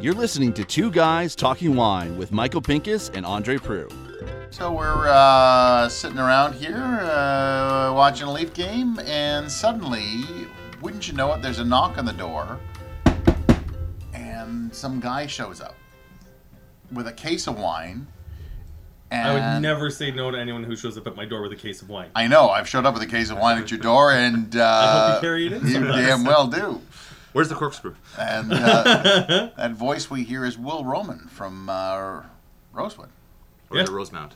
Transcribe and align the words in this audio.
You're 0.00 0.14
listening 0.14 0.52
to 0.52 0.64
Two 0.64 0.92
Guys 0.92 1.34
Talking 1.34 1.74
Wine 1.74 2.16
with 2.16 2.30
Michael 2.30 2.62
Pinkus 2.62 3.10
and 3.12 3.26
Andre 3.26 3.56
Proulx. 3.56 3.92
So 4.54 4.72
we're 4.72 5.08
uh, 5.08 5.88
sitting 5.88 6.20
around 6.20 6.54
here 6.54 6.76
uh, 6.76 7.92
watching 7.92 8.28
a 8.28 8.32
Leaf 8.32 8.54
game, 8.54 9.00
and 9.00 9.50
suddenly, 9.50 10.22
wouldn't 10.80 11.08
you 11.08 11.14
know 11.14 11.32
it, 11.32 11.42
there's 11.42 11.58
a 11.58 11.64
knock 11.64 11.98
on 11.98 12.04
the 12.04 12.12
door, 12.12 12.60
and 14.14 14.72
some 14.72 15.00
guy 15.00 15.26
shows 15.26 15.60
up 15.60 15.74
with 16.92 17.08
a 17.08 17.12
case 17.12 17.48
of 17.48 17.58
wine. 17.58 18.06
And 19.10 19.28
I 19.28 19.32
would 19.54 19.62
never 19.62 19.88
say 19.90 20.10
no 20.10 20.30
to 20.30 20.38
anyone 20.38 20.64
who 20.64 20.74
shows 20.76 20.98
up 20.98 21.06
at 21.06 21.14
my 21.14 21.24
door 21.24 21.42
with 21.42 21.52
a 21.52 21.56
case 21.56 21.80
of 21.80 21.88
wine. 21.88 22.10
I 22.16 22.26
know. 22.26 22.48
I've 22.48 22.68
showed 22.68 22.84
up 22.86 22.94
with 22.94 23.02
a 23.04 23.06
case 23.06 23.30
of 23.30 23.38
wine 23.38 23.58
at 23.58 23.70
your 23.70 23.78
door, 23.78 24.12
and 24.12 24.56
uh, 24.56 24.62
I 24.64 25.08
hope 25.12 25.14
you 25.22 25.28
carry 25.28 25.46
it 25.46 25.52
in 25.52 25.66
You 25.66 25.72
sometimes. 25.74 26.06
damn 26.06 26.24
well 26.24 26.46
do. 26.48 26.80
Where's 27.32 27.48
the 27.48 27.54
corkscrew? 27.54 27.94
And 28.18 28.52
uh, 28.52 29.50
that 29.56 29.72
voice 29.72 30.10
we 30.10 30.24
hear 30.24 30.44
is 30.44 30.58
Will 30.58 30.84
Roman 30.84 31.18
from 31.28 31.68
uh, 31.68 32.22
Rosewood. 32.72 33.10
Or 33.70 33.76
Yeah. 33.78 33.86
Rosemount? 33.90 34.32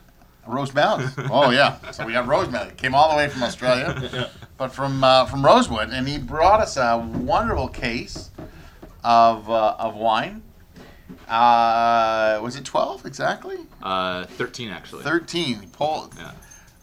Rosemount. 0.47 1.11
Oh 1.31 1.49
yeah. 1.51 1.77
So 1.91 2.05
we 2.05 2.13
have 2.13 2.27
Rosemount. 2.27 2.69
He 2.71 2.75
came 2.75 2.95
all 2.95 3.09
the 3.11 3.17
way 3.17 3.27
from 3.27 3.43
Australia, 3.43 4.29
but 4.57 4.71
from 4.71 5.03
uh, 5.03 5.25
from 5.25 5.45
Rosewood, 5.45 5.89
and 5.89 6.07
he 6.07 6.17
brought 6.17 6.59
us 6.61 6.77
a 6.77 6.97
wonderful 6.97 7.67
case 7.67 8.31
of 9.03 9.49
uh, 9.49 9.75
of 9.77 9.95
wine. 9.95 10.43
Uh, 11.27 12.39
was 12.41 12.55
it 12.55 12.65
twelve 12.65 13.05
exactly? 13.05 13.57
Uh, 13.81 14.25
13 14.25 14.69
actually. 14.69 15.03
Thirteen. 15.03 15.59
He 15.61 15.67
pulled 15.67 16.13
Yeah. 16.17 16.31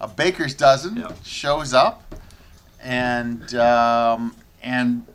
a 0.00 0.08
baker's 0.08 0.54
dozen. 0.54 0.96
Yeah. 0.96 1.12
Shows 1.24 1.74
up, 1.74 2.14
and 2.82 3.54
um, 3.54 4.34
and 4.62 5.06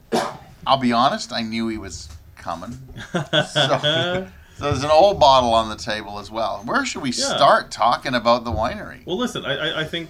I'll 0.66 0.78
be 0.78 0.92
honest, 0.94 1.32
I 1.34 1.42
knew 1.42 1.68
he 1.68 1.78
was 1.78 2.10
coming. 2.38 2.78
So, 3.12 3.22
so 3.52 4.28
there's 4.60 4.84
an 4.84 4.92
old 4.92 5.20
bottle 5.20 5.54
on 5.54 5.70
the 5.70 5.76
table 5.76 6.20
as 6.20 6.30
well. 6.32 6.62
Where 6.66 6.86
should 6.86 7.02
we 7.02 7.10
Yeah. 7.10 7.36
start 7.36 7.72
talking 7.72 8.14
about 8.16 8.44
the 8.44 8.52
winery? 8.52 9.06
Well, 9.06 9.18
listen, 9.18 9.46
I, 9.46 9.56
I, 9.72 9.80
I 9.82 9.84
think 9.84 10.10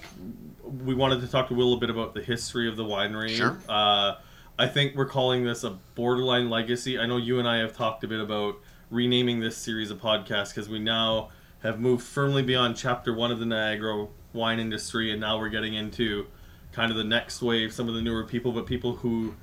we 0.84 0.94
wanted 0.94 1.20
to 1.20 1.28
talk 1.28 1.48
to 1.48 1.54
Will 1.54 1.72
a 1.74 1.78
bit 1.78 1.90
about 1.90 2.14
the 2.14 2.22
history 2.22 2.68
of 2.68 2.76
the 2.76 2.84
winery. 2.84 3.30
Sure. 3.30 3.58
Uh, 3.68 4.14
I 4.58 4.68
think 4.68 4.94
we're 4.94 5.06
calling 5.06 5.44
this 5.44 5.64
a 5.64 5.70
borderline 5.94 6.48
legacy. 6.50 6.98
I 6.98 7.06
know 7.06 7.16
you 7.16 7.38
and 7.40 7.48
I 7.48 7.58
have 7.58 7.76
talked 7.76 8.04
a 8.04 8.08
bit 8.08 8.20
about 8.20 8.56
renaming 8.90 9.40
this 9.40 9.56
series 9.56 9.90
of 9.90 10.00
podcasts 10.00 10.50
because 10.50 10.68
we 10.68 10.78
now 10.78 11.30
have 11.62 11.80
moved 11.80 12.04
firmly 12.04 12.42
beyond 12.42 12.76
chapter 12.76 13.14
one 13.14 13.30
of 13.30 13.38
the 13.38 13.46
Niagara 13.46 14.06
wine 14.32 14.58
industry, 14.60 15.10
and 15.12 15.20
now 15.20 15.38
we're 15.38 15.48
getting 15.48 15.74
into 15.74 16.26
kind 16.72 16.90
of 16.90 16.96
the 16.96 17.04
next 17.04 17.40
wave, 17.40 17.72
some 17.72 17.88
of 17.88 17.94
the 17.94 18.02
newer 18.02 18.24
people, 18.24 18.52
but 18.52 18.66
people 18.66 18.96
who 18.96 19.34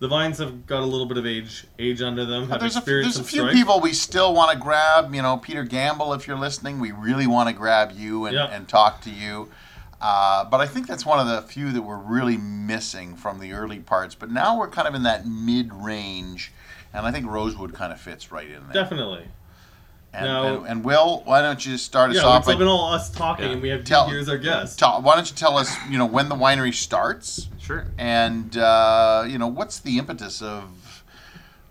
the 0.00 0.08
vines 0.08 0.38
have 0.38 0.66
got 0.66 0.82
a 0.82 0.86
little 0.86 1.06
bit 1.06 1.18
of 1.18 1.26
age 1.26 1.66
age 1.78 2.00
under 2.02 2.24
them, 2.24 2.48
have 2.48 2.60
there's 2.60 2.74
a, 2.74 2.78
experienced 2.78 3.16
there's 3.18 3.26
a 3.26 3.30
few 3.30 3.40
strife. 3.42 3.54
people 3.54 3.80
we 3.80 3.92
still 3.92 4.34
want 4.34 4.50
to 4.50 4.58
grab. 4.58 5.14
You 5.14 5.22
know, 5.22 5.36
Peter 5.36 5.62
Gamble, 5.62 6.12
if 6.14 6.26
you're 6.26 6.38
listening, 6.38 6.80
we 6.80 6.90
really 6.90 7.26
want 7.26 7.48
to 7.48 7.54
grab 7.54 7.92
you 7.94 8.24
and, 8.26 8.34
Yeah. 8.34 8.46
and 8.46 8.66
talk 8.66 9.02
to 9.02 9.10
you. 9.10 9.50
Uh, 10.00 10.44
but 10.46 10.60
I 10.62 10.66
think 10.66 10.86
that's 10.86 11.04
one 11.04 11.18
of 11.20 11.26
the 11.26 11.42
few 11.42 11.72
that 11.72 11.82
we're 11.82 11.98
really 11.98 12.38
missing 12.38 13.14
from 13.14 13.38
the 13.38 13.52
early 13.52 13.78
parts. 13.80 14.14
But 14.14 14.30
now 14.30 14.58
we're 14.58 14.68
kind 14.68 14.88
of 14.88 14.94
in 14.94 15.02
that 15.02 15.26
mid 15.26 15.72
range, 15.74 16.52
and 16.92 17.06
I 17.06 17.10
think 17.12 17.26
Rosewood 17.26 17.74
kind 17.74 17.92
of 17.92 18.00
fits 18.00 18.32
right 18.32 18.46
in 18.46 18.62
there. 18.64 18.72
Definitely. 18.82 19.24
And, 20.12 20.24
Now- 20.26 20.56
and, 20.58 20.66
and 20.66 20.84
Will, 20.84 21.22
why 21.24 21.40
don't 21.40 21.64
you 21.64 21.76
start 21.78 22.10
us 22.10 22.16
Yeah, 22.16 22.22
off? 22.24 22.48
it's 22.48 22.58
been 22.58 22.66
all 22.66 22.92
us 22.92 23.10
talking, 23.10 23.46
Yeah. 23.46 23.52
and 23.52 23.62
we 23.62 23.68
have 23.68 23.84
Tell- 23.84 24.06
you 24.06 24.12
here 24.12 24.20
as 24.20 24.28
our 24.28 24.38
guest. 24.38 24.78
ta- 24.78 24.98
why 25.00 25.14
don't 25.14 25.30
you 25.30 25.36
tell 25.36 25.56
us, 25.56 25.72
you 25.88 25.98
know, 25.98 26.06
when 26.06 26.28
the 26.28 26.34
winery 26.34 26.74
starts, 26.74 27.48
Sure. 27.60 27.86
and 27.96 28.56
uh, 28.56 29.24
you 29.28 29.38
know, 29.38 29.46
what's 29.46 29.78
the 29.78 29.98
impetus 29.98 30.42
of 30.42 31.04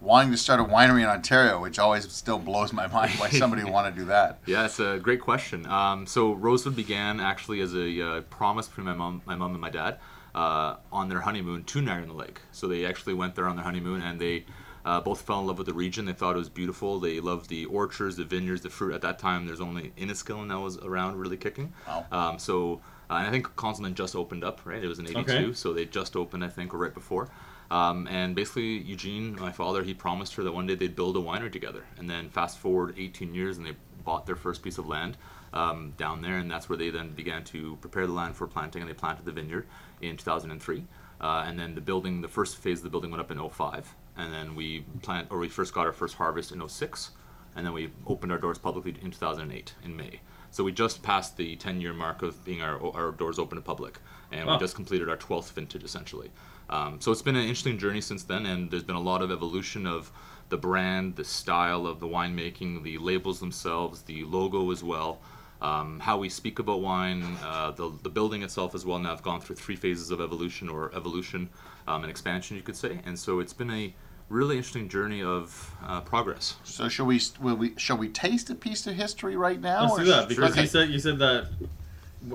wanting 0.02 0.31
to 0.31 0.38
start 0.38 0.61
a 0.61 0.64
winery 0.64 1.02
in 1.03 1.09
Ontario, 1.09 1.59
which 1.61 1.78
always 1.78 2.09
still 2.09 2.39
blows 2.39 2.72
my 2.72 2.88
mind 2.88 3.11
why 3.20 3.28
somebody 3.30 3.61
would 3.66 3.73
want 3.73 3.94
to 3.94 3.99
do 3.99 4.05
that. 4.08 4.39
Yeah, 4.45 4.64
it's 4.64 4.80
a 4.80 4.98
great 5.04 5.20
question. 5.20 5.65
Um, 5.65 6.08
so 6.08 6.32
Rosewood 6.32 6.77
began 6.77 7.20
actually 7.20 7.60
as 7.60 7.76
a 7.76 8.02
uh, 8.02 8.21
promise 8.21 8.70
between 8.70 8.86
my 8.86 8.94
mom, 8.94 9.21
my 9.26 9.36
mom 9.36 9.52
and 9.52 9.60
my 9.60 9.70
dad 9.70 9.99
uh, 10.33 10.76
on 10.94 11.10
their 11.10 11.20
honeymoon 11.20 11.65
to 11.65 11.82
Niagara 11.82 12.14
Lake. 12.14 12.39
So 12.54 12.70
they 12.70 12.86
actually 12.86 13.15
went 13.15 13.36
there 13.36 13.45
on 13.48 13.58
their 13.58 13.65
honeymoon, 13.65 14.02
and 14.02 14.21
they 14.21 14.45
uh, 14.86 15.02
both 15.02 15.22
fell 15.22 15.40
in 15.42 15.48
love 15.48 15.58
with 15.58 15.67
the 15.67 15.73
region. 15.73 16.06
They 16.06 16.14
thought 16.14 16.36
it 16.36 16.40
was 16.40 16.50
beautiful. 16.50 17.00
They 17.00 17.20
loved 17.20 17.50
the 17.50 17.66
orchards, 17.66 18.16
the 18.17 18.23
vineyards, 18.23 18.62
the 18.62 18.70
fruit. 18.70 18.94
At 18.94 19.02
that 19.02 19.20
time, 19.20 19.45
there's 19.45 19.62
only 19.62 19.92
Inniskillin 19.98 20.50
that 20.50 20.60
was 20.60 20.78
around, 20.78 21.17
really 21.17 21.38
kicking. 21.38 21.73
Wow. 21.88 22.06
Um, 22.12 22.40
so 22.40 22.82
uh, 23.10 23.16
and 23.16 23.28
I 23.28 23.32
think 23.32 23.48
Konzelmann 23.56 23.95
just 23.95 24.16
opened 24.16 24.44
up, 24.44 24.62
right? 24.66 24.84
It 24.84 24.88
was 24.88 25.00
in 25.00 25.08
'82, 25.08 25.20
Okay. 25.22 25.54
so 25.54 25.73
they 25.73 25.86
just 25.86 26.16
opened, 26.16 26.44
I 26.44 26.48
think, 26.50 26.73
or 26.73 26.78
right 26.78 26.94
before. 26.94 27.30
Um, 27.72 28.08
and 28.08 28.36
basically, 28.36 28.80
Eugene, 28.80 29.36
my 29.39 29.52
father, 29.52 29.84
he 29.84 29.94
promised 29.94 30.36
her 30.36 30.44
that 30.44 30.52
one 30.52 30.68
day 30.68 30.76
they'd 30.76 30.95
build 30.95 31.18
a 31.18 31.20
winery 31.20 31.52
together. 31.52 31.86
And 31.98 32.10
then 32.10 32.30
fast 32.30 32.58
forward 32.60 32.95
18 32.98 33.34
years, 33.34 33.58
and 33.58 33.66
they 33.66 33.76
bought 34.04 34.26
their 34.26 34.36
first 34.36 34.64
piece 34.64 34.78
of 34.78 34.88
land 34.88 35.18
um, 35.54 35.94
down 35.98 36.22
there, 36.22 36.38
and 36.38 36.50
that's 36.50 36.70
where 36.70 36.78
they 36.78 36.89
then 36.89 37.12
began 37.12 37.44
to 37.45 37.78
prepare 37.82 38.08
the 38.08 38.14
land 38.14 38.36
for 38.36 38.48
planting, 38.48 38.82
and 38.82 38.89
they 38.89 38.95
planted 38.95 39.26
the 39.26 39.32
vineyard 39.32 39.68
in 40.02 40.18
2003. 40.18 40.84
Uh, 41.22 41.44
and 41.45 41.60
then 41.60 41.76
the 41.76 41.82
building, 41.82 42.22
the 42.22 42.28
first 42.28 42.58
phase 42.58 42.80
of 42.80 42.84
the 42.84 42.89
building 42.89 43.12
went 43.12 43.22
up 43.22 43.30
in 43.32 43.50
05, 43.50 43.94
and 44.20 44.34
then 44.34 44.56
we 44.56 44.82
plant, 45.02 45.28
or 45.32 45.40
we 45.40 45.50
first 45.50 45.74
got 45.74 45.86
our 45.88 45.94
first 45.94 46.16
harvest 46.16 46.52
in 46.52 46.68
06, 46.68 47.12
and 47.56 47.66
then 47.66 47.74
we 47.74 47.90
opened 48.06 48.32
our 48.32 48.38
doors 48.38 48.58
publicly 48.58 48.96
in 49.02 49.12
2008 49.12 49.74
in 49.84 49.96
May. 49.96 50.20
So 50.52 50.64
we 50.64 50.72
just 50.72 51.04
passed 51.04 51.38
the 51.38 51.56
10-year 51.58 51.94
mark 51.94 52.22
of 52.22 52.44
being 52.44 52.62
our, 52.62 52.80
our 52.96 53.12
doors 53.12 53.38
open 53.40 53.56
to 53.58 53.62
public, 53.62 54.00
and 54.32 54.48
Wow. 54.48 54.54
we 54.56 54.60
just 54.60 54.76
completed 54.76 55.10
our 55.10 55.18
12th 55.18 55.52
vintage 55.54 55.84
essentially. 55.84 56.32
Um, 56.70 57.02
so 57.02 57.12
it's 57.12 57.22
been 57.22 57.36
an 57.36 57.44
interesting 57.44 57.78
journey 57.78 58.02
since 58.02 58.24
then, 58.24 58.46
and 58.46 58.70
there's 58.70 58.84
been 58.84 58.96
a 58.96 59.02
lot 59.02 59.22
of 59.22 59.32
evolution 59.32 59.88
of 59.88 60.12
the 60.50 60.58
brand, 60.58 61.16
the 61.16 61.24
style 61.24 61.86
of 61.86 62.00
the 62.00 62.08
winemaking, 62.08 62.84
the 62.84 62.98
labels 62.98 63.40
themselves, 63.40 64.04
the 64.04 64.24
logo 64.24 64.72
as 64.72 64.84
well, 64.84 65.20
um, 65.62 66.00
how 66.00 66.18
we 66.18 66.30
speak 66.30 66.58
about 66.60 66.82
wine, 66.82 67.24
uh, 67.44 67.72
the, 67.72 67.92
the 68.04 68.10
building 68.10 68.42
itself 68.44 68.74
as 68.74 68.86
well. 68.86 68.98
Now 68.98 69.12
I've 69.12 69.22
gone 69.24 69.42
through 69.42 69.58
three 69.58 69.76
phases 69.76 70.10
of 70.10 70.22
evolution 70.22 70.70
or 70.70 70.92
evolution 70.96 71.50
um, 71.88 72.04
and 72.04 72.10
expansion, 72.10 72.56
you 72.58 72.64
could 72.64 72.78
say, 72.78 73.00
and 73.06 73.18
so 73.20 73.40
it's 73.40 73.54
been 73.54 73.70
a 73.72 73.94
really 74.30 74.58
interesting 74.58 74.88
journey 74.90 75.22
of 75.23 75.76
uh, 75.86 76.02
progress. 76.02 76.56
So 76.64 76.88
shall 76.88 77.06
we? 77.06 77.20
Will 77.42 77.56
we? 77.56 77.73
Shall 77.78 77.98
we 77.98 78.10
taste 78.10 78.50
a 78.50 78.56
piece 78.56 78.88
of 78.88 78.95
history 78.95 79.36
right 79.36 79.60
now? 79.60 79.84
Let's 79.84 79.94
or 79.94 80.04
do 80.04 80.06
that 80.12 80.26
sh- 80.26 80.28
because 80.30 80.52
okay. 80.52 80.62
you 80.62 80.67
said 80.67 80.90
you 80.90 81.00
said 81.00 81.20
that 81.20 81.48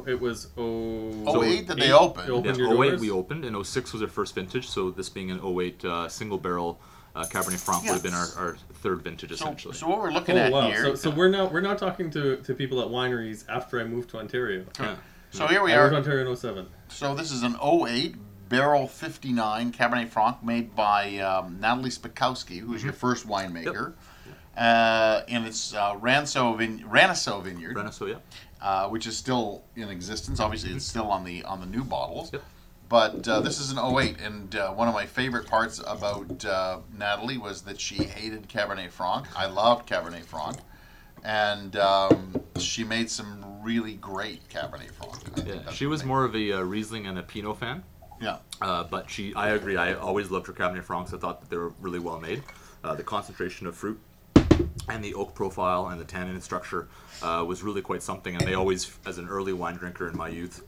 it 0.07 0.21
was 0.21 0.49
oh 0.57 1.43
08 1.43 1.67
that 1.69 1.79
they 1.79 1.93
opened. 1.93 2.29
You 2.29 2.35
opened 2.37 2.57
Yeah, 2.59 2.65
08 2.73 2.89
doors? 2.91 3.01
we 3.01 3.11
opened, 3.11 3.45
and 3.45 3.67
06 3.67 3.93
was 3.93 4.03
our 4.03 4.09
first 4.09 4.35
vintage. 4.35 4.67
So 4.69 4.91
this 4.91 5.09
being 5.09 5.31
an 5.31 5.41
08 5.45 5.85
uh, 5.85 6.09
single 6.09 6.39
barrel 6.39 6.81
uh, 7.15 7.25
Cabernet 7.25 7.61
Franc 7.65 7.85
would 7.85 7.93
have 7.93 8.03
been 8.03 8.15
our, 8.15 8.27
our 8.37 8.57
third 8.83 9.03
vintage 9.03 9.31
So, 9.31 9.37
essentially. 9.37 9.75
so 9.75 9.87
what 9.89 10.01
we're 10.01 10.11
looking 10.11 10.37
Oh 10.37 10.41
at 10.41 10.53
wow! 10.53 10.67
here. 10.69 10.85
So, 10.85 10.95
so 10.97 11.11
we're 11.11 11.29
now 11.29 11.47
we're 11.49 11.61
now 11.61 11.75
talking 11.75 12.11
to, 12.11 12.37
to 12.39 12.55
people 12.55 12.81
at 12.81 12.89
wineries 12.89 13.45
after 13.49 13.81
I 13.81 13.85
moved 13.85 14.11
to 14.11 14.19
Ontario. 14.19 14.65
yeah. 14.81 14.97
so 15.31 15.47
here 15.47 15.63
we 15.63 15.73
I 15.73 15.77
are. 15.77 15.95
Ontario 15.95 16.29
in 16.29 16.37
07. 16.37 16.67
So 16.89 17.15
this 17.15 17.31
is 17.31 17.43
an 17.43 17.57
08 17.63 18.17
barrel 18.55 18.87
59 18.87 19.73
Cabernet 19.73 20.09
Franc 20.09 20.41
made 20.45 20.77
by 20.77 21.19
um, 21.19 21.59
Natalie 21.61 21.91
Spytkowsky, 21.91 22.61
who's 22.61 22.79
Mm-hmm. 22.79 22.87
your 22.87 22.93
first 22.93 23.27
winemaker. 23.27 23.95
Uh, 24.57 25.23
and 25.27 25.45
it's 25.45 25.75
uh, 25.75 25.97
Ranso 25.97 26.57
Vine- 26.57 26.85
Vineyard, 27.43 27.77
yeah. 28.07 28.15
uh, 28.63 28.89
which 28.89 29.09
is 29.09 29.17
still 29.17 29.65
in 29.75 29.89
existence. 29.89 30.39
Obviously, 30.39 30.71
it's 30.73 30.85
still 30.85 31.11
on 31.11 31.25
the 31.25 31.43
on 31.43 31.59
the 31.59 31.67
new 31.67 31.83
bottles. 31.83 32.33
Yep. 32.33 32.43
But 32.89 33.27
uh, 33.27 33.41
this 33.41 33.59
is 33.59 33.73
an 33.73 33.79
08, 33.79 34.21
and 34.21 34.55
uh, 34.55 34.71
one 34.73 34.87
of 34.87 34.95
my 34.95 35.07
favorite 35.07 35.49
parts 35.49 35.81
about 35.85 36.45
uh, 36.45 36.79
Natalie 36.97 37.39
was 37.39 37.63
that 37.63 37.81
she 37.81 38.05
hated 38.05 38.49
Cabernet 38.49 38.91
Franc. 38.93 39.27
I 39.37 39.47
loved 39.47 39.89
Cabernet 39.89 40.25
Franc, 40.25 40.59
and 41.25 41.75
um, 41.75 42.41
she 42.59 42.85
made 42.85 43.11
some 43.11 43.45
really 43.63 43.95
great 43.95 44.49
Cabernet 44.49 44.93
Franc. 44.93 45.49
Yeah, 45.49 45.73
she 45.73 45.87
was 45.87 46.05
more 46.05 46.25
of 46.25 46.37
a 46.37 46.53
uh, 46.53 46.61
Riesling 46.61 47.07
and 47.09 47.19
a 47.19 47.23
Pinot 47.25 47.59
fan. 47.59 47.83
Yeah. 48.25 48.39
Uh, 48.63 48.85
but 48.85 49.11
she, 49.11 49.35
I 49.35 49.51
agree. 49.51 49.77
I 49.77 49.93
always 49.93 50.31
loved 50.31 50.47
her 50.47 50.55
Cabernet 50.55 50.83
Francs. 50.83 51.13
I 51.13 51.19
thought 51.19 51.43
that 51.43 51.51
they 51.51 51.59
were 51.59 51.75
really 51.81 51.99
well 51.99 52.19
made. 52.19 52.43
Uh, 52.83 52.95
the 52.95 53.03
concentration 53.03 53.67
of 53.67 53.77
fruit 53.77 54.01
and 54.89 55.05
the 55.05 55.13
oak 55.15 55.35
profile 55.35 55.89
and 55.89 56.01
the 56.01 56.05
tannin 56.05 56.41
structure 56.41 56.89
uh, 57.23 57.45
was 57.47 57.63
really 57.63 57.83
quite 57.83 58.03
something. 58.03 58.35
And 58.35 58.47
they 58.47 58.55
always, 58.55 58.99
as 59.05 59.19
an 59.19 59.29
early 59.29 59.53
wine 59.53 59.77
drinker 59.77 60.09
in 60.09 60.17
my 60.17 60.29
youth, 60.29 60.65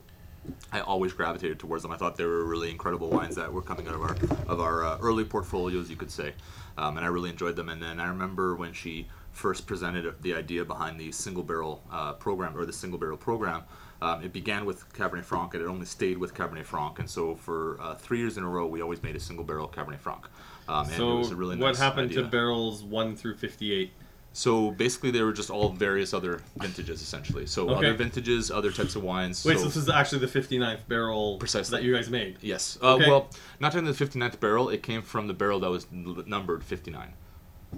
I 0.70 0.81
always 0.81 1.14
gravitated 1.14 1.58
towards 1.58 1.82
them. 1.82 1.93
I 1.93 1.97
thought 1.97 2.17
they 2.17 2.25
were 2.25 2.44
really 2.44 2.70
incredible 2.70 3.08
wines 3.08 3.35
that 3.37 3.50
were 3.50 3.62
coming 3.62 3.88
out 3.88 3.94
of 3.94 4.02
our 4.02 4.17
of 4.47 4.61
our 4.61 4.85
uh, 4.85 4.99
early 5.00 5.25
portfolios, 5.25 5.91
you 5.91 5.97
could 5.97 6.11
say, 6.11 6.35
um, 6.79 6.97
and 6.99 7.05
I 7.05 7.09
really 7.09 7.31
enjoyed 7.31 7.56
them. 7.56 7.69
And 7.69 7.82
then 7.82 7.99
I 7.99 8.06
remember 8.09 8.55
when 8.55 8.73
she 8.73 9.09
first 9.32 9.67
presented 9.67 10.14
the 10.23 10.35
idea 10.35 10.64
behind 10.64 11.00
the 11.00 11.11
single 11.11 11.43
barrel 11.43 11.82
uh, 11.91 12.12
program 12.12 12.56
or 12.56 12.64
the 12.64 12.73
single 12.73 12.99
barrel 12.99 13.17
program. 13.17 13.64
Um, 14.03 14.23
it 14.23 14.33
began 14.33 14.65
with 14.67 14.93
Cabernet 14.93 15.25
Franc, 15.25 15.55
and 15.55 15.63
it 15.63 15.67
only 15.67 15.87
stayed 15.87 16.19
with 16.19 16.35
Cabernet 16.35 16.65
Franc. 16.65 16.99
And 16.99 17.09
so 17.09 17.35
for 17.35 17.79
uh, 17.81 17.95
three 17.95 18.19
years 18.19 18.37
in 18.37 18.45
a 18.45 18.49
row, 18.49 18.67
we 18.67 18.83
always 18.83 19.03
made 19.03 19.17
a 19.17 19.21
single 19.21 19.45
barrel 19.45 19.69
Cabernet 19.69 19.99
Franc. 20.01 20.27
Um, 20.69 20.85
and 20.85 20.93
it 20.95 20.97
So 20.97 21.17
was 21.17 21.31
a 21.31 21.37
really 21.37 21.57
what 21.57 21.69
nice 21.69 21.79
happened 21.79 22.11
idea. 22.11 22.23
to 22.25 22.29
barrels 22.29 22.83
one 22.85 23.17
through 23.17 23.37
58? 23.37 23.93
So 24.35 24.71
basically, 24.73 25.11
they 25.13 25.23
were 25.23 25.33
just 25.33 25.49
all 25.49 25.71
various 25.71 26.13
other 26.13 26.43
vintages, 26.59 27.01
essentially. 27.01 27.47
So 27.47 27.71
Okay. 27.71 27.87
other 27.87 27.95
vintages, 27.95 28.51
other 28.51 28.71
types 28.71 28.95
of 28.95 29.03
wines. 29.03 29.43
Wait, 29.47 29.55
so, 29.55 29.61
so 29.61 29.65
this 29.65 29.77
is 29.77 29.89
actually 29.89 30.19
the 30.19 30.27
59th 30.27 30.87
barrel 30.89 31.39
Precisely. 31.39 31.79
that 31.79 31.83
you 31.85 31.95
guys 31.95 32.11
made. 32.11 32.37
yes. 32.43 32.77
Uh, 32.83 32.97
Okay. 32.97 33.09
Well, 33.09 33.31
not 33.61 33.75
in 33.75 33.87
the 33.87 33.93
59th 33.95 34.39
barrel. 34.39 34.69
It 34.69 34.83
came 34.83 35.01
from 35.01 35.27
the 35.27 35.33
barrel 35.33 35.59
that 35.61 35.71
was 35.71 35.87
numbered 35.91 36.63
59. 36.65 37.15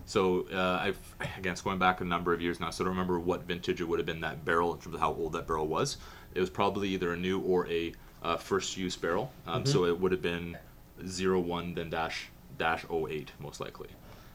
So 0.07 0.47
uh, 0.53 0.79
I've 0.83 0.99
again, 1.39 1.53
it's 1.53 1.61
going 1.63 1.79
back 1.79 2.01
a 2.01 2.05
number 2.05 2.33
of 2.33 2.41
years 2.41 2.61
now, 2.61 2.71
so 2.71 2.83
I 2.83 2.87
don't 2.87 2.93
remember 2.95 3.19
what 3.19 3.43
vintage 3.45 3.81
it 3.81 3.85
would 3.89 3.99
have 3.99 4.07
been 4.07 4.21
that 4.21 4.45
barrel 4.45 4.73
in 4.75 4.81
terms 4.81 4.95
of 4.95 5.01
how 5.01 5.13
old 5.15 5.33
that 5.33 5.47
barrel 5.47 5.67
was. 5.67 5.97
It 6.35 6.41
was 6.41 6.51
probably 6.51 6.89
either 6.91 7.13
a 7.13 7.17
new 7.17 7.41
or 7.41 7.67
a 7.69 7.93
uh, 8.23 8.37
first 8.37 8.77
use 8.77 8.97
barrel. 8.97 9.31
Um, 9.47 9.65
So 9.67 9.81
Mm-hmm. 9.81 9.89
it 9.91 10.01
would 10.01 10.13
have 10.13 10.23
been 10.23 10.57
01 11.01 11.75
then 11.75 11.91
dash 11.91 12.29
dash 12.59 12.85
08 12.91 13.33
most 13.41 13.61
likely. 13.61 13.89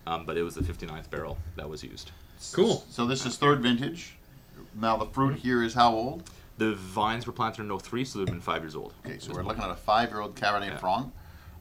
Um, 0.06 0.26
but 0.26 0.38
it 0.38 0.44
was 0.44 0.56
the 0.56 0.62
59th 0.62 1.10
barrel 1.10 1.38
that 1.56 1.70
was 1.70 1.84
used. 1.84 2.12
Cool. 2.52 2.84
So 2.90 3.06
this 3.06 3.26
is 3.26 3.38
third 3.38 3.62
vintage. 3.62 4.16
Now 4.76 4.98
the 4.98 5.06
fruit 5.06 5.36
here 5.36 5.64
is 5.64 5.74
how 5.74 5.94
old? 5.94 6.30
The 6.58 6.74
vines 6.76 7.26
were 7.26 7.34
planted 7.34 7.64
in 7.64 7.80
03, 7.80 8.06
so 8.06 8.20
they've 8.20 8.28
been 8.28 8.40
five 8.42 8.62
years 8.64 8.76
old. 8.76 8.94
Okay, 9.06 9.18
so 9.20 9.34
we're 9.34 9.44
looking 9.44 9.64
at 9.64 9.72
a 9.72 9.76
five-year-old 9.76 10.36
Cabernet 10.36 10.68
Yeah. 10.68 10.78
Franc. 10.78 11.12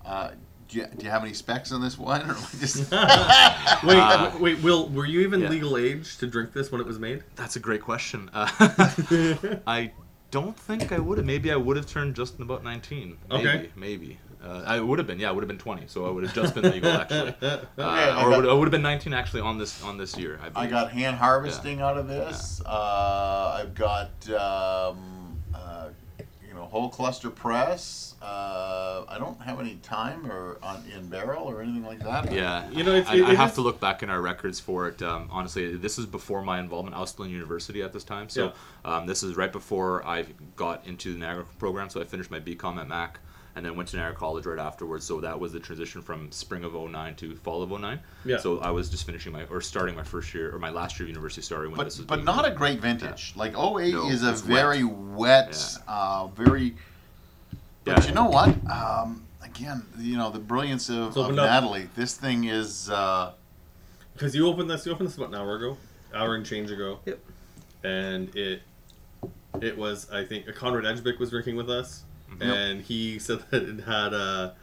Uh, 0.04 0.30
do, 0.72 0.78
you, 0.78 0.86
do 0.96 1.04
you 1.04 1.10
have 1.10 1.22
any 1.22 1.34
specs 1.34 1.70
on 1.72 1.80
this 1.82 1.98
wine, 1.98 2.22
or 2.30 2.34
just 2.58 2.78
Wait, 2.92 2.92
Uh, 2.92 4.24
w- 4.24 4.42
wait, 4.42 4.62
Will, 4.62 4.88
were 4.88 5.06
you 5.06 5.20
even 5.20 5.40
yeah. 5.40 5.48
legal 5.48 5.76
age 5.76 6.16
to 6.18 6.26
drink 6.26 6.52
this 6.52 6.72
when 6.72 6.80
it 6.80 6.86
was 6.86 6.98
made? 6.98 7.22
That's 7.36 7.56
a 7.56 7.60
great 7.60 7.82
question. 7.82 8.30
Uh, 8.32 8.48
I 9.66 9.92
don't 10.30 10.56
think 10.56 10.92
I 10.92 10.98
would 10.98 11.18
have. 11.18 11.26
Maybe 11.26 11.52
I 11.52 11.56
would 11.56 11.76
have 11.76 11.86
turned 11.86 12.14
just 12.16 12.36
in 12.36 12.42
about 12.42 12.64
19. 12.64 13.18
Maybe, 13.30 13.48
Okay. 13.48 13.68
maybe. 13.76 14.18
Uh, 14.42 14.64
I 14.66 14.80
would 14.80 14.98
have 14.98 15.06
been. 15.06 15.20
Yeah, 15.20 15.28
I 15.28 15.32
would 15.32 15.42
have 15.42 15.48
been 15.48 15.58
20. 15.58 15.84
So 15.86 16.04
I 16.06 16.10
would 16.10 16.24
have 16.24 16.34
just 16.34 16.54
been 16.54 16.64
legal 16.72 16.90
actually. 16.90 17.34
Uh, 17.42 17.58
I 17.78 18.24
or 18.24 18.30
got- 18.30 18.36
would, 18.38 18.48
I 18.48 18.52
would 18.54 18.64
have 18.64 18.72
been 18.72 18.82
19 18.82 19.12
actually 19.14 19.42
on 19.42 19.56
this 19.58 19.82
on 19.84 19.98
this 19.98 20.16
year. 20.18 20.40
I, 20.56 20.62
I 20.62 20.66
got 20.66 20.90
hand 20.90 21.16
harvesting 21.16 21.80
out 21.80 21.96
of 21.98 22.08
this. 22.08 22.60
Uh, 22.66 23.58
I've 23.60 23.74
got 23.74 24.08
um, 24.30 24.96
you 24.96 25.21
know 26.62 26.68
whole 26.68 26.88
cluster 26.88 27.30
press. 27.30 28.14
Uh, 28.22 29.04
I 29.08 29.18
don't 29.18 29.40
have 29.42 29.58
any 29.58 29.74
time 29.82 30.30
or 30.30 30.58
on 30.62 30.84
in 30.96 31.08
barrel 31.08 31.44
or 31.44 31.60
anything 31.60 31.84
like 31.84 31.98
that. 32.00 32.32
Yeah, 32.32 32.70
You 32.70 32.84
know, 32.84 32.92
it's- 32.94 33.08
I, 33.12 33.16
it- 33.16 33.24
I 33.24 33.30
it 33.32 33.36
have 33.36 33.48
is- 33.50 33.54
to 33.56 33.60
look 33.62 33.80
back 33.80 34.02
in 34.02 34.10
our 34.10 34.20
records 34.20 34.60
for 34.60 34.86
it. 34.88 35.02
Um, 35.02 35.28
honestly, 35.30 35.76
this 35.76 35.98
is 35.98 36.06
before 36.06 36.42
my 36.42 36.60
involvement. 36.60 36.96
I 36.96 37.00
was 37.00 37.10
still 37.10 37.24
in 37.24 37.30
university 37.32 37.82
at 37.82 37.92
this 37.92 38.04
time, 38.04 38.28
so 38.28 38.52
um, 38.84 39.06
this 39.06 39.22
is 39.22 39.36
right 39.36 39.50
before 39.52 40.06
I 40.06 40.26
got 40.56 40.86
into 40.86 41.12
the 41.12 41.18
Niagara 41.18 41.44
program. 41.58 41.90
So 41.90 42.00
I 42.00 42.04
finished 42.04 42.30
my 42.30 42.38
BCom 42.40 42.78
at 42.78 42.86
Mac, 42.88 43.18
and 43.54 43.64
then 43.66 43.76
went 43.76 43.88
to 43.90 43.96
Niagara 43.96 44.16
College 44.16 44.46
right 44.46 44.58
afterwards. 44.58 45.04
So 45.04 45.20
that 45.20 45.38
was 45.38 45.52
the 45.52 45.60
transition 45.60 46.00
from 46.02 46.30
spring 46.32 46.64
of 46.64 46.72
09 46.74 47.14
to 47.16 47.36
fall 47.36 47.62
of 47.62 47.70
09. 47.70 47.98
Yeah. 48.24 48.38
So 48.38 48.58
I 48.60 48.70
was 48.70 48.88
just 48.88 49.04
finishing 49.04 49.32
my 49.32 49.44
or 49.50 49.60
starting 49.60 49.94
my 49.94 50.02
first 50.04 50.32
year 50.32 50.54
or 50.54 50.58
my 50.58 50.70
last 50.70 50.98
year 50.98 51.04
of 51.04 51.08
university 51.10 51.42
starting 51.42 51.70
when 51.70 51.76
But 51.78 51.84
this 51.84 51.98
was. 51.98 52.06
but 52.06 52.16
being 52.16 52.24
not 52.26 52.46
a 52.46 52.50
great 52.50 52.80
vintage. 52.80 53.34
Like 53.36 53.52
08 53.52 53.92
No, 53.92 54.08
is 54.08 54.22
a 54.22 54.30
it's 54.30 54.42
wet. 54.42 54.50
very 54.50 54.84
wet, 54.84 55.76
uh, 55.86 56.28
very. 56.28 56.76
But 57.84 57.98
Yeah. 58.02 58.08
you 58.08 58.14
know 58.14 58.26
what? 58.26 58.48
Um, 58.70 59.24
again, 59.42 59.82
you 59.98 60.16
know 60.16 60.30
the 60.30 60.38
brilliance 60.38 60.88
of, 60.88 61.16
of. 61.16 61.34
Natalie. 61.34 61.88
This 61.96 62.14
thing 62.16 62.44
is. 62.44 62.88
Uh, 62.88 63.32
Because 64.14 64.34
you 64.34 64.46
opened 64.46 64.70
this, 64.70 64.86
you 64.86 64.92
opened 64.92 65.08
this 65.08 65.16
about 65.16 65.28
an 65.30 65.34
hour 65.34 65.56
ago, 65.56 65.76
hour 66.14 66.36
and 66.36 66.46
change 66.46 66.70
ago. 66.70 67.00
Yep. 67.06 67.18
And 67.84 68.34
it, 68.36 68.62
it 69.60 69.76
was 69.76 70.08
I 70.10 70.24
think 70.24 70.46
Konrad 70.54 70.84
Ejbich 70.84 71.18
was 71.18 71.30
drinking 71.30 71.56
with 71.56 71.68
us, 71.68 72.04
Mm-hmm. 72.32 72.42
and 72.42 72.80
he 72.82 73.18
said 73.18 73.40
that 73.50 73.62
it 73.62 73.80
had 73.84 74.12
a 74.14 74.54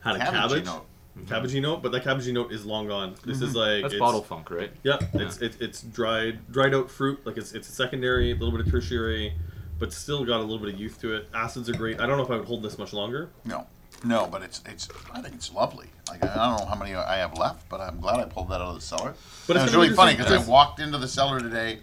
had 0.00 0.16
a 0.16 0.18
cabbage, 0.18 0.64
note. 0.64 0.86
cabbagey 1.26 1.60
note, 1.62 1.82
but 1.82 1.92
that 1.92 2.04
cabbagey 2.04 2.32
note 2.32 2.52
is 2.52 2.64
long 2.66 2.88
gone. 2.88 3.14
This 3.24 3.40
is 3.40 3.54
like 3.54 3.66
Mm-hmm. 3.66 3.82
That's 3.82 3.94
it's, 3.94 4.00
bottle 4.00 4.22
funk, 4.22 4.50
right? 4.50 4.70
Yeah, 4.82 4.98
it's 5.14 5.38
it, 5.38 5.56
it's 5.60 5.82
dried 5.82 6.50
dried 6.52 6.74
out 6.74 6.90
fruit. 6.90 7.24
Like 7.26 7.36
it's 7.36 7.52
it's 7.52 7.68
a 7.68 7.72
secondary, 7.72 8.30
a 8.30 8.34
little 8.34 8.50
bit 8.50 8.60
of 8.66 8.70
tertiary, 8.70 9.32
but 9.78 9.92
still 9.92 10.24
got 10.24 10.38
a 10.40 10.42
little 10.42 10.58
bit 10.58 10.74
of 10.74 10.80
youth 10.80 11.00
to 11.00 11.14
it. 11.14 11.28
Acids 11.34 11.68
are 11.70 11.74
great. 11.74 12.00
I 12.00 12.06
don't 12.06 12.16
know 12.18 12.24
if 12.24 12.30
I 12.30 12.36
would 12.36 12.46
hold 12.46 12.62
this 12.62 12.78
much 12.78 12.92
longer. 12.92 13.30
No, 13.44 13.66
no, 14.04 14.26
but 14.30 14.42
it's 14.42 14.60
it's. 14.66 14.88
I 15.12 15.20
think 15.22 15.34
it's 15.34 15.52
lovely. 15.52 15.86
Like 16.08 16.22
I 16.22 16.34
don't 16.34 16.58
know 16.60 16.66
how 16.66 16.74
many 16.74 16.94
I 16.94 17.16
have 17.16 17.38
left, 17.38 17.68
but 17.70 17.80
I'm 17.80 18.00
glad 18.00 18.20
I 18.20 18.24
pulled 18.26 18.48
that 18.50 18.60
out 18.60 18.68
of 18.68 18.74
the 18.74 18.80
cellar. 18.82 19.14
But 19.46 19.56
it's 19.56 19.64
it's 19.64 19.72
gonna 19.72 19.84
really 19.84 19.96
funny 19.96 20.14
because 20.16 20.30
I 20.30 20.46
walked 20.48 20.78
into 20.80 20.98
the 20.98 21.08
cellar 21.08 21.40
today, 21.40 21.78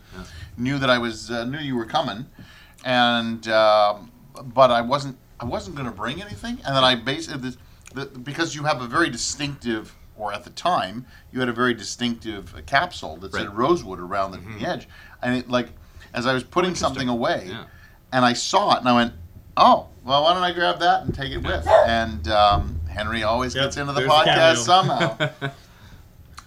knew 0.57 0.77
that 0.77 0.89
I 0.91 0.99
was 0.99 1.31
uh, 1.31 1.45
knew 1.45 1.57
you 1.57 1.75
were 1.75 1.85
coming, 1.85 2.27
and 2.85 3.47
um, 3.47 4.11
but 4.43 4.69
I 4.71 4.81
wasn't 4.81 5.17
I 5.41 5.45
wasn't 5.45 5.75
going 5.75 5.89
to 5.89 5.95
bring 5.95 6.21
anything, 6.21 6.59
and 6.65 6.75
then 6.75 6.83
I 6.83 6.95
basically 6.95 7.41
this, 7.41 7.57
the, 7.95 8.05
because 8.05 8.53
you 8.55 8.63
have 8.63 8.81
a 8.81 8.87
very 8.87 9.09
distinctive. 9.09 9.95
Or 10.17 10.31
at 10.31 10.43
the 10.43 10.51
time, 10.51 11.07
you 11.31 11.39
had 11.39 11.49
a 11.49 11.53
very 11.53 11.73
distinctive 11.73 12.53
uh, 12.53 12.61
capsule 12.67 13.17
that 13.17 13.33
said 13.33 13.57
rosewood 13.57 13.99
around 13.99 14.31
the, 14.31 14.37
the 14.59 14.67
edge, 14.67 14.87
and 15.23 15.35
it 15.35 15.49
like 15.49 15.69
as 16.13 16.27
I 16.27 16.33
was 16.33 16.43
putting 16.43 16.75
something 16.75 17.09
away, 17.09 17.47
Yeah. 17.49 17.63
and 18.13 18.23
I 18.23 18.33
saw 18.33 18.75
it, 18.75 18.79
and 18.81 18.89
I 18.89 18.93
went, 18.93 19.13
"Oh, 19.57 19.87
well, 20.05 20.21
why 20.23 20.33
don't 20.35 20.43
I 20.43 20.51
grab 20.51 20.79
that 20.79 21.03
and 21.05 21.15
take 21.15 21.31
it 21.31 21.39
with?" 21.39 21.65
And 21.67 22.27
um, 22.27 22.79
Henry 22.87 23.23
always 23.23 23.55
Yep, 23.55 23.63
gets 23.63 23.77
into 23.77 23.93
the 23.93 24.01
there's 24.01 24.11
the 24.11 24.15
podcast 24.15 24.55
somehow. 24.57 25.17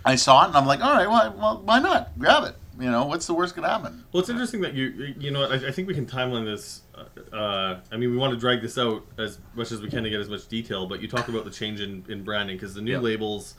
I 0.05 0.15
saw 0.17 0.45
it, 0.45 0.49
and 0.49 0.57
I'm 0.57 0.67
like, 0.67 0.81
"All 0.81 0.93
right, 0.93 1.09
well, 1.11 1.35
well, 1.37 1.63
why 1.65 1.81
not 1.81 2.17
grab 2.17 2.45
it? 2.45 2.57
You 2.81 2.91
know, 2.91 3.05
what's 3.07 3.27
the 3.27 3.35
worst 3.35 3.55
could 3.55 3.65
happen?" 3.65 4.05
Well, 4.13 4.21
it's 4.21 4.31
interesting 4.31 4.61
that 4.63 4.75
you 4.75 5.15
you 5.19 5.31
know 5.31 5.45
I, 5.45 5.55
I 5.69 5.71
think 5.71 5.87
we 5.89 5.95
can 5.95 6.07
timeline 6.07 6.45
this. 6.45 6.83
Uh, 6.95 7.37
uh, 7.37 7.81
I 7.93 7.97
mean, 7.97 8.11
we 8.11 8.17
want 8.17 8.33
to 8.35 8.39
drag 8.39 8.63
this 8.63 8.77
out 8.79 9.05
as 9.19 9.39
much 9.55 9.71
as 9.73 9.81
we 9.81 9.89
can 9.89 10.03
to 10.05 10.11
get 10.11 10.21
as 10.21 10.29
much 10.29 10.49
detail. 10.49 10.87
But 10.87 11.01
you 11.01 11.09
talk 11.09 11.29
about 11.29 11.45
the 11.45 11.51
change 11.51 11.81
in, 11.81 12.05
in 12.09 12.25
branding 12.25 12.57
because 12.57 12.75
the 12.75 12.83
new 12.83 12.93
Yeah. 12.93 12.99
labels, 12.99 13.55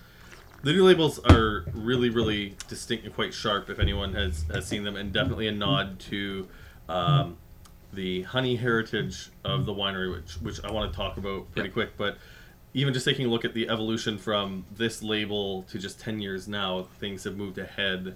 the 0.63 0.73
new 0.73 0.83
labels 0.83 1.19
are 1.19 1.65
really 1.73 2.09
really 2.09 2.55
distinct 2.67 3.05
and 3.05 3.13
quite 3.13 3.33
sharp. 3.33 3.69
If 3.69 3.79
anyone 3.79 4.13
has 4.13 4.43
has 4.53 4.65
seen 4.67 4.83
them, 4.83 4.95
and 4.95 5.11
definitely 5.13 5.47
a 5.47 5.51
nod 5.51 5.99
to. 6.11 6.47
Um, 6.89 7.37
the 7.93 8.23
honey 8.23 8.57
heritage 8.57 9.29
of 9.45 9.65
the 9.65 9.73
winery, 9.73 10.11
which 10.13 10.33
which 10.41 10.61
I 10.65 10.71
want 10.71 10.91
to 10.91 10.95
talk 10.97 11.15
about 11.15 11.49
pretty 11.53 11.69
Yeah. 11.69 11.73
quick, 11.73 11.95
but 11.97 12.17
even 12.73 12.93
just 12.93 13.05
taking 13.05 13.25
a 13.25 13.29
look 13.29 13.45
at 13.45 13.53
the 13.53 13.69
evolution 13.69 14.17
from 14.17 14.65
this 14.75 15.01
label 15.01 15.63
to 15.69 15.79
just 15.79 15.97
ten 16.01 16.19
years 16.19 16.45
now, 16.45 16.83
things 16.99 17.23
have 17.23 17.37
moved 17.37 17.57
ahead 17.57 18.15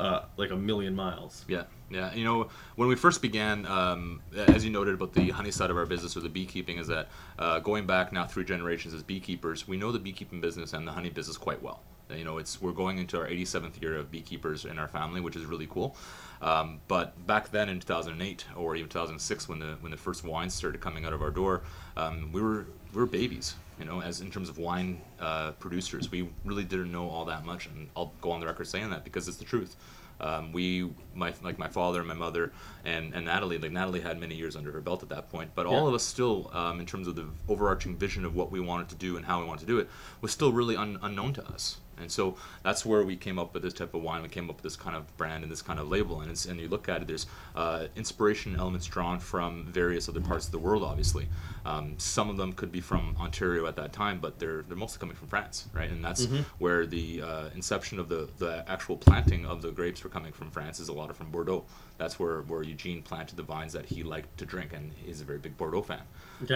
uh, 0.00 0.24
like 0.36 0.50
a 0.50 0.56
million 0.56 0.94
miles. 0.94 1.44
Yeah, 1.46 1.64
yeah. 1.90 2.12
You 2.14 2.24
know, 2.24 2.48
when 2.76 2.88
we 2.88 2.96
first 2.96 3.20
began, 3.20 3.66
um, 3.66 4.22
as 4.34 4.64
you 4.64 4.70
noted 4.70 4.94
about 4.94 5.12
the 5.12 5.30
honey 5.30 5.50
side 5.50 5.70
of 5.70 5.76
our 5.76 5.86
business 5.86 6.16
or 6.16 6.20
the 6.20 6.28
beekeeping, 6.28 6.78
is 6.78 6.86
that 6.86 7.08
uh, 7.38 7.60
going 7.60 7.86
back 7.86 8.12
now 8.12 8.26
three 8.26 8.44
generations 8.44 8.94
as 8.94 9.02
beekeepers, 9.02 9.68
we 9.68 9.76
know 9.76 9.92
the 9.92 9.98
beekeeping 9.98 10.40
business 10.40 10.72
and 10.72 10.86
the 10.86 10.92
honey 10.92 11.10
business 11.10 11.36
quite 11.36 11.62
well. 11.62 11.80
You 12.16 12.24
know, 12.24 12.38
it's 12.38 12.60
we're 12.60 12.72
going 12.72 12.98
into 12.98 13.18
our 13.20 13.28
87th 13.28 13.80
year 13.80 13.96
of 13.96 14.10
beekeepers 14.10 14.64
in 14.64 14.78
our 14.78 14.88
family, 14.88 15.20
which 15.20 15.36
is 15.36 15.44
really 15.44 15.68
cool. 15.68 15.96
Um, 16.42 16.80
but 16.88 17.26
back 17.26 17.50
then 17.50 17.68
in 17.68 17.78
2008 17.78 18.46
or 18.56 18.74
even 18.74 18.88
2006, 18.88 19.48
when 19.48 19.58
the 19.58 19.76
when 19.80 19.90
the 19.90 19.96
first 19.96 20.24
wines 20.24 20.54
started 20.54 20.80
coming 20.80 21.04
out 21.04 21.12
of 21.12 21.22
our 21.22 21.30
door, 21.30 21.62
um, 21.96 22.32
we 22.32 22.40
were 22.40 22.66
we 22.92 23.00
were 23.00 23.06
babies. 23.06 23.54
You 23.80 23.86
know, 23.86 24.02
as 24.02 24.20
in 24.20 24.30
terms 24.30 24.48
of 24.48 24.58
wine 24.58 25.00
uh, 25.18 25.52
producers, 25.52 26.10
we 26.10 26.28
really 26.44 26.64
didn't 26.64 26.92
know 26.92 27.08
all 27.08 27.24
that 27.24 27.44
much, 27.44 27.66
and 27.66 27.88
I'll 27.96 28.12
go 28.20 28.30
on 28.30 28.40
the 28.40 28.46
record 28.46 28.66
saying 28.66 28.90
that 28.90 29.04
because 29.04 29.26
it's 29.26 29.38
the 29.38 29.44
truth. 29.44 29.74
Um, 30.20 30.52
we, 30.52 30.90
my 31.14 31.32
like 31.42 31.58
my 31.58 31.68
father, 31.68 31.98
and 31.98 32.06
my 32.06 32.14
mother, 32.14 32.52
and, 32.84 33.14
and 33.14 33.24
Natalie. 33.24 33.56
Like 33.56 33.72
Natalie 33.72 34.00
had 34.00 34.20
many 34.20 34.34
years 34.34 34.54
under 34.54 34.70
her 34.70 34.80
belt 34.82 35.02
at 35.02 35.08
that 35.08 35.30
point, 35.30 35.50
but 35.54 35.64
all 35.64 35.88
of 35.88 35.94
us 35.94 36.02
still, 36.02 36.50
um, 36.52 36.78
in 36.78 36.84
terms 36.84 37.08
of 37.08 37.16
the 37.16 37.26
overarching 37.48 37.96
vision 37.96 38.26
of 38.26 38.36
what 38.36 38.50
we 38.50 38.60
wanted 38.60 38.90
to 38.90 38.96
do 38.96 39.16
and 39.16 39.24
how 39.24 39.40
we 39.40 39.46
wanted 39.46 39.60
to 39.60 39.66
do 39.66 39.78
it, 39.78 39.88
was 40.20 40.30
still 40.30 40.52
really 40.52 40.76
un- 40.76 40.98
unknown 41.00 41.32
to 41.32 41.48
us. 41.48 41.78
And 42.00 42.10
so 42.10 42.36
that's 42.62 42.84
where 42.84 43.04
we 43.04 43.16
came 43.16 43.38
up 43.38 43.54
with 43.54 43.62
this 43.62 43.74
type 43.74 43.94
of 43.94 44.02
wine. 44.02 44.22
We 44.22 44.28
came 44.28 44.50
up 44.50 44.56
with 44.56 44.64
this 44.64 44.76
kind 44.76 44.96
of 44.96 45.16
brand 45.16 45.42
and 45.42 45.52
this 45.52 45.62
kind 45.62 45.78
of 45.78 45.88
label. 45.88 46.20
And, 46.20 46.30
it's, 46.30 46.46
and 46.46 46.58
you 46.58 46.68
look 46.68 46.88
at 46.88 47.02
it, 47.02 47.08
there's 47.08 47.26
uh, 47.54 47.86
inspiration 47.94 48.56
elements 48.56 48.86
drawn 48.86 49.20
from 49.20 49.66
various 49.66 50.08
other 50.08 50.20
parts 50.20 50.46
of 50.46 50.52
the 50.52 50.58
world, 50.58 50.82
obviously. 50.82 51.28
Um, 51.64 51.94
some 51.98 52.28
of 52.30 52.36
them 52.36 52.52
could 52.52 52.72
be 52.72 52.80
from 52.80 53.16
Ontario 53.20 53.66
at 53.66 53.76
that 53.76 53.92
time, 53.92 54.18
but 54.18 54.38
they're, 54.38 54.62
they're 54.62 54.76
mostly 54.76 54.98
coming 54.98 55.16
from 55.16 55.28
France, 55.28 55.68
right? 55.72 55.90
And 55.90 56.04
that's 56.04 56.26
where 56.58 56.86
the 56.86 57.22
uh, 57.22 57.48
inception 57.54 57.98
of 57.98 58.08
the, 58.08 58.28
the 58.38 58.64
actual 58.68 58.96
planting 58.96 59.46
of 59.46 59.62
the 59.62 59.70
grapes 59.70 60.02
were 60.02 60.10
coming 60.10 60.32
from 60.32 60.50
France 60.50 60.80
is 60.80 60.88
a 60.88 60.92
lot 60.92 61.10
of 61.10 61.16
from 61.16 61.30
Bordeaux. 61.30 61.64
That's 61.98 62.18
where, 62.18 62.40
where 62.42 62.62
Eugene 62.62 63.02
planted 63.02 63.36
the 63.36 63.42
vines 63.42 63.74
that 63.74 63.84
he 63.84 64.02
liked 64.02 64.38
to 64.38 64.46
drink, 64.46 64.72
and 64.72 64.92
he's 65.04 65.20
a 65.20 65.24
very 65.24 65.38
big 65.38 65.56
Bordeaux 65.58 65.82
fan. 65.82 66.00
Okay. 66.42 66.54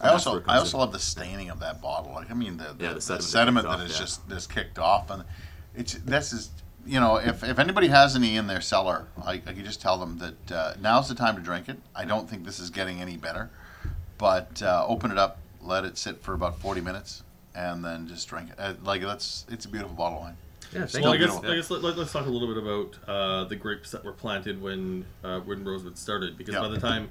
I 0.00 0.08
also 0.10 0.42
I 0.46 0.58
also 0.58 0.76
in. 0.76 0.80
love 0.80 0.92
the 0.92 0.98
staining 0.98 1.50
of 1.50 1.60
that 1.60 1.80
bottle. 1.80 2.12
Like 2.12 2.30
I 2.30 2.34
mean 2.34 2.56
the 2.56 2.74
the, 2.76 2.84
Yeah, 2.84 2.88
the 2.90 2.94
the 2.94 3.00
sediment 3.00 3.22
sediment, 3.24 3.66
that 3.66 3.78
that 3.78 3.78
kicked 3.78 3.90
is 3.90 3.96
yeah. 3.96 4.04
just 4.04 4.28
just 4.28 4.52
kicked 4.52 4.78
off, 4.78 5.10
and 5.10 5.24
it's 5.74 5.94
this 5.94 6.32
is 6.32 6.50
you 6.86 6.98
know 7.00 7.16
if, 7.16 7.44
if 7.44 7.58
anybody 7.58 7.88
has 7.88 8.16
any 8.16 8.36
in 8.36 8.46
their 8.46 8.60
cellar, 8.60 9.08
I, 9.24 9.34
I 9.34 9.38
can 9.52 9.64
just 9.64 9.80
tell 9.80 9.98
them 9.98 10.18
that 10.18 10.52
uh, 10.52 10.74
now's 10.80 11.08
the 11.08 11.14
time 11.14 11.36
to 11.36 11.42
drink 11.42 11.68
it. 11.68 11.78
I 11.94 12.04
don't 12.04 12.28
think 12.28 12.44
this 12.44 12.58
is 12.58 12.70
getting 12.70 13.00
any 13.00 13.16
better, 13.16 13.50
but 14.18 14.62
uh, 14.62 14.84
open 14.88 15.10
it 15.10 15.18
up, 15.18 15.38
let 15.62 15.84
it 15.84 15.98
sit 15.98 16.22
for 16.22 16.34
about 16.34 16.58
forty 16.58 16.80
minutes, 16.80 17.22
and 17.54 17.84
then 17.84 18.08
just 18.08 18.28
drink 18.28 18.50
it. 18.50 18.56
Uh, 18.58 18.74
like 18.82 19.02
that's 19.02 19.44
it's 19.50 19.64
a 19.66 19.68
beautiful 19.68 19.94
bottle 19.94 20.18
of 20.18 20.24
wine. 20.24 20.36
Yeah, 20.72 20.86
Still 20.86 21.02
Well, 21.02 21.12
I 21.12 21.16
guess, 21.16 21.26
beautiful. 21.30 21.50
I 21.50 21.56
guess 21.56 21.70
let, 21.70 21.82
let, 21.82 21.98
us 21.98 22.12
talk 22.12 22.26
a 22.26 22.30
little 22.30 22.46
bit 22.46 22.62
about 22.62 23.08
uh, 23.08 23.44
the 23.44 23.56
grapes 23.56 23.90
that 23.90 24.04
were 24.04 24.12
planted 24.12 24.62
when 24.62 25.04
uh, 25.24 25.40
when 25.40 25.64
Rosewood 25.64 25.98
started. 25.98 26.38
Because 26.38 26.54
Yeah. 26.54 26.60
by 26.60 26.68
the 26.68 26.78
time 26.78 27.10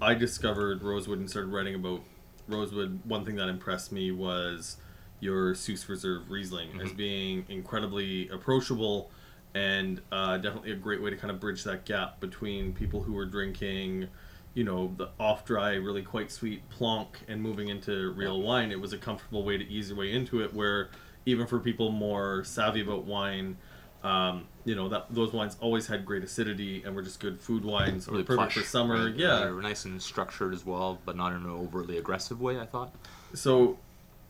I 0.00 0.14
discovered 0.14 0.82
Rosewood 0.82 1.20
and 1.20 1.30
started 1.30 1.52
writing 1.52 1.74
about 1.76 2.00
Rosewood, 2.48 3.00
one 3.04 3.24
thing 3.24 3.36
that 3.36 3.48
impressed 3.48 3.92
me 3.92 4.10
was 4.10 4.76
your 5.20 5.54
Süssreserve 5.54 6.28
Riesling 6.28 6.80
as 6.82 6.92
being 6.92 7.44
incredibly 7.48 8.28
approachable 8.28 9.10
and 9.54 10.02
uh, 10.12 10.36
definitely 10.36 10.72
a 10.72 10.76
great 10.76 11.02
way 11.02 11.08
to 11.08 11.16
kind 11.16 11.30
of 11.30 11.40
bridge 11.40 11.64
that 11.64 11.86
gap 11.86 12.20
between 12.20 12.74
people 12.74 13.02
who 13.02 13.14
were 13.14 13.24
drinking, 13.24 14.08
you 14.52 14.64
know, 14.64 14.92
the 14.98 15.08
off 15.18 15.46
dry, 15.46 15.74
really 15.74 16.02
quite 16.02 16.30
sweet 16.30 16.68
plonk 16.68 17.20
and 17.26 17.40
moving 17.40 17.68
into 17.68 18.12
real 18.12 18.42
wine. 18.42 18.70
It 18.70 18.80
was 18.80 18.92
a 18.92 18.98
comfortable 18.98 19.44
way 19.44 19.56
to 19.56 19.64
ease 19.64 19.88
your 19.88 19.98
way 19.98 20.12
into 20.12 20.42
it, 20.42 20.52
where 20.52 20.90
even 21.24 21.46
for 21.46 21.58
people 21.58 21.90
more 21.90 22.44
savvy 22.44 22.82
about 22.82 23.04
wine. 23.04 23.56
Um, 24.06 24.46
you 24.64 24.74
know 24.76 24.88
that 24.88 25.06
those 25.10 25.32
wines 25.32 25.56
always 25.60 25.86
had 25.88 26.04
great 26.06 26.22
acidity 26.22 26.82
and 26.84 26.94
were 26.94 27.02
just 27.02 27.18
good 27.18 27.40
food 27.40 27.64
wines. 27.64 28.06
Really 28.08 28.22
perfect 28.22 28.52
plush, 28.52 28.54
for 28.54 28.62
summer. 28.70 29.06
right? 29.06 29.14
Yeah, 29.16 29.44
They 29.46 29.50
were 29.50 29.62
nice 29.62 29.84
and 29.84 30.00
structured 30.00 30.54
as 30.54 30.64
well, 30.64 31.00
but 31.04 31.16
not 31.16 31.32
in 31.32 31.38
an 31.42 31.50
overly 31.50 31.98
aggressive 31.98 32.40
way. 32.40 32.60
I 32.60 32.66
thought. 32.66 32.94
So, 33.34 33.78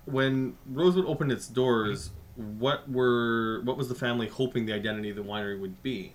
when 0.06 0.56
Rosewood 0.66 1.06
opened 1.06 1.30
its 1.32 1.46
doors, 1.46 2.10
what 2.36 2.88
were 2.90 3.60
what 3.64 3.76
was 3.76 3.88
the 3.88 3.94
family 3.94 4.28
hoping 4.28 4.64
the 4.66 4.72
identity 4.72 5.10
of 5.10 5.16
the 5.16 5.22
winery 5.24 5.60
would 5.60 5.82
be? 5.82 6.14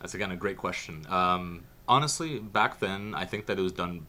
That's 0.00 0.14
again 0.14 0.30
a 0.30 0.36
great 0.36 0.56
question. 0.56 1.06
Um, 1.10 1.64
honestly, 1.88 2.38
back 2.38 2.80
then, 2.80 3.14
I 3.14 3.24
think 3.26 3.46
that 3.46 3.58
it 3.58 3.62
was 3.62 3.72
done 3.72 4.06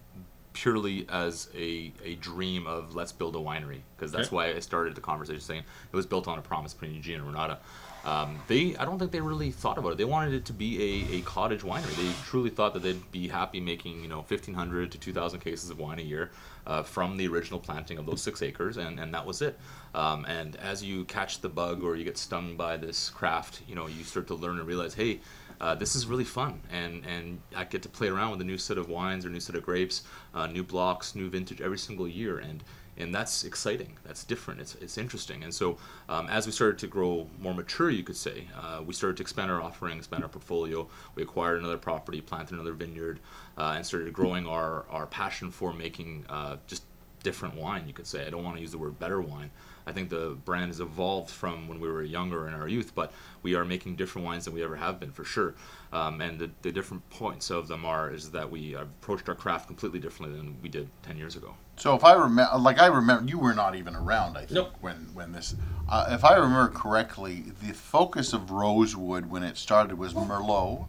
purely 0.53 1.05
as 1.10 1.50
a, 1.55 1.91
a 2.05 2.13
dream 2.15 2.67
of 2.67 2.95
let's 2.95 3.12
build 3.12 3.36
a 3.36 3.39
winery 3.39 3.81
because 3.98 4.12
that's 4.12 4.27
Okay. 4.27 4.36
why 4.36 4.48
I 4.53 4.60
started 4.60 4.93
the 4.95 5.01
conversation 5.01 5.41
saying 5.41 5.63
it 5.91 5.95
was 5.95 6.05
built 6.05 6.27
on 6.27 6.38
a 6.38 6.43
promise 6.43 6.74
between 6.74 6.93
Eugene 6.95 7.15
and 7.15 7.25
Renata. 7.25 7.57
Um, 8.05 8.38
they, 8.48 8.75
I 8.75 8.83
don't 8.83 9.00
think 9.00 9.12
they 9.12 9.22
really 9.22 9.51
thought 9.51 9.77
about 9.77 9.93
it. 9.93 9.98
They 9.98 10.05
wanted 10.05 10.33
it 10.33 10.45
to 10.45 10.53
be 10.53 11.07
a, 11.12 11.17
a 11.17 11.22
cottage 11.22 11.62
winery. 11.62 11.95
They 11.95 12.12
truly 12.25 12.50
thought 12.50 12.74
that 12.74 12.83
they'd 12.83 13.12
be 13.12 13.29
happy 13.29 13.62
making 13.62 14.01
you 14.01 14.10
know 14.10 14.17
1,500 14.17 14.91
to 14.91 14.98
2,000 14.98 15.39
cases 15.39 15.69
of 15.69 15.79
wine 15.79 16.00
a 16.00 16.03
year 16.03 16.31
uh, 16.67 16.83
from 16.83 17.15
the 17.15 17.27
original 17.27 17.60
planting 17.60 17.98
of 17.98 18.05
those 18.05 18.22
six 18.22 18.41
acres, 18.41 18.77
and, 18.77 19.00
and 19.00 19.13
that 19.13 19.25
was 19.25 19.41
it. 19.41 19.57
Um, 19.95 20.25
and 20.25 20.55
as 20.57 20.83
you 20.83 21.05
catch 21.05 21.39
the 21.41 21.50
bug 21.50 21.83
or 21.83 21.95
you 21.95 22.03
get 22.03 22.17
stung 22.17 22.57
by 22.57 22.75
this 22.77 23.10
craft, 23.10 23.62
you 23.67 23.75
know 23.75 23.88
you 23.88 24.03
start 24.03 24.27
to 24.27 24.36
learn 24.36 24.60
and 24.60 24.67
realize, 24.67 24.93
hey, 24.93 25.22
uh, 25.63 25.74
this 25.74 25.96
is 25.96 26.05
really 26.05 26.25
fun, 26.25 26.60
and 26.70 27.05
and 27.05 27.39
I 27.55 27.63
get 27.63 27.82
to 27.84 27.89
play 27.89 28.10
around 28.10 28.32
with 28.32 28.41
a 28.41 28.43
new 28.43 28.58
set 28.58 28.77
of 28.77 28.89
wines 28.89 29.25
or 29.25 29.29
new 29.29 29.39
set 29.39 29.55
of 29.55 29.63
grapes, 29.63 30.03
uh, 30.36 30.46
new 30.46 30.62
blocks, 30.62 31.15
new 31.15 31.29
vintage 31.29 31.62
every 31.62 31.77
single 31.77 32.05
year, 32.05 32.38
and 32.38 32.62
and 32.98 33.15
that's 33.15 33.46
exciting. 33.46 33.98
That's 34.03 34.25
different. 34.25 34.60
It's 34.60 34.75
it's 34.75 34.98
interesting. 34.98 35.41
And 35.41 35.53
so 35.53 35.77
um, 36.10 36.27
as 36.27 36.46
we 36.46 36.51
started 36.51 36.79
to 36.79 36.88
grow 36.88 37.29
more 37.39 37.53
mature, 37.53 37.89
you 37.89 38.03
could 38.03 38.17
say, 38.17 38.48
uh, 38.60 38.82
we 38.86 38.93
started 38.93 39.15
to 39.17 39.24
expand 39.24 39.50
our 39.50 39.62
offering, 39.62 39.98
expand 39.98 40.24
our 40.24 40.29
portfolio. 40.29 40.86
We 41.15 41.24
acquired 41.24 41.60
another 41.60 41.77
property, 41.77 42.20
planted 42.20 42.55
another 42.55 42.74
vineyard, 42.74 43.22
uh, 43.58 43.75
and 43.77 43.86
started 43.86 44.12
growing 44.12 44.46
our 44.46 44.84
our 44.89 45.08
passion 45.08 45.50
for 45.50 45.72
making 45.72 46.25
uh, 46.27 46.58
just 46.67 46.84
different 47.24 47.55
wine. 47.55 47.86
You 47.88 47.93
could 47.93 48.08
say. 48.08 48.27
I 48.27 48.29
don't 48.29 48.43
want 48.43 48.58
to 48.58 48.62
use 48.62 48.72
the 48.72 48.77
word 48.77 49.00
better 49.00 49.22
wine. 49.22 49.50
I 49.86 49.92
think 49.92 50.10
the 50.10 50.38
brand 50.46 50.68
has 50.68 50.80
evolved 50.80 51.30
from 51.30 51.68
when 51.68 51.80
we 51.80 51.90
were 51.90 52.04
younger 52.04 52.48
in 52.48 52.54
our 52.54 52.68
youth, 52.68 52.94
but 52.96 53.12
we 53.42 53.56
are 53.56 53.66
making 53.66 53.96
different 53.96 54.25
wines 54.25 54.46
than 54.46 54.54
we 54.54 54.63
ever 54.63 54.75
have 54.78 55.00
been 55.00 55.12
for 55.12 55.24
sure. 55.25 55.56
Um, 55.92 56.22
and 56.22 56.40
the, 56.40 56.50
the 56.62 56.72
different 56.72 57.08
points 57.10 57.50
of 57.50 57.68
them 57.68 57.86
are 57.86 58.10
is 58.10 58.32
that 58.32 58.50
we 58.50 58.74
approached 58.75 59.28
our 59.30 59.36
craft 59.36 59.68
completely 59.68 60.00
differently 60.00 60.38
than 60.38 60.58
we 60.62 60.70
did 60.70 60.90
10 61.04 61.18
years 61.18 61.36
ago. 61.36 61.56
So 61.75 61.96
if 61.96 62.04
I 62.04 62.13
remember, 62.13 62.58
like 62.60 62.80
I 62.80 62.88
remember, 62.88 63.30
you 63.30 63.38
were 63.40 63.54
not 63.54 63.75
even 63.75 63.96
around. 63.96 64.38
I 64.38 64.42
think 64.42 64.52
Nope. 64.52 64.74
when 64.82 65.10
when 65.13 65.32
this, 65.32 65.56
uh, 65.90 66.06
if 66.12 66.24
I 66.24 66.36
remember 66.36 66.70
correctly, 66.70 67.46
the 67.62 67.74
focus 67.74 68.32
of 68.34 68.52
Rosewood 68.52 69.25
when 69.25 69.44
it 69.44 69.58
started 69.58 69.98
was 69.98 70.13
Merlot 70.13 70.86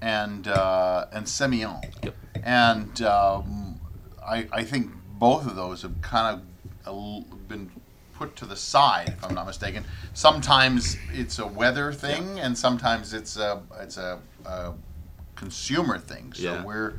and 0.00 0.48
uh, 0.48 1.06
and 1.12 1.26
Semillon, 1.26 1.82
Yep. 2.02 2.14
and 2.42 3.02
um, 3.02 3.80
I 4.26 4.48
I 4.50 4.64
think 4.64 4.90
both 5.18 5.46
of 5.46 5.56
those 5.56 5.82
have 5.82 6.00
kind 6.00 6.40
of 6.86 7.48
been 7.48 7.70
put 8.14 8.36
to 8.36 8.46
the 8.46 8.56
side, 8.56 9.08
if 9.08 9.24
I'm 9.24 9.34
not 9.34 9.46
mistaken. 9.46 9.84
Sometimes 10.14 10.96
it's 11.12 11.38
a 11.38 11.46
weather 11.46 11.92
thing, 11.92 12.40
and 12.40 12.56
sometimes 12.56 13.12
it's 13.12 13.36
a 13.36 13.62
it's 13.80 13.96
a, 13.96 14.20
a 14.46 14.72
consumer 15.36 15.98
thing. 15.98 16.32
So 16.32 16.42
Yeah. 16.42 16.64
we're 16.64 16.94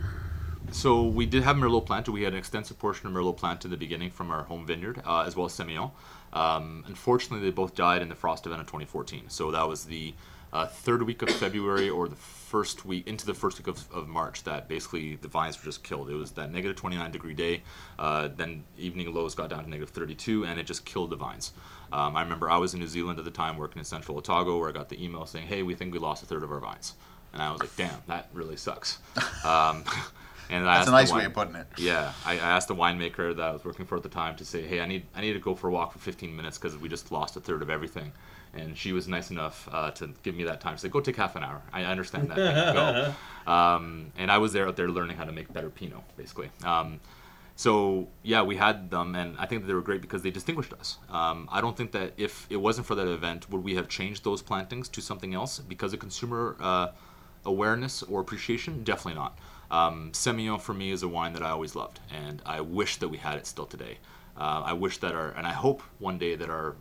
So 0.71 1.03
we 1.03 1.25
did 1.25 1.43
have 1.43 1.55
Merlot 1.55 1.85
planted. 1.85 2.11
We 2.11 2.23
had 2.23 2.33
an 2.33 2.39
extensive 2.39 2.77
portion 2.79 3.07
of 3.07 3.13
Merlot 3.13 3.37
planted 3.37 3.65
in 3.65 3.71
the 3.71 3.77
beginning 3.77 4.11
from 4.11 4.31
our 4.31 4.43
home 4.43 4.65
vineyard, 4.65 5.01
uh, 5.05 5.21
as 5.21 5.35
well 5.35 5.45
as 5.45 5.53
Semillon. 5.53 5.91
Um, 6.33 6.83
unfortunately, 6.87 7.47
they 7.47 7.53
both 7.53 7.75
died 7.75 8.01
in 8.01 8.09
the 8.09 8.15
frost 8.15 8.45
event 8.45 8.59
of 8.61 8.67
2014. 8.67 9.29
So 9.29 9.51
that 9.51 9.67
was 9.67 9.85
the 9.85 10.13
uh, 10.51 10.65
third 10.67 11.03
week 11.03 11.21
of 11.21 11.29
February 11.29 11.89
or 11.89 12.07
the 12.09 12.15
first 12.45 12.85
week 12.85 13.07
into 13.07 13.25
the 13.25 13.33
first 13.33 13.57
week 13.57 13.67
of, 13.67 13.83
of 13.91 14.07
March 14.07 14.43
that 14.43 14.67
basically 14.67 15.15
the 15.15 15.27
vines 15.27 15.57
were 15.57 15.65
just 15.65 15.83
killed. 15.83 16.09
It 16.09 16.13
was 16.13 16.31
that 16.31 16.51
negative 16.51 16.75
29 16.77 17.11
degree 17.11 17.33
day. 17.33 17.63
Uh, 17.97 18.29
then 18.35 18.63
evening 18.77 19.11
lows 19.13 19.33
got 19.33 19.49
down 19.49 19.63
to 19.63 19.69
negative 19.69 19.89
32, 19.89 20.45
and 20.45 20.59
it 20.59 20.65
just 20.65 20.85
killed 20.85 21.09
the 21.09 21.15
vines. 21.15 21.53
Um, 21.91 22.15
I 22.15 22.21
remember 22.21 22.49
I 22.49 22.57
was 22.57 22.73
in 22.73 22.79
New 22.79 22.87
Zealand 22.87 23.17
at 23.19 23.25
the 23.25 23.31
time 23.31 23.57
working 23.57 23.79
in 23.79 23.85
Central 23.85 24.17
Otago, 24.17 24.59
where 24.59 24.69
I 24.69 24.71
got 24.71 24.89
the 24.89 25.03
email 25.03 25.25
saying, 25.25 25.47
"Hey, 25.47 25.63
we 25.63 25.73
think 25.75 25.91
we 25.93 25.99
lost 25.99 26.21
a 26.23 26.25
third 26.25 26.43
of 26.43 26.51
our 26.51 26.59
vines," 26.59 26.93
and 27.33 27.41
I 27.41 27.51
was 27.51 27.61
like, 27.61 27.75
"Damn, 27.75 28.01
that 28.07 28.29
really 28.33 28.57
sucks." 28.57 28.99
Um, 29.45 29.83
and 30.49 30.67
I 30.67 30.77
that's 30.77 30.87
a 30.87 30.91
nice 30.91 31.11
wine- 31.11 31.19
way 31.19 31.25
of 31.25 31.33
putting 31.33 31.55
it. 31.55 31.67
yeah, 31.77 32.13
I, 32.25 32.33
I 32.33 32.35
asked 32.37 32.67
the 32.67 32.75
winemaker 32.75 33.35
that 33.35 33.43
I 33.43 33.51
was 33.51 33.63
working 33.63 33.85
for 33.85 33.95
at 33.95 34.03
the 34.03 34.09
time 34.09 34.35
to 34.37 34.45
say, 34.45 34.61
"Hey, 34.63 34.81
I 34.81 34.85
need 34.85 35.05
I 35.15 35.21
need 35.21 35.33
to 35.33 35.39
go 35.39 35.55
for 35.55 35.67
a 35.67 35.71
walk 35.71 35.93
for 35.93 35.99
15 35.99 36.35
minutes 36.35 36.57
because 36.57 36.77
we 36.77 36.89
just 36.89 37.11
lost 37.11 37.35
a 37.37 37.39
third 37.39 37.61
of 37.61 37.69
everything." 37.69 38.11
And 38.55 38.77
she 38.77 38.93
was 38.93 39.07
nice 39.07 39.31
enough 39.31 39.67
uh, 39.71 39.91
to 39.91 40.13
give 40.23 40.35
me 40.35 40.45
that 40.45 40.61
time. 40.61 40.77
She 40.77 40.81
said, 40.81 40.91
"Go 40.91 41.01
take 41.01 41.17
half 41.17 41.35
an 41.35 41.43
hour. 41.43 41.61
I 41.73 41.83
understand 41.83 42.29
that. 42.31 42.37
Go." 42.73 43.13
Um, 43.45 44.11
and 44.17 44.31
I 44.31 44.39
was 44.39 44.53
there 44.53 44.67
out 44.67 44.75
there 44.75 44.89
learning 44.89 45.17
how 45.17 45.23
to 45.23 45.31
make 45.31 45.53
better 45.53 45.69
Pinot, 45.69 46.01
basically. 46.17 46.49
Um, 46.63 46.99
so 47.55 48.07
yeah, 48.23 48.41
we 48.41 48.57
had 48.57 48.89
them, 48.89 49.15
and 49.15 49.37
I 49.37 49.45
think 49.45 49.61
that 49.61 49.67
they 49.67 49.73
were 49.73 49.81
great 49.81 50.01
because 50.01 50.21
they 50.23 50.31
distinguished 50.31 50.73
us. 50.73 50.97
Um, 51.09 51.47
I 51.51 51.61
don't 51.61 51.77
think 51.77 51.91
that 51.93 52.13
if 52.17 52.47
it 52.49 52.57
wasn't 52.57 52.85
for 52.87 52.95
that 52.95 53.07
event, 53.07 53.49
would 53.49 53.63
we 53.63 53.75
have 53.75 53.87
changed 53.87 54.23
those 54.23 54.41
plantings 54.41 54.89
to 54.89 55.01
something 55.01 55.33
else 55.33 55.59
because 55.59 55.93
of 55.93 55.99
consumer 55.99 56.57
uh, 56.59 56.87
awareness 57.45 58.03
or 58.03 58.19
appreciation? 58.19 58.83
Definitely 58.83 59.19
not. 59.19 59.37
Um, 59.71 60.11
Semillon 60.11 60.59
for 60.59 60.73
me 60.73 60.91
is 60.91 61.01
a 61.03 61.07
wine 61.07 61.33
that 61.33 61.43
I 61.43 61.51
always 61.51 61.75
loved, 61.75 61.99
and 62.13 62.41
I 62.45 62.61
wish 62.61 62.97
that 62.97 63.07
we 63.07 63.17
had 63.17 63.37
it 63.37 63.47
still 63.47 63.65
today. 63.65 63.99
Uh, 64.37 64.63
I 64.65 64.73
wish 64.73 64.97
that 64.97 65.13
our, 65.13 65.29
and 65.29 65.47
I 65.47 65.53
hope 65.53 65.81
one 65.99 66.17
day 66.17 66.35
that 66.35 66.49
our 66.49 66.75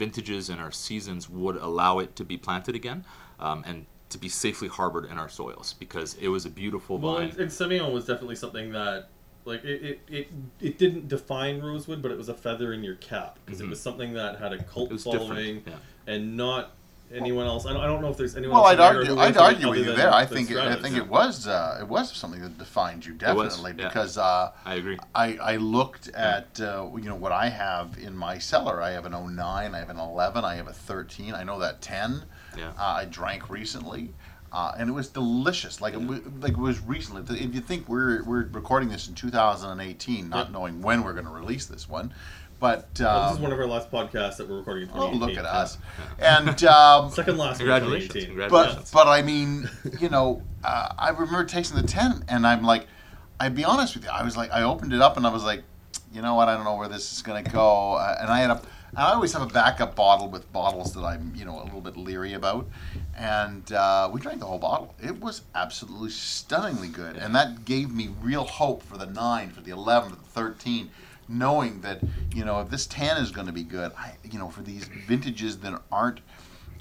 vintages 0.00 0.48
and 0.48 0.58
our 0.60 0.72
seasons 0.72 1.28
would 1.28 1.56
allow 1.56 1.98
it 1.98 2.16
to 2.16 2.24
be 2.24 2.38
planted 2.38 2.74
again, 2.74 3.04
um, 3.38 3.62
and 3.66 3.84
to 4.08 4.16
be 4.18 4.28
safely 4.30 4.66
harbored 4.66 5.04
in 5.04 5.18
our 5.18 5.28
soils 5.28 5.74
because 5.78 6.14
it 6.14 6.28
was 6.28 6.46
a 6.46 6.50
beautiful 6.50 6.98
Well, 6.98 7.16
vine. 7.16 7.28
and, 7.28 7.38
and 7.40 7.50
Semillon 7.50 7.92
was 7.92 8.06
definitely 8.06 8.36
something 8.36 8.72
that, 8.72 9.08
like, 9.44 9.62
it, 9.62 9.82
it, 9.82 10.00
it, 10.08 10.28
it 10.60 10.78
didn't 10.78 11.08
define 11.08 11.60
Rosewood, 11.60 12.00
but 12.02 12.10
it 12.10 12.16
was 12.18 12.30
a 12.30 12.34
feather 12.34 12.72
in 12.72 12.82
your 12.82 12.96
cap 12.96 13.38
because 13.44 13.60
it 13.60 13.68
was 13.68 13.80
something 13.80 14.14
that 14.14 14.38
had 14.38 14.52
a 14.54 14.62
cult 14.62 14.90
Mm-hmm. 14.90 15.10
Following, 15.10 15.56
different, 15.58 15.82
and 16.06 16.36
not 16.36 16.72
anyone 17.12 17.46
else. 17.46 17.66
I 17.66 17.72
don't, 17.72 17.82
I 17.82 17.86
don't 17.86 18.02
know 18.02 18.08
if 18.10 18.16
there's 18.16 18.36
anyone 18.36 18.56
Well, 18.56 18.66
else. 18.68 18.74
I'd 18.74 18.80
argue. 18.80 19.12
I'd 19.12 19.16
went 19.16 19.34
for 19.36 19.40
it 19.40 19.44
argue 19.44 19.70
with 19.70 19.78
you 19.86 19.94
there. 19.96 20.12
I 20.12 20.24
think. 20.26 20.50
It, 20.50 20.56
I 20.56 20.60
Stratus. 20.62 20.82
think 20.82 20.96
it 20.96 21.08
was. 21.08 21.46
Uh, 21.46 21.78
it 21.80 21.88
was 21.88 22.12
something 22.16 22.40
that 22.40 22.58
defined 22.58 23.04
you 23.04 23.14
definitely 23.14 23.74
yeah. 23.78 23.88
because 23.88 24.18
uh, 24.18 24.52
I 24.64 24.74
agree. 24.74 24.98
I, 25.14 25.36
I 25.36 25.56
looked 25.56 26.08
at 26.08 26.60
uh, 26.60 26.88
you 26.96 27.08
know 27.08 27.14
what 27.16 27.32
I 27.32 27.48
have 27.48 27.98
in 27.98 28.16
my 28.16 28.38
cellar. 28.38 28.80
I 28.82 28.90
have 28.90 29.06
an 29.06 29.12
09, 29.12 29.74
I 29.74 29.78
have 29.78 29.90
an 29.90 29.98
11, 29.98 30.44
I 30.44 30.54
have 30.56 30.68
a 30.68 30.72
13. 30.72 31.34
I 31.34 31.42
know 31.44 31.58
that 31.58 31.80
10. 31.80 32.22
Yeah. 32.56 32.70
Uh, 32.70 32.72
I 32.78 33.04
drank 33.06 33.48
recently. 33.50 34.10
Uh, 34.52 34.72
and 34.76 34.90
it 34.90 34.92
was 34.92 35.06
delicious, 35.08 35.80
like 35.80 35.94
it, 35.94 36.00
wa- 36.00 36.18
like 36.40 36.54
it 36.54 36.58
was 36.58 36.80
recently. 36.80 37.22
If 37.38 37.54
you 37.54 37.60
think 37.60 37.88
we're 37.88 38.24
we're 38.24 38.46
recording 38.46 38.88
this 38.88 39.06
in 39.06 39.14
2018, 39.14 40.28
not 40.28 40.46
Yep. 40.46 40.52
knowing 40.52 40.82
when 40.82 41.04
we're 41.04 41.12
going 41.12 41.26
to 41.26 41.30
release 41.30 41.66
this 41.66 41.88
one, 41.88 42.12
but 42.60 42.90
Well, 43.00 43.22
this 43.22 43.30
um, 43.30 43.34
is 43.34 43.40
one 43.40 43.52
of 43.52 43.58
our 43.58 43.66
last 43.66 43.90
podcasts 43.90 44.36
that 44.36 44.48
we're 44.48 44.58
recording 44.58 44.88
in 44.88 44.90
oh 44.94 45.10
look 45.10 45.36
at 45.36 45.46
us, 45.46 45.78
and 46.18 46.62
um, 46.64 47.10
Second 47.12 47.38
last 47.38 47.60
one 47.60 47.68
in 47.68 47.80
Congratulations! 47.80 48.12
2018. 48.12 48.36
but 48.36 48.48
Congratulations! 48.48 48.90
but 48.92 49.06
I 49.08 49.22
mean, 49.22 49.70
you 49.98 50.08
know, 50.10 50.42
uh, 50.62 50.92
I 50.98 51.08
remember 51.10 51.44
tasting 51.44 51.80
the 51.80 51.86
ten, 51.88 52.24
and 52.28 52.46
I'm 52.46 52.62
like, 52.62 52.86
I'd 53.40 53.56
be 53.56 53.64
honest 53.64 53.96
with 53.96 54.04
you, 54.04 54.10
I 54.10 54.22
was 54.22 54.36
like, 54.36 54.52
I 54.52 54.62
opened 54.62 54.92
it 54.92 55.00
up, 55.00 55.16
and 55.16 55.26
I 55.26 55.30
was 55.32 55.42
like, 55.42 55.62
you 56.12 56.20
know 56.22 56.34
what, 56.34 56.48
I 56.48 56.54
don't 56.54 56.64
know 56.64 56.76
where 56.76 56.88
this 56.88 57.12
is 57.12 57.22
gonna 57.22 57.42
go, 57.42 57.94
uh, 57.94 58.18
and 58.20 58.30
I 58.30 58.40
had 58.40 58.50
a, 58.50 58.62
I 58.94 59.12
always 59.12 59.32
have 59.32 59.42
a 59.42 59.46
backup 59.46 59.94
bottle 59.96 60.28
with 60.28 60.52
bottles 60.52 60.92
that 60.94 61.02
I'm, 61.02 61.32
you 61.34 61.44
know, 61.44 61.62
a 61.62 61.64
little 61.64 61.80
bit 61.80 61.96
leery 61.96 62.34
about, 62.34 62.68
and 63.16 63.72
uh, 63.72 64.10
we 64.12 64.20
drank 64.20 64.40
the 64.40 64.46
whole 64.46 64.58
bottle. 64.58 64.94
It 65.02 65.18
was 65.20 65.42
absolutely 65.54 66.10
stunningly 66.10 66.88
good, 66.88 67.16
and 67.16 67.34
that 67.34 67.64
gave 67.64 67.90
me 67.90 68.10
real 68.20 68.44
hope 68.44 68.82
for 68.82 68.98
the 68.98 69.06
nine, 69.06 69.50
for 69.50 69.60
the 69.62 69.70
eleven, 69.70 70.10
for 70.10 70.16
the 70.16 70.22
thirteen. 70.22 70.90
Knowing 71.30 71.80
that 71.80 72.00
you 72.34 72.44
know 72.44 72.60
if 72.60 72.68
this 72.70 72.86
tan 72.86 73.16
is 73.16 73.30
going 73.30 73.46
to 73.46 73.52
be 73.52 73.62
good, 73.62 73.92
I 73.96 74.14
you 74.30 74.38
know 74.38 74.50
for 74.50 74.62
these 74.62 74.84
vintages 75.06 75.58
that 75.60 75.80
aren't 75.90 76.20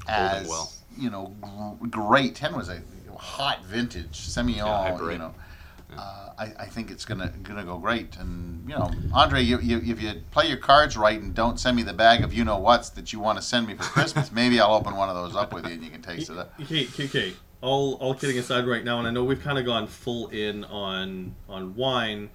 as 0.08 0.48
well. 0.48 0.72
you 0.98 1.10
know, 1.10 1.36
gr- 1.79 1.88
great. 1.88 2.36
Ten 2.36 2.56
was 2.56 2.68
a 2.70 2.82
hot 3.15 3.63
vintage 3.65 4.20
Semillon. 4.20 4.58
Yeah, 4.58 4.88
you 4.88 4.94
hyper 4.94 5.18
know, 5.18 5.34
uh, 5.96 6.29
I, 6.38 6.46
I 6.60 6.65
think 6.65 6.89
it's 6.89 7.06
gonna 7.06 7.32
gonna 7.44 7.63
go 7.63 7.77
great. 7.77 8.15
And 8.18 8.68
you 8.68 8.75
know, 8.75 8.89
Andre, 9.13 9.41
you, 9.41 9.60
you, 9.60 9.77
if 9.86 10.01
you 10.01 10.22
play 10.32 10.48
your 10.48 10.58
cards 10.58 10.98
right 10.98 11.20
and 11.22 11.34
don't 11.34 11.60
send 11.60 11.75
me 11.75 11.84
the 11.84 11.94
bag 11.94 12.24
of 12.24 12.34
you 12.34 12.44
know 12.44 12.58
what's 12.58 12.89
that 12.91 13.12
you 13.13 13.20
want 13.20 13.38
to 13.38 13.41
send 13.44 13.68
me 13.68 13.75
for 13.75 13.84
Christmas, 13.84 14.32
maybe 14.34 14.60
I'll 14.60 14.74
open 14.74 14.96
one 14.96 15.10
of 15.10 15.15
those 15.15 15.36
up 15.36 15.53
with 15.53 15.68
you 15.68 15.74
and 15.74 15.84
you 15.84 15.89
can 15.89 16.01
taste 16.01 16.29
it. 16.29 16.38
Okay, 16.62 16.86
okay, 16.86 17.06
okay. 17.06 17.34
All, 17.62 17.96
all 17.96 18.15
kidding 18.15 18.38
aside, 18.38 18.65
right 18.65 18.86
now, 18.86 19.00
and 19.00 19.08
I 19.08 19.12
know 19.12 19.25
we've 19.25 19.41
kind 19.41 19.60
of 19.60 19.65
gone 19.65 19.86
full 19.86 20.29
in 20.29 20.63
on 20.63 21.36
on 21.50 21.75
wine 21.75 22.29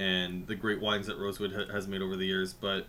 and 0.00 0.46
the 0.46 0.54
great 0.54 0.80
wines 0.80 1.06
that 1.06 1.18
Rosewood 1.18 1.52
ha- 1.52 1.72
has 1.72 1.86
made 1.86 2.00
over 2.00 2.16
the 2.16 2.24
years, 2.24 2.54
but 2.54 2.86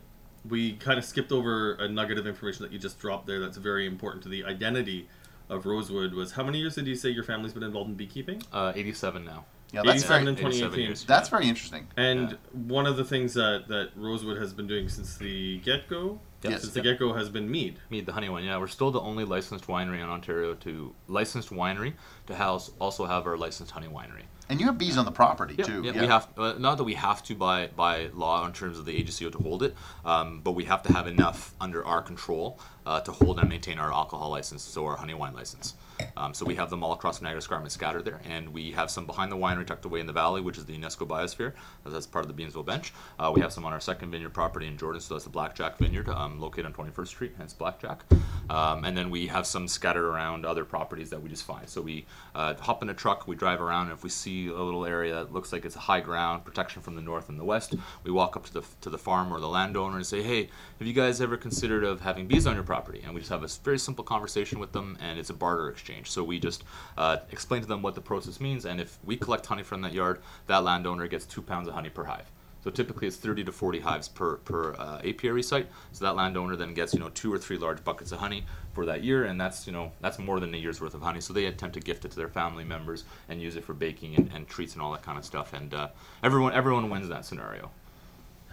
we 0.48 0.74
kind 0.74 0.98
of 0.98 1.04
skipped 1.04 1.32
over 1.32 1.74
a 1.76 1.88
nugget 1.88 2.18
of 2.18 2.26
information 2.26 2.64
that 2.64 2.72
you 2.72 2.80
just 2.80 3.00
dropped 3.00 3.28
there. 3.28 3.40
That's 3.40 3.58
very 3.58 3.86
important 3.86 4.24
to 4.24 4.30
the 4.30 4.46
identity 4.46 5.08
of 5.50 5.66
Rosewood 5.66 6.14
was 6.14 6.32
how 6.32 6.44
many 6.44 6.60
years 6.60 6.76
did 6.76 6.88
you 6.88 6.96
say 6.96 7.10
your 7.10 7.26
family's 7.26 7.54
been 7.54 7.64
involved 7.64 7.90
in 7.90 7.96
beekeeping? 7.96 8.42
Uh, 8.54 8.72
87 8.74 9.26
now. 9.26 9.44
Yeah, 9.74 9.82
that's 9.84 10.04
87 10.04 10.08
very, 10.08 10.30
and 10.30 10.40
87 10.40 10.52
2018. 10.54 10.86
years. 10.86 11.06
that's 11.06 11.30
very 11.30 11.48
interesting. 11.48 11.88
And 11.98 12.38
one 12.54 12.86
of 12.88 12.96
the 12.96 13.06
things 13.06 13.34
that, 13.34 13.66
that 13.68 13.92
Rosewood 13.96 14.38
has 14.38 14.54
been 14.54 14.68
doing 14.68 14.88
since 14.88 15.18
the 15.18 15.60
get 15.60 15.90
go, 15.90 16.20
Yes. 16.50 16.62
since 16.62 16.74
the 16.74 16.82
get 16.82 17.00
go, 17.00 17.14
has 17.14 17.30
been 17.30 17.50
mead. 17.50 17.78
Mead, 17.90 18.06
the 18.06 18.14
honey 18.14 18.30
one. 18.30 18.44
Yeah, 18.44 18.58
we're 18.58 18.68
still 18.68 18.92
the 18.92 19.00
only 19.02 19.26
licensed 19.26 19.68
winery 19.68 20.02
in 20.02 20.10
Ontario 20.10 20.54
to 20.56 20.96
licensed 21.08 21.50
winery 21.50 21.94
to 22.28 22.36
house 22.36 22.72
also 22.80 23.06
have 23.06 23.28
our 23.28 23.38
licensed 23.38 23.72
honey 23.72 23.88
winery. 23.88 24.24
And 24.50 24.60
you 24.60 24.66
have 24.66 24.78
bees 24.78 24.98
on 24.98 25.06
the 25.06 25.12
property 25.12 25.56
Yeah, 25.58 25.66
too. 25.66 25.82
yeah, 25.86 26.02
we 26.02 26.08
have 26.08 26.28
uh, 26.38 26.56
not 26.58 26.78
that 26.78 26.84
we 26.84 26.96
have 26.96 27.24
to 27.24 27.36
by 27.36 27.68
by 27.68 28.08
law 28.14 28.46
in 28.46 28.52
terms 28.52 28.78
of 28.78 28.86
the 28.86 29.02
AGCO 29.02 29.32
to 29.32 29.38
hold 29.38 29.64
it, 29.64 29.76
um, 30.04 30.42
but 30.44 30.52
we 30.52 30.66
have 30.66 30.84
to 30.84 30.92
have 30.94 31.08
enough 31.08 31.54
under 31.62 31.86
our 31.86 32.02
control 32.02 32.60
uh, 32.86 33.00
to 33.02 33.12
hold 33.14 33.40
and 33.40 33.48
maintain 33.48 33.80
our 33.80 33.94
alcohol 33.94 34.30
license, 34.30 34.62
so 34.64 34.86
our 34.86 34.98
honey 34.98 35.14
wine 35.14 35.34
license. 35.34 35.76
Um, 36.18 36.34
so 36.34 36.46
we 36.46 36.56
have 36.56 36.70
them 36.70 36.84
all 36.84 36.94
across 36.94 37.22
Niagara 37.22 37.40
Escarpment 37.40 37.72
scattered 37.72 38.06
there, 38.06 38.22
and 38.26 38.50
we 38.54 38.72
have 38.72 38.90
some 38.90 39.06
behind 39.06 39.32
the 39.32 39.38
winery 39.38 39.66
tucked 39.66 39.86
away 39.86 40.00
in 40.00 40.08
the 40.08 40.14
valley, 40.14 40.42
which 40.42 40.58
is 40.58 40.66
the 40.66 40.78
UNESCO 40.78 41.08
biosphere. 41.08 41.54
That's 41.86 42.08
part 42.08 42.26
of 42.26 42.36
the 42.36 42.44
Beamsville 42.44 42.66
Bench. 42.66 42.94
Uh, 43.20 43.32
we 43.34 43.42
have 43.42 43.52
some 43.52 43.66
on 43.66 43.74
our 43.74 43.80
second 43.80 44.12
vineyard 44.12 44.34
property 44.34 44.68
in 44.68 44.78
Jordan, 44.78 45.02
so 45.02 45.14
that's 45.14 45.26
the 45.26 45.30
Blackjack 45.30 45.78
Vineyard, 45.78 46.10
um, 46.10 46.40
located 46.40 46.66
on 46.66 46.74
21st 46.74 47.08
Street, 47.08 47.34
hence 47.38 47.54
Blackjack. 47.54 48.04
Um, 48.50 48.86
and 48.86 48.98
then 48.98 49.10
we 49.10 49.28
have 49.28 49.46
some 49.46 49.68
scattered 49.68 50.06
around 50.06 50.46
other 50.46 50.66
properties 50.66 51.10
that 51.10 51.22
we 51.22 51.30
just 51.30 51.44
find. 51.44 51.68
So 51.70 51.82
we 51.82 52.06
uh, 52.36 52.54
hop 52.56 52.84
in 52.84 52.90
a 52.90 52.94
truck, 52.94 53.28
we 53.28 53.36
drive 53.36 53.62
around, 53.62 53.88
and 53.88 53.94
if 53.94 54.04
we 54.04 54.10
see 54.10 54.48
a 54.48 54.54
little 54.54 54.86
area 54.86 55.14
that 55.16 55.34
looks 55.34 55.54
like 55.54 55.66
it's 55.66 55.76
high 55.76 56.02
ground, 56.02 56.44
protection 56.44 56.82
from 56.82 56.96
the 56.96 57.02
north 57.02 57.30
and 57.30 57.40
the 57.40 57.44
west, 57.44 57.76
we 58.04 58.12
walk 58.12 58.36
up 58.36 58.46
to 58.46 58.54
the 58.54 58.64
to 58.82 58.90
the 58.90 58.98
farm 58.98 59.34
or 59.34 59.40
the 59.40 59.48
landowner 59.48 59.98
and 59.98 60.06
say, 60.06 60.22
"Hey, 60.22 60.50
have 60.80 60.88
you 60.88 60.94
guys 60.94 61.22
ever 61.22 61.38
considered 61.38 61.84
of 61.84 62.02
having 62.02 62.28
bees 62.28 62.48
on 62.48 62.56
your 62.56 62.64
property?" 62.64 63.02
And 63.04 63.14
we 63.14 63.22
just 63.22 63.32
have 63.32 63.44
a 63.44 63.48
very 63.64 63.80
simple 63.80 64.04
conversation 64.04 64.60
with 64.60 64.72
them, 64.72 64.98
and 65.02 65.20
it's 65.20 65.30
a 65.30 65.34
barter 65.34 65.70
exchange. 65.70 65.91
So 66.10 66.24
we 66.24 66.40
just 66.40 66.64
uh, 66.98 67.18
explain 67.32 67.62
to 67.62 67.68
them 67.68 67.82
what 67.82 67.96
the 67.96 68.02
process 68.02 68.40
means, 68.40 68.66
and 68.66 68.80
if 68.80 68.98
we 69.04 69.16
collect 69.18 69.46
honey 69.46 69.64
from 69.64 69.82
that 69.82 69.94
yard, 69.94 70.22
that 70.48 70.64
landowner 70.64 71.08
gets 71.08 71.26
two 71.26 71.42
pounds 71.42 71.68
of 71.68 71.74
honey 71.74 71.90
per 71.90 72.04
hive. 72.04 72.30
So 72.64 72.70
typically 72.70 73.08
it's 73.08 73.18
30 73.18 73.44
to 73.46 73.52
40 73.52 73.80
hives 73.80 74.08
per, 74.08 74.38
per 74.38 74.74
uh, 74.76 75.02
apiary 75.04 75.42
site. 75.42 75.68
So 75.94 76.06
that 76.06 76.16
landowner 76.16 76.56
then 76.56 76.74
gets, 76.74 76.94
you 76.94 77.00
know, 77.00 77.10
two 77.10 77.34
or 77.34 77.40
three 77.40 77.58
large 77.58 77.84
buckets 77.84 78.12
of 78.12 78.20
honey 78.20 78.46
for 78.74 78.86
that 78.86 79.04
year, 79.04 79.26
and 79.26 79.42
that's, 79.42 79.66
you 79.66 79.74
know, 79.74 79.92
that's 80.00 80.20
more 80.20 80.40
than 80.40 80.54
a 80.54 80.58
year's 80.58 80.80
worth 80.80 80.94
of 80.94 81.02
honey. 81.02 81.22
So 81.22 81.34
they 81.34 81.46
attempt 81.46 81.74
to 81.74 81.80
gift 81.80 82.06
it 82.06 82.12
to 82.12 82.18
their 82.18 82.28
family 82.28 82.64
members 82.64 83.04
and 83.30 83.42
use 83.42 83.56
it 83.56 83.64
for 83.64 83.74
baking 83.74 84.16
and, 84.16 84.32
and 84.34 84.48
treats 84.48 84.74
and 84.74 84.82
all 84.82 84.92
that 84.92 85.02
kind 85.02 85.18
of 85.18 85.26
stuff. 85.26 85.54
And 85.54 85.74
uh, 85.74 85.90
everyone 86.24 86.54
everyone 86.54 86.90
wins 86.90 87.10
that 87.10 87.26
scenario. 87.26 87.72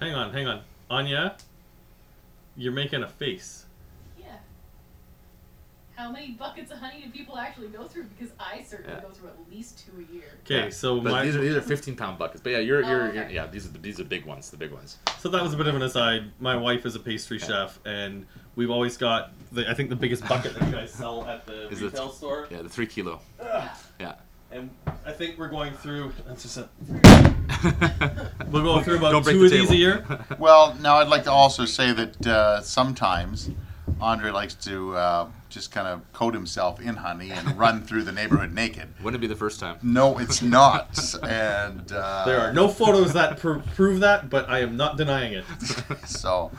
Hang 0.01 0.15
on, 0.15 0.33
hang 0.33 0.47
on. 0.47 0.63
Anya, 0.91 1.37
you're 2.57 2.73
making 2.73 3.03
a 3.03 3.09
face. 3.09 3.67
Yeah. 5.99 6.05
How 6.05 6.11
many 6.13 6.33
buckets 6.33 6.71
of 6.71 6.79
honey 6.79 7.03
do 7.05 7.11
people 7.11 7.37
actually 7.39 7.69
go 7.69 7.85
through? 7.85 8.05
Because 8.17 8.33
I 8.39 8.63
certainly 8.63 8.93
Yeah. 8.95 9.01
go 9.03 9.09
through 9.11 9.29
at 9.31 9.37
least 9.51 9.85
two 9.85 9.93
a 10.09 10.13
year. 10.15 10.25
Okay, 10.45 10.65
Yeah. 10.65 10.71
so 10.71 11.01
But 11.01 11.13
my, 11.13 11.25
these 11.25 11.37
are 11.37 11.41
these 11.41 11.55
are 11.57 11.61
15 11.61 11.97
pound 11.97 12.19
buckets. 12.19 12.41
But 12.43 12.51
yeah, 12.51 12.59
you're 12.59 12.85
Oh, 12.85 12.89
you're, 12.89 13.05
okay. 13.09 13.17
you're 13.17 13.29
yeah 13.31 13.47
these 13.47 13.67
are 13.67 13.71
the, 13.71 13.79
these 13.79 14.01
are 14.01 14.05
big 14.05 14.25
ones, 14.25 14.51
the 14.51 14.57
big 14.57 14.73
ones. 14.73 14.99
so 15.19 15.29
that 15.29 15.43
was 15.43 15.55
a 15.55 15.57
bit 15.57 15.67
of 15.67 15.75
an 15.75 15.83
aside. 15.83 16.31
My 16.41 16.57
wife 16.57 16.87
is 16.87 16.95
a 16.95 17.01
pastry 17.01 17.39
chef, 17.39 17.79
and 17.85 18.27
we've 18.57 18.71
always 18.71 18.97
got 18.97 19.33
the 19.53 19.69
I 19.69 19.75
think 19.75 19.91
the 19.91 19.97
biggest 19.97 20.27
bucket 20.29 20.55
that 20.55 20.67
you 20.67 20.73
guys 20.73 20.93
sell 20.93 21.25
at 21.27 21.47
the 21.47 21.69
Is 21.69 21.83
it- 21.83 21.87
retail 21.87 22.11
store. 22.11 22.47
Yeah, 22.51 22.63
the 22.63 22.69
three 22.69 22.87
kilo. 22.87 23.21
Yeah. 23.41 23.69
Yeah. 24.01 24.15
And 24.51 24.71
I 25.05 25.13
think 25.13 25.37
we're 25.39 25.49
going 25.51 25.75
through. 25.75 26.11
That's 26.27 26.43
just 26.43 26.57
a, 26.57 26.69
we'll 28.51 28.63
go 28.63 28.81
through 28.81 28.97
about 28.97 29.13
Don't 29.13 29.23
break 29.23 29.37
two 29.37 29.45
of 29.45 29.51
the 29.51 29.59
these 29.59 29.71
a 29.71 29.77
year. 29.77 30.07
Well, 30.39 30.75
now 30.81 30.97
I'd 31.01 31.09
like 31.09 31.25
to 31.25 31.31
also 31.31 31.67
say 31.67 31.93
that 31.93 32.27
uh, 32.27 32.63
sometimes 32.63 33.51
Andre 34.01 34.31
likes 34.31 34.55
to 34.55 34.97
uh, 34.97 35.29
just 35.49 35.71
kind 35.73 35.87
of 35.89 36.01
coat 36.13 36.35
himself 36.35 36.81
in 36.81 36.95
honey 36.97 37.31
and 37.31 37.59
run 37.59 37.83
through 37.87 38.05
the 38.05 38.13
neighborhood 38.13 38.53
naked. 38.53 38.89
Wouldn't 39.03 39.17
it 39.23 39.27
be 39.27 39.27
the 39.33 39.39
first 39.39 39.61
time? 39.61 39.79
No, 39.83 40.19
it's 40.19 40.43
not. 40.43 40.99
and 41.23 41.91
uh, 41.93 42.25
There 42.25 42.41
are 42.41 42.53
no 42.53 42.69
photos 42.69 43.13
that 43.15 43.39
pr- 43.39 43.59
prove 43.75 44.01
that, 44.01 44.31
but 44.31 44.49
I 44.49 44.61
am 44.61 44.77
not 44.77 44.97
denying 44.97 45.33
it. 45.35 45.45
so. 46.07 46.51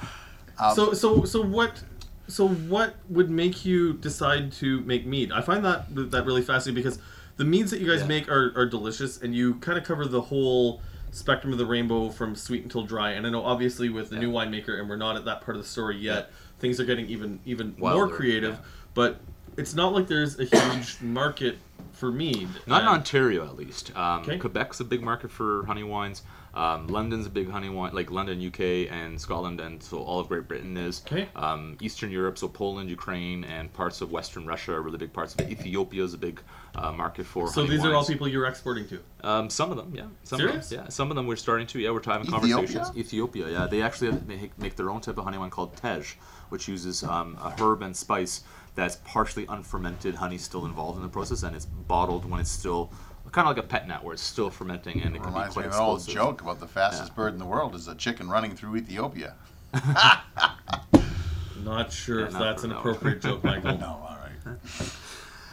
Um, 0.57 0.75
so 0.75 0.93
so 0.93 1.23
so 1.23 1.41
what 1.41 1.81
so 2.27 2.47
what 2.47 2.95
would 3.09 3.29
make 3.29 3.63
you 3.65 3.93
decide 3.93 4.51
to 4.53 4.81
make 4.81 5.05
mead? 5.05 5.31
I 5.31 5.41
find 5.41 5.63
that 5.63 5.85
that 6.11 6.25
really 6.25 6.41
fascinating 6.41 6.83
because 6.83 6.99
the 7.37 7.45
meads 7.45 7.71
that 7.71 7.79
you 7.79 7.87
guys 7.87 8.01
Yeah. 8.01 8.07
make 8.07 8.29
are, 8.29 8.51
are 8.57 8.65
delicious 8.65 9.21
and 9.21 9.33
you 9.33 9.55
kind 9.55 9.77
of 9.77 9.85
cover 9.85 10.05
the 10.05 10.19
whole 10.21 10.81
spectrum 11.11 11.53
of 11.53 11.57
the 11.59 11.65
rainbow 11.65 12.09
from 12.09 12.35
sweet 12.35 12.61
until 12.63 12.83
dry. 12.83 13.11
And 13.11 13.25
I 13.25 13.29
know 13.29 13.43
obviously 13.43 13.87
with 13.89 14.09
the 14.09 14.15
Yeah. 14.17 14.21
new 14.23 14.31
winemaker 14.33 14.77
and 14.79 14.89
we're 14.89 14.97
not 14.97 15.15
at 15.15 15.23
that 15.25 15.39
part 15.41 15.55
of 15.55 15.63
the 15.63 15.69
story 15.69 15.97
yet, 15.97 16.29
things 16.59 16.79
are 16.79 16.85
getting 16.85 17.07
even 17.07 17.39
even 17.45 17.75
more 17.77 18.07
creative. 18.07 18.53
yeah. 18.55 18.65
But 18.93 19.19
it's 19.57 19.73
not 19.75 19.93
like 19.93 20.07
there's 20.07 20.39
a 20.39 20.45
huge 20.45 21.01
market 21.01 21.57
for 21.93 22.11
mead. 22.11 22.47
Not 22.65 22.81
in 22.83 22.87
Ontario, 22.87 23.45
at 23.45 23.57
least. 23.57 23.95
Um, 23.95 24.21
Okay. 24.21 24.37
Quebec's 24.37 24.79
a 24.79 24.85
big 24.85 25.01
market 25.01 25.31
for 25.31 25.65
honey 25.65 25.83
wines. 25.83 26.23
Um, 26.53 26.87
London's 26.87 27.27
a 27.27 27.29
big 27.29 27.47
honey 27.49 27.69
wine, 27.69 27.93
like 27.93 28.09
London, 28.09 28.43
UK, 28.45 28.91
and 28.91 29.21
Scotland, 29.21 29.59
and 29.61 29.81
so 29.83 29.99
all 29.99 30.19
of 30.19 30.27
Great 30.29 30.47
Britain 30.47 30.75
is. 30.77 31.03
Okay. 31.05 31.29
Um, 31.35 31.77
Eastern 31.79 32.09
Europe, 32.09 32.39
so 32.39 32.47
Poland, 32.47 32.89
Ukraine, 32.89 33.43
and 33.43 33.71
parts 33.71 34.01
of 34.01 34.11
Western 34.11 34.47
Russia 34.47 34.73
are 34.73 34.81
really 34.81 34.97
big 34.97 35.13
parts 35.13 35.35
of 35.35 35.41
it. 35.41 35.51
Ethiopia 35.51 36.03
is 36.03 36.15
a 36.15 36.17
big 36.17 36.41
uh, 36.75 36.91
market 36.91 37.25
for. 37.27 37.47
So 37.47 37.61
honey 37.61 37.75
these 37.75 37.85
are 37.85 37.93
all 37.93 38.03
people 38.03 38.27
you're 38.27 38.47
exporting 38.47 38.87
to. 38.87 38.99
Um, 39.23 39.49
some 39.49 39.69
of 39.69 39.77
them, 39.77 39.93
yeah. 39.93 40.05
Some 40.23 40.39
Serious? 40.39 40.71
Of 40.71 40.77
them, 40.77 40.85
yeah. 40.85 40.89
Some 40.89 41.11
of 41.11 41.15
them 41.17 41.27
we're 41.27 41.35
starting 41.35 41.67
to. 41.67 41.79
Yeah, 41.79 41.91
we're 41.91 42.01
having 42.03 42.27
Ethiopia? 42.27 42.55
conversations. 42.55 42.97
Ethiopia, 42.97 43.49
yeah. 43.49 43.67
They 43.67 43.81
actually 43.83 44.11
make, 44.25 44.57
make 44.57 44.75
their 44.75 44.89
own 44.89 45.01
type 45.01 45.17
of 45.19 45.25
honey 45.25 45.37
wine 45.37 45.51
called 45.51 45.75
tej, 45.77 46.03
which 46.49 46.67
uses 46.67 47.03
um, 47.03 47.37
a 47.43 47.49
herb 47.61 47.81
and 47.81 47.95
spice 47.95 48.41
that's 48.75 48.97
partially 49.05 49.45
unfermented 49.49 50.15
honey 50.15 50.37
still 50.37 50.65
involved 50.65 50.97
in 50.97 51.03
the 51.03 51.09
process, 51.09 51.43
and 51.43 51.55
it's 51.55 51.65
bottled 51.65 52.29
when 52.29 52.39
it's 52.39 52.51
still 52.51 52.91
kind 53.31 53.47
of 53.47 53.55
like 53.55 53.63
a 53.63 53.67
pet 53.67 53.87
nat 53.87 54.03
where 54.03 54.13
it's 54.13 54.23
still 54.23 54.49
fermenting 54.49 55.01
and 55.03 55.15
it 55.15 55.19
can 55.21 55.29
be 55.29 55.35
reminds 55.35 55.55
me 55.55 55.61
quite 55.61 55.67
of 55.67 55.75
an 55.75 55.79
old 55.81 56.07
joke 56.07 56.41
about 56.41 56.59
the 56.59 56.65
fastest 56.67 57.11
Yeah. 57.11 57.15
bird 57.15 57.33
in 57.33 57.37
the 57.39 57.45
world 57.45 57.75
is 57.75 57.87
a 57.87 57.93
chicken 57.93 58.27
running 58.27 58.55
through 58.55 58.75
Ethiopia. 58.77 59.35
Not 61.63 61.91
sure 61.91 62.21
Yeah, 62.21 62.25
if 62.27 62.33
not 62.33 62.39
that's 62.39 62.63
an 62.63 62.71
appropriate 62.71 63.21
joke, 63.21 63.43
Michael. 63.43 63.77
No, 63.77 63.85
all 64.09 64.17
right. 64.45 64.59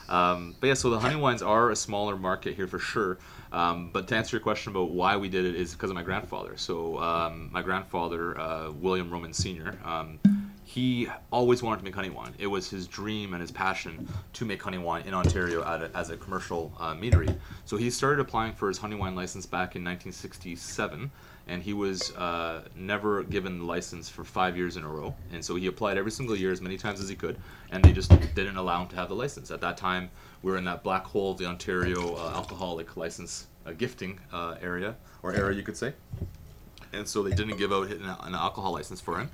Um, 0.09 0.55
but 0.61 0.69
yeah, 0.69 0.75
so 0.75 0.91
the 0.91 1.01
honey 1.01 1.17
wines 1.17 1.43
are 1.43 1.71
a 1.73 1.75
smaller 1.77 2.15
market 2.17 2.55
here 2.55 2.69
for 2.69 2.79
sure. 2.79 3.19
Um, 3.51 3.91
but 3.93 4.07
to 4.07 4.17
answer 4.17 4.37
your 4.37 4.41
question 4.41 4.71
about 4.71 4.93
why 4.93 5.17
we 5.17 5.29
did 5.29 5.45
it 5.45 5.57
is 5.57 5.73
because 5.73 5.91
of 5.91 5.97
my 5.97 6.05
grandfather. 6.05 6.57
So 6.57 6.97
um, 7.01 7.51
my 7.53 7.61
grandfather, 7.61 8.39
uh, 8.39 8.71
William 8.71 9.11
Roman 9.11 9.33
Sr., 9.33 9.77
um, 9.85 10.21
he 10.67 11.09
always 11.31 11.63
wanted 11.63 11.79
to 11.79 11.85
make 11.85 11.95
honey 11.95 12.11
wine. 12.11 12.35
It 12.39 12.49
was 12.49 12.69
his 12.69 12.89
dream 12.89 13.35
and 13.35 13.41
his 13.41 13.53
passion 13.53 14.09
to 14.33 14.45
make 14.45 14.61
honey 14.61 14.79
wine 14.79 15.05
in 15.07 15.15
Ontario 15.15 15.63
a, 15.63 15.89
as 15.97 16.11
a 16.11 16.17
commercial 16.17 16.73
uh, 16.81 16.93
meadery. 16.93 17.35
So 17.65 17.77
he 17.77 17.89
started 17.89 18.21
applying 18.21 18.53
for 18.53 18.67
his 18.67 18.77
honey 18.77 18.97
wine 18.97 19.15
license 19.15 19.47
back 19.47 19.77
in 19.77 19.85
1967 19.85 21.09
and 21.47 21.63
he 21.63 21.73
was 21.73 22.11
uh, 22.17 22.63
never 22.75 23.23
given 23.23 23.61
the 23.61 23.65
license 23.65 24.09
for 24.09 24.25
five 24.25 24.57
years 24.57 24.77
in 24.77 24.83
a 24.83 24.89
row. 24.89 25.15
And 25.33 25.45
so 25.45 25.55
he 25.55 25.69
applied 25.69 25.99
every 25.99 26.11
single 26.11 26.35
year 26.35 26.51
as 26.51 26.61
many 26.61 26.77
times 26.77 27.01
as 27.01 27.09
he 27.09 27.15
could, 27.15 27.39
and 27.71 27.85
they 27.85 27.93
just 27.93 28.11
didn't 28.35 28.57
allow 28.57 28.83
him 28.83 28.89
to 28.89 28.97
have 28.97 29.09
the 29.09 29.15
license. 29.15 29.53
At 29.53 29.61
that 29.61 29.77
time, 29.77 30.11
we 30.43 30.51
were 30.51 30.59
in 30.59 30.65
that 30.65 30.83
black 30.83 31.05
hole 31.05 31.31
of 31.31 31.39
the 31.39 31.47
Ontario 31.47 32.17
uh, 32.17 32.33
alcoholic 32.35 32.97
license 32.97 33.47
uh, 33.65 33.71
gifting 33.71 34.19
uh, 34.33 34.57
area, 34.61 34.97
or 35.23 35.33
era, 35.33 35.55
you 35.55 35.63
could 35.63 35.77
say. 35.77 35.93
And 36.93 37.07
so 37.07 37.23
they 37.23 37.31
didn't 37.37 37.57
give 37.57 37.73
out 37.73 37.93
an, 37.93 38.03
an 38.03 38.35
alcohol 38.35 38.73
license 38.73 39.01
for 39.01 39.21
him. 39.21 39.31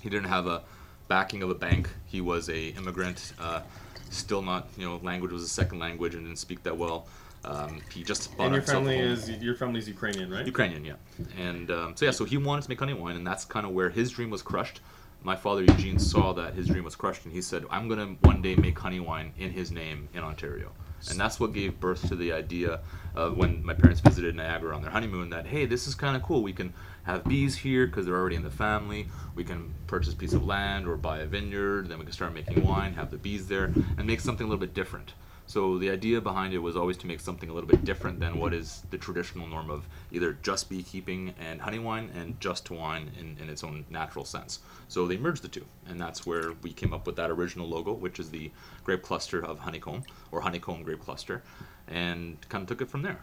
He 0.00 0.08
didn't 0.08 0.28
have 0.28 0.46
a 0.46 0.62
backing 1.08 1.42
of 1.42 1.50
a 1.50 1.54
bank. 1.54 1.90
He 2.06 2.20
was 2.20 2.48
a 2.48 2.68
immigrant, 2.68 3.32
uh, 3.40 3.62
still 4.10 4.42
not, 4.42 4.68
you 4.76 4.84
know, 4.84 5.00
language 5.02 5.32
was 5.32 5.42
a 5.42 5.48
second 5.48 5.78
language 5.78 6.14
and 6.14 6.24
didn't 6.24 6.38
speak 6.38 6.62
that 6.64 6.76
well. 6.76 7.06
Um, 7.44 7.80
he 7.92 8.02
just 8.02 8.36
bought 8.36 8.46
And 8.46 8.54
your 8.54 8.62
family 8.62 8.98
is 8.98 9.30
your 9.30 9.54
family's 9.54 9.88
Ukrainian, 9.88 10.30
right? 10.30 10.44
Ukrainian, 10.44 10.84
yeah. 10.84 10.94
And 11.38 11.70
um, 11.70 11.96
so 11.96 12.04
yeah, 12.04 12.10
so 12.10 12.24
he 12.24 12.36
wanted 12.36 12.62
to 12.62 12.68
make 12.68 12.80
honey 12.80 12.94
wine, 12.94 13.16
and 13.16 13.26
that's 13.26 13.44
kind 13.44 13.64
of 13.64 13.72
where 13.72 13.90
his 13.90 14.10
dream 14.10 14.30
was 14.30 14.42
crushed. 14.42 14.80
My 15.22 15.36
father 15.36 15.62
Eugene 15.62 15.98
saw 15.98 16.32
that 16.34 16.54
his 16.54 16.66
dream 16.66 16.84
was 16.84 16.96
crushed, 16.96 17.24
and 17.24 17.32
he 17.32 17.42
said, 17.42 17.64
"I'm 17.70 17.88
gonna 17.88 18.16
one 18.22 18.42
day 18.42 18.54
make 18.56 18.78
honey 18.78 19.00
wine 19.00 19.32
in 19.38 19.50
his 19.50 19.70
name 19.70 20.08
in 20.14 20.22
Ontario." 20.22 20.72
And 21.10 21.18
that's 21.18 21.38
what 21.38 21.52
gave 21.52 21.78
birth 21.78 22.08
to 22.08 22.16
the 22.16 22.32
idea 22.32 22.80
of 23.18 23.36
when 23.36 23.64
my 23.64 23.74
parents 23.74 24.00
visited 24.00 24.36
Niagara 24.36 24.74
on 24.74 24.80
their 24.80 24.92
honeymoon. 24.92 25.30
That 25.30 25.46
hey, 25.46 25.66
this 25.66 25.88
is 25.88 25.94
kind 25.94 26.16
of 26.16 26.22
cool. 26.22 26.42
We 26.42 26.52
can 26.52 26.72
have 27.02 27.24
bees 27.24 27.56
here 27.56 27.86
because 27.86 28.06
they're 28.06 28.16
already 28.16 28.36
in 28.36 28.44
the 28.44 28.50
family. 28.50 29.08
We 29.34 29.42
can 29.44 29.74
purchase 29.88 30.14
a 30.14 30.16
piece 30.16 30.32
of 30.32 30.44
land 30.44 30.86
or 30.86 30.96
buy 30.96 31.18
a 31.18 31.26
vineyard. 31.26 31.88
Then 31.88 31.98
we 31.98 32.04
can 32.04 32.12
start 32.12 32.32
making 32.32 32.64
wine, 32.64 32.94
have 32.94 33.10
the 33.10 33.18
bees 33.18 33.48
there, 33.48 33.64
and 33.64 34.06
make 34.06 34.20
something 34.20 34.46
a 34.46 34.48
little 34.48 34.60
bit 34.60 34.72
different. 34.72 35.14
So 35.46 35.78
the 35.78 35.90
idea 35.90 36.20
behind 36.20 36.52
it 36.52 36.58
was 36.58 36.76
always 36.76 36.98
to 36.98 37.06
make 37.06 37.20
something 37.20 37.48
a 37.48 37.54
little 37.54 37.68
bit 37.68 37.82
different 37.82 38.20
than 38.20 38.38
what 38.38 38.52
is 38.52 38.82
the 38.90 38.98
traditional 38.98 39.48
norm 39.48 39.70
of 39.70 39.88
either 40.12 40.36
just 40.42 40.68
beekeeping 40.68 41.34
and 41.40 41.62
honey 41.62 41.78
wine 41.78 42.10
and 42.14 42.38
just 42.38 42.70
wine 42.70 43.10
in, 43.18 43.38
in 43.42 43.48
its 43.48 43.64
own 43.64 43.86
natural 43.88 44.26
sense. 44.26 44.60
So 44.88 45.06
they 45.06 45.16
merged 45.16 45.42
the 45.42 45.48
two, 45.48 45.64
and 45.86 45.98
that's 45.98 46.26
where 46.26 46.52
we 46.62 46.74
came 46.74 46.92
up 46.92 47.06
with 47.06 47.16
that 47.16 47.30
original 47.30 47.66
logo, 47.66 47.94
which 47.94 48.20
is 48.20 48.28
the 48.28 48.50
grape 48.84 49.02
cluster 49.02 49.42
of 49.42 49.58
honeycomb 49.60 50.04
or 50.32 50.42
honeycomb 50.42 50.82
grape 50.82 51.00
cluster, 51.00 51.42
and 51.90 52.36
kind 52.48 52.62
of 52.62 52.68
took 52.68 52.80
it 52.82 52.90
from 52.90 53.02
there. 53.02 53.20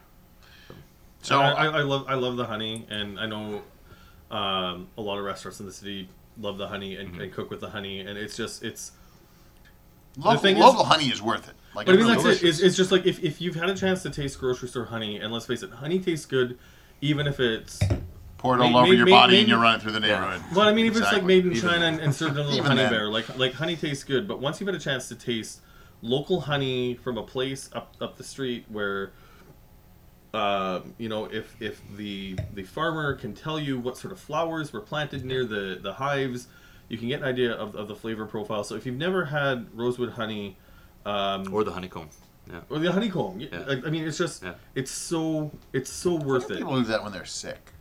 So 1.22 1.40
I, 1.40 1.52
I, 1.52 1.66
I 1.66 1.82
love 1.82 2.06
I 2.08 2.14
love 2.16 2.36
the 2.38 2.46
honey, 2.46 2.86
and 2.90 3.20
I 3.20 3.26
know 3.26 3.62
um, 4.32 4.88
a 4.98 5.02
lot 5.02 5.18
of 5.18 5.26
restaurants 5.26 5.60
in 5.60 5.66
the 5.66 5.72
city 5.72 6.10
love 6.40 6.58
the 6.58 6.68
honey 6.68 6.96
and, 6.98 7.12
Mm-hmm. 7.12 7.22
and 7.22 7.34
cook 7.34 7.50
with 7.50 7.62
the 7.62 7.70
honey, 7.70 8.00
and 8.02 8.18
it's 8.18 8.36
just 8.38 8.64
it's 8.64 8.92
Local, 10.18 10.40
thing 10.40 10.56
is- 10.58 10.64
local 10.64 10.84
honey 10.86 11.06
is 11.06 11.22
worth 11.22 11.48
it. 11.50 11.56
Like, 11.76 11.88
But 11.88 11.96
I 11.96 11.98
mean, 11.98 12.08
that's 12.08 12.24
it. 12.26 12.44
It's, 12.48 12.62
it's 12.62 12.78
just 12.78 12.90
like 12.90 13.06
if, 13.06 13.22
if 13.22 13.42
you've 13.42 13.56
had 13.56 13.70
a 13.70 13.76
chance 13.76 14.02
to 14.04 14.10
taste 14.10 14.40
grocery 14.40 14.70
store 14.70 14.86
honey, 14.86 15.18
and 15.18 15.34
let's 15.34 15.46
face 15.46 15.62
it, 15.62 15.72
honey 15.72 16.00
tastes 16.00 16.26
good, 16.26 16.58
even 17.02 17.28
if 17.28 17.40
it's. 17.42 17.80
Pour 18.38 18.56
it 18.56 18.60
May- 18.60 18.66
all 18.72 18.78
over 18.78 18.92
may- 18.92 18.96
your 18.96 19.06
may- 19.06 19.12
body 19.12 19.32
maybe- 19.32 19.40
and 19.42 19.50
you're 19.50 19.60
running 19.60 19.82
through 19.82 19.92
the 19.92 20.00
Yeah. 20.00 20.20
neighborhood. 20.22 20.56
Well, 20.56 20.68
I 20.70 20.74
mean, 20.74 20.86
if 20.86 20.96
it's 20.96 21.12
like 21.12 21.24
made 21.24 21.46
in 21.46 21.52
Even 21.52 21.68
China 21.70 21.86
and, 21.86 22.00
and 22.00 22.16
served 22.16 22.38
in 22.38 22.46
a 22.46 22.48
little 22.48 22.64
honey 22.64 22.84
then. 22.84 22.92
bear, 22.92 23.10
like 23.10 23.38
like 23.38 23.54
honey 23.54 23.76
tastes 23.76 24.04
good, 24.06 24.26
but 24.28 24.40
once 24.40 24.60
you've 24.62 24.68
had 24.68 24.76
a 24.76 24.80
chance 24.80 25.10
to 25.10 25.16
taste 25.16 25.60
local 26.02 26.42
honey 26.42 26.96
from 26.96 27.18
a 27.18 27.24
place 27.24 27.70
up 27.74 27.96
up 28.02 28.18
the 28.18 28.24
street 28.24 28.66
where. 28.70 29.12
Uh, 30.34 30.82
you 30.98 31.08
know, 31.08 31.26
if 31.32 31.56
if 31.62 31.82
the 31.96 32.38
the 32.54 32.64
farmer 32.64 33.14
can 33.14 33.34
tell 33.34 33.58
you 33.58 33.80
what 33.80 33.96
sort 33.98 34.12
of 34.12 34.20
flowers 34.20 34.74
were 34.74 34.82
planted 34.82 35.24
near 35.24 35.46
the 35.46 35.80
the 35.82 35.94
hives, 35.94 36.48
you 36.90 36.98
can 36.98 37.08
get 37.08 37.22
an 37.22 37.26
idea 37.26 37.54
of, 37.54 37.74
of 37.76 37.88
the 37.88 37.96
flavor 37.96 38.26
profile. 38.26 38.62
So 38.66 38.76
if 38.76 38.86
you've 38.86 38.98
never 38.98 39.24
had 39.24 39.66
rosewood 39.74 40.10
honey, 40.10 40.58
um, 41.06 41.54
Or 41.54 41.64
the 41.64 41.72
honeycomb. 41.72 42.10
Yeah. 42.52 42.60
or 42.70 42.80
the 42.80 42.92
honeycomb. 42.92 43.40
Yeah. 43.40 43.64
I, 43.66 43.88
I 43.88 43.90
mean, 43.90 44.06
it's 44.06 44.18
just 44.18 44.44
Yeah. 44.44 44.56
it's 44.76 44.92
so 44.92 45.52
it's 45.72 45.90
so 45.90 46.16
worth 46.16 46.52
it. 46.52 46.58
People 46.58 46.76
do 46.76 46.84
that 46.84 47.02
when 47.02 47.14
they're 47.14 47.24
sick. 47.24 47.72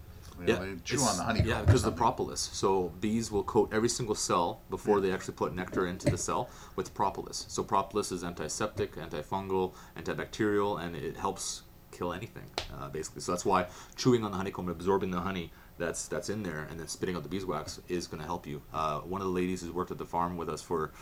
You 0.41 0.47
know, 0.47 0.53
Yeah, 0.53 0.59
they 0.61 0.77
chew 0.85 0.97
it's- 0.97 1.11
on 1.11 1.17
the 1.17 1.23
honeycomb. 1.25 1.49
Yeah, 1.49 1.63
because 1.63 1.83
the 1.83 1.93
propolis. 1.93 2.41
So 2.53 2.93
bees 3.01 3.31
will 3.31 3.45
coat 3.45 3.71
every 3.73 3.89
single 3.89 4.15
cell 4.15 4.61
before 4.71 5.01
they 5.01 5.13
actually 5.13 5.35
put 5.35 5.55
nectar 5.55 5.87
into 5.87 6.11
the 6.11 6.19
cell 6.19 6.49
with 6.77 6.93
propolis. 6.95 7.47
So 7.49 7.63
propolis 7.63 8.11
is 8.11 8.25
antiseptic, 8.25 8.97
antifungal, 8.97 9.73
antibacterial, 9.97 10.81
and 10.83 10.97
it 10.97 11.17
helps 11.17 11.63
kill 11.91 12.13
anything 12.13 12.51
uh, 12.77 12.89
basically. 12.89 13.21
So 13.21 13.33
that's 13.33 13.45
why 13.45 13.67
chewing 13.97 14.25
on 14.25 14.33
the 14.33 14.37
honeycomb, 14.37 14.67
and 14.69 14.75
absorbing 14.77 15.11
the 15.13 15.21
honey 15.21 15.53
that's 15.79 16.09
that's 16.09 16.29
in 16.29 16.43
there, 16.43 16.67
and 16.71 16.79
then 16.81 16.89
spitting 16.89 17.15
out 17.17 17.23
the 17.23 17.29
beeswax 17.29 17.81
is 17.89 18.07
going 18.09 18.21
to 18.21 18.27
help 18.27 18.47
you. 18.47 18.63
Uh, 18.73 19.01
one 19.01 19.21
of 19.21 19.27
the 19.27 19.33
ladies 19.33 19.61
who's 19.63 19.71
worked 19.71 19.91
at 19.93 19.99
the 19.99 20.05
farm 20.07 20.37
with 20.37 20.49
us 20.49 20.61
for 20.63 20.93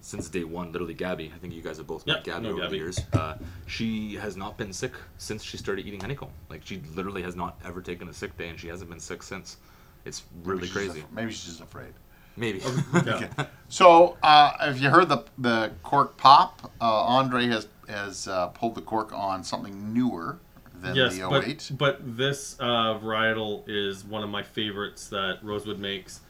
since 0.00 0.28
day 0.28 0.44
one, 0.44 0.72
literally 0.72 0.94
Gabby. 0.94 1.32
I 1.34 1.38
think 1.38 1.52
you 1.54 1.62
guys 1.62 1.78
have 1.78 1.86
both 1.86 2.06
met 2.06 2.16
Yep, 2.18 2.24
Gabby 2.24 2.42
know 2.44 2.50
over 2.52 2.60
Gabby. 2.62 2.70
the 2.70 2.76
years. 2.76 3.00
Uh, 3.12 3.34
she 3.66 4.14
has 4.16 4.36
not 4.36 4.56
been 4.56 4.72
sick 4.72 4.92
since 5.18 5.42
she 5.42 5.56
started 5.56 5.86
eating 5.86 6.00
honeycomb. 6.00 6.30
Like 6.48 6.62
she 6.64 6.80
literally 6.94 7.22
has 7.22 7.34
not 7.36 7.58
ever 7.64 7.80
taken 7.80 8.08
a 8.08 8.12
sick 8.12 8.36
day, 8.38 8.48
and 8.48 8.58
she 8.58 8.68
hasn't 8.68 8.90
been 8.90 9.00
sick 9.00 9.22
since. 9.22 9.56
It's 10.04 10.22
really 10.44 10.60
Maybe 10.62 10.72
crazy. 10.72 11.00
af- 11.00 11.12
maybe 11.12 11.32
she's 11.32 11.46
just 11.46 11.60
afraid. 11.60 11.92
Maybe. 12.36 12.60
Yeah. 13.06 13.28
So, 13.68 14.16
uh, 14.22 14.52
if 14.62 14.80
you 14.80 14.90
heard 14.90 15.08
the 15.08 15.24
the 15.38 15.72
cork 15.82 16.16
pop, 16.16 16.70
uh, 16.80 16.84
Andre 17.04 17.46
has 17.46 17.66
has 17.88 18.28
uh, 18.28 18.48
pulled 18.48 18.74
the 18.74 18.82
cork 18.82 19.12
on 19.12 19.42
something 19.42 19.92
newer 19.94 20.38
than 20.74 20.94
Yes, 20.94 21.16
the 21.16 21.26
but 21.28 21.48
08. 21.48 21.70
but 21.78 22.16
this 22.16 22.56
uh, 22.60 22.98
varietal 23.02 23.64
is 23.66 24.04
one 24.04 24.22
of 24.22 24.28
my 24.28 24.42
favorites 24.42 25.08
that 25.08 25.38
Rosewood 25.42 25.78
makes, 25.78 26.20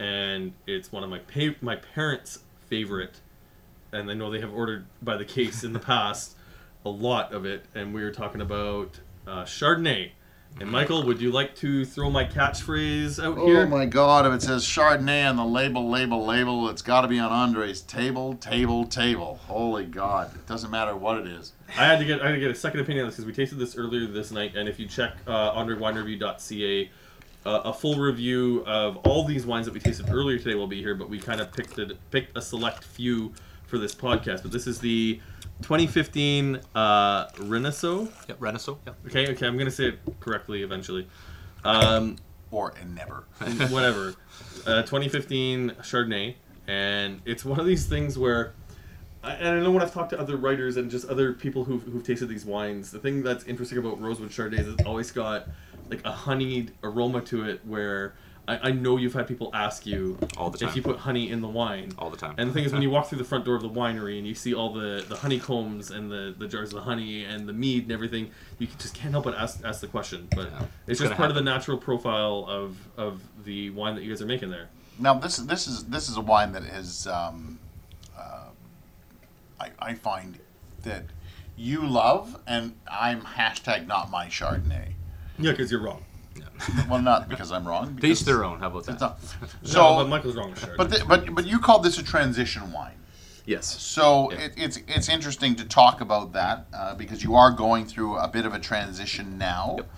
and 0.00 0.52
it's 0.66 0.90
one 0.92 1.04
of 1.04 1.10
my 1.10 1.20
pa- 1.20 1.54
my 1.60 1.76
parents' 1.76 2.40
favorite, 2.72 3.20
and 3.92 4.10
I 4.10 4.14
know 4.14 4.30
they 4.30 4.40
have 4.40 4.54
ordered 4.54 4.86
by 5.02 5.18
the 5.18 5.26
case 5.26 5.62
in 5.62 5.74
the 5.74 5.78
past 5.92 6.34
a 6.86 6.88
lot 6.88 7.34
of 7.34 7.44
it, 7.44 7.66
and 7.74 7.92
we 7.92 8.02
were 8.02 8.10
talking 8.10 8.40
about 8.40 8.98
uh, 9.26 9.42
Chardonnay. 9.42 10.12
And 10.58 10.70
Michael, 10.70 11.04
would 11.04 11.20
you 11.20 11.30
like 11.30 11.54
to 11.56 11.84
throw 11.84 12.08
my 12.08 12.24
catchphrase 12.24 13.22
out 13.22 13.36
Oh 13.36 13.46
here? 13.46 13.62
Oh 13.62 13.66
my 13.66 13.84
God! 13.84 14.24
If 14.24 14.32
it 14.32 14.40
says 14.40 14.64
Chardonnay 14.64 15.28
on 15.28 15.36
the 15.36 15.44
label, 15.44 15.90
label, 15.90 16.24
label, 16.24 16.70
it's 16.70 16.80
got 16.80 17.02
to 17.02 17.08
be 17.08 17.18
on 17.18 17.30
Andre's 17.30 17.82
table, 17.82 18.34
table, 18.36 18.86
table. 18.86 19.38
Holy 19.46 19.84
God! 19.84 20.34
It 20.34 20.46
doesn't 20.46 20.70
matter 20.70 20.96
what 20.96 21.18
it 21.18 21.26
is. 21.26 21.52
I 21.76 21.84
had 21.84 21.98
to 21.98 22.06
get 22.06 22.22
I 22.22 22.28
had 22.28 22.32
to 22.32 22.40
get 22.40 22.50
a 22.50 22.54
second 22.54 22.80
opinion 22.80 23.04
on 23.04 23.10
this 23.10 23.16
because 23.16 23.26
we 23.26 23.34
tasted 23.34 23.58
this 23.58 23.76
earlier 23.76 24.06
this 24.06 24.30
night, 24.30 24.56
and 24.56 24.66
if 24.66 24.80
you 24.80 24.86
check 24.86 25.12
uh, 25.26 25.52
andrewinereview.ca, 25.52 26.90
uh, 27.44 27.62
a 27.64 27.72
full 27.72 27.96
review 27.96 28.62
of 28.66 28.96
all 28.98 29.24
these 29.24 29.44
wines 29.46 29.66
that 29.66 29.74
we 29.74 29.80
tasted 29.80 30.08
earlier 30.10 30.38
today 30.38 30.54
will 30.54 30.66
be 30.66 30.80
here. 30.80 30.94
But 30.94 31.08
we 31.08 31.18
kind 31.18 31.40
of 31.40 31.52
picked 31.52 31.78
it, 31.78 31.96
picked 32.10 32.36
a 32.36 32.42
select 32.42 32.84
few 32.84 33.32
for 33.66 33.78
this 33.78 33.94
podcast. 33.94 34.42
But 34.42 34.52
this 34.52 34.66
is 34.66 34.78
the 34.80 35.20
2015 35.62 36.60
uh, 36.74 37.28
Renaissance. 37.40 38.10
yep, 38.28 38.36
Renaissance. 38.40 38.78
Yep. 38.86 38.96
Okay, 39.06 39.32
okay, 39.32 39.46
I'm 39.46 39.56
gonna 39.58 39.70
say 39.70 39.86
it 39.88 39.98
correctly 40.20 40.62
eventually. 40.62 41.08
Um, 41.64 42.16
Or 42.50 42.74
and 42.80 42.94
never. 42.94 43.24
whatever. 43.72 44.14
Uh, 44.66 44.82
2015 44.82 45.70
Chardonnay, 45.80 46.34
and 46.68 47.20
it's 47.24 47.44
one 47.44 47.58
of 47.58 47.66
these 47.66 47.86
things 47.86 48.18
where, 48.18 48.52
I- 49.24 49.32
and 49.34 49.48
I 49.48 49.60
know 49.60 49.70
when 49.70 49.82
I've 49.82 49.92
talked 49.94 50.10
to 50.10 50.20
other 50.20 50.36
writers 50.36 50.76
and 50.76 50.90
just 50.90 51.08
other 51.08 51.32
people 51.32 51.64
who've, 51.64 51.82
who've 51.84 52.04
tasted 52.04 52.26
these 52.26 52.44
wines, 52.44 52.90
the 52.90 52.98
thing 52.98 53.22
that's 53.22 53.44
interesting 53.44 53.78
about 53.78 54.00
Rosewood 54.00 54.30
Chardonnay 54.30 54.58
is 54.60 54.68
it's 54.68 54.82
always 54.84 55.10
got 55.10 55.48
like 55.92 56.04
a 56.04 56.12
honeyed 56.12 56.72
aroma 56.82 57.20
to 57.22 57.44
it 57.48 57.60
where. 57.64 58.14
I, 58.48 58.70
I 58.70 58.70
know 58.72 58.96
you've 58.96 59.14
had 59.14 59.28
people 59.28 59.50
ask 59.54 59.86
you 59.86 60.18
All 60.36 60.50
the 60.50 60.66
if 60.66 60.74
you 60.74 60.82
put 60.82 60.96
honey 60.96 61.30
in 61.30 61.40
the 61.42 61.48
wine. 61.48 61.92
All 61.96 62.10
the 62.10 62.16
time. 62.16 62.34
And 62.38 62.50
the 62.50 62.52
thing 62.52 62.64
is, 62.64 62.72
when 62.72 62.82
you 62.82 62.90
walk 62.90 63.06
through 63.06 63.18
the 63.18 63.24
front 63.24 63.44
door 63.44 63.54
of 63.54 63.62
the 63.62 63.70
winery 63.70 64.18
and 64.18 64.26
you 64.26 64.34
see 64.34 64.52
all 64.52 64.72
the, 64.72 65.04
the 65.08 65.14
honeycombs 65.14 65.92
and 65.92 66.10
the, 66.10 66.34
the 66.36 66.48
jars 66.48 66.70
of 66.70 66.74
the 66.74 66.82
honey 66.82 67.22
and 67.22 67.48
the 67.48 67.52
mead 67.52 67.84
and 67.84 67.92
everything, 67.92 68.32
you 68.58 68.66
just 68.80 68.94
can't 68.94 69.12
help 69.12 69.26
but 69.26 69.36
ask, 69.36 69.64
ask 69.64 69.80
the 69.80 69.86
question. 69.86 70.26
But 70.34 70.50
Yeah. 70.50 70.58
it's 70.58 70.66
It's 70.88 70.98
just 70.98 71.10
gonna 71.10 71.14
part 71.14 71.30
of 71.30 71.36
the 71.36 71.42
natural 71.42 71.78
profile 71.78 72.44
of, 72.48 72.76
of 72.96 73.22
the 73.44 73.70
wine 73.70 73.94
that 73.94 74.02
you 74.02 74.10
guys 74.10 74.20
are 74.20 74.26
making 74.26 74.50
there. 74.50 74.70
Now 74.98 75.14
this 75.14 75.38
is 75.38 75.46
this 75.46 75.68
is 75.68 75.84
this 75.84 76.08
is 76.08 76.16
a 76.16 76.20
wine 76.20 76.50
that 76.52 76.64
is 76.64 77.06
um, 77.06 77.60
uh, 78.18 78.46
I, 79.60 79.70
I 79.78 79.94
find 79.94 80.40
that 80.82 81.04
you 81.56 81.86
love, 81.86 82.40
and 82.48 82.74
I'm 82.90 83.20
hashtag 83.22 83.86
not 83.86 84.10
my 84.10 84.26
Chardonnay. 84.26 84.94
Yeah, 85.38 85.52
because 85.52 85.70
you're 85.70 85.80
wrong. 85.82 86.02
Well, 86.88 87.02
not 87.02 87.28
because 87.28 87.50
I'm 87.50 87.66
wrong. 87.66 87.86
To 87.88 87.92
because 87.94 88.20
each 88.20 88.26
their 88.26 88.44
own. 88.44 88.60
How 88.60 88.68
about 88.68 88.78
it's 88.78 88.86
that? 88.86 89.00
not- 89.00 89.20
So, 89.62 89.72
So, 89.72 89.96
but 89.96 90.08
Michael's 90.08 90.36
wrong 90.36 90.50
with 90.50 90.60
Chardonnay. 90.60 90.76
but 90.76 90.90
the, 90.90 91.04
but 91.06 91.34
but 91.34 91.46
you 91.46 91.58
called 91.58 91.82
this 91.82 91.98
a 91.98 92.02
transition 92.02 92.70
wine. 92.72 92.94
Yes. 93.44 93.66
So 93.82 94.30
Yeah. 94.30 94.38
it, 94.42 94.52
it's 94.56 94.78
it's 94.86 95.08
interesting 95.08 95.56
to 95.56 95.64
talk 95.64 96.00
about 96.00 96.32
that 96.34 96.66
uh, 96.72 96.94
because 96.94 97.22
you 97.24 97.34
are 97.34 97.50
going 97.50 97.86
through 97.86 98.16
a 98.16 98.28
bit 98.28 98.46
of 98.46 98.54
a 98.54 98.60
transition 98.60 99.36
now. 99.38 99.74
Yep. 99.78 99.90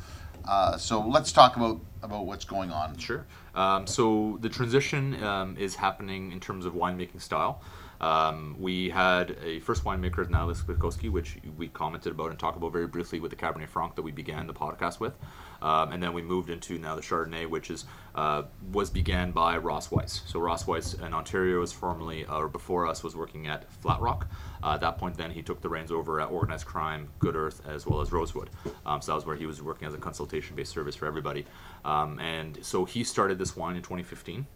Uh, 0.47 0.77
so 0.79 1.01
let's 1.07 1.33
talk 1.33 1.57
about 1.57 1.81
about 2.03 2.25
what's 2.27 2.45
going 2.47 2.71
on. 2.71 2.97
Sure. 2.97 3.27
Um, 3.55 3.87
so 3.87 4.39
the 4.41 4.49
transition 4.49 5.23
um, 5.23 5.57
is 5.59 5.75
happening 5.77 6.33
in 6.33 6.41
terms 6.41 6.65
of 6.65 6.73
winemaking 6.75 7.21
style. 7.21 7.61
Um, 8.05 8.57
we 8.59 8.91
had 8.91 9.35
a 9.43 9.61
first 9.61 9.83
winemaker, 9.83 10.29
Natalie 10.29 10.53
Spytkowsky, 10.53 11.11
which 11.11 11.39
we 11.57 11.69
commented 11.69 12.13
about 12.13 12.29
and 12.29 12.39
talked 12.39 12.59
about 12.59 12.71
very 12.71 12.87
briefly 12.87 13.19
with 13.19 13.31
the 13.31 13.37
Cabernet 13.37 13.71
Franc 13.71 13.95
that 13.95 14.03
we 14.03 14.13
began 14.13 14.47
the 14.47 14.53
podcast 14.53 15.01
with. 15.01 15.15
Um, 15.63 15.91
and 15.91 16.03
then 16.03 16.13
we 16.13 16.21
moved 16.21 16.51
into 16.51 16.77
now 16.77 16.97
the 16.97 17.01
Chardonnay, 17.01 17.49
which 17.49 17.71
is 17.71 17.87
uh, 18.15 18.43
was 18.71 18.91
began 18.91 19.31
by 19.31 19.57
Ross 19.57 19.91
Wise. 19.91 20.21
So 20.27 20.39
Ross 20.39 20.67
Wise 20.67 20.93
in 20.93 21.15
Ontario 21.15 21.61
was 21.61 21.73
formerly, 21.73 22.27
or 22.27 22.47
before 22.47 22.87
us, 22.87 23.03
was 23.03 23.17
working 23.17 23.47
at 23.47 23.73
Flat 23.81 24.03
Rock. 24.03 24.29
Uh, 24.63 24.75
at 24.75 24.83
that 24.83 24.99
point, 24.99 25.17
then 25.17 25.31
he 25.31 25.41
took 25.41 25.63
the 25.63 25.71
reins 25.71 25.91
over 25.91 26.21
at 26.21 26.31
Organized 26.31 26.67
Crime, 26.67 27.09
Good 27.21 27.37
Earth, 27.37 27.63
as 27.67 27.87
well 27.87 28.03
as 28.03 28.13
Rosewood. 28.13 28.51
Um, 28.85 29.01
so 29.01 29.13
that 29.13 29.17
was 29.17 29.25
where 29.25 29.37
he 29.37 29.47
was 29.47 29.63
working 29.63 29.89
as 29.89 29.95
a 29.95 29.99
consultation-based 29.99 30.71
service 30.71 30.95
for 30.95 31.07
everybody. 31.07 31.47
Um, 31.87 32.21
and 32.21 32.59
so 32.63 32.85
he 32.85 33.03
started 33.03 33.39
this 33.39 33.57
wine 33.57 33.77
in 33.77 33.83
2015, 33.83 34.47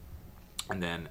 and 0.68 0.82
then 0.82 1.08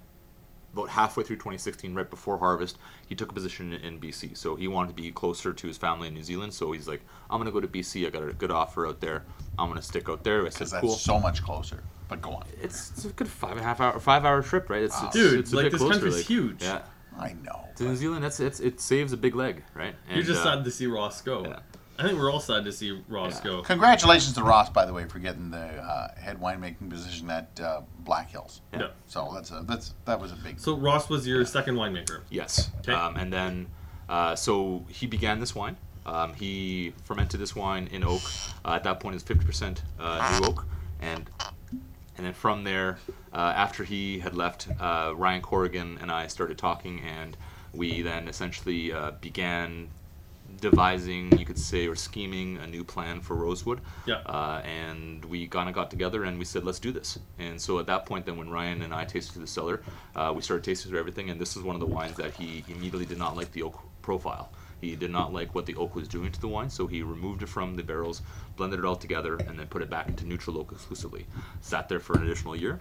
about 0.77 0.89
halfway 0.89 1.23
through 1.23 1.37
2016, 1.37 1.93
right 1.95 2.09
before 2.09 2.37
harvest, 2.37 2.77
he 3.07 3.15
took 3.15 3.31
a 3.31 3.33
position 3.33 3.73
in, 3.73 3.81
in 3.81 3.99
BC. 3.99 4.37
So 4.37 4.55
he 4.55 4.67
wanted 4.67 4.89
to 4.95 5.01
be 5.01 5.11
closer 5.11 5.53
to 5.53 5.67
his 5.67 5.77
family 5.77 6.07
in 6.07 6.13
New 6.13 6.23
Zealand. 6.23 6.53
So 6.53 6.71
he's 6.71 6.87
like, 6.87 7.01
I'm 7.29 7.39
gonna 7.39 7.51
go 7.51 7.59
to 7.61 7.67
BC. 7.67 8.05
I 8.05 8.09
got 8.09 8.27
a 8.27 8.33
good 8.33 8.51
offer 8.51 8.87
out 8.87 8.99
there. 9.01 9.23
I'm 9.57 9.69
gonna 9.69 9.81
stick 9.81 10.09
out 10.09 10.23
there. 10.23 10.45
I 10.45 10.49
said, 10.49 10.59
Because 10.59 10.71
that's 10.71 10.81
cool. 10.81 10.95
so 10.95 11.19
much 11.19 11.43
closer. 11.43 11.83
But 12.07 12.21
go 12.21 12.31
on. 12.31 12.45
it's, 12.61 12.91
it's 12.91 13.05
a 13.05 13.09
good 13.09 13.27
five 13.27 13.51
and 13.51 13.59
a 13.59 13.63
half 13.63 13.81
hour, 13.81 13.99
five 13.99 14.23
hour 14.23 14.41
trip, 14.41 14.69
right? 14.69 14.83
It's, 14.83 15.01
it's 15.03 15.13
Dude, 15.13 15.39
it's 15.39 15.51
a 15.51 15.55
like, 15.57 15.65
bit 15.65 15.71
this 15.73 15.81
closer, 15.81 15.93
country's 15.93 16.15
like- 16.17 16.25
huge. 16.25 16.63
Yeah, 16.63 16.81
I 17.19 17.35
know. 17.43 17.67
to 17.75 17.83
New 17.83 17.95
Zealand, 17.97 18.23
that's 18.23 18.39
it's, 18.39 18.59
it 18.61 18.79
saves 18.79 19.11
a 19.11 19.17
big 19.17 19.35
leg, 19.35 19.63
right? 19.73 19.93
You're 20.09 20.23
just 20.23 20.41
uh, 20.41 20.55
sad 20.55 20.63
to 20.65 20.71
see 20.71 20.87
Ross 20.87 21.21
go. 21.21 21.43
yeah. 21.43 21.59
I 21.99 22.03
think 22.03 22.19
we're 22.19 22.31
all 22.31 22.39
sad 22.39 22.63
to 22.65 22.71
see 22.71 23.01
Ross 23.07 23.37
Yeah. 23.39 23.51
go. 23.51 23.61
Congratulations 23.63 24.33
to 24.35 24.43
Ross, 24.43 24.69
by 24.69 24.85
the 24.85 24.93
way, 24.93 25.05
for 25.05 25.17
getting 25.19 25.49
the 25.49 25.57
uh, 25.57 26.13
head 26.15 26.39
winemaking 26.39 26.89
position 26.89 27.29
at 27.31 27.59
uh, 27.59 27.81
Black 27.99 28.29
Hills. 28.29 28.61
Yeah. 28.71 28.79
Yeah. 28.81 28.87
So 29.07 29.31
that's 29.33 29.49
a, 29.51 29.63
that's 29.67 29.93
that 30.05 30.19
was 30.19 30.31
a 30.31 30.35
big. 30.35 30.59
So 30.59 30.75
Ross 30.77 31.09
was 31.09 31.27
your 31.27 31.43
second 31.45 31.75
winemaker. 31.75 32.21
Yes. 32.29 32.69
'Kay. 32.83 32.93
Um, 32.93 33.15
and 33.15 33.33
then, 33.33 33.67
uh, 34.09 34.35
so 34.35 34.85
he 34.89 35.07
began 35.07 35.39
this 35.39 35.55
wine. 35.55 35.77
Um, 36.05 36.33
he 36.35 36.93
fermented 37.03 37.39
this 37.39 37.55
wine 37.55 37.87
in 37.91 38.03
oak. 38.03 38.21
Uh, 38.63 38.73
at 38.73 38.83
that 38.83 38.99
point, 38.99 39.15
it's 39.15 39.23
50% 39.25 39.79
uh, 39.99 40.39
new 40.39 40.47
oak, 40.47 40.65
and 41.01 41.29
and 42.15 42.25
then 42.25 42.33
from 42.33 42.63
there, 42.63 42.97
uh, 43.33 43.37
after 43.55 43.83
he 43.83 44.19
had 44.19 44.33
left, 44.35 44.67
uh, 44.79 45.13
Ryan 45.15 45.41
Corrigan 45.41 45.97
and 46.01 46.11
I 46.11 46.27
started 46.27 46.57
talking, 46.57 47.01
and 47.01 47.35
we 47.73 48.01
then 48.01 48.27
essentially 48.27 48.91
uh, 48.93 49.11
began 49.19 49.89
devising, 50.59 51.37
you 51.37 51.45
could 51.45 51.57
say, 51.57 51.87
or 51.87 51.95
scheming 51.95 52.57
a 52.57 52.67
new 52.67 52.83
plan 52.83 53.21
for 53.21 53.35
Rosewood. 53.35 53.81
Yeah. 54.05 54.21
Uh, 54.25 54.61
and 54.65 55.23
we 55.25 55.47
kind 55.47 55.69
of 55.69 55.75
got 55.75 55.89
together 55.89 56.23
and 56.23 56.37
we 56.37 56.45
said, 56.45 56.63
let's 56.63 56.79
do 56.79 56.91
this. 56.91 57.19
And 57.39 57.59
so 57.59 57.79
at 57.79 57.85
that 57.87 58.05
point, 58.05 58.25
then 58.25 58.37
when 58.37 58.49
Ryan 58.49 58.81
and 58.81 58.93
I 58.93 59.05
tasted 59.05 59.33
through 59.33 59.43
the 59.43 59.47
cellar, 59.47 59.81
uh, 60.15 60.33
we 60.35 60.41
started 60.41 60.63
tasting 60.63 60.89
through 60.89 60.99
everything. 60.99 61.29
And 61.29 61.39
this 61.39 61.55
is 61.55 61.63
one 61.63 61.75
of 61.75 61.79
the 61.79 61.87
wines 61.87 62.17
that 62.17 62.33
he 62.33 62.63
immediately 62.67 63.05
did 63.05 63.17
not 63.17 63.35
like 63.35 63.51
the 63.51 63.63
oak 63.63 63.79
profile. 64.01 64.51
He 64.79 64.95
did 64.95 65.11
not 65.11 65.33
like 65.33 65.55
what 65.55 65.65
the 65.65 65.75
oak 65.75 65.95
was 65.95 66.07
doing 66.07 66.31
to 66.31 66.39
the 66.39 66.47
wine, 66.47 66.69
so 66.69 66.85
he 66.85 67.01
removed 67.01 67.41
it 67.41 67.49
from 67.49 67.75
the 67.75 67.83
barrels, 67.83 68.21
blended 68.55 68.79
it 68.79 68.85
all 68.85 68.95
together, 68.95 69.35
and 69.35 69.57
then 69.57 69.65
put 69.67 69.81
it 69.81 69.89
back 69.89 70.07
into 70.07 70.25
neutral 70.25 70.59
oak 70.59 70.71
exclusively. 70.71 71.25
Sat 71.61 71.89
there 71.89 71.99
for 71.99 72.15
an 72.15 72.23
additional 72.23 72.55
year, 72.55 72.79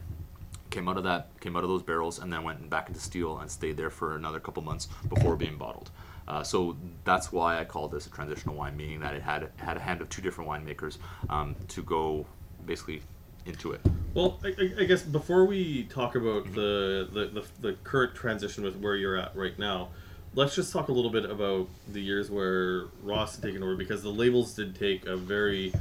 came 0.69 0.89
out 0.89 0.99
of 0.99 1.05
that, 1.05 1.31
came 1.41 1.57
out 1.57 1.63
of 1.63 1.71
those 1.71 1.83
barrels, 1.83 2.19
and 2.19 2.31
then 2.31 2.43
went 2.43 2.69
back 2.69 2.89
into 2.89 3.01
steel 3.01 3.39
and 3.39 3.51
stayed 3.51 3.79
there 3.79 3.89
for 3.89 4.15
another 4.15 4.41
couple 4.41 4.63
months 4.63 4.89
before 5.09 5.37
being 5.37 5.57
bottled. 5.57 5.91
Uh, 6.29 6.43
so 6.43 6.77
that's 7.05 7.31
why 7.31 7.61
I 7.61 7.65
call 7.65 7.89
this 7.89 8.07
a 8.07 8.11
transitional 8.11 8.57
wine, 8.57 8.77
meaning 8.77 9.01
that 9.01 9.15
it 9.15 9.23
had 9.23 9.51
had 9.57 9.77
a 9.77 9.81
hand 9.81 10.01
of 10.01 10.09
two 10.09 10.23
different 10.23 10.51
winemakers 10.51 10.99
um, 11.31 11.55
to 11.69 11.83
go 11.83 12.27
basically 12.65 13.03
into 13.45 13.73
it. 13.73 13.81
Well, 14.15 14.41
I, 14.43 14.55
I- 14.81 14.85
guess 14.85 15.03
before 15.03 15.45
we 15.45 15.85
talk 15.85 16.17
about 16.17 16.53
the, 16.53 17.09
the, 17.13 17.27
the, 17.27 17.45
the 17.61 17.73
current 17.85 18.15
transition 18.15 18.65
with 18.65 18.77
where 18.77 18.97
you're 18.97 19.17
at 19.17 19.37
right 19.37 19.57
now, 19.59 19.91
let's 20.35 20.55
just 20.55 20.73
talk 20.73 20.89
a 20.89 20.93
little 20.93 21.11
bit 21.11 21.25
about 21.31 21.69
the 21.93 22.01
years 22.01 22.31
where 22.31 22.87
Ross 23.03 23.37
had 23.37 23.45
taken 23.45 23.63
over 23.63 23.77
because 23.77 24.03
the 24.03 24.11
labels 24.11 24.55
did 24.55 24.75
take 24.75 25.07
a 25.07 25.17
very 25.17 25.73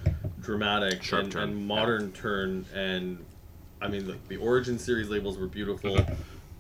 dramatic 0.41 1.11
and, 1.11 1.33
and 1.35 1.67
modern 1.67 2.11
turn. 2.11 2.65
And 2.73 3.25
I 3.81 3.87
mean, 3.87 4.05
the, 4.05 4.17
the 4.27 4.37
Origin 4.37 4.77
series 4.77 5.09
labels 5.09 5.37
were 5.37 5.47
beautiful. 5.47 5.97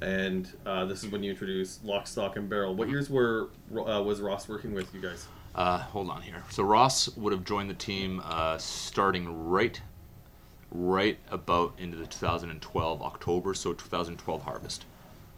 And 0.01 0.51
uh, 0.65 0.85
this 0.85 1.03
is 1.03 1.09
when 1.09 1.23
you 1.23 1.31
introduced 1.31 1.83
Lock, 1.85 2.07
Stock, 2.07 2.35
and 2.35 2.49
Barrel. 2.49 2.75
What 2.75 2.89
years 2.89 3.09
were 3.09 3.49
uh, 3.71 4.01
was 4.01 4.21
Ross 4.21 4.47
working 4.47 4.73
with 4.73 4.93
you 4.93 5.01
guys? 5.01 5.27
Uh, 5.55 5.77
hold 5.77 6.09
on 6.09 6.21
here. 6.21 6.43
So 6.49 6.63
Ross 6.63 7.15
would 7.15 7.31
have 7.31 7.45
joined 7.45 7.69
the 7.69 7.75
team 7.75 8.21
uh, 8.25 8.57
starting 8.57 9.47
right, 9.47 9.79
right 10.69 11.17
about 11.31 11.73
into 11.77 11.95
the 11.95 12.05
2012 12.07 13.01
October, 13.01 13.53
so 13.53 13.73
2012 13.73 14.41
harvest. 14.43 14.85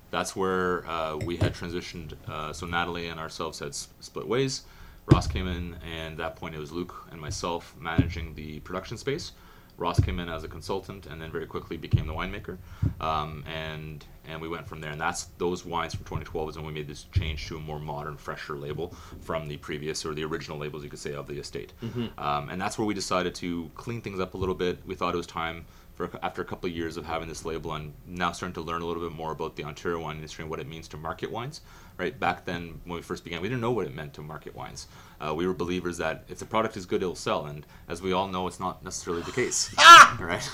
That's 0.10 0.36
where 0.36 0.88
uh, 0.90 1.18
we 1.18 1.38
had 1.38 1.54
transitioned. 1.54 2.14
Uh, 2.28 2.52
so 2.52 2.66
Natalie 2.66 3.10
and 3.10 3.20
ourselves 3.20 3.60
had 3.60 3.76
split 3.76 4.28
ways. 4.28 4.64
Ross 5.12 5.28
came 5.28 5.48
in, 5.48 5.76
and 5.86 6.14
at 6.14 6.18
that 6.18 6.36
point 6.36 6.56
it 6.56 6.60
was 6.60 6.72
Luke 6.72 7.08
and 7.12 7.22
myself 7.22 7.76
managing 7.80 8.34
the 8.34 8.60
production 8.62 8.98
space. 8.98 9.34
Ross 9.78 10.00
came 10.00 10.20
in 10.20 10.28
as 10.28 10.44
a 10.44 10.48
consultant, 10.48 11.06
and 11.06 11.22
then 11.22 11.32
very 11.32 11.46
quickly 11.46 11.78
became 11.78 12.08
the 12.08 12.14
winemaker, 12.14 12.58
um, 13.00 13.44
and 13.46 14.04
and 14.28 14.42
we 14.42 14.48
went 14.48 14.68
from 14.68 14.82
there. 14.82 14.92
And 14.92 15.00
that's 15.00 15.26
those 15.38 15.66
wines 15.66 15.96
from 15.96 16.04
2012 16.06 16.50
is 16.50 16.56
when 16.58 16.66
we 16.66 16.74
made 16.74 16.88
this 16.88 17.06
change 17.12 17.48
to 17.48 17.58
a 17.58 17.60
more 17.60 17.80
modern, 17.80 18.18
fresher 18.18 18.56
label 18.58 18.94
from 19.22 19.48
the 19.48 19.58
previous 19.58 20.06
or 20.06 20.14
the 20.14 20.24
original 20.24 20.58
labels 20.58 20.84
you 20.84 20.90
could 20.90 21.00
say 21.00 21.14
of 21.14 21.28
the 21.28 21.40
estate. 21.40 21.74
Um, 22.18 22.50
and 22.50 22.60
that's 22.62 22.78
where 22.78 22.86
we 22.86 22.94
decided 22.94 23.34
to 23.36 23.72
clean 23.76 24.02
things 24.02 24.20
up 24.20 24.34
a 24.34 24.38
little 24.38 24.56
bit. 24.56 24.80
We 24.86 24.96
thought 24.96 25.14
it 25.14 25.18
was 25.18 25.28
time 25.28 25.66
for 25.98 26.10
after 26.22 26.44
a 26.44 26.46
couple 26.46 26.70
of 26.70 26.76
years 26.76 26.96
of 26.96 27.06
having 27.06 27.28
this 27.28 27.44
label 27.44 27.74
and 27.74 27.92
now 28.06 28.32
starting 28.32 28.54
to 28.54 28.62
learn 28.62 28.84
a 28.84 28.86
little 28.86 29.02
bit 29.02 29.12
more 29.18 29.32
about 29.32 29.56
the 29.56 29.64
Ontario 29.64 30.00
wine 30.00 30.18
industry 30.18 30.44
and 30.44 30.50
what 30.50 30.60
it 30.60 30.68
means 30.68 30.88
to 30.90 30.98
market 30.98 31.32
wines. 31.32 31.62
Right 31.98 32.18
back 32.18 32.46
then, 32.46 32.80
when 32.86 32.98
we 32.98 33.02
first 33.02 33.24
began, 33.24 33.42
we 33.42 33.48
didn't 33.48 33.62
know 33.62 33.72
what 33.72 33.88
it 33.88 33.96
meant 33.96 34.14
to 34.14 34.22
market 34.22 34.56
wines. 34.56 34.88
Uh, 35.20 35.34
we 35.34 35.48
were 35.48 35.56
believers 35.56 35.98
that 35.98 36.26
if 36.30 36.38
the 36.38 36.46
product 36.46 36.78
is 36.78 36.86
good, 36.86 37.02
it'll 37.02 37.16
sell, 37.16 37.48
and 37.48 37.66
as 37.90 38.04
we 38.04 38.14
all 38.14 38.28
know, 38.28 38.46
it's 38.46 38.60
not 38.60 38.84
necessarily 38.84 39.24
the 39.24 39.32
case. 39.32 39.74
right? 40.20 40.48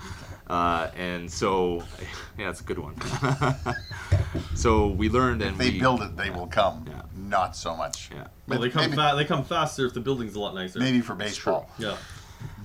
uh, 0.46 0.90
and 0.96 1.30
so, 1.30 1.84
yeah, 2.38 2.48
it's 2.48 2.62
a 2.62 2.64
good 2.64 2.78
one. 2.78 2.96
so 4.54 4.86
we 4.86 5.10
learned, 5.10 5.42
and 5.42 5.52
If 5.52 5.58
they 5.58 5.70
we 5.72 5.80
build 5.80 6.00
it, 6.00 6.16
they 6.16 6.30
will 6.30 6.46
come. 6.46 6.86
Yeah. 6.88 7.02
Not 7.14 7.54
so 7.54 7.76
much. 7.76 8.08
Yeah. 8.10 8.28
Well, 8.48 8.60
they 8.60 8.70
come 8.70 8.84
maybe, 8.84 8.96
fa- 8.96 9.12
they 9.14 9.26
come 9.26 9.44
faster 9.44 9.84
if 9.84 9.92
the 9.92 10.00
building's 10.00 10.34
a 10.34 10.40
lot 10.40 10.54
nicer. 10.54 10.78
maybe 10.78 11.02
for 11.02 11.14
baseball. 11.14 11.68
Yeah. 11.78 11.98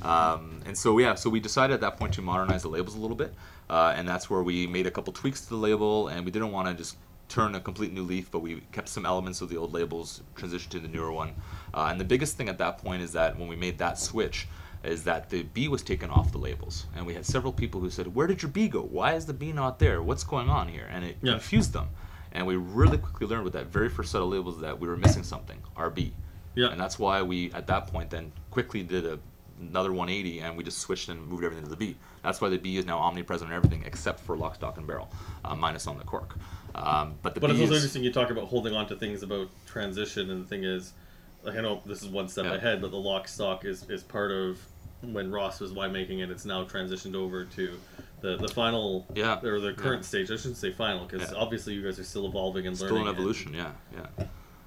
Um, 0.01 0.61
and 0.65 0.77
so 0.77 0.97
yeah, 0.97 1.15
so 1.15 1.29
we 1.29 1.39
decided 1.39 1.75
at 1.75 1.81
that 1.81 1.97
point 1.97 2.13
to 2.15 2.21
modernize 2.21 2.63
the 2.63 2.69
labels 2.69 2.95
a 2.95 2.99
little 2.99 3.15
bit, 3.15 3.33
uh, 3.69 3.93
and 3.95 4.07
that's 4.07 4.29
where 4.29 4.41
we 4.41 4.67
made 4.67 4.87
a 4.87 4.91
couple 4.91 5.13
tweaks 5.13 5.41
to 5.41 5.49
the 5.49 5.55
label, 5.57 6.07
and 6.07 6.25
we 6.25 6.31
didn't 6.31 6.51
want 6.51 6.67
to 6.67 6.73
just 6.73 6.97
turn 7.29 7.55
a 7.55 7.59
complete 7.59 7.93
new 7.93 8.03
leaf, 8.03 8.29
but 8.31 8.39
we 8.39 8.61
kept 8.71 8.89
some 8.89 9.05
elements 9.05 9.41
of 9.41 9.49
the 9.49 9.55
old 9.57 9.71
labels, 9.73 10.21
transitioned 10.35 10.69
to 10.69 10.79
the 10.79 10.87
newer 10.87 11.11
one. 11.11 11.33
Uh, 11.73 11.87
and 11.91 11.99
the 11.99 12.03
biggest 12.03 12.35
thing 12.35 12.49
at 12.49 12.57
that 12.57 12.77
point 12.79 13.01
is 13.01 13.13
that 13.13 13.37
when 13.37 13.47
we 13.47 13.55
made 13.55 13.77
that 13.77 13.97
switch, 13.97 14.47
is 14.83 15.03
that 15.03 15.29
the 15.29 15.43
B 15.43 15.67
was 15.67 15.83
taken 15.83 16.09
off 16.09 16.31
the 16.31 16.39
labels, 16.39 16.87
and 16.95 17.05
we 17.05 17.13
had 17.13 17.23
several 17.25 17.53
people 17.53 17.79
who 17.79 17.89
said, 17.91 18.13
"Where 18.15 18.25
did 18.25 18.41
your 18.41 18.49
B 18.49 18.67
go? 18.67 18.81
Why 18.81 19.13
is 19.13 19.27
the 19.27 19.33
B 19.33 19.51
not 19.51 19.77
there? 19.77 20.01
What's 20.01 20.23
going 20.23 20.49
on 20.49 20.67
here?" 20.67 20.87
And 20.91 21.05
it 21.05 21.17
Yeah. 21.21 21.33
confused 21.33 21.73
them. 21.73 21.89
And 22.31 22.47
we 22.47 22.55
really 22.55 22.97
quickly 22.97 23.27
learned 23.27 23.43
with 23.43 23.53
that 23.53 23.67
very 23.67 23.89
first 23.89 24.11
set 24.11 24.21
of 24.21 24.29
labels 24.29 24.59
that 24.61 24.79
we 24.79 24.87
were 24.87 24.97
missing 24.97 25.23
something, 25.23 25.59
our 25.75 25.89
B. 25.91 26.13
Yeah. 26.55 26.69
And 26.69 26.81
that's 26.81 26.97
why 26.97 27.21
we, 27.21 27.51
at 27.53 27.67
that 27.67 27.87
point, 27.87 28.09
then 28.09 28.31
quickly 28.49 28.81
did 28.83 29.05
a, 29.05 29.19
another 29.69 29.91
180 29.91 30.39
and 30.39 30.57
we 30.57 30.63
just 30.63 30.79
switched 30.79 31.09
and 31.09 31.25
moved 31.27 31.43
everything 31.43 31.63
to 31.63 31.69
the 31.69 31.75
B. 31.75 31.95
That's 32.23 32.41
why 32.41 32.49
the 32.49 32.57
B 32.57 32.77
is 32.77 32.85
now 32.85 32.97
omnipresent 32.99 33.49
in 33.51 33.55
everything 33.55 33.83
except 33.85 34.19
for 34.21 34.35
lock, 34.37 34.55
stock, 34.55 34.77
and 34.77 34.87
barrel, 34.87 35.09
uh, 35.45 35.55
minus 35.55 35.87
on 35.87 35.97
the 35.97 36.03
cork. 36.03 36.35
Um, 36.75 37.15
but 37.21 37.33
the 37.33 37.39
But 37.41 37.47
B 37.47 37.53
it's 37.53 37.61
also 37.61 37.73
is, 37.73 37.79
interesting 37.79 38.03
you 38.03 38.11
talk 38.11 38.29
about 38.29 38.45
holding 38.45 38.73
on 38.75 38.87
to 38.87 38.95
things 38.95 39.23
about 39.23 39.49
transition, 39.65 40.29
and 40.29 40.43
the 40.43 40.47
thing 40.47 40.63
is, 40.63 40.93
like 41.43 41.55
I 41.57 41.61
know 41.61 41.81
this 41.85 42.01
is 42.01 42.09
one 42.09 42.27
step 42.27 42.45
Yeah. 42.45 42.53
ahead, 42.55 42.81
but 42.81 42.91
the 42.91 42.97
lock 42.97 43.27
stock 43.27 43.65
is, 43.65 43.89
is 43.89 44.03
part 44.03 44.31
of 44.31 44.59
when 45.01 45.31
Ross 45.31 45.59
was 45.59 45.73
winemaking, 45.73 46.21
and 46.23 46.31
it's 46.31 46.45
now 46.45 46.63
transitioned 46.63 47.15
over 47.15 47.43
to 47.45 47.77
the, 48.21 48.37
the 48.37 48.47
final 48.47 49.05
Yeah, 49.15 49.39
or 49.43 49.59
the 49.59 49.73
current 49.73 50.03
yeah. 50.03 50.07
stage. 50.07 50.31
I 50.31 50.35
shouldn't 50.35 50.57
say 50.57 50.71
final 50.71 51.05
because 51.05 51.31
Yeah. 51.31 51.37
obviously 51.37 51.73
you 51.73 51.83
guys 51.83 51.99
are 51.99 52.03
still 52.03 52.27
evolving 52.27 52.67
and 52.67 52.75
still 52.75 52.89
learning. 52.89 53.03
an 53.03 53.07
and- 53.09 53.17
evolution, 53.17 53.53
yeah, 53.53 53.71
yeah. 53.95 54.25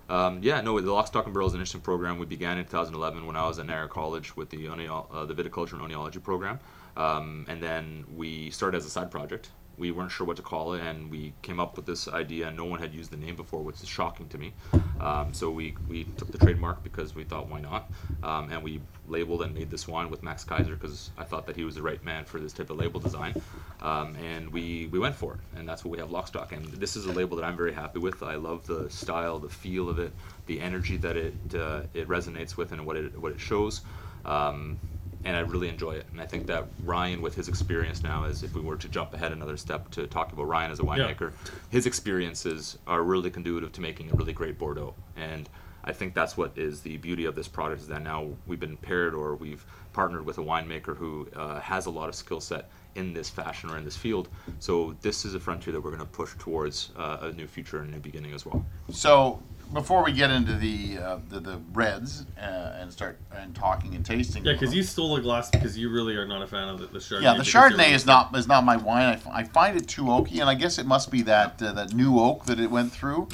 Um, 0.08 0.40
yeah, 0.42 0.60
no, 0.60 0.78
the 0.80 0.92
Lock, 0.92 1.06
Stock, 1.06 1.24
and 1.24 1.32
Barrel 1.32 1.48
is 1.48 1.54
an 1.54 1.60
interesting 1.60 1.80
program. 1.80 2.18
We 2.18 2.26
began 2.26 2.58
in 2.58 2.64
2011 2.64 3.26
when 3.26 3.36
I 3.36 3.46
was 3.46 3.58
at 3.58 3.66
Niagara 3.66 3.88
College 3.88 4.36
with 4.36 4.50
the 4.50 4.68
uh, 4.68 5.24
the 5.24 5.34
viticulture 5.34 5.72
and 5.72 5.82
oenology 5.82 6.22
program, 6.22 6.60
um, 6.96 7.46
and 7.48 7.62
then 7.62 8.04
we 8.14 8.50
started 8.50 8.78
as 8.78 8.86
a 8.86 8.90
side 8.90 9.10
project. 9.10 9.50
We 9.78 9.90
weren't 9.90 10.10
sure 10.10 10.26
what 10.26 10.36
to 10.36 10.42
call 10.42 10.74
it, 10.74 10.82
and 10.82 11.10
we 11.10 11.32
came 11.42 11.60
up 11.60 11.76
with 11.76 11.86
this 11.86 12.08
idea. 12.08 12.50
No 12.50 12.64
one 12.64 12.80
had 12.80 12.94
used 12.94 13.10
the 13.10 13.16
name 13.16 13.36
before, 13.36 13.62
which 13.62 13.82
is 13.82 13.88
shocking 13.88 14.28
to 14.28 14.38
me. 14.38 14.52
Um, 15.00 15.34
so 15.34 15.50
we, 15.50 15.76
we 15.88 16.04
took 16.16 16.30
the 16.30 16.38
trademark 16.38 16.82
because 16.82 17.14
we 17.14 17.24
thought, 17.24 17.48
why 17.48 17.60
not? 17.60 17.90
Um, 18.22 18.50
and 18.50 18.62
we 18.62 18.80
labeled 19.08 19.42
and 19.42 19.54
made 19.54 19.70
this 19.70 19.86
wine 19.86 20.10
with 20.10 20.22
Max 20.22 20.44
Kaiser 20.44 20.76
because 20.76 21.10
I 21.18 21.24
thought 21.24 21.46
that 21.46 21.56
he 21.56 21.64
was 21.64 21.74
the 21.74 21.82
right 21.82 22.02
man 22.04 22.24
for 22.24 22.40
this 22.40 22.52
type 22.52 22.70
of 22.70 22.76
label 22.76 23.00
design. 23.00 23.40
Um, 23.82 24.16
and 24.16 24.52
we, 24.52 24.88
we 24.92 24.98
went 24.98 25.14
for 25.14 25.34
it, 25.34 25.40
and 25.58 25.68
that's 25.68 25.84
what 25.84 25.90
we 25.90 25.98
have 25.98 26.10
Lockstock. 26.10 26.52
And 26.52 26.64
this 26.66 26.96
is 26.96 27.06
a 27.06 27.12
label 27.12 27.36
that 27.36 27.44
I'm 27.44 27.56
very 27.56 27.72
happy 27.72 27.98
with. 27.98 28.22
I 28.22 28.36
love 28.36 28.66
the 28.66 28.88
style, 28.90 29.38
the 29.38 29.48
feel 29.48 29.88
of 29.88 29.98
it, 29.98 30.12
the 30.46 30.60
energy 30.60 30.96
that 30.98 31.16
it 31.16 31.34
uh, 31.54 31.82
it 31.94 32.08
resonates 32.08 32.56
with, 32.56 32.72
and 32.72 32.86
what 32.86 32.96
it 32.96 33.18
what 33.18 33.32
it 33.32 33.40
shows. 33.40 33.82
Um, 34.24 34.78
and 35.24 35.36
I 35.36 35.40
really 35.40 35.68
enjoy 35.68 35.92
it. 35.92 36.06
And 36.12 36.20
I 36.20 36.26
think 36.26 36.46
that 36.46 36.66
Ryan, 36.84 37.22
with 37.22 37.34
his 37.34 37.48
experience 37.48 38.02
now, 38.02 38.24
as 38.24 38.42
if 38.42 38.54
we 38.54 38.60
were 38.60 38.76
to 38.76 38.88
jump 38.88 39.14
ahead 39.14 39.32
another 39.32 39.56
step 39.56 39.90
to 39.92 40.06
talk 40.06 40.32
about 40.32 40.46
Ryan 40.46 40.70
as 40.70 40.80
a 40.80 40.82
winemaker, 40.82 41.32
his 41.70 41.86
experiences 41.86 42.78
are 42.86 43.02
really 43.02 43.30
conducive 43.30 43.72
to 43.72 43.80
making 43.80 44.10
a 44.10 44.14
really 44.14 44.32
great 44.32 44.58
Bordeaux. 44.58 44.94
And 45.16 45.48
I 45.84 45.92
think 45.92 46.14
that's 46.14 46.36
what 46.36 46.52
is 46.56 46.80
the 46.80 46.96
beauty 46.96 47.26
of 47.26 47.34
this 47.34 47.46
product 47.46 47.82
is 47.82 47.88
that 47.88 48.02
now 48.02 48.28
we've 48.46 48.60
been 48.60 48.76
paired 48.76 49.14
or 49.14 49.36
we've 49.36 49.64
partnered 49.92 50.24
with 50.24 50.38
a 50.38 50.42
winemaker 50.42 50.96
who 50.96 51.28
uh, 51.36 51.60
has 51.60 51.86
a 51.86 51.90
lot 51.90 52.08
of 52.08 52.14
skill 52.14 52.40
set 52.40 52.70
in 52.94 53.12
this 53.12 53.28
fashion 53.28 53.70
or 53.70 53.76
in 53.76 53.84
this 53.84 53.96
field. 53.96 54.28
So 54.60 54.96
this 55.02 55.24
is 55.24 55.34
a 55.34 55.40
frontier 55.40 55.72
that 55.72 55.80
we're 55.80 55.90
going 55.90 56.00
to 56.00 56.06
push 56.06 56.34
towards 56.38 56.90
uh, 56.96 57.18
a 57.22 57.32
new 57.32 57.46
future 57.46 57.80
and 57.80 57.90
a 57.90 57.92
new 57.92 58.00
beginning 58.00 58.32
as 58.32 58.46
well. 58.46 58.64
So 58.90 59.42
before 59.74 60.02
we 60.04 60.12
get 60.12 60.30
into 60.30 60.54
the 60.54 60.96
uh, 60.98 61.18
the, 61.28 61.40
the 61.40 61.58
reds 61.72 62.24
uh, 62.38 62.76
and 62.80 62.90
start 62.92 63.18
and 63.36 63.54
talking 63.54 63.94
and 63.94 64.06
tasting, 64.06 64.44
Yeah, 64.44 64.52
because 64.52 64.74
you 64.74 64.82
stole 64.82 65.16
a 65.16 65.20
glass 65.20 65.50
because 65.50 65.76
you 65.76 65.90
really 65.90 66.16
are 66.16 66.26
not 66.26 66.40
a 66.42 66.46
fan 66.46 66.68
of 66.68 66.78
the, 66.78 66.86
the 66.86 66.98
Chardonnay. 66.98 67.22
Yeah, 67.22 67.34
the 67.34 67.42
Chardonnay 67.42 67.92
is 67.92 68.06
not 68.06 68.34
is 68.36 68.46
not 68.48 68.64
my 68.64 68.76
wine. 68.76 69.04
I, 69.06 69.12
f- 69.14 69.26
I 69.30 69.44
find 69.44 69.76
it 69.76 69.86
too 69.88 70.04
oaky, 70.04 70.40
and 70.40 70.48
I 70.48 70.54
guess 70.54 70.78
it 70.78 70.86
must 70.86 71.10
be 71.10 71.20
that 71.22 71.60
uh, 71.62 71.72
that 71.72 71.92
new 71.92 72.18
oak 72.18 72.46
that 72.46 72.58
it 72.60 72.70
went 72.70 72.92
through. 72.92 73.28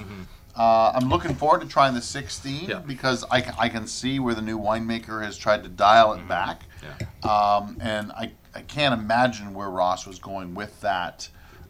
Uh, 0.57 0.93
I'm 0.95 1.09
looking 1.09 1.35
forward 1.35 1.61
to 1.63 1.69
trying 1.69 1.95
the 1.95 2.03
16 2.03 2.53
Mm-hmm. 2.63 2.71
Yeah. 2.71 2.79
because 2.81 3.25
I, 3.31 3.41
c- 3.41 3.51
I 3.57 3.69
can 3.69 3.87
see 3.87 4.19
where 4.19 4.35
the 4.35 4.43
new 4.43 4.59
winemaker 4.59 5.25
has 5.25 5.39
tried 5.39 5.63
to 5.63 5.69
dial 5.69 6.13
it 6.15 6.27
back, 6.27 6.63
Mm-hmm. 6.83 7.05
Yeah. 7.25 7.57
um, 7.57 7.77
and 7.81 8.11
I, 8.13 8.33
I 8.55 8.63
can't 8.63 8.93
imagine 9.01 9.55
where 9.55 9.71
Ross 9.71 10.07
was 10.07 10.19
going 10.19 10.55
with 10.55 10.79
that 10.81 11.29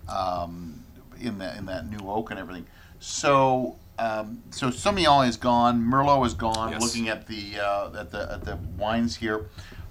um, 0.08 0.82
in 1.20 1.38
that 1.38 1.58
in 1.58 1.66
that 1.66 1.88
new 1.90 2.08
oak 2.08 2.30
and 2.30 2.40
everything. 2.40 2.66
So 3.00 3.76
um, 4.00 4.42
so 4.50 4.68
Sauvignon 4.68 5.28
is 5.28 5.36
gone, 5.36 5.82
Merlot 5.82 6.26
is 6.26 6.34
gone. 6.34 6.72
Yes. 6.72 6.82
Looking 6.82 7.08
at 7.08 7.26
the 7.26 7.60
uh, 7.60 8.00
at 8.00 8.10
the 8.10 8.32
at 8.32 8.44
the 8.44 8.56
wines 8.78 9.16
here. 9.16 9.48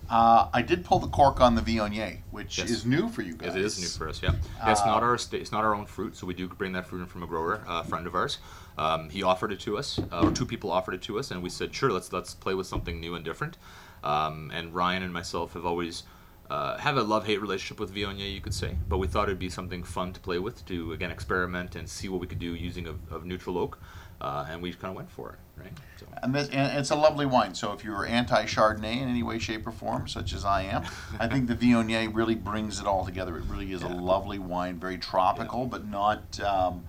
Uh, 0.10 0.50
I 0.52 0.64
did 0.64 0.84
pull 0.84 0.98
the 0.98 1.08
cork 1.08 1.40
on 1.40 1.54
the 1.54 1.62
Viognier, 1.62 2.18
which 2.32 2.58
Yes. 2.58 2.72
is 2.72 2.84
new 2.84 3.10
for 3.10 3.22
you 3.22 3.36
guys. 3.36 3.56
It 3.56 3.62
is 3.62 3.80
new 3.80 3.88
for 3.88 4.10
us, 4.10 4.24
yeah. 4.24 4.32
yeah 4.58 4.72
it's 4.72 4.84
not 4.84 5.04
our 5.04 5.14
it's 5.14 5.52
not 5.52 5.64
our 5.64 5.76
own 5.76 5.86
fruit, 5.86 6.16
so 6.16 6.26
we 6.26 6.34
do 6.34 6.48
bring 6.48 6.74
that 6.74 6.88
fruit 6.88 7.02
in 7.02 7.06
from 7.06 7.22
a 7.22 7.28
grower, 7.28 7.64
a 7.68 7.84
friend 7.84 8.08
of 8.08 8.16
ours. 8.16 8.40
Um, 8.80 9.10
he 9.10 9.22
offered 9.22 9.52
it 9.52 9.60
to 9.62 9.78
us, 9.78 10.00
uh, 10.12 10.22
or 10.24 10.32
two 10.32 10.48
people 10.48 10.72
offered 10.72 10.96
it 10.96 11.04
to 11.04 11.20
us, 11.20 11.30
and 11.30 11.44
we 11.44 11.50
said, 11.50 11.76
sure, 11.76 11.92
let's 11.92 12.12
let's 12.12 12.34
play 12.34 12.56
with 12.56 12.66
something 12.66 13.00
new 13.00 13.14
and 13.14 13.24
different. 13.24 13.58
Um, 14.04 14.52
and 14.52 14.74
Ryan 14.74 15.04
and 15.04 15.14
myself 15.14 15.54
have 15.54 15.66
always 15.66 16.04
uh, 16.50 16.78
have 16.78 16.98
a 16.98 17.04
love 17.04 17.26
hate 17.26 17.42
relationship 17.42 17.80
with 17.80 17.94
Viognier, 17.94 18.34
you 18.34 18.42
could 18.42 18.54
say, 18.54 18.76
but 18.88 18.98
we 18.98 19.08
thought 19.08 19.30
it'd 19.30 19.40
be 19.40 19.50
something 19.50 19.84
fun 19.84 20.14
to 20.14 20.20
play 20.20 20.40
with, 20.40 20.66
to 20.66 20.94
again 20.94 21.12
experiment 21.12 21.76
and 21.76 21.88
see 21.88 22.10
what 22.10 22.20
we 22.20 22.28
could 22.28 22.40
do 22.40 22.56
using 22.56 22.88
of, 22.88 23.00
of 23.12 23.26
neutral 23.26 23.58
oak, 23.58 23.80
uh, 24.22 24.48
and 24.50 24.62
we 24.62 24.74
kind 24.74 24.92
of 24.92 24.96
went 24.96 25.10
for 25.12 25.30
it, 25.30 25.62
right? 25.62 25.72
So. 25.98 26.06
And, 26.24 26.34
this, 26.34 26.50
and 26.50 26.78
it's 26.78 26.90
a 26.90 26.96
lovely 26.96 27.26
wine. 27.26 27.54
So 27.54 27.72
if 27.72 27.84
you're 27.84 28.06
anti-Chardonnay 28.06 29.02
in 29.02 29.10
any 29.10 29.24
way, 29.24 29.40
shape, 29.40 29.66
or 29.68 29.72
form, 29.72 30.08
such 30.08 30.34
as 30.34 30.44
I 30.44 30.64
am, 30.64 30.84
I 31.20 31.28
think 31.28 31.48
the 31.48 31.56
Viognier 31.56 32.14
really 32.14 32.36
brings 32.36 32.80
it 32.80 32.88
all 32.88 33.06
together. 33.06 33.38
It 33.38 33.44
really 33.48 33.72
is 33.72 33.84
a 33.84 33.88
lovely 33.88 34.40
wine, 34.40 34.80
very 34.80 34.98
tropical, 34.98 35.68
but 35.68 35.88
not 35.88 36.40
um, 36.42 36.84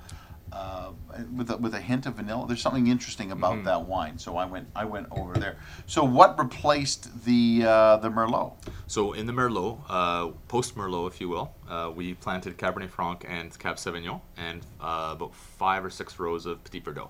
uh, 0.52 0.90
with 1.36 1.50
a, 1.50 1.56
with 1.56 1.74
a 1.74 1.80
hint 1.80 2.06
of 2.06 2.14
vanilla. 2.14 2.46
There's 2.46 2.60
something 2.62 2.86
interesting 2.86 3.32
about 3.32 3.50
Mm-hmm. 3.50 3.64
that 3.64 3.86
wine, 3.86 4.18
so 4.18 4.36
I 4.36 4.44
went 4.44 4.68
I 4.76 4.84
went 4.84 5.08
over 5.10 5.34
there. 5.34 5.56
So 5.86 6.04
what 6.04 6.38
replaced 6.38 7.24
the 7.24 7.64
uh, 7.66 7.96
the 7.98 8.10
Merlot? 8.10 8.52
So 8.86 9.12
in 9.12 9.26
the 9.26 9.32
Merlot, 9.32 9.80
uh, 9.88 10.28
post 10.48 10.76
Merlot, 10.76 11.08
if 11.08 11.20
you 11.20 11.28
will, 11.28 11.54
uh, 11.68 11.90
we 11.94 12.14
planted 12.14 12.56
Cabernet 12.58 12.90
Franc 12.90 13.24
and 13.28 13.56
Cab 13.58 13.76
Sauvignon, 13.76 14.20
and 14.36 14.60
uh, 14.80 15.10
about 15.12 15.34
five 15.34 15.84
or 15.84 15.90
six 15.90 16.18
rows 16.18 16.46
of 16.46 16.62
Petit 16.64 16.80
Verdot. 16.80 17.08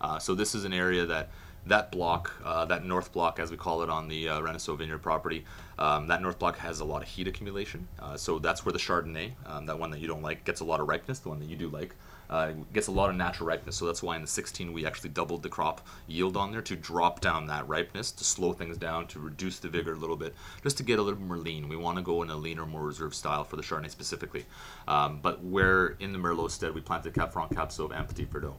Uh, 0.00 0.18
so 0.18 0.34
this 0.34 0.54
is 0.54 0.64
an 0.64 0.72
area 0.72 1.06
that 1.06 1.30
that 1.66 1.90
block, 1.90 2.32
uh, 2.44 2.66
that 2.66 2.84
north 2.84 3.10
block, 3.12 3.38
as 3.38 3.50
we 3.50 3.56
call 3.56 3.82
it 3.82 3.88
on 3.88 4.06
the 4.08 4.28
uh, 4.28 4.40
Renaissance 4.40 4.78
Vineyard 4.78 4.98
property, 4.98 5.46
um, 5.78 6.06
that 6.08 6.20
north 6.20 6.38
block 6.38 6.58
has 6.58 6.80
a 6.80 6.84
lot 6.84 7.00
of 7.00 7.08
heat 7.08 7.26
accumulation. 7.26 7.88
Uh, 7.98 8.16
so 8.18 8.38
that's 8.38 8.66
where 8.66 8.72
the 8.72 8.78
Chardonnay, 8.78 9.32
um, 9.46 9.64
that 9.64 9.78
one 9.78 9.90
that 9.90 10.00
you 10.00 10.06
don't 10.06 10.20
like, 10.22 10.44
gets 10.44 10.60
a 10.60 10.64
lot 10.64 10.80
of 10.80 10.88
ripeness. 10.88 11.20
The 11.20 11.30
one 11.30 11.38
that 11.40 11.48
you 11.48 11.56
do 11.56 11.68
like 11.68 11.94
uh, 12.30 12.52
gets 12.72 12.88
a 12.88 12.92
lot 12.92 13.10
of 13.10 13.16
natural 13.16 13.46
ripeness. 13.46 13.76
So 13.76 13.86
that's 13.86 14.02
why 14.02 14.16
in 14.16 14.22
the 14.22 14.28
16 14.28 14.72
we 14.72 14.86
actually 14.86 15.10
doubled 15.10 15.42
the 15.42 15.48
crop 15.48 15.86
yield 16.06 16.36
on 16.36 16.52
there 16.52 16.62
to 16.62 16.76
drop 16.76 17.20
down 17.20 17.46
that 17.46 17.68
ripeness, 17.68 18.10
to 18.12 18.24
slow 18.24 18.52
things 18.52 18.76
down, 18.76 19.06
to 19.08 19.18
reduce 19.18 19.58
the 19.58 19.68
vigor 19.68 19.92
a 19.92 19.96
little 19.96 20.16
bit, 20.16 20.34
just 20.62 20.76
to 20.78 20.82
get 20.82 20.98
a 20.98 21.02
little 21.02 21.20
more 21.20 21.38
lean. 21.38 21.68
We 21.68 21.76
want 21.76 21.96
to 21.96 22.02
go 22.02 22.22
in 22.22 22.30
a 22.30 22.36
leaner, 22.36 22.66
more 22.66 22.82
reserved 22.82 23.14
style 23.14 23.44
for 23.44 23.56
the 23.56 23.62
Chardonnay 23.62 23.90
specifically. 23.90 24.44
Um, 24.88 25.20
but 25.22 25.42
where 25.42 25.96
in 26.00 26.12
the 26.12 26.18
Merlot 26.18 26.50
stead 26.50 26.74
we 26.74 26.80
planted 26.80 27.14
Cab 27.14 27.32
Franc, 27.32 27.54
Cab 27.54 27.68
Sauv, 27.68 27.96
and 27.96 28.08
Petit 28.08 28.26
Verdot 28.26 28.54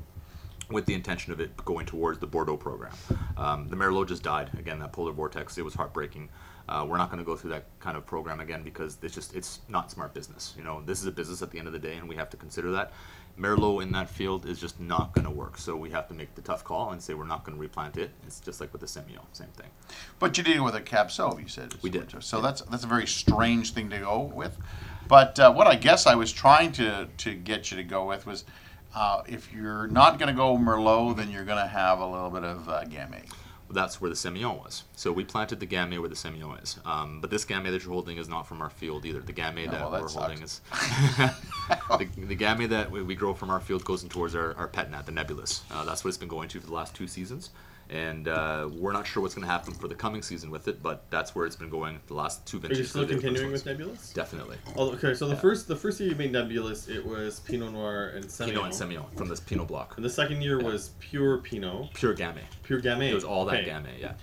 with 0.70 0.86
the 0.86 0.94
intention 0.94 1.32
of 1.32 1.40
it 1.40 1.56
going 1.64 1.86
towards 1.86 2.20
the 2.20 2.28
Bordeaux 2.28 2.58
program. 2.58 2.94
Um, 3.38 3.68
the 3.70 3.76
Merlot 3.76 4.08
just 4.08 4.24
died 4.24 4.50
again. 4.58 4.80
That 4.80 4.94
polar 4.94 5.12
vortex. 5.12 5.58
It 5.58 5.66
was 5.66 5.74
heartbreaking. 5.74 6.30
Uh, 6.68 6.86
we're 6.88 6.98
not 6.98 7.12
going 7.12 7.20
to 7.20 7.26
go 7.26 7.36
through 7.36 7.52
that 7.52 7.66
kind 7.80 7.96
of 7.96 8.06
program 8.06 8.40
again 8.40 8.64
because 8.64 8.98
it's 9.04 9.14
just 9.14 9.36
it's 9.36 9.60
not 9.70 9.92
smart 9.92 10.14
business. 10.14 10.56
You 10.58 10.64
know, 10.64 10.82
this 10.86 11.00
is 11.00 11.06
a 11.06 11.12
business 11.12 11.42
at 11.42 11.52
the 11.52 11.60
end 11.60 11.68
of 11.68 11.74
the 11.74 11.80
day, 11.80 11.96
and 11.96 12.10
we 12.10 12.16
have 12.16 12.30
to 12.32 12.38
consider 12.38 12.72
that. 12.72 12.94
Merlot 13.40 13.84
in 13.84 13.92
that 13.92 14.10
field 14.10 14.46
is 14.46 14.60
just 14.60 14.80
not 14.80 15.14
going 15.14 15.26
to 15.26 15.32
work. 15.32 15.58
So 15.58 15.76
we 15.76 15.90
have 15.92 16.08
to 16.08 16.14
make 16.14 16.34
the 16.36 16.42
tough 16.42 16.64
call 16.64 16.92
and 16.92 17.02
say 17.02 17.14
we're 17.14 17.26
not 17.26 17.44
going 17.44 17.58
to 17.58 17.62
replant 17.62 17.98
it. 17.98 18.12
It's 18.26 18.40
just 18.40 18.62
like 18.62 18.72
with 18.72 18.82
the 18.82 18.88
Semillon, 18.88 19.26
same 19.34 19.50
thing. 19.50 19.70
But 20.20 20.38
you 20.38 20.44
did 20.44 20.56
it 20.56 20.62
with 20.62 20.76
a 20.76 20.82
Cab 20.82 21.08
Sauv, 21.08 21.42
you 21.42 21.48
said. 21.48 21.76
We 21.82 21.90
did, 21.90 22.24
So 22.24 22.42
that's 22.42 22.62
that's 22.62 22.84
a 22.84 22.88
very 22.88 23.08
strange 23.08 23.74
thing 23.74 23.90
to 23.90 24.00
go 24.00 24.32
with. 24.34 24.58
But 25.08 25.40
uh, 25.40 25.54
what 25.54 25.68
I 25.68 25.76
guess 25.76 26.08
I 26.08 26.16
was 26.16 26.32
trying 26.32 26.72
to, 26.74 27.08
to 27.18 27.34
get 27.34 27.72
you 27.72 27.78
to 27.78 27.84
go 27.84 28.06
with 28.06 28.26
was, 28.26 28.46
uh, 28.96 29.22
if 29.28 29.54
you're 29.54 29.88
not 29.88 30.18
going 30.18 30.30
to 30.30 30.36
go 30.36 30.58
Merlot, 30.58 31.18
then 31.18 31.30
you're 31.30 31.46
going 31.46 31.62
to 31.62 31.68
have 31.68 32.00
a 32.00 32.08
little 32.08 32.30
bit 32.30 32.44
of 32.44 32.68
uh, 32.70 32.84
Gamay. 32.86 33.30
that's 33.70 34.00
where 34.02 34.10
the 34.10 34.16
Semillon 34.16 34.64
was. 34.64 34.84
So 34.98 35.12
we 35.12 35.24
planted 35.26 35.60
the 35.60 35.68
Gamay 35.68 36.00
where 36.00 36.08
the 36.10 36.16
Semillon 36.16 36.64
is. 36.64 36.80
Um, 36.86 37.20
but 37.22 37.30
this 37.30 37.44
Gamay 37.46 37.72
that 37.72 37.84
you're 37.84 37.94
holding 37.94 38.18
is 38.18 38.30
not 38.30 38.48
from 38.48 38.62
our 38.62 38.70
field 38.70 39.06
either. 39.06 39.20
The 39.20 39.34
Gamay 39.34 39.68
Oh, 39.68 39.72
that 39.72 39.82
well, 39.82 39.92
that 39.92 40.02
we're 40.02 40.08
sucks. 40.08 40.26
holding 40.26 40.42
is 40.44 40.62
the, 41.18 42.08
the 42.26 42.36
Gamay 42.36 42.70
that 42.70 42.90
we, 42.92 43.02
we 43.04 43.16
grow 43.16 43.34
from 43.34 43.50
our 43.50 43.60
field 43.60 43.84
goes 43.86 44.04
in 44.04 44.10
towards 44.10 44.36
our, 44.36 44.56
our 44.56 44.68
pet 44.68 44.90
nat, 44.92 45.06
the 45.06 45.12
Nebulous. 45.12 45.64
Uh, 45.72 45.84
that's 45.86 46.04
what 46.04 46.10
it's 46.10 46.18
been 46.18 46.28
going 46.30 46.48
to 46.50 46.60
for 46.60 46.68
the 46.68 46.74
last 46.74 46.96
two 46.96 47.08
seasons. 47.08 47.50
And 47.88 48.28
uh, 48.28 48.68
we're 48.74 48.94
not 48.94 49.06
sure 49.06 49.22
what's 49.22 49.36
going 49.36 49.46
to 49.46 49.52
happen 49.52 49.72
for 49.76 49.88
the 49.88 49.94
coming 49.94 50.24
season 50.24 50.50
with 50.50 50.68
it, 50.68 50.82
but 50.82 51.04
that's 51.12 51.36
where 51.36 51.46
it's 51.46 51.56
been 51.56 51.70
going 51.70 52.00
the 52.08 52.16
last 52.16 52.44
two 52.48 52.58
Are 52.64 52.74
you 52.74 52.84
still 52.84 53.02
for 53.04 53.08
the 53.08 53.14
first 53.14 53.24
continuing 53.26 53.52
with 53.52 53.66
Nebulous? 53.68 54.12
Definitely. 54.12 54.58
Oh, 54.76 54.92
okay, 54.94 55.14
so 55.14 55.28
the 55.28 55.36
first 55.36 55.68
the 55.68 55.76
first 55.76 56.00
year 56.00 56.10
you 56.10 56.16
made 56.16 56.32
Nebulous, 56.32 56.88
it 56.88 57.06
was 57.06 57.42
Pinot 57.42 57.74
Noir 57.74 58.14
and 58.16 58.26
Semillon. 58.26 58.48
Pinot 58.48 58.64
and 58.64 58.74
Semillon 58.74 59.16
from 59.16 59.28
this 59.28 59.40
Pinot 59.40 59.68
block. 59.68 59.94
And 59.98 60.04
the 60.06 60.10
second 60.10 60.42
year 60.42 60.58
was 60.60 60.92
pure 61.00 61.38
Pinot, 61.40 61.94
Pure 61.94 62.16
Gamay. 62.16 62.42
pure 62.64 62.82
Gamay. 62.82 63.12
It 63.12 63.14
was 63.14 63.24
all 63.24 63.46
that 63.46 63.60
okay. 63.62 63.70
Gamay, 63.70 64.00
yeah. 64.00 64.14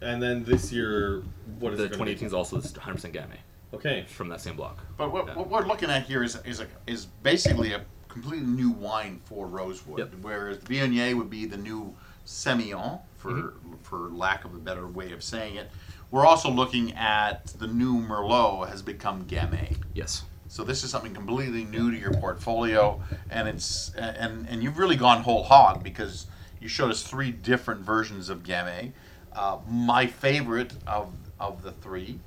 Yeah. 0.00 0.12
And 0.12 0.22
then 0.22 0.44
this 0.44 0.72
year, 0.72 1.22
what 1.58 1.72
is 1.72 1.78
The 1.78 1.84
it 1.86 1.92
gonna 1.92 2.04
be? 2.04 2.14
2018 2.14 2.26
is 2.26 2.34
also 2.34 2.58
100% 2.58 3.12
Gamay 3.12 3.38
Okay. 3.74 4.04
from 4.08 4.28
that 4.28 4.40
same 4.40 4.56
block. 4.56 4.78
But 4.96 5.12
what, 5.12 5.26
Yeah. 5.26 5.34
what 5.36 5.48
we're 5.48 5.66
looking 5.66 5.90
at 5.90 6.04
here 6.04 6.22
is 6.22 6.36
is, 6.44 6.60
a, 6.60 6.66
is 6.86 7.06
basically 7.22 7.72
a 7.72 7.82
completely 8.08 8.46
new 8.46 8.70
wine 8.70 9.20
for 9.24 9.46
Rosewood, 9.46 9.98
Yep. 9.98 10.12
whereas 10.22 10.58
the 10.58 10.66
Viognier 10.66 11.16
would 11.16 11.30
be 11.30 11.46
the 11.46 11.56
new 11.56 11.94
Semillon, 12.26 13.00
for 13.18 13.30
Mm-hmm. 13.32 13.74
for 13.82 14.08
lack 14.10 14.44
of 14.44 14.54
a 14.54 14.58
better 14.58 14.86
way 14.86 15.12
of 15.12 15.22
saying 15.22 15.56
it. 15.56 15.70
We're 16.10 16.26
also 16.26 16.50
looking 16.50 16.92
at 16.94 17.46
the 17.58 17.66
new 17.68 17.94
Merlot 18.00 18.68
has 18.68 18.82
become 18.82 19.24
Gamay. 19.26 19.76
Yes. 19.94 20.24
So 20.48 20.64
this 20.64 20.82
is 20.82 20.90
something 20.90 21.14
completely 21.14 21.64
new 21.64 21.92
to 21.92 21.96
your 21.96 22.12
portfolio, 22.14 23.00
and 23.30 23.46
it's 23.46 23.90
and 23.94 24.48
and 24.48 24.62
you've 24.62 24.78
really 24.78 24.96
gone 24.96 25.22
whole 25.22 25.44
hog 25.44 25.84
because 25.84 26.26
you 26.60 26.66
showed 26.68 26.90
us 26.90 27.02
three 27.04 27.30
different 27.30 27.82
versions 27.82 28.28
of 28.28 28.42
Gamay. 28.42 28.92
Uh, 29.32 29.58
my 29.68 30.06
favorite 30.06 30.72
of 30.86 31.12
of 31.38 31.62
the 31.62 31.72
three 31.72 32.18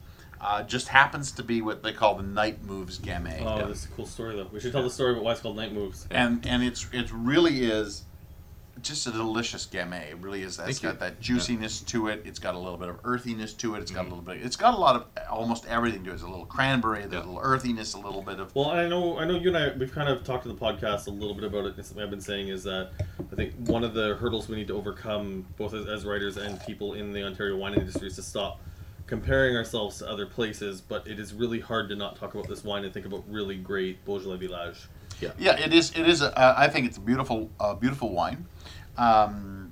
uh, 0.41 0.63
just 0.63 0.87
happens 0.89 1.31
to 1.33 1.43
be 1.43 1.61
what 1.61 1.83
they 1.83 1.93
call 1.93 2.15
the 2.15 2.23
Night 2.23 2.63
Moves 2.63 2.99
Gamay, 2.99 3.41
Oh, 3.45 3.59
Yeah. 3.59 3.67
this 3.67 3.79
is 3.79 3.85
a 3.85 3.89
cool 3.89 4.05
story 4.05 4.35
though. 4.35 4.47
We 4.51 4.59
should 4.59 4.71
tell 4.73 4.83
the 4.83 4.89
story 4.89 5.11
about 5.13 5.23
why 5.23 5.31
it's 5.33 5.41
called 5.41 5.55
Night 5.55 5.73
Moves. 5.73 6.07
and 6.11 6.45
and 6.45 6.63
it's 6.63 6.87
it 6.91 7.09
really 7.13 7.63
is 7.63 8.03
just 8.83 9.07
a 9.07 9.11
delicious 9.11 9.65
Gamay. 9.65 10.11
It 10.11 10.17
really 10.17 10.43
is. 10.43 10.59
It's 10.59 10.79
got 10.79 10.99
that 10.99 11.19
juiciness 11.19 11.81
to 11.81 12.09
it. 12.09 12.21
It's 12.25 12.39
got 12.39 12.53
a 12.53 12.57
little 12.57 12.77
bit 12.77 12.89
of 12.89 12.99
earthiness 13.03 13.53
to 13.55 13.75
it. 13.75 13.79
It's 13.79 13.91
Mm-hmm. 13.91 13.95
got 14.01 14.05
a 14.07 14.09
little 14.09 14.23
bit. 14.23 14.41
It's 14.45 14.55
got 14.55 14.73
a 14.73 14.77
lot 14.77 14.95
of 14.95 15.05
almost 15.29 15.65
everything 15.67 16.03
to 16.03 16.09
it. 16.09 16.11
There's 16.11 16.21
a 16.23 16.27
little 16.27 16.45
cranberry. 16.45 17.01
There's 17.01 17.13
Yeah. 17.13 17.19
a 17.19 17.25
little 17.31 17.39
earthiness. 17.41 17.93
A 17.93 17.97
little 17.99 18.21
bit 18.21 18.39
of 18.39 18.53
Well, 18.55 18.69
I 18.69 18.87
know, 18.87 19.17
I 19.17 19.25
know 19.25 19.35
you 19.35 19.47
and 19.55 19.57
I, 19.57 19.75
we've 19.77 19.91
kind 19.91 20.09
of 20.09 20.23
talked 20.23 20.43
to 20.43 20.49
the 20.49 20.55
podcast 20.55 21.07
a 21.07 21.11
little 21.11 21.33
bit 21.33 21.45
about 21.45 21.65
it. 21.65 21.75
And 21.77 21.85
something 21.85 22.03
I've 22.03 22.09
been 22.09 22.21
saying 22.21 22.49
is 22.49 22.63
that 22.65 22.91
I 23.31 23.35
think 23.35 23.53
one 23.67 23.83
of 23.83 23.93
the 23.93 24.15
hurdles 24.15 24.47
we 24.49 24.55
need 24.57 24.67
to 24.67 24.75
overcome, 24.75 25.45
both 25.57 25.73
as, 25.73 25.87
as 25.87 26.05
writers 26.05 26.37
and 26.37 26.59
people 26.65 26.93
in 26.93 27.11
the 27.13 27.23
Ontario 27.23 27.55
wine 27.57 27.73
industry, 27.73 28.07
is 28.07 28.15
to 28.17 28.21
stop 28.21 28.59
comparing 29.07 29.55
ourselves 29.55 29.97
to 29.99 30.09
other 30.09 30.25
places. 30.25 30.81
But 30.81 31.07
it 31.07 31.19
is 31.19 31.33
really 31.33 31.59
hard 31.59 31.89
to 31.89 31.95
not 31.95 32.15
talk 32.17 32.33
about 32.33 32.47
this 32.47 32.63
wine 32.63 32.83
and 32.83 32.93
think 32.93 33.05
about 33.05 33.23
really 33.29 33.55
great 33.57 34.03
Beaujolais 34.05 34.37
Village. 34.37 34.87
Yeah, 35.37 35.57
it 35.57 35.73
is. 35.73 35.91
It 35.91 36.09
is. 36.09 36.21
A, 36.21 36.37
uh, 36.37 36.53
I 36.57 36.67
think 36.67 36.85
it's 36.85 36.97
a 36.97 37.01
beautiful, 37.01 37.49
uh, 37.57 37.73
beautiful 37.75 38.11
wine. 38.11 38.45
Um, 38.97 39.71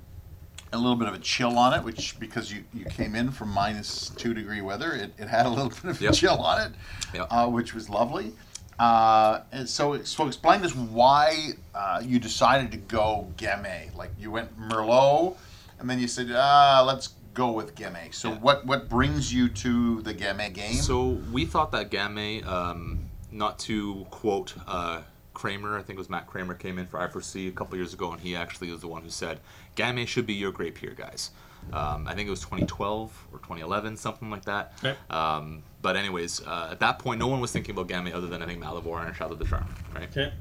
a 0.72 0.78
little 0.78 0.96
bit 0.96 1.06
of 1.08 1.14
a 1.14 1.18
chill 1.18 1.58
on 1.58 1.74
it, 1.74 1.84
which 1.84 2.18
because 2.18 2.50
you, 2.52 2.64
you 2.72 2.86
came 2.86 3.14
in 3.14 3.30
from 3.30 3.50
minus 3.50 4.08
two 4.16 4.32
degree 4.32 4.60
weather, 4.62 4.92
it, 4.92 5.12
it 5.18 5.28
had 5.28 5.44
a 5.44 5.48
little 5.50 5.68
bit 5.68 5.84
of 5.84 6.00
Yep. 6.00 6.14
chill 6.14 6.38
on 6.38 6.60
it, 6.62 6.72
Yep. 7.12 7.26
uh, 7.30 7.46
which 7.48 7.74
was 7.74 7.90
lovely. 7.90 8.32
Uh, 8.78 9.40
and 9.52 9.68
so, 9.68 10.02
so 10.02 10.26
explain 10.26 10.62
this 10.62 10.74
why 10.74 11.50
uh, 11.74 12.00
you 12.02 12.18
decided 12.18 12.70
to 12.72 12.78
go 12.78 13.28
Gamay. 13.36 13.94
Like 13.94 14.12
you 14.18 14.30
went 14.30 14.58
Merlot, 14.58 15.36
and 15.78 15.88
then 15.90 15.98
you 15.98 16.08
said, 16.08 16.28
ah, 16.34 16.82
let's 16.86 17.08
go 17.34 17.52
with 17.52 17.74
Gamay. 17.74 18.12
So 18.14 18.30
Yeah. 18.30 18.38
what 18.38 18.64
what 18.66 18.88
brings 18.88 19.32
you 19.32 19.48
to 19.50 20.00
the 20.02 20.14
Gamay 20.14 20.52
game? 20.54 20.72
So 20.74 21.06
we 21.30 21.44
thought 21.44 21.70
that 21.72 21.90
Gamay, 21.90 22.46
um, 22.46 23.10
not 23.30 23.58
to 23.60 24.06
quote 24.10 24.54
uh, 24.66 25.02
Kramer, 25.34 25.78
I 25.78 25.82
think 25.82 25.96
it 25.96 25.98
was 25.98 26.10
Matt 26.10 26.26
Kramer 26.26 26.54
came 26.54 26.78
in 26.78 26.86
for 26.86 26.98
I4C 26.98 27.48
a 27.48 27.52
couple 27.52 27.76
years 27.76 27.94
ago, 27.94 28.12
and 28.12 28.20
he 28.20 28.36
actually 28.36 28.70
was 28.70 28.80
the 28.80 28.88
one 28.88 29.02
who 29.02 29.10
said 29.10 29.40
Gamay 29.76 30.06
should 30.06 30.26
be 30.26 30.34
your 30.34 30.52
grape 30.52 30.78
here, 30.78 30.94
guys. 30.96 31.30
Um, 31.72 32.08
I 32.08 32.14
think 32.14 32.26
it 32.26 32.30
was 32.30 32.40
2012 32.40 33.26
or 33.32 33.38
2011, 33.38 33.96
something 33.96 34.30
like 34.30 34.44
that. 34.46 34.72
Okay. 34.84 34.96
Um, 35.10 35.62
but 35.80 35.96
anyways, 35.96 36.44
uh, 36.46 36.68
at 36.72 36.80
that 36.80 36.98
point, 36.98 37.20
no 37.20 37.28
one 37.28 37.40
was 37.40 37.52
thinking 37.52 37.74
about 37.74 37.88
Gamay 37.88 38.12
other 38.12 38.26
than 38.26 38.42
I 38.42 38.46
think 38.46 38.60
Malivoire 38.62 39.06
and 39.06 39.14
Chateau 39.14 39.36
des 39.36 39.44
Charmes, 39.44 39.68
right? 39.94 40.08
Okay. 40.10 40.32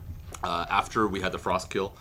uh, 0.43 0.65
after 0.69 1.07
we 1.07 1.21
had 1.21 1.31
the 1.31 1.37
frost 1.39 1.69
kill, 1.69 1.93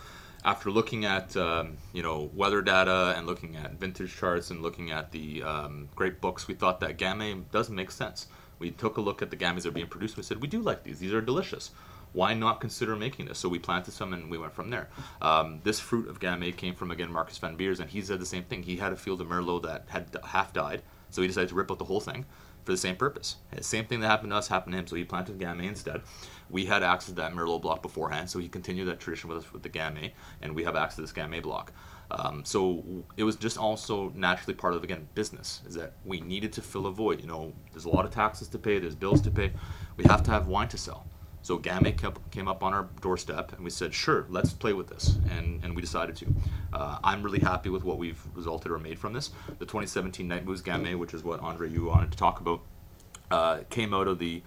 after 0.42 0.70
looking 0.70 1.04
at 1.04 1.36
um, 1.36 1.76
you 1.92 2.02
know 2.02 2.30
weather 2.34 2.62
data 2.62 3.12
and 3.16 3.26
looking 3.26 3.56
at 3.56 3.72
vintage 3.74 4.16
charts 4.16 4.50
and 4.50 4.62
looking 4.62 4.90
at 4.90 5.12
the 5.12 5.42
um, 5.42 5.88
great 5.94 6.20
books, 6.22 6.48
we 6.48 6.54
thought 6.54 6.80
that 6.80 6.96
Gamay 6.96 7.42
does 7.52 7.68
make 7.68 7.90
sense. 7.90 8.26
We 8.58 8.70
took 8.70 8.96
a 8.96 9.00
look 9.02 9.20
at 9.22 9.30
the 9.30 9.36
Gamays 9.36 9.62
that 9.62 9.68
are 9.68 9.72
being 9.72 9.86
produced. 9.86 10.16
We 10.16 10.22
said 10.22 10.40
we 10.40 10.48
do 10.48 10.60
like 10.60 10.82
these. 10.82 10.98
These 10.98 11.12
are 11.12 11.20
delicious. 11.20 11.70
Why 12.12 12.34
not 12.34 12.60
consider 12.60 12.96
making 12.96 13.26
this? 13.26 13.38
So 13.38 13.48
we 13.48 13.58
planted 13.58 13.92
some 13.92 14.12
and 14.12 14.30
we 14.30 14.38
went 14.38 14.52
from 14.52 14.70
there. 14.70 14.88
Um, 15.22 15.60
this 15.62 15.78
fruit 15.78 16.08
of 16.08 16.20
Gamay 16.20 16.56
came 16.56 16.74
from 16.74 16.90
again 16.90 17.12
Marcus 17.12 17.38
van 17.38 17.56
Beers, 17.56 17.80
and 17.80 17.90
he 17.90 18.02
said 18.02 18.20
the 18.20 18.26
same 18.26 18.44
thing. 18.44 18.62
He 18.62 18.76
had 18.76 18.92
a 18.92 18.96
field 18.96 19.20
of 19.20 19.28
Merlot 19.28 19.62
that 19.62 19.84
had 19.88 20.16
half 20.24 20.52
died, 20.52 20.82
so 21.10 21.22
he 21.22 21.28
decided 21.28 21.50
to 21.50 21.54
rip 21.54 21.70
out 21.70 21.78
the 21.78 21.84
whole 21.84 22.00
thing 22.00 22.24
for 22.64 22.72
the 22.72 22.78
same 22.78 22.96
purpose. 22.96 23.36
The 23.52 23.62
same 23.62 23.86
thing 23.86 24.00
that 24.00 24.08
happened 24.08 24.32
to 24.32 24.36
us 24.36 24.48
happened 24.48 24.72
to 24.72 24.78
him, 24.78 24.86
so 24.86 24.96
he 24.96 25.04
planted 25.04 25.38
Gamay 25.38 25.66
instead. 25.66 26.02
We 26.50 26.66
had 26.66 26.82
access 26.82 27.10
to 27.10 27.16
that 27.16 27.32
Merlot 27.32 27.62
block 27.62 27.80
beforehand, 27.80 28.28
so 28.28 28.38
he 28.38 28.48
continued 28.48 28.88
that 28.88 29.00
tradition 29.00 29.28
with 29.28 29.38
us 29.38 29.52
with 29.52 29.62
the 29.62 29.70
Gamay, 29.70 30.12
and 30.42 30.54
we 30.54 30.64
have 30.64 30.76
access 30.76 30.96
to 30.96 31.02
this 31.02 31.12
Gamay 31.12 31.42
block. 31.42 31.72
Um, 32.10 32.44
so 32.44 32.84
it 33.16 33.22
was 33.22 33.36
just 33.36 33.56
also 33.56 34.12
naturally 34.16 34.54
part 34.54 34.74
of 34.74 34.82
again 34.82 35.06
business 35.14 35.62
is 35.66 35.74
that 35.74 35.92
we 36.04 36.20
needed 36.20 36.52
to 36.54 36.62
fill 36.62 36.86
a 36.86 36.90
void. 36.90 37.20
You 37.20 37.28
know, 37.28 37.52
there's 37.72 37.84
a 37.84 37.88
lot 37.88 38.04
of 38.04 38.10
taxes 38.10 38.48
to 38.48 38.58
pay, 38.58 38.78
there's 38.80 38.96
bills 38.96 39.20
to 39.22 39.30
pay. 39.30 39.52
We 39.96 40.04
have 40.04 40.22
to 40.24 40.30
have 40.32 40.48
wine 40.48 40.68
to 40.68 40.78
sell. 40.78 41.06
So 41.42 41.58
Gamay 41.58 41.96
kept, 41.96 42.30
came 42.30 42.48
up 42.48 42.62
on 42.62 42.74
our 42.74 42.88
doorstep, 43.00 43.52
and 43.52 43.64
we 43.64 43.70
said, 43.70 43.94
"Sure, 43.94 44.26
let's 44.28 44.52
play 44.52 44.72
with 44.72 44.88
this," 44.88 45.16
and 45.30 45.64
and 45.64 45.74
we 45.74 45.80
decided 45.82 46.16
to. 46.16 46.26
Uh, 46.72 46.98
I'm 47.02 47.22
really 47.22 47.40
happy 47.40 47.70
with 47.70 47.82
what 47.82 47.98
we've 47.98 48.20
resulted 48.34 48.70
or 48.70 48.78
made 48.78 48.98
from 48.98 49.12
this. 49.12 49.30
The 49.58 49.64
2017 49.66 50.28
Night 50.28 50.44
Moves 50.44 50.62
Gamay, 50.62 50.96
which 50.98 51.14
is 51.14 51.24
what 51.24 51.40
Andre 51.40 51.70
you 51.70 51.84
wanted 51.86 52.12
to 52.12 52.18
talk 52.18 52.40
about, 52.40 52.60
uh, 53.30 53.60
came 53.70 53.94
out 53.94 54.06
of 54.06 54.18
the 54.18 54.42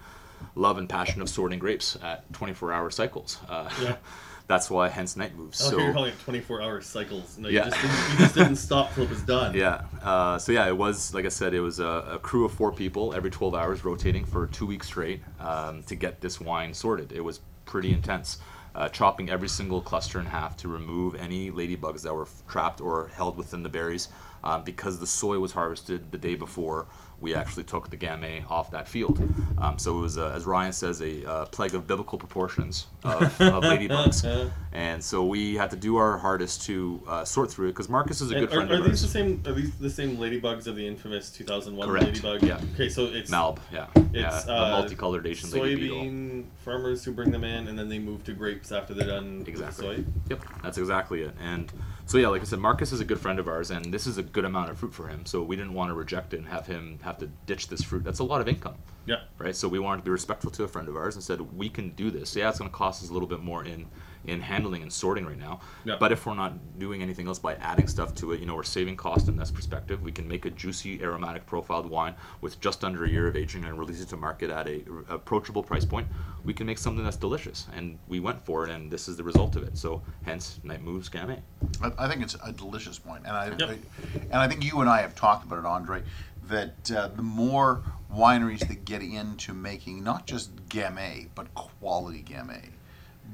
love 0.54 0.78
and 0.78 0.88
passion 0.88 1.20
of 1.20 1.28
sorting 1.28 1.58
grapes 1.58 1.96
at 2.02 2.30
24-hour 2.32 2.90
cycles. 2.90 3.38
Uh, 3.48 3.68
Yeah. 3.82 3.96
that's 4.46 4.70
why, 4.70 4.88
hence 4.88 5.16
Night 5.16 5.34
Moves. 5.36 5.60
Oh, 5.64 5.70
so 5.70 5.78
you're 5.78 5.92
calling 5.92 6.12
it 6.12 6.18
24 6.20 6.62
hour 6.62 6.80
cycles. 6.80 7.38
No, 7.38 7.48
Yeah. 7.48 7.64
you, 7.66 7.70
just 7.70 7.82
didn't, 7.82 8.10
you 8.12 8.18
just 8.18 8.34
didn't 8.34 8.56
stop 8.68 8.94
till 8.94 9.04
it 9.04 9.10
was 9.10 9.22
done. 9.22 9.54
Yeah. 9.54 9.82
Uh, 10.02 10.38
so 10.38 10.52
yeah, 10.52 10.66
it 10.68 10.76
was 10.76 11.14
like 11.14 11.24
I 11.24 11.30
said, 11.30 11.54
it 11.54 11.60
was 11.60 11.80
a, 11.80 11.86
a 12.12 12.18
crew 12.18 12.44
of 12.44 12.52
four 12.52 12.70
people 12.72 13.14
every 13.14 13.30
12 13.30 13.54
hours 13.54 13.84
rotating 13.84 14.24
for 14.24 14.46
two 14.48 14.66
weeks 14.66 14.86
straight 14.88 15.22
um, 15.40 15.82
to 15.84 15.94
get 15.94 16.20
this 16.20 16.40
wine 16.40 16.74
sorted. 16.74 17.12
It 17.12 17.22
was 17.22 17.40
pretty 17.64 17.92
intense. 17.92 18.38
uh, 18.74 18.88
chopping 18.88 19.30
every 19.30 19.48
single 19.48 19.80
cluster 19.80 20.18
in 20.18 20.26
half 20.26 20.56
to 20.56 20.66
remove 20.68 21.14
any 21.14 21.48
ladybugs 21.50 22.02
that 22.02 22.12
were 22.12 22.26
trapped 22.48 22.80
or 22.80 23.08
held 23.14 23.36
within 23.36 23.62
the 23.62 23.68
berries. 23.68 24.08
Um, 24.42 24.62
because 24.62 24.98
the 25.00 25.06
soy 25.06 25.38
was 25.38 25.52
harvested 25.52 26.12
the 26.12 26.18
day 26.18 26.34
before, 26.34 26.86
we 27.20 27.34
actually 27.34 27.64
took 27.64 27.90
the 27.90 27.96
gamay 27.96 28.48
off 28.50 28.70
that 28.72 28.86
field. 28.88 29.22
Um, 29.58 29.78
so 29.78 29.98
it 29.98 30.00
was, 30.00 30.18
uh, 30.18 30.32
as 30.34 30.44
Ryan 30.44 30.72
says, 30.72 31.00
a 31.00 31.28
uh, 31.28 31.46
plague 31.46 31.74
of 31.74 31.86
biblical 31.86 32.18
proportions 32.18 32.86
of, 33.02 33.22
of 33.40 33.62
ladybugs. 33.64 34.50
And 34.74 35.02
so 35.04 35.24
we 35.24 35.54
had 35.54 35.70
to 35.70 35.76
do 35.76 35.98
our 35.98 36.18
hardest 36.18 36.62
to 36.66 37.00
uh, 37.06 37.24
sort 37.24 37.48
through 37.48 37.68
it 37.68 37.72
because 37.72 37.88
Marcus 37.88 38.20
is 38.20 38.32
a 38.32 38.34
good 38.34 38.48
are, 38.48 38.54
friend 38.56 38.72
are 38.72 38.78
of 38.78 38.84
these 38.84 39.02
the 39.02 39.06
same? 39.08 39.40
Are 39.46 39.52
these 39.52 39.72
the 39.76 39.88
same 39.88 40.16
ladybugs 40.16 40.66
of 40.66 40.74
the 40.74 40.84
infamous 40.84 41.30
2001 41.30 41.88
Correct, 41.88 42.06
ladybug? 42.06 42.42
yeah. 42.42 42.60
Okay, 42.74 42.88
so 42.88 43.04
it's 43.04 43.30
Malb, 43.30 43.58
yeah, 43.72 43.86
yeah, 44.12 44.34
It's, 44.34 44.44
the 44.46 44.52
uh, 44.52 44.70
multicolored 44.70 45.28
Asian 45.28 45.48
lady 45.50 45.76
beetle. 45.76 45.98
soybean 45.98 46.44
farmers 46.64 47.04
who 47.04 47.12
bring 47.12 47.30
them 47.30 47.44
in, 47.44 47.68
and 47.68 47.78
then 47.78 47.88
they 47.88 48.00
move 48.00 48.24
to 48.24 48.32
grapes 48.32 48.72
after 48.72 48.94
they're 48.94 49.06
done 49.06 49.44
Exactly. 49.46 49.98
soy. 49.98 50.04
Yep, 50.30 50.44
that's 50.64 50.78
exactly 50.78 51.22
it. 51.22 51.36
And 51.40 51.72
so 52.06 52.18
yeah, 52.18 52.28
like 52.28 52.42
I 52.42 52.44
said, 52.44 52.58
Marcus 52.58 52.90
is 52.92 53.00
a 53.00 53.04
good 53.04 53.20
friend 53.20 53.38
of 53.38 53.46
ours, 53.46 53.70
and 53.70 53.94
this 53.94 54.06
is 54.08 54.18
a 54.18 54.22
good 54.22 54.44
amount 54.44 54.70
of 54.70 54.78
fruit 54.78 54.92
for 54.92 55.06
him. 55.06 55.24
So 55.24 55.42
we 55.42 55.54
didn't 55.56 55.74
want 55.74 55.90
to 55.90 55.94
reject 55.94 56.34
it 56.34 56.38
and 56.38 56.48
have 56.48 56.66
him 56.66 56.98
have 57.02 57.13
to 57.18 57.26
ditch 57.46 57.68
this 57.68 57.82
fruit. 57.82 58.04
That's 58.04 58.18
a 58.20 58.24
lot 58.24 58.40
of 58.40 58.48
income, 58.48 58.74
Yeah. 59.06 59.16
right? 59.38 59.54
So 59.56 59.68
we 59.68 59.78
wanted 59.78 59.98
to 59.98 60.04
be 60.04 60.10
respectful 60.10 60.50
to 60.52 60.64
a 60.64 60.68
friend 60.68 60.88
of 60.88 60.96
ours 60.96 61.14
and 61.14 61.22
said 61.24 61.40
we 61.56 61.68
can 61.68 61.90
do 61.90 62.10
this. 62.10 62.34
Yeah, 62.36 62.48
it's 62.48 62.58
going 62.58 62.70
to 62.70 62.76
cost 62.76 63.02
us 63.02 63.10
a 63.10 63.12
little 63.12 63.28
bit 63.28 63.40
more 63.42 63.64
in 63.64 63.86
in 64.26 64.40
handling 64.40 64.80
and 64.80 64.90
sorting 64.90 65.26
right 65.26 65.38
now. 65.38 65.60
Yeah. 65.84 65.96
But 66.00 66.10
if 66.10 66.24
we're 66.24 66.32
not 66.34 66.54
doing 66.78 67.02
anything 67.02 67.26
else 67.28 67.38
by 67.38 67.56
adding 67.56 67.86
stuff 67.86 68.14
to 68.14 68.32
it, 68.32 68.40
you 68.40 68.46
know, 68.46 68.54
we're 68.56 68.62
saving 68.62 68.96
cost 68.96 69.28
in 69.28 69.36
this 69.36 69.50
perspective. 69.50 70.00
We 70.00 70.12
can 70.12 70.26
make 70.26 70.46
a 70.46 70.50
juicy, 70.50 71.02
aromatic 71.02 71.44
profiled 71.44 71.90
wine 71.90 72.14
with 72.40 72.58
just 72.58 72.84
under 72.84 73.04
a 73.04 73.08
year 73.10 73.26
of 73.28 73.36
aging 73.36 73.66
and 73.66 73.78
release 73.78 74.00
it 74.00 74.08
to 74.08 74.16
market 74.16 74.48
at 74.48 74.66
a 74.66 74.82
r- 74.90 75.04
approachable 75.16 75.62
price 75.62 75.84
point. 75.84 76.08
We 76.42 76.54
can 76.54 76.66
make 76.66 76.78
something 76.78 77.04
that's 77.04 77.18
delicious, 77.18 77.66
and 77.76 77.98
we 78.08 78.18
went 78.18 78.42
for 78.46 78.64
it, 78.64 78.70
and 78.70 78.90
this 78.90 79.08
is 79.08 79.18
the 79.18 79.22
result 79.24 79.56
of 79.56 79.62
it. 79.62 79.76
So, 79.76 80.00
hence, 80.24 80.58
Night 80.64 80.80
Moves 80.82 81.10
Gamay. 81.10 81.40
I, 81.82 81.92
I 81.98 82.08
think 82.08 82.22
it's 82.22 82.34
a 82.42 82.50
delicious 82.50 82.98
point, 82.98 83.24
and 83.26 83.36
I, 83.36 83.48
Yep. 83.48 83.60
I- 83.60 84.18
and 84.30 84.36
I 84.36 84.48
think 84.48 84.64
you 84.64 84.80
and 84.80 84.88
I 84.88 85.02
have 85.02 85.14
talked 85.14 85.44
about 85.44 85.58
it, 85.58 85.66
Andre. 85.66 86.02
That 86.48 86.90
uh, 86.90 87.08
the 87.08 87.22
more 87.22 87.82
wineries 88.14 88.66
that 88.68 88.84
get 88.84 89.02
into 89.02 89.52
making 89.52 90.04
not 90.04 90.26
just 90.26 90.54
gamay 90.68 91.28
but 91.34 91.52
quality 91.54 92.22
gamay 92.22 92.70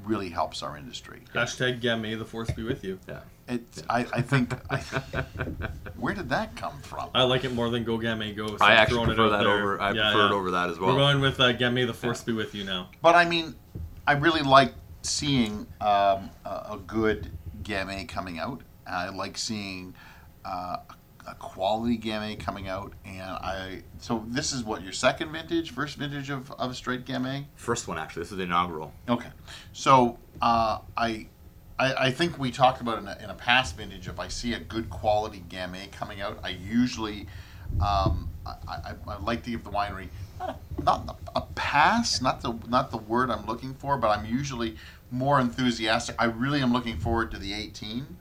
really 0.05 0.29
helps 0.29 0.63
our 0.63 0.77
industry. 0.77 1.21
Hashtag 1.33 1.81
Gamay, 1.81 2.17
the 2.17 2.25
force 2.25 2.49
be 2.51 2.63
with 2.63 2.83
you. 2.83 2.99
Yeah. 3.07 3.19
It's, 3.47 3.83
I, 3.89 4.05
I 4.13 4.21
think. 4.21 4.53
I, 4.69 4.77
where 5.97 6.13
did 6.13 6.29
that 6.29 6.55
come 6.55 6.79
from? 6.81 7.09
I 7.13 7.23
like 7.23 7.43
it 7.43 7.53
more 7.53 7.69
than 7.69 7.83
Go 7.83 7.97
Gamay 7.97 8.35
Go. 8.35 8.47
so 8.47 8.57
I 8.61 8.71
I'm 8.71 8.77
actually 8.77 8.95
throwing 8.95 9.09
it 9.11 9.15
prefer 9.15 9.29
that 9.29 9.43
there. 9.43 9.51
over. 9.61 9.81
I 9.81 9.91
Yeah, 9.91 10.11
prefer 10.11 10.25
it 10.27 10.31
over 10.31 10.51
that 10.51 10.69
as 10.69 10.79
well. 10.79 10.91
We're 10.91 10.97
going 10.99 11.19
with 11.19 11.39
uh, 11.39 11.53
Gamay, 11.53 11.85
the 11.85 11.93
force 11.93 12.23
be 12.23 12.33
with 12.33 12.55
you 12.55 12.63
now. 12.63 12.89
But 13.01 13.15
I 13.15 13.25
mean, 13.25 13.55
I 14.07 14.13
really 14.13 14.41
like 14.41 14.73
seeing 15.01 15.67
um, 15.81 16.29
a, 16.45 16.49
a 16.71 16.79
good 16.87 17.29
gamay 17.63 18.07
coming 18.07 18.39
out. 18.39 18.61
I 18.87 19.09
like 19.09 19.37
seeing 19.37 19.93
uh, 20.45 20.77
a 20.89 20.95
quality 21.39 21.97
gamay 21.97 22.39
coming 22.39 22.67
out, 22.67 22.93
and 23.05 23.21
I. 23.21 23.83
So 23.99 24.23
this 24.27 24.51
is 24.51 24.63
what 24.63 24.83
your 24.83 24.93
second 24.93 25.31
vintage, 25.31 25.71
first 25.71 25.97
vintage 25.97 26.29
of, 26.29 26.51
of 26.53 26.75
straight 26.75 27.05
gamay. 27.05 27.45
First 27.55 27.87
one, 27.87 27.97
actually. 27.97 28.23
This 28.23 28.31
is 28.31 28.37
the 28.37 28.43
inaugural. 28.43 28.93
Okay, 29.07 29.29
so 29.73 30.17
uh, 30.41 30.79
I, 30.97 31.27
I 31.77 31.93
I 31.93 32.11
think 32.11 32.39
we 32.39 32.51
talked 32.51 32.81
about 32.81 32.99
in 32.99 33.07
a, 33.07 33.17
in 33.23 33.29
a 33.29 33.35
past 33.35 33.77
vintage. 33.77 34.07
If 34.07 34.19
I 34.19 34.27
see 34.27 34.53
a 34.53 34.59
good 34.59 34.89
quality 34.89 35.43
gamay 35.49 35.91
coming 35.91 36.21
out, 36.21 36.39
I 36.43 36.49
usually 36.49 37.27
um, 37.79 38.29
I, 38.45 38.55
I, 38.67 38.93
I 39.07 39.17
like 39.19 39.43
to 39.43 39.51
give 39.51 39.63
the 39.63 39.69
winery 39.69 40.09
a, 40.39 40.55
not 40.83 41.19
a 41.35 41.41
pass, 41.41 42.21
not 42.21 42.41
the 42.41 42.53
not 42.67 42.91
the 42.91 42.97
word 42.97 43.29
I'm 43.29 43.45
looking 43.45 43.73
for, 43.73 43.97
but 43.97 44.09
I'm 44.09 44.25
usually 44.25 44.77
more 45.11 45.39
enthusiastic. 45.39 46.15
I 46.19 46.25
really 46.25 46.61
am 46.61 46.73
looking 46.73 46.97
forward 46.97 47.31
to 47.31 47.37
the 47.37 47.53
18 47.53 48.17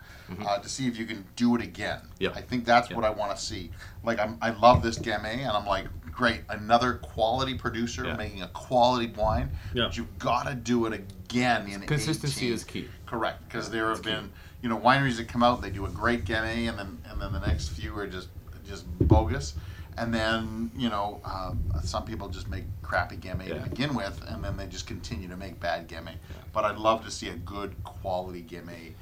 uh, 0.47 0.59
to 0.59 0.69
see 0.69 0.87
if 0.87 0.97
you 0.99 1.07
can 1.07 1.25
do 1.37 1.55
it 1.57 1.63
again. 1.63 1.99
Mm-hmm. 1.99 2.23
Yep. 2.25 2.37
I 2.37 2.41
think 2.43 2.65
that's 2.65 2.89
Yep. 2.91 2.97
what 2.97 3.05
I 3.05 3.11
want 3.11 3.37
to 3.37 3.43
see. 3.43 3.71
Like 4.05 4.19
I'm, 4.19 4.39
I 4.41 4.51
love 4.51 4.83
this 4.83 4.99
gamay, 4.99 5.39
and 5.39 5.51
I'm 5.51 5.67
like, 5.67 5.87
great, 6.11 6.43
another 6.49 6.95
quality 6.95 7.55
producer 7.55 8.05
Yeah. 8.05 8.17
making 8.17 8.43
a 8.43 8.49
quality 8.49 9.13
wine. 9.17 9.51
Yeah. 9.75 9.85
But 9.87 9.97
you've 9.97 10.19
got 10.19 10.47
to 10.47 10.55
do 10.55 10.87
it 10.87 10.93
again 10.93 11.67
in 11.69 11.81
Consistency 11.83 12.47
18. 12.47 12.53
is 12.55 12.65
key. 12.65 12.89
Correct, 13.07 13.43
because 13.49 13.71
there 13.71 13.89
have 13.89 14.03
been 14.03 14.31
you 14.63 14.69
know 14.69 14.79
wineries 14.79 15.17
that 15.17 15.29
come 15.29 15.43
out, 15.43 15.63
they 15.63 15.71
do 15.71 15.87
a 15.87 15.91
great 15.91 16.25
gamay, 16.25 16.69
and 16.69 16.79
then 16.79 16.99
and 17.11 17.21
then 17.21 17.33
the 17.33 17.41
next 17.41 17.69
few 17.71 17.97
are 17.99 18.07
just 18.07 18.29
just 18.67 18.85
bogus. 19.09 19.55
And 19.99 20.15
then 20.15 20.71
you 20.77 20.89
know 20.89 21.21
uh, 21.25 21.53
some 21.83 22.05
people 22.05 22.29
just 22.29 22.49
make 22.49 22.65
crappy 22.83 23.17
gamay 23.17 23.49
Yeah. 23.49 23.63
to 23.65 23.69
begin 23.71 23.95
with, 23.95 24.23
and 24.29 24.43
then 24.45 24.57
they 24.57 24.67
just 24.67 24.87
continue 24.87 25.29
to 25.29 25.37
make 25.37 25.59
bad 25.61 25.89
gamay. 25.89 26.13
yeah. 26.15 26.37
But 26.53 26.65
I'd 26.65 26.79
love 26.79 27.05
to 27.05 27.11
see 27.11 27.29
a 27.29 27.35
good 27.37 27.75
quality 27.85 28.43
gamay 28.43 28.93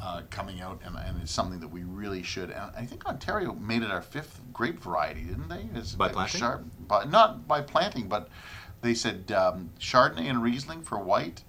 uh, 0.00 0.22
coming 0.30 0.60
out, 0.60 0.80
and, 0.84 0.96
and 0.96 1.20
it's 1.22 1.32
something 1.32 1.60
that 1.60 1.68
we 1.68 1.84
really 1.84 2.22
should. 2.22 2.50
And 2.50 2.70
I 2.76 2.84
think 2.84 3.06
Ontario 3.06 3.54
made 3.54 3.82
it 3.82 3.90
our 3.90 4.02
fifth 4.02 4.40
grape 4.52 4.80
variety, 4.82 5.22
didn't 5.22 5.48
they? 5.48 5.66
It's 5.74 5.94
By 5.94 6.08
planting? 6.10 6.40
Char- 6.40 6.62
by, 6.86 7.04
not 7.04 7.48
by 7.48 7.60
planting, 7.62 8.08
but 8.08 8.28
they 8.82 8.94
said 8.94 9.32
um, 9.32 9.70
Chardonnay 9.80 10.28
and 10.28 10.42
Riesling 10.42 10.82
for 10.82 10.98
white, 10.98 11.42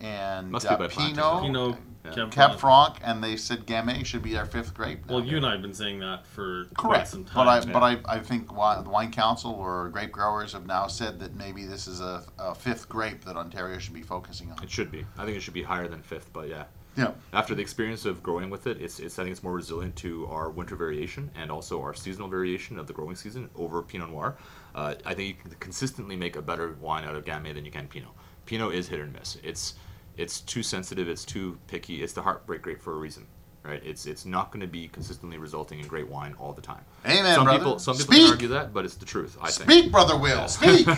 and 0.00 0.50
Must 0.50 0.68
be 0.68 0.74
uh, 0.74 0.78
by 0.78 0.88
planting, 0.88 1.14
Pinot. 1.16 1.42
Pinot, 1.42 1.76
Yeah. 2.04 2.12
Cab 2.12 2.30
Cab 2.30 2.58
Franc. 2.58 2.98
Franc, 2.98 2.98
and 3.02 3.24
they 3.24 3.36
said 3.38 3.64
Gamay 3.66 4.04
should 4.04 4.22
be 4.22 4.36
our 4.36 4.44
fifth 4.44 4.74
grape. 4.74 5.06
now. 5.06 5.14
Well, 5.14 5.24
you 5.24 5.38
and 5.38 5.46
I 5.46 5.52
have 5.52 5.62
been 5.62 5.72
saying 5.72 6.00
that 6.00 6.26
for 6.26 6.66
quite 6.76 6.90
Correct, 6.90 7.08
some 7.08 7.24
time. 7.24 7.34
but 7.34 7.48
I 7.48 7.58
yeah. 7.60 7.72
but 7.72 7.82
I, 7.82 8.16
I 8.16 8.18
think 8.20 8.48
wi- 8.48 8.82
the 8.82 8.90
wine 8.90 9.10
council 9.10 9.52
or 9.52 9.88
grape 9.88 10.12
growers 10.12 10.52
have 10.52 10.66
now 10.66 10.86
said 10.86 11.18
that 11.20 11.34
maybe 11.34 11.64
this 11.64 11.88
is 11.88 12.02
a, 12.02 12.22
a 12.38 12.54
fifth 12.54 12.90
grape 12.90 13.24
that 13.24 13.36
Ontario 13.36 13.78
should 13.78 13.94
be 13.94 14.02
focusing 14.02 14.50
on. 14.52 14.62
It 14.62 14.70
should 14.70 14.90
be. 14.90 15.06
I 15.16 15.24
think 15.24 15.38
it 15.38 15.40
should 15.40 15.54
be 15.54 15.62
higher 15.62 15.88
than 15.88 16.02
fifth, 16.02 16.30
but 16.34 16.48
yeah. 16.50 16.64
Yeah, 16.96 17.12
After 17.32 17.54
the 17.56 17.62
experience 17.62 18.04
of 18.04 18.22
growing 18.22 18.50
with 18.50 18.66
it, 18.68 18.80
it's, 18.80 19.00
it's 19.00 19.18
I 19.18 19.24
think 19.24 19.32
it's 19.32 19.42
more 19.42 19.52
resilient 19.52 19.96
to 19.96 20.26
our 20.26 20.48
winter 20.50 20.76
variation 20.76 21.28
and 21.34 21.50
also 21.50 21.80
our 21.82 21.92
seasonal 21.92 22.28
variation 22.28 22.78
of 22.78 22.86
the 22.86 22.92
growing 22.92 23.16
season 23.16 23.50
over 23.56 23.82
Pinot 23.82 24.10
Noir. 24.10 24.36
Uh, 24.76 24.94
I 25.04 25.12
think 25.14 25.28
you 25.28 25.34
can 25.50 25.50
consistently 25.58 26.14
make 26.14 26.36
a 26.36 26.42
better 26.42 26.76
wine 26.80 27.04
out 27.04 27.16
of 27.16 27.24
Gamay 27.24 27.52
than 27.54 27.64
you 27.64 27.72
can 27.72 27.88
Pinot. 27.88 28.10
Pinot 28.46 28.74
is 28.74 28.86
hit 28.88 29.00
or 29.00 29.06
miss. 29.06 29.38
It's 29.42 29.74
it's 30.16 30.40
too 30.40 30.62
sensitive. 30.62 31.08
It's 31.08 31.24
too 31.24 31.58
picky. 31.66 32.02
It's 32.02 32.12
the 32.12 32.22
heartbreak 32.22 32.62
grape 32.62 32.80
for 32.80 32.92
a 32.92 32.96
reason, 32.96 33.26
right? 33.64 33.82
It's 33.84 34.06
it's 34.06 34.24
not 34.24 34.52
going 34.52 34.60
to 34.60 34.68
be 34.68 34.86
consistently 34.86 35.38
resulting 35.38 35.80
in 35.80 35.88
great 35.88 36.06
wine 36.08 36.34
all 36.38 36.52
the 36.52 36.62
time. 36.62 36.84
Amen, 37.06 37.34
some 37.34 37.44
brother. 37.44 37.58
people 37.58 37.78
some 37.80 37.96
people 37.96 38.14
Speak! 38.14 38.22
can 38.24 38.30
argue 38.32 38.48
that, 38.48 38.72
but 38.72 38.84
it's 38.84 38.94
the 38.94 39.06
truth. 39.06 39.36
I 39.42 39.50
think. 39.50 39.68
speak, 39.70 39.90
brother 39.90 40.16
Will, 40.16 40.46
speak. 40.46 40.86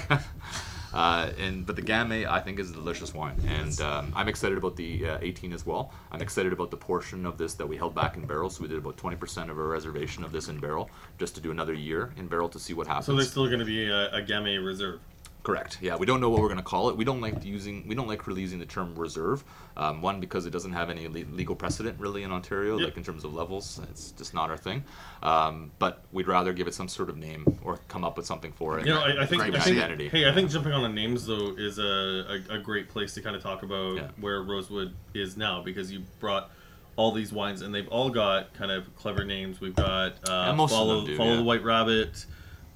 Uh, 0.92 1.30
and 1.38 1.66
but 1.66 1.76
the 1.76 1.82
Gamay 1.82 2.26
I 2.26 2.40
think 2.40 2.58
is 2.58 2.70
a 2.70 2.74
delicious 2.74 3.14
wine, 3.14 3.36
and 3.46 3.80
um, 3.80 4.12
I'm 4.14 4.28
excited 4.28 4.58
about 4.58 4.76
the 4.76 5.08
uh, 5.08 5.18
18 5.20 5.52
as 5.52 5.66
well. 5.66 5.92
I'm 6.12 6.22
excited 6.22 6.52
about 6.52 6.70
the 6.70 6.76
portion 6.76 7.26
of 7.26 7.38
this 7.38 7.54
that 7.54 7.66
we 7.66 7.76
held 7.76 7.94
back 7.94 8.16
in 8.16 8.26
barrel. 8.26 8.50
So 8.50 8.62
we 8.62 8.68
did 8.68 8.78
about 8.78 8.96
20% 8.96 9.50
of 9.50 9.58
our 9.58 9.68
reservation 9.68 10.24
of 10.24 10.32
this 10.32 10.48
in 10.48 10.58
barrel, 10.58 10.90
just 11.18 11.34
to 11.36 11.40
do 11.40 11.50
another 11.50 11.74
year 11.74 12.12
in 12.16 12.26
barrel 12.26 12.48
to 12.50 12.58
see 12.58 12.74
what 12.74 12.86
happens. 12.86 13.06
so 13.06 13.14
there's 13.14 13.30
still 13.30 13.46
going 13.46 13.58
to 13.58 13.64
be 13.64 13.88
a, 13.88 14.10
a 14.12 14.22
Gamay 14.22 14.64
reserve. 14.64 15.00
Correct. 15.46 15.78
Yeah, 15.80 15.94
we 15.94 16.06
don't 16.06 16.20
know 16.20 16.28
what 16.28 16.40
we're 16.40 16.48
going 16.48 16.56
to 16.58 16.64
call 16.64 16.88
it. 16.90 16.96
We 16.96 17.04
don't 17.04 17.20
like 17.20 17.44
using 17.44 17.86
we 17.86 17.94
don't 17.94 18.08
like 18.08 18.26
really 18.26 18.40
using 18.40 18.58
the 18.58 18.66
term 18.66 18.96
reserve. 18.96 19.44
Um, 19.76 20.02
one 20.02 20.18
because 20.18 20.44
it 20.44 20.50
doesn't 20.50 20.72
have 20.72 20.90
any 20.90 21.06
le- 21.06 21.24
legal 21.36 21.54
precedent 21.54 22.00
really 22.00 22.24
in 22.24 22.32
Ontario, 22.32 22.76
Yep. 22.78 22.84
like 22.84 22.96
in 22.96 23.04
terms 23.04 23.22
of 23.24 23.32
levels. 23.32 23.78
It's 23.88 24.10
just 24.10 24.34
not 24.34 24.50
our 24.50 24.56
thing. 24.56 24.82
Um, 25.22 25.70
but 25.78 26.02
we'd 26.10 26.26
rather 26.26 26.52
give 26.52 26.66
it 26.66 26.74
some 26.74 26.88
sort 26.88 27.08
of 27.10 27.16
name 27.16 27.58
or 27.62 27.78
come 27.86 28.02
up 28.04 28.16
with 28.16 28.26
something 28.26 28.50
for 28.50 28.80
it. 28.80 28.86
You 28.86 28.94
know, 28.94 29.00
I, 29.02 29.22
I 29.22 29.26
think, 29.26 29.40
I 29.42 29.50
think 29.52 29.76
identity. 29.78 30.08
hey, 30.08 30.28
I 30.28 30.32
think 30.34 30.50
jumping 30.50 30.72
on 30.72 30.82
the 30.82 30.88
names 30.88 31.26
though 31.26 31.54
is 31.56 31.78
a, 31.78 32.42
a, 32.50 32.54
a 32.56 32.58
great 32.58 32.88
place 32.88 33.14
to 33.14 33.22
kind 33.22 33.36
of 33.36 33.42
talk 33.42 33.62
about 33.62 33.94
Yeah. 33.96 34.08
where 34.18 34.42
Rosewood 34.42 34.94
is 35.14 35.36
now 35.36 35.62
because 35.62 35.92
you 35.92 36.02
brought 36.18 36.50
all 36.96 37.12
these 37.12 37.32
wines 37.32 37.62
and 37.62 37.72
they've 37.72 37.86
all 37.88 38.10
got 38.10 38.52
kind 38.54 38.72
of 38.72 38.92
clever 38.96 39.24
names. 39.24 39.60
We've 39.60 39.76
got 39.76 40.14
uh, 40.28 40.54
Yeah, 40.58 40.66
follow 40.66 41.06
do, 41.06 41.16
follow 41.16 41.30
yeah. 41.30 41.36
the 41.36 41.44
White 41.44 41.62
Rabbit, 41.62 42.26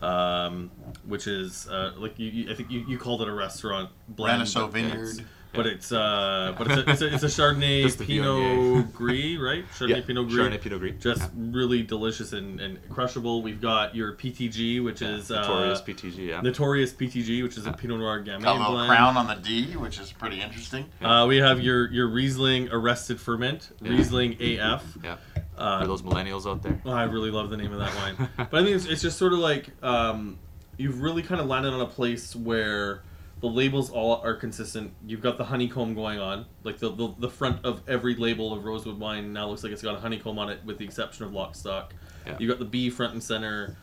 um, 0.02 0.70
which 1.06 1.26
is 1.26 1.68
uh, 1.68 1.92
like 1.96 2.18
you, 2.18 2.28
you, 2.28 2.52
I 2.52 2.54
think 2.54 2.70
you, 2.70 2.84
you 2.88 2.98
called 2.98 3.22
it 3.22 3.28
a 3.28 3.32
restaurant 3.32 3.90
but 4.08 4.24
Vineyard. 4.68 5.26
It's- 5.52 5.56
But 5.56 5.66
it's 5.66 5.92
uh, 5.92 6.54
but 6.56 6.66
it's 6.70 6.76
a, 6.76 6.90
it's 6.90 7.02
a, 7.02 7.14
it's 7.14 7.22
a 7.24 7.26
Chardonnay 7.42 8.06
Pinot 8.06 8.92
Gris, 8.92 9.36
right? 9.38 9.64
Chardonnay 9.78 9.88
Yeah, 9.88 10.00
Pinot 10.06 10.28
Gris. 10.28 10.38
Chardonnay 10.46 10.60
Pinot 10.60 10.78
Gris. 10.80 10.94
Just 11.00 11.20
Yeah. 11.22 11.28
really 11.34 11.82
delicious 11.82 12.32
and, 12.32 12.60
and 12.60 12.78
crushable. 12.88 13.42
We've 13.42 13.60
got 13.60 13.94
your 13.94 14.14
PTG, 14.14 14.82
which 14.84 15.02
is 15.02 15.30
Notorious 15.30 15.80
uh, 15.80 15.84
PTG. 15.84 16.16
Yeah. 16.28 16.40
Notorious 16.40 16.92
PTG, 16.92 17.42
which 17.42 17.56
is 17.56 17.66
a 17.66 17.72
Pinot 17.72 17.98
Noir 17.98 18.20
Gamay 18.22 18.42
Got 18.42 18.56
a 18.56 18.58
little 18.60 18.72
blend. 18.74 18.88
crown 18.90 19.16
on 19.16 19.26
the 19.26 19.34
D, 19.34 19.76
which 19.76 19.98
is 19.98 20.12
pretty 20.12 20.40
interesting. 20.40 20.86
Uh, 21.02 21.26
we 21.28 21.38
have 21.38 21.60
your 21.60 21.90
your 21.90 22.08
Riesling 22.08 22.68
Arrested 22.70 23.20
Ferment, 23.20 23.70
Yeah. 23.82 23.90
Riesling 23.90 24.32
AF. 24.40 24.84
yeah. 25.02 25.16
Uh, 25.58 25.80
For 25.82 25.88
those 25.88 26.00
millennials 26.02 26.50
out 26.50 26.62
there. 26.62 26.80
oh, 26.86 26.90
I 26.90 27.02
really 27.04 27.30
love 27.30 27.50
the 27.50 27.56
name 27.58 27.72
of 27.72 27.78
that 27.80 27.94
wine. 27.96 28.28
but 28.38 28.54
I 28.54 28.62
think 28.64 28.76
it's, 28.76 28.86
it's 28.86 29.02
just 29.02 29.18
sort 29.18 29.32
of 29.34 29.40
like 29.40 29.68
um, 29.82 30.38
you've 30.78 31.02
really 31.02 31.22
kind 31.22 31.38
of 31.40 31.48
landed 31.48 31.74
on 31.74 31.80
a 31.82 31.86
place 31.86 32.34
where 32.34 33.02
the 33.40 33.46
labels 33.46 33.90
all 33.90 34.20
are 34.22 34.34
consistent. 34.34 34.92
You've 35.06 35.22
got 35.22 35.38
the 35.38 35.44
honeycomb 35.44 35.94
going 35.94 36.18
on, 36.18 36.46
like 36.62 36.78
the, 36.78 36.90
the 36.90 37.14
the 37.18 37.28
front 37.28 37.64
of 37.64 37.82
every 37.88 38.14
label 38.14 38.52
of 38.52 38.64
Rosewood 38.64 38.98
wine 38.98 39.32
now 39.32 39.48
looks 39.48 39.62
like 39.62 39.72
it's 39.72 39.82
got 39.82 39.96
a 39.96 40.00
honeycomb 40.00 40.38
on 40.38 40.50
it, 40.50 40.60
with 40.64 40.78
the 40.78 40.84
exception 40.84 41.24
of 41.24 41.32
Lockstock. 41.32 41.90
Yeah. 42.26 42.36
You've 42.38 42.50
got 42.50 42.58
the 42.58 42.66
B 42.66 42.90
front 42.90 43.14
and 43.14 43.22
center, 43.22 43.76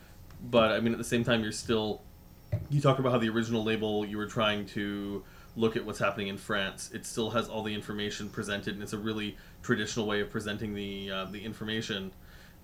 but 0.50 0.72
I 0.72 0.80
mean 0.80 0.94
at 0.94 0.98
the 0.98 1.04
same 1.04 1.24
time 1.24 1.44
you're 1.44 1.52
still. 1.52 2.02
You 2.70 2.80
talked 2.80 3.00
about 3.00 3.12
how 3.12 3.18
the 3.18 3.30
original 3.30 3.64
label 3.64 4.06
you 4.06 4.18
were 4.18 4.26
trying 4.26 4.66
to 4.68 5.24
look 5.58 5.76
at 5.76 5.84
what's 5.84 6.00
happening 6.00 6.28
in 6.28 6.38
France, 6.38 6.92
it 6.94 7.06
still 7.06 7.32
has 7.32 7.50
all 7.50 7.64
the 7.64 7.74
information 7.74 8.30
presented, 8.30 8.76
and 8.76 8.84
it's 8.84 8.94
a 8.94 8.98
really 8.98 9.36
traditional 9.64 10.06
way 10.06 10.22
of 10.22 10.30
presenting 10.30 10.74
the 10.74 11.12
uh, 11.12 11.26
the 11.26 11.44
information. 11.44 12.12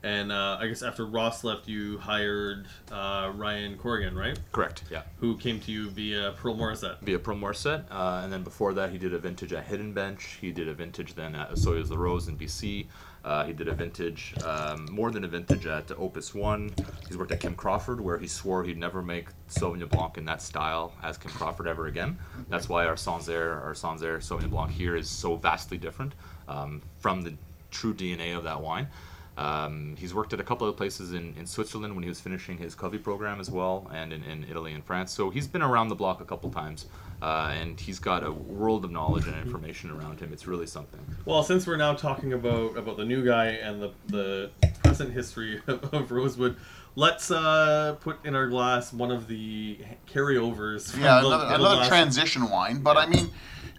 And 0.03 0.33
uh, 0.33 0.57
I 0.59 0.67
guess 0.67 0.83
after 0.83 1.05
Ross 1.05 1.45
left, 1.45 1.67
you 1.67 1.97
hired 1.97 2.67
uh, 2.91 3.31
Ryan 3.35 3.77
Corrigan, 3.77 4.17
right? 4.17 4.37
Correct. 4.51 4.83
Yeah. 4.91 5.03
Who 5.21 5.37
came 5.37 5.61
to 5.61 5.71
you 5.71 5.89
via 5.89 6.33
Pearl 6.33 6.55
Morissette. 6.55 6.99
Via 6.99 7.19
Pearl 7.19 7.37
Morissette, 7.37 7.85
uh, 7.89 8.21
and 8.21 8.31
then 8.31 8.43
before 8.43 8.73
that, 8.73 8.91
he 8.91 8.97
did 8.97 9.13
a 9.13 9.17
vintage 9.17 9.53
at 9.53 9.63
Hidden 9.63 9.93
Bench. 9.93 10.37
He 10.41 10.51
did 10.51 10.67
a 10.67 10.73
vintage 10.73 11.13
then 11.15 11.35
at 11.35 11.51
Soyuz 11.51 11.89
La 11.89 11.97
Rose 11.97 12.27
in 12.27 12.37
BC. 12.37 12.87
Uh, 13.23 13.45
he 13.45 13.53
did 13.53 13.69
a 13.69 13.73
vintage, 13.73 14.33
um, 14.43 14.85
more 14.91 15.09
than 15.09 15.23
a 15.23 15.27
vintage 15.29 15.65
at 15.65 15.89
Opus 15.97 16.35
One. 16.35 16.73
He's 17.07 17.15
worked 17.15 17.31
at 17.31 17.39
Kim 17.39 17.55
Crawford, 17.55 18.01
where 18.01 18.17
he 18.17 18.27
swore 18.27 18.65
he'd 18.65 18.77
never 18.77 19.01
make 19.01 19.29
Sauvignon 19.49 19.87
Blanc 19.89 20.17
in 20.17 20.25
that 20.25 20.41
style 20.41 20.91
as 21.01 21.17
Kim 21.17 21.31
Crawford 21.31 21.65
ever 21.65 21.87
again. 21.87 22.17
That's 22.49 22.67
why 22.67 22.85
our 22.85 22.97
Sancerre, 22.97 23.61
our 23.63 23.73
Sancerre 23.73 24.17
Sauvignon 24.19 24.49
Blanc 24.49 24.71
here 24.71 24.97
is 24.97 25.09
so 25.09 25.37
vastly 25.37 25.77
different 25.77 26.11
um, 26.49 26.81
from 26.99 27.21
the 27.21 27.33
true 27.71 27.93
DNA 27.93 28.37
of 28.37 28.43
that 28.43 28.59
wine. 28.59 28.89
Um, 29.35 29.95
he's 29.97 30.13
worked 30.13 30.33
at 30.33 30.39
a 30.39 30.43
couple 30.43 30.67
of 30.67 30.77
places 30.77 31.13
in, 31.13 31.33
in 31.37 31.47
Switzerland 31.47 31.95
when 31.95 32.03
he 32.03 32.09
was 32.09 32.19
finishing 32.19 32.57
his 32.57 32.75
Cuvée 32.75 33.01
program 33.01 33.39
as 33.39 33.49
well, 33.49 33.89
and 33.91 34.13
in, 34.13 34.23
in 34.23 34.45
Italy 34.49 34.73
and 34.73 34.83
France. 34.83 35.11
So 35.11 35.31
he's 35.31 35.47
been 35.47 35.63
around 35.63 35.87
the 35.87 35.95
block 35.95 36.21
a 36.21 36.25
couple 36.25 36.51
times, 36.51 36.85
uh, 37.21 37.51
and 37.59 37.79
he's 37.79 37.97
got 37.97 38.23
a 38.23 38.31
world 38.31 38.85
of 38.85 38.91
knowledge 38.91 39.25
and 39.25 39.35
information 39.37 39.89
around 39.89 40.19
him. 40.19 40.31
It's 40.33 40.45
really 40.45 40.67
something. 40.67 40.99
Well, 41.25 41.41
since 41.41 41.65
we're 41.65 41.77
now 41.77 41.93
talking 41.95 42.33
about 42.33 42.77
about 42.77 42.97
the 42.97 43.05
new 43.05 43.25
guy 43.25 43.47
and 43.47 43.81
the 43.81 43.91
the 44.07 44.51
present 44.83 45.13
history 45.13 45.61
of, 45.67 45.91
of 45.93 46.11
Rosewood, 46.11 46.55
let's 46.95 47.31
uh, 47.31 47.95
put 48.01 48.23
in 48.23 48.35
our 48.35 48.47
glass 48.47 48.93
one 48.93 49.09
of 49.09 49.27
the 49.27 49.79
carryovers. 50.07 50.91
From 50.91 51.01
yeah, 51.01 51.21
the, 51.21 51.27
another, 51.27 51.45
the 51.47 51.55
another 51.55 51.75
last- 51.77 51.87
transition 51.89 52.49
wine. 52.51 52.81
But 52.81 52.97
I 52.97 53.07
mean, 53.07 53.31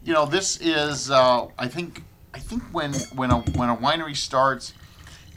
you 0.02 0.14
know, 0.14 0.26
this 0.26 0.60
is 0.60 1.12
uh, 1.12 1.46
I 1.56 1.68
think 1.68 2.02
I 2.32 2.40
think 2.40 2.64
when 2.72 2.92
when 3.14 3.30
a 3.30 3.38
when 3.38 3.70
a 3.70 3.76
winery 3.76 4.16
starts, 4.16 4.74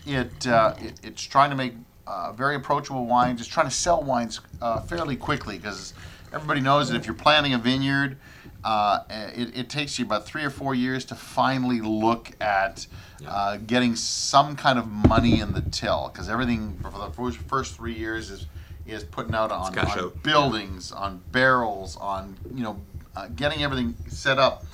it, 0.07 0.47
uh, 0.47 0.73
it 0.79 0.99
it's 1.03 1.23
trying 1.23 1.49
to 1.49 1.55
make 1.55 1.73
uh, 2.05 2.31
very 2.31 2.55
approachable 2.55 3.05
wines. 3.05 3.39
It's 3.39 3.49
trying 3.49 3.67
to 3.67 3.75
sell 3.75 4.01
wines 4.01 4.39
uh, 4.61 4.81
fairly 4.81 5.15
quickly 5.15 5.57
because 5.57 5.93
everybody 6.33 6.61
knows 6.61 6.89
that 6.89 6.97
if 6.97 7.05
you're 7.05 7.15
planting 7.15 7.53
a 7.53 7.57
vineyard. 7.57 8.17
Uh, 8.63 9.03
it, 9.09 9.55
it 9.55 9.69
takes 9.69 9.97
you 9.97 10.03
about 10.03 10.25
three 10.25 10.43
or 10.43 10.49
four 10.49 10.75
years 10.75 11.05
to 11.05 11.15
finally 11.15 11.79
look 11.79 12.31
at 12.41 12.85
uh, 13.25 13.57
getting 13.57 13.95
some 13.95 14.55
kind 14.55 14.77
of 14.77 14.87
money 14.87 15.39
in 15.39 15.53
the 15.53 15.61
till 15.61 16.09
because 16.09 16.27
everything 16.27 16.77
for 16.81 16.91
the 16.91 17.33
first, 17.47 17.75
three 17.75 17.93
years 17.93 18.29
is 18.29 18.47
is 18.85 19.03
putting 19.03 19.35
out 19.35 19.51
on, 19.51 19.77
on 19.77 20.11
buildings, 20.23 20.91
on 20.91 21.21
barrels, 21.31 21.97
on 21.97 22.35
you 22.53 22.63
know, 22.63 22.79
uh, 23.17 23.27
getting 23.35 23.63
everything 23.63 23.95
set 24.07 24.37
up. 24.37 24.65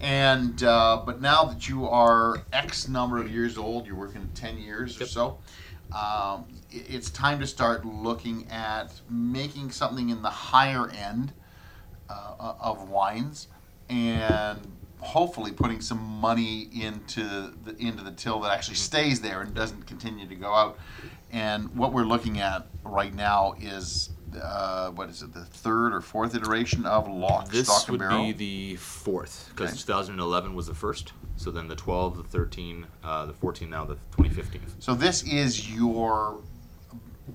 And 0.00 0.62
uh, 0.62 1.02
but 1.04 1.20
now 1.20 1.44
that 1.44 1.68
you 1.68 1.88
are 1.88 2.42
X 2.52 2.88
number 2.88 3.18
of 3.18 3.30
years 3.30 3.56
old, 3.56 3.86
you're 3.86 3.96
working 3.96 4.28
ten 4.34 4.58
years 4.58 5.00
or 5.00 5.06
so. 5.06 5.38
Um, 5.92 6.46
i- 6.72 6.84
it's 6.88 7.10
time 7.10 7.40
to 7.40 7.46
start 7.46 7.84
looking 7.84 8.48
at 8.50 8.92
making 9.08 9.70
something 9.70 10.10
in 10.10 10.22
the 10.22 10.30
higher 10.30 10.90
end 10.90 11.32
uh, 12.10 12.54
of 12.60 12.88
wines, 12.88 13.48
and 13.88 14.58
hopefully 15.00 15.52
putting 15.52 15.80
some 15.80 15.98
money 15.98 16.68
into 16.72 17.22
the 17.64 17.76
into 17.78 18.02
the 18.04 18.12
till 18.12 18.40
that 18.40 18.52
actually 18.52 18.76
stays 18.76 19.20
there 19.20 19.40
and 19.42 19.54
doesn't 19.54 19.86
continue 19.86 20.26
to 20.28 20.34
go 20.34 20.52
out. 20.52 20.78
And 21.32 21.74
what 21.76 21.92
we're 21.92 22.04
looking 22.04 22.38
at 22.40 22.66
right 22.84 23.14
now 23.14 23.54
is 23.60 24.10
uh, 24.42 24.90
what 24.90 25.08
is 25.08 25.22
it, 25.22 25.32
the 25.32 25.44
third 25.44 25.92
or 25.94 26.00
fourth 26.00 26.34
iteration 26.34 26.84
of 26.86 27.08
Lock, 27.08 27.48
This 27.48 27.66
Stock, 27.68 27.88
and 27.88 27.92
would 27.92 28.00
Barrel? 28.00 28.24
be 28.26 28.32
the 28.32 28.76
fourth, 28.76 29.50
because 29.50 29.70
Okay. 29.70 29.78
2011 29.80 30.54
was 30.54 30.66
the 30.66 30.74
first. 30.74 31.12
So 31.36 31.50
then 31.50 31.68
the 31.68 31.76
12, 31.76 32.16
the 32.16 32.22
13, 32.24 32.86
uh, 33.04 33.26
the 33.26 33.32
14, 33.34 33.68
now 33.68 33.84
the 33.84 33.94
2015. 34.16 34.62
So 34.78 34.94
this 34.94 35.22
is 35.24 35.70
your 35.74 36.38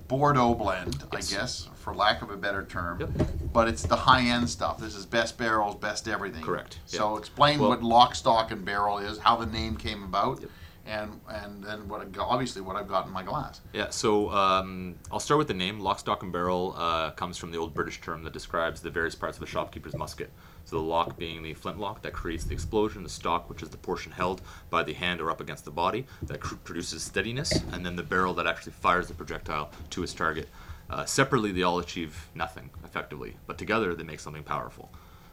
Bordeaux 0.08 0.54
blend. 0.54 1.04
I 1.12 1.16
guess, 1.16 1.68
for 1.74 1.94
lack 1.94 2.22
of 2.22 2.30
a 2.30 2.36
better 2.36 2.64
term. 2.64 2.98
Yep. 3.00 3.10
But 3.52 3.68
it's 3.68 3.82
the 3.82 3.96
high 3.96 4.22
end 4.22 4.48
stuff. 4.48 4.78
This 4.78 4.94
is 4.94 5.04
best 5.04 5.36
barrels, 5.36 5.76
best 5.76 6.08
everything. 6.08 6.42
Correct. 6.42 6.78
So 6.86 7.10
Yep. 7.12 7.18
explain 7.20 7.58
Well- 7.60 7.68
what 7.70 7.82
lock, 7.82 8.14
stock, 8.14 8.50
and 8.50 8.64
barrel 8.64 8.98
is, 8.98 9.18
how 9.18 9.36
the 9.36 9.46
name 9.46 9.76
came 9.76 10.02
about, 10.02 10.40
Yep. 10.40 10.50
And 10.86 11.20
and 11.28 11.62
then 11.62 11.88
what 11.88 12.00
I 12.00 12.06
obviously 12.20 12.62
what 12.62 12.76
I've 12.76 12.88
got 12.88 13.06
in 13.06 13.12
my 13.12 13.22
glass. 13.22 13.60
Yeah, 13.72 13.90
so 13.90 14.30
um, 14.30 14.96
I'll 15.10 15.20
start 15.20 15.38
with 15.38 15.48
the 15.48 15.54
name. 15.54 15.80
Lock, 15.80 15.98
stock, 15.98 16.22
and 16.22 16.32
barrel 16.32 16.74
uh, 16.76 17.10
comes 17.12 17.38
from 17.38 17.50
the 17.50 17.58
old 17.58 17.74
British 17.74 18.00
term 18.00 18.22
that 18.24 18.32
describes 18.32 18.80
the 18.80 18.90
various 18.90 19.14
parts 19.14 19.36
of 19.36 19.42
a 19.42 19.46
shopkeeper's 19.46 19.94
musket. 19.94 20.30
So 20.64 20.76
the 20.76 20.82
lock 20.82 21.18
being 21.18 21.42
the 21.42 21.54
flintlock 21.54 22.02
that 22.02 22.12
creates 22.12 22.44
the 22.44 22.52
explosion, 22.52 23.02
the 23.02 23.08
stock, 23.08 23.48
which 23.48 23.62
is 23.62 23.68
the 23.70 23.76
portion 23.76 24.12
held 24.12 24.42
by 24.70 24.82
the 24.82 24.92
hand 24.92 25.20
or 25.20 25.30
up 25.30 25.40
against 25.40 25.64
the 25.64 25.70
body 25.70 26.06
that 26.22 26.40
cr- 26.40 26.54
produces 26.56 27.02
steadiness, 27.02 27.52
and 27.72 27.84
then 27.84 27.96
the 27.96 28.02
barrel 28.02 28.34
that 28.34 28.46
actually 28.46 28.72
fires 28.72 29.08
the 29.08 29.14
projectile 29.14 29.70
to 29.90 30.02
its 30.02 30.14
target. 30.14 30.48
Uh, 30.88 31.04
separately, 31.04 31.52
they 31.52 31.62
all 31.62 31.78
achieve 31.78 32.28
nothing 32.34 32.70
effectively, 32.84 33.36
but 33.46 33.56
together 33.56 33.94
they 33.94 34.02
make 34.02 34.20
something 34.20 34.42
powerful. 34.42 34.92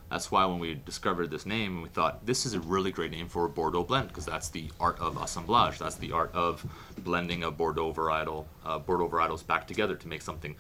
That's 0.10 0.32
why 0.32 0.46
when 0.46 0.60
we 0.60 0.74
discovered 0.74 1.30
this 1.30 1.46
name, 1.46 1.82
we 1.82 1.90
thought 1.90 2.26
this 2.26 2.46
is 2.46 2.56
a 2.56 2.60
really 2.60 2.92
great 2.92 3.12
name 3.12 3.28
for 3.28 3.46
a 3.46 3.50
Bordeaux 3.50 3.84
blend 3.84 4.08
because 4.08 4.26
that's 4.26 4.50
the 4.50 4.72
art 4.80 5.00
of 5.00 5.22
assemblage. 5.22 5.78
That's 5.78 5.96
the 5.96 6.12
art 6.12 6.34
of 6.34 6.66
blending 6.98 7.44
a 7.44 7.52
Bordeaux 7.52 7.94
varietal, 7.94 8.46
uh, 8.66 8.80
Bordeaux 8.80 9.08
varietals 9.08 9.46
back 9.46 9.68
together 9.68 9.96
to 9.96 10.08
make 10.08 10.24
something 10.24 10.56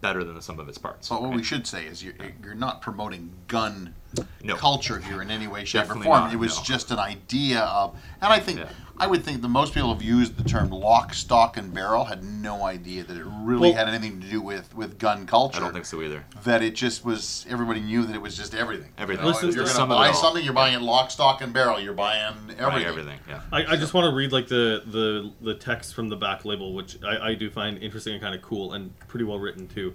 better 0.00 0.24
than 0.24 0.34
the 0.34 0.42
sum 0.42 0.58
of 0.60 0.68
its 0.68 0.78
parts. 0.78 1.08
But 1.08 1.20
what 1.22 1.28
right? 1.28 1.36
we 1.36 1.42
should 1.42 1.66
say 1.66 1.86
is 1.86 2.02
you're, 2.02 2.14
you're 2.42 2.54
not 2.54 2.80
promoting 2.82 3.30
gun 3.48 3.94
No. 4.42 4.56
culture 4.56 4.98
here 4.98 5.22
in 5.22 5.30
any 5.30 5.46
way, 5.46 5.64
shape, 5.64 5.84
or 5.90 5.94
form. 5.94 6.04
not, 6.04 6.32
it 6.32 6.36
was 6.36 6.56
no. 6.58 6.62
just 6.64 6.90
an 6.90 6.98
idea 6.98 7.60
of, 7.60 7.96
and 8.20 8.32
I 8.32 8.38
think 8.40 8.60
Yeah. 8.60 8.68
I 8.98 9.06
would 9.06 9.22
think 9.24 9.42
that 9.42 9.48
most 9.48 9.74
people 9.74 9.92
have 9.92 10.00
used 10.02 10.38
the 10.38 10.48
term 10.48 10.70
lock, 10.70 11.12
stock, 11.12 11.58
and 11.58 11.74
barrel 11.74 12.06
had 12.06 12.24
no 12.24 12.64
idea 12.64 13.04
that 13.04 13.14
it 13.14 13.26
really 13.26 13.68
Well- 13.72 13.84
had 13.84 13.88
anything 13.88 14.22
to 14.22 14.26
do 14.26 14.40
with 14.40 14.74
with 14.74 14.98
gun 14.98 15.26
culture. 15.26 15.58
I 15.58 15.60
don't 15.60 15.74
think 15.74 15.84
so 15.84 16.00
either. 16.00 16.24
that 16.44 16.62
it 16.62 16.74
just 16.74 17.04
was 17.04 17.44
everybody 17.46 17.80
knew 17.80 18.06
that 18.06 18.14
it 18.16 18.22
was 18.22 18.38
just 18.38 18.54
everything. 18.54 18.88
Everything. 18.96 19.22
You 19.22 19.30
know, 19.30 19.34
Listen, 19.34 19.50
if 19.50 19.54
you're 19.54 19.66
to 19.66 19.74
going 19.74 19.90
to 19.90 19.94
buy 19.94 20.12
something, 20.12 20.42
you're 20.42 20.54
buying 20.54 20.72
it 20.74 20.80
lock, 20.80 21.10
stock, 21.10 21.42
and 21.42 21.52
barrel. 21.52 21.78
You're 21.78 21.92
buying 21.92 22.22
everything. 22.58 22.58
Buying 22.70 22.86
everything, 22.86 23.18
yeah. 23.28 23.42
I, 23.52 23.66
I 23.72 23.76
just 23.76 23.92
want 23.92 24.08
to 24.10 24.16
read 24.16 24.32
like 24.32 24.48
the, 24.48 24.82
the 24.86 25.30
the 25.42 25.54
text 25.54 25.94
from 25.94 26.08
the 26.08 26.16
back 26.16 26.46
label, 26.46 26.72
which 26.72 26.96
I, 27.04 27.32
I 27.32 27.34
do 27.34 27.50
find 27.50 27.76
interesting 27.82 28.14
and 28.14 28.22
kind 28.22 28.34
of 28.34 28.40
cool 28.40 28.72
and 28.72 28.98
pretty 29.08 29.24
well 29.26 29.38
written 29.38 29.68
too. 29.68 29.92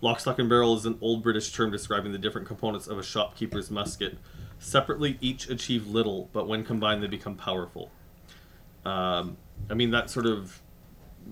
Lock, 0.00 0.20
stock, 0.20 0.38
and 0.38 0.48
barrel 0.48 0.76
is 0.76 0.84
an 0.86 0.98
old 1.00 1.22
British 1.22 1.52
term 1.52 1.70
describing 1.70 2.12
the 2.12 2.18
different 2.18 2.46
components 2.46 2.86
of 2.86 2.98
a 2.98 3.02
shopkeeper's 3.02 3.70
musket. 3.70 4.18
Separately, 4.58 5.18
each 5.20 5.48
achieve 5.48 5.86
little, 5.86 6.28
but 6.32 6.46
when 6.46 6.64
combined, 6.64 7.02
they 7.02 7.06
become 7.06 7.34
powerful. 7.36 7.90
Um, 8.84 9.36
I 9.70 9.74
mean, 9.74 9.90
that 9.92 10.10
sort 10.10 10.26
of 10.26 10.60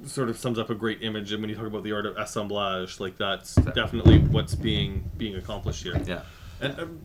sort 0.07 0.31
of 0.31 0.39
sums 0.39 0.59
up 0.59 0.71
a 0.71 0.75
great 0.75 1.03
image. 1.03 1.33
And 1.33 1.43
when 1.43 1.51
you 1.51 1.57
talk 1.57 1.67
about 1.67 1.83
the 1.83 1.93
art 1.93 2.07
of 2.07 2.17
assemblage, 2.17 2.99
like 2.99 3.19
that's 3.19 3.55
definitely 3.57 4.19
what's 4.21 4.55
being 4.55 5.11
being 5.19 5.37
accomplished 5.37 5.83
here. 5.83 6.01
Yeah. 6.07 6.23
And 6.61 6.79
um, 6.81 7.01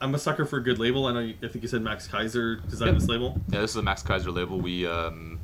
I'm 0.00 0.14
a 0.14 0.18
sucker 0.18 0.44
for 0.44 0.56
a 0.58 0.62
good 0.62 0.78
label. 0.78 1.06
I 1.06 1.12
know. 1.12 1.20
You, 1.20 1.34
I 1.42 1.48
think 1.48 1.62
you 1.62 1.68
said 1.68 1.82
Max 1.82 2.08
Kaiser 2.08 2.56
designed 2.56 2.92
Yep. 2.92 3.00
this 3.00 3.08
label. 3.08 3.40
Yeah, 3.50 3.60
this 3.60 3.70
is 3.70 3.76
a 3.76 3.82
Max 3.82 4.02
Kaiser 4.02 4.30
label. 4.32 4.60
We 4.60 4.86
um, 4.86 5.38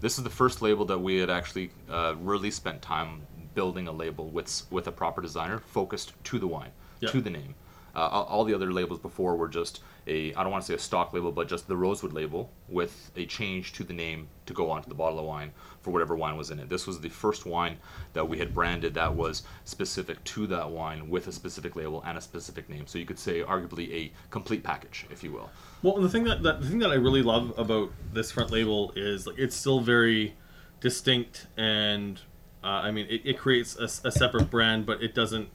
this 0.00 0.16
is 0.16 0.24
the 0.24 0.30
first 0.30 0.62
label 0.62 0.86
that 0.86 0.98
we 0.98 1.18
had 1.18 1.28
actually 1.30 1.70
uh, 1.90 2.14
really 2.18 2.50
spent 2.50 2.80
time 2.80 3.20
building 3.54 3.88
a 3.88 3.92
label 3.92 4.28
with 4.28 4.62
with 4.70 4.86
a 4.86 4.92
proper 4.92 5.20
designer 5.20 5.58
focused 5.58 6.12
to 6.24 6.38
the 6.38 6.46
wine, 6.46 6.70
Yeah. 7.00 7.10
to 7.10 7.20
the 7.20 7.30
name. 7.30 7.54
Uh, 7.92 7.98
all, 8.06 8.44
the 8.44 8.54
other 8.54 8.72
labels 8.72 9.00
before 9.00 9.34
were 9.34 9.48
just 9.48 9.80
a 10.06 10.32
I 10.34 10.44
don't 10.44 10.52
want 10.52 10.62
to 10.62 10.68
say 10.68 10.74
a 10.74 10.78
stock 10.78 11.12
label, 11.12 11.32
but 11.32 11.48
just 11.48 11.66
the 11.66 11.76
Rosewood 11.76 12.12
label 12.12 12.48
with 12.68 13.10
a 13.16 13.26
change 13.26 13.72
to 13.72 13.82
the 13.84 13.92
name 13.92 14.28
to 14.46 14.54
go 14.54 14.70
onto 14.70 14.88
the 14.88 14.94
bottle 14.94 15.18
of 15.18 15.24
wine 15.24 15.50
for 15.82 15.90
whatever 15.90 16.14
wine 16.14 16.36
was 16.36 16.52
in 16.52 16.60
it. 16.60 16.68
This 16.68 16.86
was 16.86 17.00
the 17.00 17.08
first 17.08 17.46
wine 17.46 17.78
that 18.12 18.28
we 18.28 18.38
had 18.38 18.54
branded 18.54 18.94
that 18.94 19.12
was 19.12 19.42
specific 19.64 20.22
to 20.24 20.46
that 20.46 20.70
wine 20.70 21.10
with 21.10 21.26
a 21.26 21.32
specific 21.32 21.74
label 21.74 22.00
and 22.06 22.16
a 22.16 22.20
specific 22.20 22.68
name. 22.68 22.86
So 22.86 22.96
you 22.98 23.06
could 23.06 23.18
say 23.18 23.42
arguably 23.42 23.92
a 23.92 24.12
complete 24.30 24.62
package, 24.62 25.06
if 25.10 25.24
you 25.24 25.32
will. 25.32 25.50
Well, 25.82 25.96
and 25.96 26.04
the 26.04 26.08
thing 26.10 26.22
that, 26.24 26.44
that 26.44 26.60
the 26.62 26.68
thing 26.68 26.78
that 26.78 26.90
I 26.92 26.94
really 26.94 27.22
love 27.22 27.52
about 27.58 27.90
this 28.12 28.30
front 28.30 28.52
label 28.52 28.92
is 28.94 29.26
like 29.26 29.36
it's 29.38 29.56
still 29.56 29.80
very 29.80 30.34
distinct, 30.80 31.46
and 31.56 32.20
uh, 32.62 32.66
I 32.66 32.90
mean 32.90 33.06
it, 33.08 33.22
it 33.24 33.38
creates 33.38 33.76
a 33.76 33.88
separate 33.88 34.50
brand, 34.50 34.86
but 34.86 35.02
it 35.02 35.14
doesn't 35.14 35.48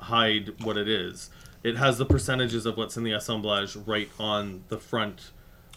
hide 0.00 0.62
what 0.64 0.76
it 0.76 0.88
is. 0.88 1.30
It 1.62 1.76
has 1.76 1.98
the 1.98 2.06
percentages 2.06 2.66
of 2.66 2.76
what's 2.76 2.96
in 2.96 3.02
the 3.04 3.12
assemblage 3.12 3.74
right 3.76 4.08
on 4.18 4.64
the 4.68 4.78
front 4.78 5.30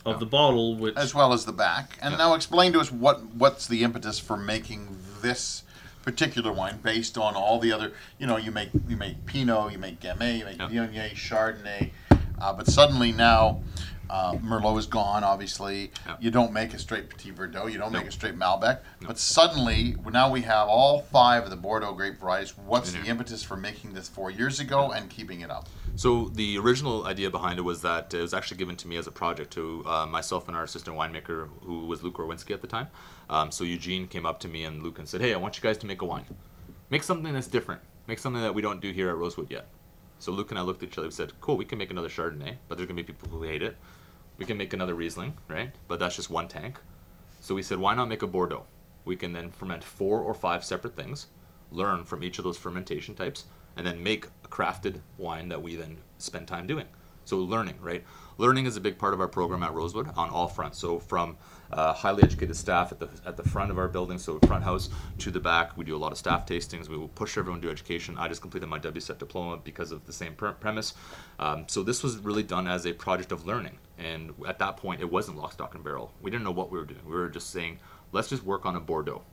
of 0.05 0.19
the 0.19 0.25
bottle, 0.25 0.75
which 0.75 0.95
as 0.95 1.13
well 1.13 1.33
as 1.33 1.45
the 1.45 1.51
back. 1.51 1.97
And 2.01 2.13
Yeah. 2.13 2.17
now 2.19 2.33
explain 2.33 2.73
to 2.73 2.79
us 2.79 2.91
what 2.91 3.23
what's 3.35 3.67
the 3.67 3.83
impetus 3.83 4.19
for 4.19 4.37
making 4.37 4.97
this 5.21 5.63
particular 6.03 6.51
wine 6.51 6.79
based 6.81 7.17
on 7.17 7.35
all 7.35 7.59
the 7.59 7.71
other. 7.71 7.93
You 8.17 8.25
know, 8.27 8.37
you 8.37 8.51
make 8.51 8.69
you 8.87 8.97
make 8.97 9.25
Pinot, 9.25 9.71
you 9.71 9.77
make 9.77 9.99
Gamay, 9.99 10.39
you 10.39 10.45
make 10.45 10.57
Yeah. 10.59 10.67
Viognier, 10.69 11.11
Chardonnay. 11.13 11.91
Uh, 12.41 12.51
but 12.53 12.67
suddenly 12.67 13.11
now, 13.11 13.61
uh, 14.09 14.33
Merlot 14.33 14.77
is 14.77 14.87
gone. 14.87 15.23
Obviously, 15.23 15.91
Yeah. 16.05 16.17
you 16.19 16.31
don't 16.31 16.51
make 16.51 16.73
a 16.73 16.79
straight 16.79 17.09
Petit 17.09 17.31
Verdot. 17.31 17.71
You 17.71 17.77
don't 17.77 17.93
make 17.93 18.05
a 18.07 18.11
straight 18.11 18.37
Malbec. 18.37 18.79
But 19.05 19.17
suddenly, 19.17 19.95
now 20.11 20.29
we 20.29 20.41
have 20.41 20.67
all 20.67 21.01
five 21.03 21.43
of 21.43 21.49
the 21.49 21.55
Bordeaux 21.55 21.93
grape 21.93 22.19
varieties. 22.19 22.57
What's 22.57 22.91
the 22.91 23.03
impetus 23.05 23.43
for 23.43 23.55
making 23.55 23.93
this 23.93 24.09
four 24.09 24.29
years 24.29 24.59
ago 24.59 24.91
and 24.91 25.09
keeping 25.09 25.41
it 25.41 25.49
up? 25.51 25.69
So 25.95 26.29
the 26.33 26.57
original 26.57 27.05
idea 27.05 27.29
behind 27.29 27.59
it 27.59 27.61
was 27.61 27.81
that 27.83 28.13
it 28.13 28.21
was 28.21 28.33
actually 28.33 28.57
given 28.57 28.75
to 28.77 28.87
me 28.87 28.97
as 28.97 29.07
a 29.07 29.11
project 29.11 29.51
to 29.53 29.83
uh, 29.85 30.05
myself 30.07 30.47
and 30.47 30.57
our 30.57 30.63
assistant 30.63 30.97
winemaker, 30.97 31.47
who 31.61 31.85
was 31.85 32.01
Luke 32.03 32.17
Orwinski 32.19 32.53
at 32.53 32.61
the 32.61 32.67
time. 32.67 32.87
Um, 33.29 33.51
so 33.51 33.63
Eugene 33.63 34.07
came 34.07 34.25
up 34.25 34.39
to 34.41 34.47
me 34.47 34.63
and 34.65 34.81
Luke 34.83 34.99
and 34.99 35.07
said, 35.07 35.21
"Hey, 35.21 35.33
I 35.33 35.37
want 35.37 35.55
you 35.57 35.61
guys 35.63 35.77
to 35.79 35.85
make 35.85 36.01
a 36.01 36.05
wine. 36.05 36.25
Make 36.89 37.03
something 37.03 37.31
that's 37.33 37.47
different. 37.47 37.81
Make 38.07 38.19
something 38.19 38.41
that 38.41 38.53
we 38.55 38.61
don't 38.61 38.81
do 38.81 38.91
here 38.91 39.09
at 39.09 39.15
Rosewood 39.15 39.49
yet." 39.51 39.67
So 40.21 40.31
Luke 40.31 40.51
and 40.51 40.59
I 40.59 40.61
looked 40.61 40.83
at 40.83 40.89
each 40.89 40.97
other 40.99 41.07
and 41.07 41.13
said, 41.13 41.33
"Cool, 41.41 41.57
we 41.57 41.65
can 41.65 41.79
make 41.79 41.89
another 41.89 42.07
Chardonnay, 42.07 42.57
but 42.67 42.77
there's 42.77 42.87
gonna 42.87 43.01
be 43.01 43.11
people 43.11 43.27
who 43.29 43.41
hate 43.41 43.63
it. 43.63 43.75
We 44.37 44.45
can 44.45 44.55
make 44.55 44.71
another 44.71 44.93
Riesling, 44.93 45.35
right? 45.47 45.73
But 45.87 45.97
that's 45.97 46.15
just 46.15 46.29
one 46.29 46.47
tank." 46.47 46.79
So 47.39 47.55
we 47.55 47.63
said, 47.63 47.79
"Why 47.79 47.95
not 47.95 48.07
make 48.07 48.21
a 48.21 48.27
Bordeaux? 48.27 48.67
We 49.03 49.15
can 49.15 49.33
then 49.33 49.49
ferment 49.49 49.83
four 49.83 50.21
or 50.21 50.35
five 50.35 50.63
separate 50.63 50.95
things, 50.95 51.25
learn 51.71 52.03
from 52.03 52.23
each 52.23 52.37
of 52.37 52.43
those 52.43 52.59
fermentation 52.59 53.15
types, 53.15 53.45
and 53.75 53.87
then 53.87 54.03
make 54.03 54.27
a 54.43 54.47
crafted 54.47 55.01
wine 55.17 55.49
that 55.49 55.63
we 55.63 55.75
then 55.75 55.97
spend 56.19 56.47
time 56.47 56.67
doing. 56.67 56.85
So 57.25 57.39
learning, 57.39 57.79
right? 57.81 58.05
Learning 58.37 58.67
is 58.67 58.77
a 58.77 58.81
big 58.81 58.99
part 58.99 59.15
of 59.15 59.21
our 59.21 59.27
program 59.27 59.63
at 59.63 59.73
Rosewood 59.73 60.09
on 60.15 60.29
all 60.29 60.47
fronts. 60.47 60.77
So 60.77 60.99
from 60.99 61.37
uh, 61.73 61.93
highly 61.93 62.23
educated 62.23 62.55
staff 62.55 62.91
at 62.91 62.99
the 62.99 63.09
at 63.25 63.37
the 63.37 63.43
front 63.43 63.71
of 63.71 63.77
our 63.77 63.87
building, 63.87 64.17
so 64.17 64.39
front 64.39 64.63
house 64.63 64.89
to 65.19 65.31
the 65.31 65.39
back, 65.39 65.77
we 65.77 65.85
do 65.85 65.95
a 65.95 65.97
lot 65.97 66.11
of 66.11 66.17
staff 66.17 66.45
tastings. 66.45 66.89
We 66.89 66.97
will 66.97 67.09
push 67.09 67.37
everyone 67.37 67.61
to 67.61 67.69
education. 67.69 68.17
I 68.17 68.27
just 68.27 68.41
completed 68.41 68.67
my 68.67 68.79
WSET 68.79 69.17
diploma 69.17 69.57
because 69.63 69.91
of 69.91 70.05
the 70.05 70.13
same 70.13 70.33
pre- 70.33 70.51
premise. 70.53 70.93
Um, 71.39 71.65
so 71.67 71.83
this 71.83 72.03
was 72.03 72.17
really 72.17 72.43
done 72.43 72.67
as 72.67 72.85
a 72.85 72.93
project 72.93 73.31
of 73.31 73.45
learning, 73.45 73.77
and 73.97 74.33
at 74.47 74.59
that 74.59 74.77
point, 74.77 75.01
it 75.01 75.11
wasn't 75.11 75.37
lock, 75.37 75.53
stock, 75.53 75.75
and 75.75 75.83
barrel. 75.83 76.13
We 76.21 76.31
didn't 76.31 76.43
know 76.43 76.51
what 76.51 76.71
we 76.71 76.79
were 76.79 76.85
doing. 76.85 77.01
We 77.05 77.13
were 77.13 77.29
just 77.29 77.49
saying, 77.51 77.79
let's 78.11 78.29
just 78.29 78.43
work 78.43 78.65
on 78.65 78.75
a 78.75 78.79
Bordeaux 78.79 79.23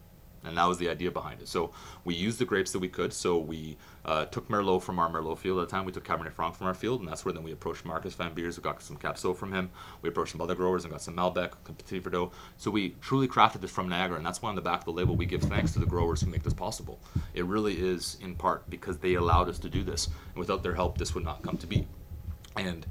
and 0.45 0.57
that 0.57 0.65
was 0.65 0.79
the 0.79 0.89
idea 0.89 1.11
behind 1.11 1.41
it. 1.41 1.49
So 1.49 1.73
we 2.05 2.15
used 2.15 2.39
the 2.39 2.45
grapes 2.45 2.73
that 2.73 2.79
we 2.79 2.89
could. 2.89 3.13
So 3.13 3.39
we 3.39 3.77
uh, 4.05 4.27
took 4.27 4.49
Merlot 4.49 4.83
from 4.83 4.99
our 4.99 5.09
Merlot 5.11 5.39
field 5.39 5.59
at 5.59 5.69
the 5.69 5.71
time. 5.71 5.85
We 5.85 5.93
took 5.93 6.05
Cabernet 6.05 6.33
Franc 6.33 6.55
from 6.55 6.67
our 6.67 6.75
field, 6.75 7.01
and 7.01 7.09
that's 7.09 7.25
where 7.25 7.33
then 7.33 7.43
we 7.43 7.53
approached 7.53 7.85
Marcus 7.85 8.15
Van 8.15 8.33
Beers. 8.33 8.57
We 8.57 8.63
got 8.63 8.81
some 8.83 8.97
Cab 8.97 9.17
Sauv 9.17 9.37
from 9.37 9.53
him. 9.53 9.71
We 10.03 10.09
approached 10.09 10.33
some 10.33 10.41
other 10.41 10.55
growers 10.55 10.85
and 10.85 10.93
got 10.93 11.03
some 11.03 11.17
Malbec, 11.17 11.53
Petit 11.65 12.01
Verdot. 12.01 12.33
So 12.57 12.71
we 12.71 12.91
truly 13.01 13.29
crafted 13.29 13.61
this 13.61 13.71
from 13.71 13.89
Niagara, 13.89 14.17
and 14.17 14.27
that's 14.27 14.41
why 14.41 14.49
on 14.49 14.55
the 14.55 14.63
back 14.63 14.81
of 14.81 14.85
the 14.87 14.93
label 14.93 15.17
we 15.17 15.27
give 15.27 15.43
thanks 15.43 15.73
to 15.73 15.79
the 15.79 15.87
growers 15.87 16.21
who 16.21 16.31
make 16.31 16.43
this 16.43 16.55
possible. 16.55 17.01
It 17.35 17.45
really 17.45 17.75
is 17.75 18.17
in 18.21 18.35
part 18.35 18.69
because 18.71 18.99
they 18.99 19.15
allowed 19.15 19.49
us 19.49 19.59
to 19.61 19.69
do 19.69 19.83
this, 19.83 20.07
and 20.07 20.37
without 20.37 20.63
their 20.63 20.75
help, 20.75 20.99
this 20.99 21.15
would 21.15 21.25
not 21.25 21.43
come 21.43 21.59
to 21.59 21.67
be. 21.67 21.87
And 22.57 22.87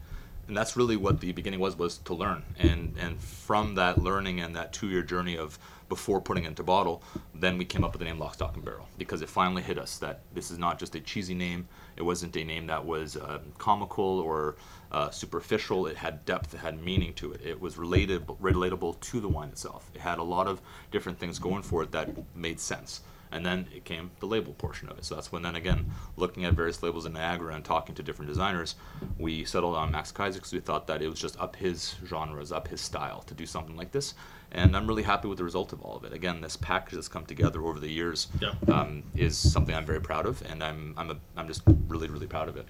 and 0.48 0.56
that's 0.56 0.78
really 0.78 0.96
what 0.96 1.20
the 1.20 1.32
beginning 1.34 1.60
was 1.60 1.78
was 1.78 1.98
to 2.00 2.14
learn 2.14 2.44
and 2.58 2.96
and 3.00 3.20
from 3.20 3.76
that 3.76 3.98
learning 4.02 4.40
and 4.40 4.56
that 4.56 4.74
two 4.74 4.88
year 4.88 5.02
journey 5.02 5.38
of 5.38 5.60
before 5.90 6.20
putting 6.22 6.46
it 6.46 6.48
into 6.48 6.64
bottle 6.64 7.02
then 7.34 7.58
we 7.58 7.66
came 7.66 7.84
up 7.84 7.94
with 7.94 8.00
the 8.00 8.06
name 8.06 8.20
lock 8.20 8.34
stock 8.34 8.56
and 8.56 8.66
barrel 8.66 8.88
because 8.98 9.22
it 9.22 9.30
finally 9.30 9.62
hit 9.62 9.78
us 9.78 9.98
that 9.98 10.22
this 10.34 10.52
is 10.52 10.58
not 10.58 10.80
just 10.80 10.96
a 10.96 11.00
cheesy 11.00 11.34
name. 11.34 11.68
It 11.96 12.04
wasn't 12.04 12.36
a 12.36 12.44
name 12.44 12.68
that 12.68 12.84
was 12.86 13.16
um, 13.18 13.40
comical 13.58 14.20
or 14.20 14.56
uh, 14.92 15.10
superficial. 15.10 15.88
It 15.88 15.98
had 15.98 16.26
depth. 16.26 16.54
It 16.54 16.58
had 16.58 16.84
meaning 16.84 17.14
to 17.16 17.34
it. 17.34 17.42
It 17.44 17.60
was 17.60 17.78
related 17.78 18.26
relatable 18.28 19.00
to 19.00 19.20
the 19.20 19.28
wine 19.28 19.50
itself. 19.50 19.90
It 19.94 20.02
had 20.02 20.20
a 20.20 20.24
lot 20.24 20.48
of 20.48 20.62
different 20.92 21.20
things 21.20 21.40
going 21.40 21.64
for 21.64 21.84
it 21.84 21.92
that 21.92 22.10
made 22.36 22.60
sense 22.60 23.02
and 23.32 23.46
then 23.46 23.68
it 23.76 23.86
came 23.86 24.12
the 24.20 24.26
label 24.26 24.54
portion 24.54 24.90
of 24.90 24.98
it. 24.98 25.06
So 25.06 25.16
that's 25.16 25.32
when 25.32 25.42
then 25.44 25.56
again, 25.56 25.92
looking 26.16 26.46
at 26.46 26.54
various 26.54 26.82
labels 26.84 27.06
in 27.06 27.14
Niagara 27.14 27.54
and 27.56 27.64
talking 27.66 27.96
to 27.96 28.04
different 28.04 28.30
designers, 28.30 28.76
we 29.18 29.44
settled 29.46 29.76
on 29.76 29.92
Max 29.92 30.12
Kaiser 30.12 30.40
because 30.40 30.54
we 30.54 30.60
thought 30.60 30.88
that 30.88 31.02
it 31.02 31.10
was 31.10 31.20
just 31.20 31.40
up 31.40 31.56
his 31.56 31.96
genres, 32.06 32.52
up 32.52 32.68
his 32.68 32.82
style 32.82 33.22
to 33.24 33.34
do 33.34 33.46
something 33.46 33.76
like 33.76 33.92
this. 33.92 34.14
And 34.52 34.78
I'm 34.78 34.88
really 34.88 35.04
happy 35.04 35.28
with 35.28 35.38
the 35.40 35.44
result 35.44 35.74
of 35.74 35.82
all 35.82 35.98
of 35.98 36.06
it. 36.06 36.14
Again, 36.14 36.40
this 36.40 36.56
package 36.56 36.94
that's 36.94 37.10
come 37.10 37.26
together 37.26 37.62
over 37.64 37.80
the 37.80 37.90
years 37.90 38.28
Yeah. 38.40 38.54
um, 38.74 39.04
is 39.14 39.38
something 39.38 39.76
I'm 39.76 39.86
very 39.86 40.00
proud 40.00 40.26
of, 40.26 40.42
and 40.50 40.64
I'm 40.64 40.94
I'm 40.98 41.12
a, 41.12 41.18
I'm 41.36 41.48
just 41.48 41.64
really 41.90 42.08
really 42.08 42.28
proud 42.28 42.48
of 42.48 42.56
it. 42.56 42.66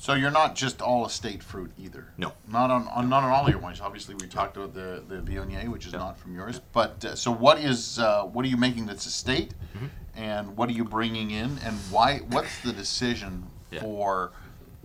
So 0.00 0.14
you're 0.14 0.30
not 0.30 0.54
just 0.54 0.80
all 0.80 1.04
estate 1.04 1.42
fruit 1.42 1.72
either. 1.76 2.06
No. 2.16 2.32
Not 2.46 2.70
on, 2.70 2.86
on 2.88 3.08
not 3.08 3.24
on 3.24 3.30
all 3.32 3.50
your 3.50 3.58
wines. 3.58 3.80
Obviously, 3.80 4.14
we 4.14 4.28
talked 4.28 4.56
about 4.56 4.72
the 4.72 5.02
the 5.08 5.16
Viognier, 5.16 5.68
which 5.68 5.86
is 5.86 5.92
Yeah. 5.92 5.98
not 5.98 6.18
from 6.18 6.34
yours. 6.36 6.60
But 6.72 7.04
uh, 7.04 7.16
so 7.16 7.32
what 7.32 7.58
is 7.58 7.98
uh, 7.98 8.22
what 8.22 8.44
are 8.44 8.48
you 8.48 8.56
making 8.56 8.86
that's 8.86 9.06
estate, 9.06 9.54
Mm-hmm. 9.76 9.86
and 10.14 10.56
what 10.56 10.68
are 10.68 10.72
you 10.72 10.84
bringing 10.84 11.30
in, 11.32 11.58
and 11.64 11.76
why? 11.90 12.18
What's 12.30 12.60
the 12.62 12.72
decision 12.72 13.48
Yeah. 13.72 13.80
for 13.80 14.30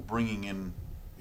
bringing 0.07 0.43
in 0.45 0.73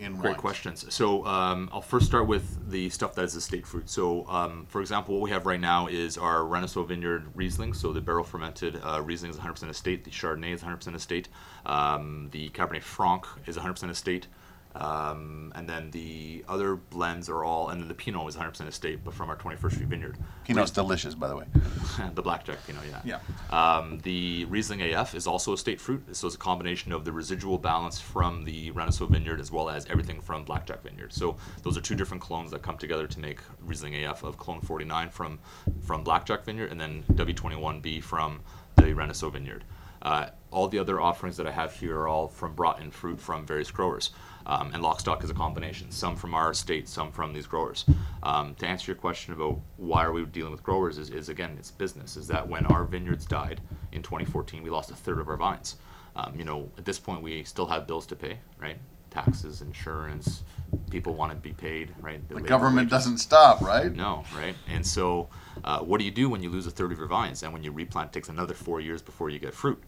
in 0.03 0.17
Great 0.17 0.37
questions. 0.37 0.93
So 0.93 1.25
um, 1.27 1.69
I'll 1.73 1.81
first 1.81 2.07
start 2.07 2.27
with 2.27 2.71
the 2.71 2.91
stuff 2.91 3.15
that 3.15 3.25
is 3.25 3.35
estate 3.35 3.67
fruit. 3.67 3.89
So, 3.89 4.27
um, 4.29 4.67
for 4.69 4.81
example, 4.81 5.15
what 5.15 5.23
we 5.23 5.31
have 5.31 5.47
right 5.47 5.61
now 5.61 5.87
is 5.87 6.19
our 6.19 6.45
Renaissance 6.45 6.89
Vineyard 6.89 7.29
Riesling. 7.35 7.75
So 7.75 7.93
the 7.93 8.01
barrel 8.01 8.25
fermented 8.25 8.81
uh, 8.83 9.03
Riesling 9.03 9.31
is 9.31 9.37
100% 9.37 9.69
estate. 9.71 10.05
The 10.05 10.11
Chardonnay 10.11 10.53
is 10.53 10.63
100% 10.63 10.95
estate. 10.95 11.29
Um, 11.67 12.29
the 12.33 12.51
Cabernet 12.51 12.83
Franc 12.83 13.27
is 13.47 13.57
100% 13.57 13.91
estate. 13.91 14.27
Um, 14.75 15.53
and 15.55 15.69
then 15.69 15.91
the 15.91 16.45
other 16.49 16.77
blends 16.77 17.29
are 17.29 17.45
all, 17.45 17.69
and 17.69 17.81
then 17.81 17.89
the 17.89 17.95
Pinot 17.95 18.27
is 18.29 18.37
100% 18.37 18.67
estate, 18.67 19.01
but 19.05 19.13
from 19.13 19.29
our 19.29 19.37
21st 19.37 19.73
Street 19.73 19.89
Vineyard. 19.89 20.19
Pinot's 20.45 20.71
delicious, 20.71 21.15
by 21.15 21.29
the 21.29 21.37
way. 21.37 21.45
the 22.15 22.23
blackjack 22.23 22.67
Pinot, 22.67 22.83
yeah. 22.89 23.19
Yeah. 23.51 23.77
Um, 23.77 23.99
the 24.03 24.47
Riesling 24.47 24.81
AF 24.83 25.15
is 25.15 25.27
also 25.27 25.53
a 25.53 25.59
state 25.59 25.81
fruit, 25.81 26.17
so 26.17 26.27
it's 26.27 26.37
a 26.37 26.39
combination 26.39 26.93
of 26.93 27.05
the 27.05 27.13
residual 27.13 27.59
balance 27.59 28.01
from 28.01 28.45
the 28.45 28.71
Renaissance 28.71 29.11
Vineyard 29.11 29.41
as 29.41 29.53
well 29.53 29.69
as 29.69 29.87
everything 29.87 30.21
from 30.21 30.45
Blackjack 30.45 30.83
Vineyard. 30.83 31.13
So 31.13 31.37
those 31.63 31.77
are 31.77 31.83
two 31.83 31.95
different 31.95 32.23
clones 32.23 32.51
that 32.53 32.63
come 32.63 32.79
together 32.79 33.07
to 33.07 33.21
make 33.21 33.41
Riesling 33.61 33.95
AF 34.05 34.23
of 34.23 34.39
clone 34.39 34.61
49 34.61 35.11
from 35.11 35.39
from 35.83 36.03
Blackjack 36.03 36.45
Vineyard 36.45 36.71
and 36.71 36.81
then 36.81 37.05
W21B 37.13 38.03
from 38.03 38.41
the 38.77 38.95
Renaissance 38.95 39.33
Vineyard. 39.33 39.65
Uh, 40.03 40.27
all 40.51 40.69
the 40.69 40.79
other 40.79 41.01
offerings 41.01 41.37
that 41.37 41.47
I 41.47 41.53
have 41.53 41.75
here 41.75 41.97
are 42.01 42.09
all 42.09 42.29
from 42.29 42.55
brought 42.55 42.81
in 42.81 42.91
fruit 42.91 43.21
from 43.21 43.47
various 43.47 43.71
growers. 43.71 44.11
Um, 44.47 44.73
and 44.75 44.83
Lockstock 44.83 45.23
is 45.25 45.31
a 45.31 45.35
combination, 45.35 45.91
some 45.91 46.17
from 46.17 46.35
our 46.35 46.51
estate, 46.51 46.89
some 46.89 47.13
from 47.13 47.33
these 47.33 47.47
growers. 47.47 47.85
Um, 48.23 48.55
to 48.57 48.67
answer 48.67 48.93
your 48.93 48.97
question 48.97 49.33
about 49.33 49.61
why 49.77 50.05
are 50.05 50.13
we 50.13 50.25
dealing 50.25 50.53
with 50.53 50.63
growers 50.63 50.99
is, 50.99 51.11
is 51.11 51.29
again, 51.29 51.57
it's 51.59 51.71
business. 51.71 52.17
Is 52.17 52.27
that 52.29 52.47
when 52.49 52.67
our 52.67 52.85
vineyards 52.85 53.25
died 53.27 53.61
in 53.93 54.03
2014, 54.03 54.63
we 54.63 54.71
lost 54.71 54.91
a 54.91 54.95
third 54.95 55.19
of 55.19 55.29
our 55.29 55.37
vines. 55.37 55.77
Um, 56.17 56.35
you 56.37 56.45
know, 56.45 56.71
at 56.77 56.85
this 56.85 56.99
point, 56.99 57.23
we 57.23 57.45
still 57.45 57.67
have 57.67 57.87
bills 57.87 58.07
to 58.07 58.17
pay, 58.17 58.39
right? 58.61 58.77
Taxes, 59.11 59.63
insurance, 59.63 60.43
people 60.91 61.15
want 61.15 61.33
to 61.33 61.37
be 61.37 61.53
paid, 61.53 61.95
right? 62.01 62.27
The 62.29 62.37
labor 62.37 62.49
government 62.49 62.87
wages. 62.87 62.91
doesn't 62.91 63.19
stop, 63.19 63.61
right? 63.61 63.95
No, 63.95 64.25
right? 64.37 64.55
And 64.69 64.87
so, 64.87 65.29
uh, 65.65 65.81
what 65.81 65.99
do 65.99 66.05
you 66.05 66.11
do 66.11 66.29
when 66.29 66.43
you 66.43 66.51
lose 66.51 66.67
a 66.67 66.71
third 66.71 66.93
of 66.93 66.99
your 66.99 67.07
vines 67.07 67.43
and 67.43 67.53
when 67.53 67.63
you 67.63 67.73
replant 67.73 68.11
it 68.11 68.13
takes 68.13 68.29
another 68.29 68.55
four 68.55 68.81
years 68.81 69.03
before 69.03 69.31
you 69.31 69.39
get 69.39 69.55
fruit? 69.55 69.83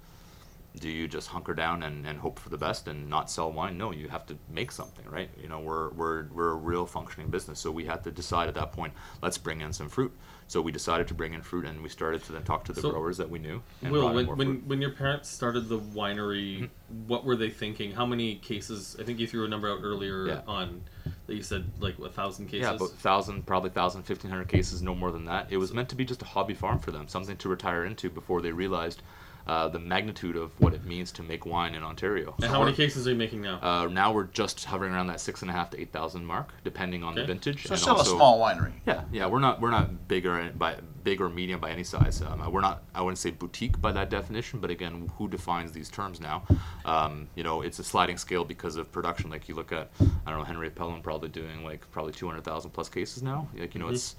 Do 0.80 0.88
you 0.88 1.06
just 1.06 1.28
hunker 1.28 1.54
down 1.54 1.84
and, 1.84 2.04
and 2.04 2.18
hope 2.18 2.40
for 2.40 2.48
the 2.48 2.58
best 2.58 2.88
and 2.88 3.08
not 3.08 3.30
sell 3.30 3.52
wine? 3.52 3.78
No, 3.78 3.92
you 3.92 4.08
have 4.08 4.26
to 4.26 4.36
make 4.52 4.72
something, 4.72 5.08
right? 5.08 5.30
You 5.40 5.48
know, 5.48 5.60
we're, 5.60 5.90
we're, 5.90 6.24
we're 6.34 6.50
a 6.50 6.56
real 6.56 6.84
functioning 6.84 7.28
business. 7.30 7.60
So 7.60 7.70
we 7.70 7.84
had 7.84 8.02
to 8.04 8.10
decide 8.10 8.48
at 8.48 8.54
that 8.56 8.72
point, 8.72 8.92
let's 9.22 9.38
bring 9.38 9.60
in 9.60 9.72
some 9.72 9.88
fruit. 9.88 10.12
So 10.48 10.60
we 10.60 10.72
decided 10.72 11.06
to 11.08 11.14
bring 11.14 11.32
in 11.32 11.42
fruit 11.42 11.64
and 11.64 11.80
we 11.80 11.88
started 11.88 12.24
to 12.24 12.32
then 12.32 12.42
talk 12.42 12.64
to 12.64 12.72
the 12.72 12.80
So, 12.80 12.90
growers 12.90 13.16
that 13.18 13.30
we 13.30 13.38
knew. 13.38 13.62
Will, 13.82 14.12
when, 14.12 14.26
when, 14.36 14.56
when 14.66 14.80
your 14.80 14.90
parents 14.90 15.28
started 15.30 15.68
the 15.68 15.78
winery, 15.78 16.34
Mm-hmm. 16.64 17.06
what 17.06 17.24
were 17.24 17.36
they 17.36 17.50
thinking? 17.50 17.92
How 17.92 18.04
many 18.04 18.34
cases? 18.36 18.96
I 19.00 19.04
think 19.04 19.20
you 19.20 19.28
threw 19.28 19.44
a 19.44 19.48
number 19.48 19.70
out 19.70 19.78
earlier 19.82 20.26
Yeah. 20.26 20.40
on 20.48 20.82
that 21.28 21.34
you 21.36 21.42
said 21.42 21.64
like 21.78 21.98
a 22.00 22.08
thousand 22.10 22.46
cases. 22.46 22.62
Yeah, 22.62 22.70
about 22.74 22.90
1,000, 22.90 23.46
probably 23.46 23.70
1,000, 23.70 24.00
1,500 24.00 24.48
cases, 24.48 24.82
no 24.82 24.94
more 24.94 25.12
than 25.12 25.24
that. 25.26 25.46
It 25.50 25.56
was 25.56 25.72
meant 25.72 25.88
to 25.90 25.94
be 25.96 26.04
just 26.04 26.20
a 26.20 26.26
hobby 26.26 26.54
farm 26.54 26.80
for 26.80 26.90
them, 26.90 27.06
something 27.06 27.36
to 27.38 27.48
retire 27.48 27.84
into 27.84 28.10
before 28.10 28.42
they 28.42 28.50
realized 28.52 29.02
uh, 29.46 29.68
the 29.68 29.78
magnitude 29.78 30.36
of 30.36 30.58
what 30.60 30.72
it 30.72 30.84
means 30.84 31.12
to 31.12 31.22
make 31.22 31.44
wine 31.44 31.74
in 31.74 31.82
Ontario. 31.82 32.34
and 32.36 32.44
So 32.44 32.48
how 32.48 32.64
many 32.64 32.74
cases 32.74 33.06
are 33.06 33.10
you 33.10 33.16
making 33.16 33.42
now? 33.42 33.58
Uh, 33.62 33.88
now 33.88 34.12
we're 34.12 34.24
just 34.24 34.64
hovering 34.64 34.92
around 34.92 35.08
that 35.08 35.20
six 35.20 35.42
and 35.42 35.50
a 35.50 35.54
half 35.54 35.70
to 35.70 35.80
eight 35.80 35.92
thousand 35.92 36.24
mark, 36.24 36.52
depending 36.64 37.02
on 37.02 37.14
the 37.14 37.24
vintage. 37.24 37.66
So 37.66 37.72
and 37.72 37.80
still 37.80 37.96
also, 37.96 38.14
a 38.14 38.16
small 38.16 38.40
winery. 38.40 38.72
Yeah, 38.86 39.04
yeah, 39.12 39.26
we're 39.26 39.40
not 39.40 39.60
we're 39.60 39.70
not 39.70 40.08
bigger 40.08 40.50
by 40.56 40.76
big 41.02 41.20
or 41.20 41.28
medium 41.28 41.60
by 41.60 41.70
any 41.70 41.84
size. 41.84 42.22
Um, 42.22 42.50
we're 42.50 42.60
not 42.60 42.82
I 42.94 43.02
wouldn't 43.02 43.18
say 43.18 43.30
boutique 43.30 43.80
by 43.80 43.92
that 43.92 44.10
definition, 44.10 44.60
but 44.60 44.70
again, 44.70 45.10
who 45.18 45.28
defines 45.28 45.72
these 45.72 45.90
terms 45.90 46.20
now? 46.20 46.44
Um, 46.84 47.28
you 47.34 47.44
know, 47.44 47.62
it's 47.62 47.78
a 47.78 47.84
sliding 47.84 48.16
scale 48.16 48.44
because 48.44 48.76
of 48.76 48.90
production. 48.90 49.30
Like 49.30 49.48
you 49.48 49.54
look 49.54 49.72
at 49.72 49.90
I 50.00 50.30
don't 50.30 50.38
know 50.38 50.44
Henry 50.44 50.70
Pelham 50.70 51.02
probably 51.02 51.28
doing 51.28 51.64
like 51.64 51.90
probably 51.90 52.12
two 52.12 52.26
hundred 52.26 52.44
thousand 52.44 52.70
plus 52.70 52.88
cases 52.88 53.22
now. 53.22 53.48
Like 53.56 53.74
you 53.74 53.80
know, 53.80 53.88
it's 53.88 54.16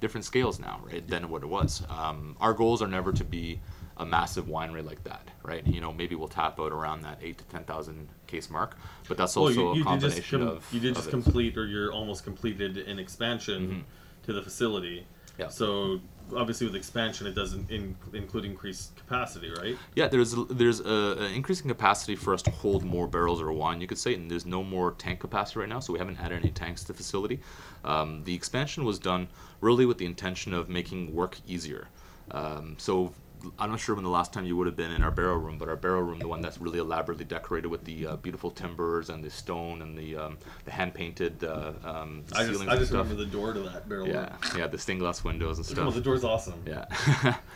different 0.00 0.24
scales 0.24 0.58
now, 0.58 0.80
right? 0.84 1.06
Than 1.06 1.28
what 1.28 1.42
it 1.42 1.46
was. 1.48 1.82
Um, 1.88 2.36
our 2.40 2.52
goals 2.52 2.82
are 2.82 2.88
never 2.88 3.12
to 3.12 3.24
be 3.24 3.60
a 3.98 4.06
massive 4.06 4.46
winery 4.46 4.84
like 4.84 5.02
that, 5.04 5.28
right? 5.42 5.66
You 5.66 5.80
know, 5.80 5.92
maybe 5.92 6.14
we'll 6.14 6.28
tap 6.28 6.58
out 6.58 6.72
around 6.72 7.02
that 7.02 7.18
eight 7.22 7.38
to 7.38 7.44
ten 7.44 7.64
thousand 7.64 8.08
case 8.26 8.50
mark, 8.50 8.76
but 9.08 9.16
that's 9.16 9.36
well, 9.36 9.46
also 9.46 9.74
you, 9.74 9.82
a 9.82 9.84
combination 9.84 10.40
com- 10.40 10.48
of 10.48 10.72
you 10.72 10.80
did 10.80 10.94
just 10.94 11.10
complete 11.10 11.56
or 11.56 11.66
you're 11.66 11.92
almost 11.92 12.24
completed 12.24 12.78
an 12.78 12.98
expansion 12.98 13.84
to 14.24 14.32
the 14.32 14.42
facility. 14.42 15.00
Mm-hmm. 15.00 15.42
Yeah. 15.42 15.48
So 15.48 16.00
obviously 16.36 16.66
with 16.66 16.76
expansion, 16.76 17.26
it 17.26 17.34
doesn't 17.34 17.70
in, 17.70 17.96
include 18.12 18.44
increased 18.44 18.96
capacity, 18.96 19.50
right? 19.50 19.76
Yeah, 19.94 20.08
there's 20.08 20.34
there's 20.48 20.80
a, 20.80 21.16
an 21.18 21.32
increasing 21.34 21.68
capacity 21.68 22.16
for 22.16 22.34
us 22.34 22.42
to 22.42 22.50
hold 22.50 22.84
more 22.84 23.06
barrels 23.06 23.40
or 23.40 23.52
wine, 23.52 23.80
you 23.80 23.86
could 23.86 23.98
say, 23.98 24.14
and 24.14 24.30
there's 24.30 24.46
no 24.46 24.62
more 24.62 24.92
tank 24.92 25.20
capacity 25.20 25.60
right 25.60 25.68
now, 25.68 25.80
so 25.80 25.92
we 25.92 25.98
haven't 25.98 26.20
added 26.20 26.40
any 26.42 26.50
tanks 26.50 26.82
to 26.82 26.88
the 26.88 26.94
facility. 26.94 27.40
Um, 27.84 28.22
the 28.24 28.34
expansion 28.34 28.84
was 28.84 28.98
done 28.98 29.28
really 29.60 29.86
with 29.86 29.98
the 29.98 30.06
intention 30.06 30.54
of 30.54 30.68
making 30.68 31.14
work 31.14 31.38
easier. 31.46 31.88
Um, 32.30 32.76
so 32.78 33.12
I'm 33.58 33.70
not 33.70 33.80
sure 33.80 33.94
when 33.94 34.04
the 34.04 34.10
last 34.10 34.32
time 34.32 34.44
you 34.46 34.56
would 34.56 34.66
have 34.66 34.76
been 34.76 34.90
in 34.92 35.02
our 35.02 35.10
barrel 35.10 35.36
room, 35.38 35.58
but 35.58 35.68
our 35.68 35.76
barrel 35.76 36.02
room, 36.02 36.18
the 36.18 36.28
one 36.28 36.40
that's 36.40 36.58
really 36.60 36.78
elaborately 36.78 37.24
decorated 37.24 37.68
with 37.68 37.84
the 37.84 38.06
uh, 38.06 38.16
beautiful 38.16 38.50
timbers 38.50 39.10
and 39.10 39.22
the 39.22 39.30
stone 39.30 39.82
and 39.82 39.96
the 39.96 40.16
um, 40.16 40.38
the 40.64 40.70
hand 40.70 40.94
painted 40.94 41.42
uh, 41.44 41.72
um, 41.84 42.24
I 42.32 42.44
ceilings 42.44 42.58
just, 42.58 42.68
I 42.68 42.72
and 42.72 42.78
just 42.80 42.90
stuff. 42.92 43.02
remember 43.08 43.24
the 43.24 43.30
door 43.30 43.52
to 43.52 43.60
that 43.60 43.88
barrel. 43.88 44.08
Yeah, 44.08 44.36
yeah, 44.56 44.66
the 44.66 44.78
stained 44.78 45.00
glass 45.00 45.24
windows 45.24 45.58
and 45.58 45.66
Oh, 45.70 45.72
stuff. 45.90 45.94
the 45.94 46.00
door's 46.00 46.24
awesome. 46.24 46.62
Yeah. 46.66 46.86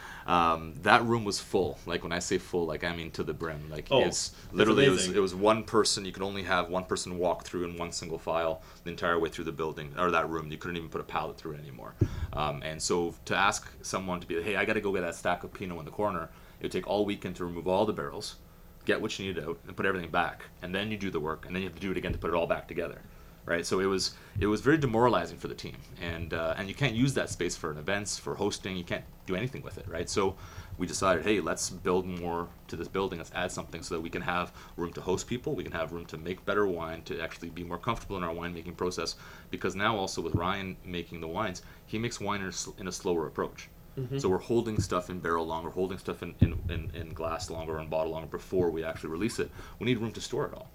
um, 0.29 0.75
that 0.83 1.03
room 1.07 1.25
was 1.25 1.41
full. 1.41 1.79
Like 1.87 2.03
when 2.03 2.13
I 2.13 2.19
say 2.19 2.37
full, 2.37 2.67
like 2.67 2.85
I 2.85 2.95
mean 2.95 3.11
to 3.13 3.23
the 3.23 3.33
brim. 3.33 3.71
Like 3.71 3.89
Oh, 3.91 4.05
it's 4.05 4.33
literally 4.53 4.85
it 4.85 4.91
was, 4.91 5.09
it 5.09 5.19
was 5.19 5.35
one 5.35 5.65
person. 5.65 6.05
You 6.05 6.13
could 6.13 6.23
only 6.23 6.43
have 6.43 6.69
one 6.69 6.85
person 6.85 7.17
walk 7.17 7.45
through 7.45 7.65
in 7.65 7.79
one 7.79 7.91
single 7.93 8.19
file 8.19 8.61
the 8.85 8.91
entire 8.91 9.19
way 9.19 9.31
through 9.31 9.47
the 9.47 9.53
building 9.53 9.91
or 9.99 10.11
that 10.11 10.29
room. 10.29 10.53
You 10.53 10.59
couldn't 10.59 10.77
even 10.77 10.91
put 10.91 11.01
a 11.01 11.05
pallet 11.05 11.39
through 11.39 11.53
it 11.53 11.61
anymore. 11.61 11.95
Um, 12.35 12.63
and 12.63 12.81
so 12.81 13.15
to 13.25 13.35
ask 13.35 13.73
someone 13.81 14.21
to 14.21 14.27
be, 14.27 14.37
like, 14.37 14.45
hey, 14.45 14.57
I 14.57 14.67
got 14.67 14.75
to 14.75 14.83
go 14.83 14.93
get 14.93 15.01
that 15.01 15.15
stack 15.15 15.45
of 15.45 15.53
Pinot 15.55 15.79
in 15.79 15.85
the 15.87 15.91
corner. 15.91 16.29
It 16.61 16.65
would 16.65 16.73
take 16.73 16.87
all 16.87 17.07
weekend 17.07 17.37
to 17.37 17.47
remove 17.47 17.67
all 17.67 17.87
the 17.87 17.93
barrels, 17.95 18.37
get 18.85 19.01
what 19.01 19.19
you 19.19 19.29
needed 19.29 19.45
out, 19.45 19.59
and 19.67 19.75
put 19.75 19.87
everything 19.87 20.11
back. 20.11 20.43
And 20.61 20.75
then 20.75 20.91
you 20.91 20.99
do 20.99 21.09
the 21.09 21.21
work, 21.21 21.47
and 21.47 21.55
then 21.55 21.63
you 21.63 21.69
have 21.69 21.77
to 21.77 21.81
do 21.81 21.91
it 21.91 21.97
again 21.97 22.13
to 22.13 22.19
put 22.19 22.29
it 22.29 22.35
all 22.35 22.47
back 22.47 22.69
together 22.69 23.01
right? 23.45 23.65
So 23.65 23.81
it 23.81 23.87
was 23.87 24.15
it 24.41 24.47
was 24.47 24.61
very 24.61 24.79
demoralizing 24.79 25.39
for 25.39 25.49
the 25.49 25.55
team, 25.55 25.77
and 26.01 26.33
uh, 26.35 26.55
and 26.57 26.69
you 26.69 26.75
can't 26.75 26.95
use 26.95 27.15
that 27.15 27.31
space 27.31 27.57
for 27.57 27.71
an 27.71 27.79
events 27.79 28.19
for 28.19 28.35
hosting. 28.35 28.77
You 28.77 28.85
can't 28.85 29.05
do 29.27 29.35
anything 29.35 29.63
with 29.63 29.79
it, 29.79 29.87
right? 29.89 30.09
So 30.09 30.37
we 30.79 30.87
decided, 30.87 31.25
hey, 31.25 31.41
let's 31.41 31.71
build 31.71 32.07
more 32.07 32.49
to 32.69 32.77
this 32.77 32.89
building. 32.89 33.19
Let's 33.19 33.33
add 33.35 33.51
something 33.51 33.83
so 33.83 33.97
that 33.97 34.01
we 34.01 34.11
can 34.11 34.23
have 34.23 34.53
room 34.77 34.93
to 34.93 35.01
host 35.01 35.27
people. 35.27 35.55
We 35.55 35.65
can 35.65 35.73
have 35.73 35.93
room 35.93 36.07
to 36.07 36.17
make 36.17 36.45
better 36.45 36.67
wine, 36.67 37.03
to 37.03 37.21
actually 37.21 37.51
be 37.51 37.65
more 37.65 37.79
comfortable 37.79 38.17
in 38.17 38.23
our 38.23 38.33
winemaking 38.33 38.77
process. 38.77 39.17
Because 39.51 39.75
now 39.75 39.97
also 39.97 40.23
with 40.23 40.37
Ryan 40.37 40.77
making 40.85 41.21
the 41.21 41.27
wines, 41.27 41.63
he 41.87 41.99
makes 41.99 42.21
wine 42.21 42.43
in 42.43 42.49
a, 42.49 42.81
in 42.81 42.89
a 42.89 42.93
slower 42.93 43.27
approach. 43.27 43.69
So 44.21 44.29
we're 44.29 44.39
holding 44.39 44.81
stuff 44.81 45.11
in 45.11 45.19
barrel 45.19 45.45
longer, 45.45 45.71
holding 45.71 45.99
stuff 45.99 46.23
in, 46.23 46.33
in, 46.39 46.57
in, 46.69 46.93
in 46.95 47.13
glass 47.13 47.51
longer 47.51 47.79
and 47.79 47.91
bottle 47.91 48.13
longer 48.13 48.29
before 48.29 48.71
we 48.71 48.85
actually 48.85 49.11
release 49.11 49.41
it. 49.41 49.51
We 49.81 49.87
need 49.87 49.99
room 49.99 50.13
to 50.13 50.21
store 50.21 50.47
it 50.47 50.55
all. 50.55 50.71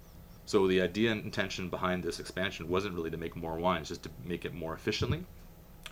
So 0.46 0.66
the 0.66 0.82
idea 0.82 1.12
and 1.12 1.24
intention 1.24 1.68
behind 1.68 2.02
this 2.02 2.20
expansion 2.20 2.68
wasn't 2.68 2.94
really 2.94 3.10
to 3.10 3.16
make 3.16 3.34
more 3.36 3.56
wine, 3.56 3.80
it's 3.80 3.88
just 3.88 4.02
to 4.02 4.10
make 4.24 4.44
it 4.44 4.54
more 4.54 4.74
efficiently 4.74 5.24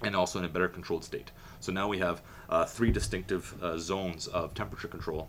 and 0.02 0.16
also 0.16 0.38
in 0.38 0.44
a 0.44 0.48
better 0.48 0.68
controlled 0.68 1.04
state. 1.04 1.30
So 1.60 1.72
now 1.72 1.88
we 1.88 1.98
have 1.98 2.22
uh, 2.48 2.64
three 2.64 2.90
distinctive 2.90 3.54
uh, 3.62 3.78
zones 3.78 4.26
of 4.26 4.52
temperature 4.54 4.88
control 4.88 5.28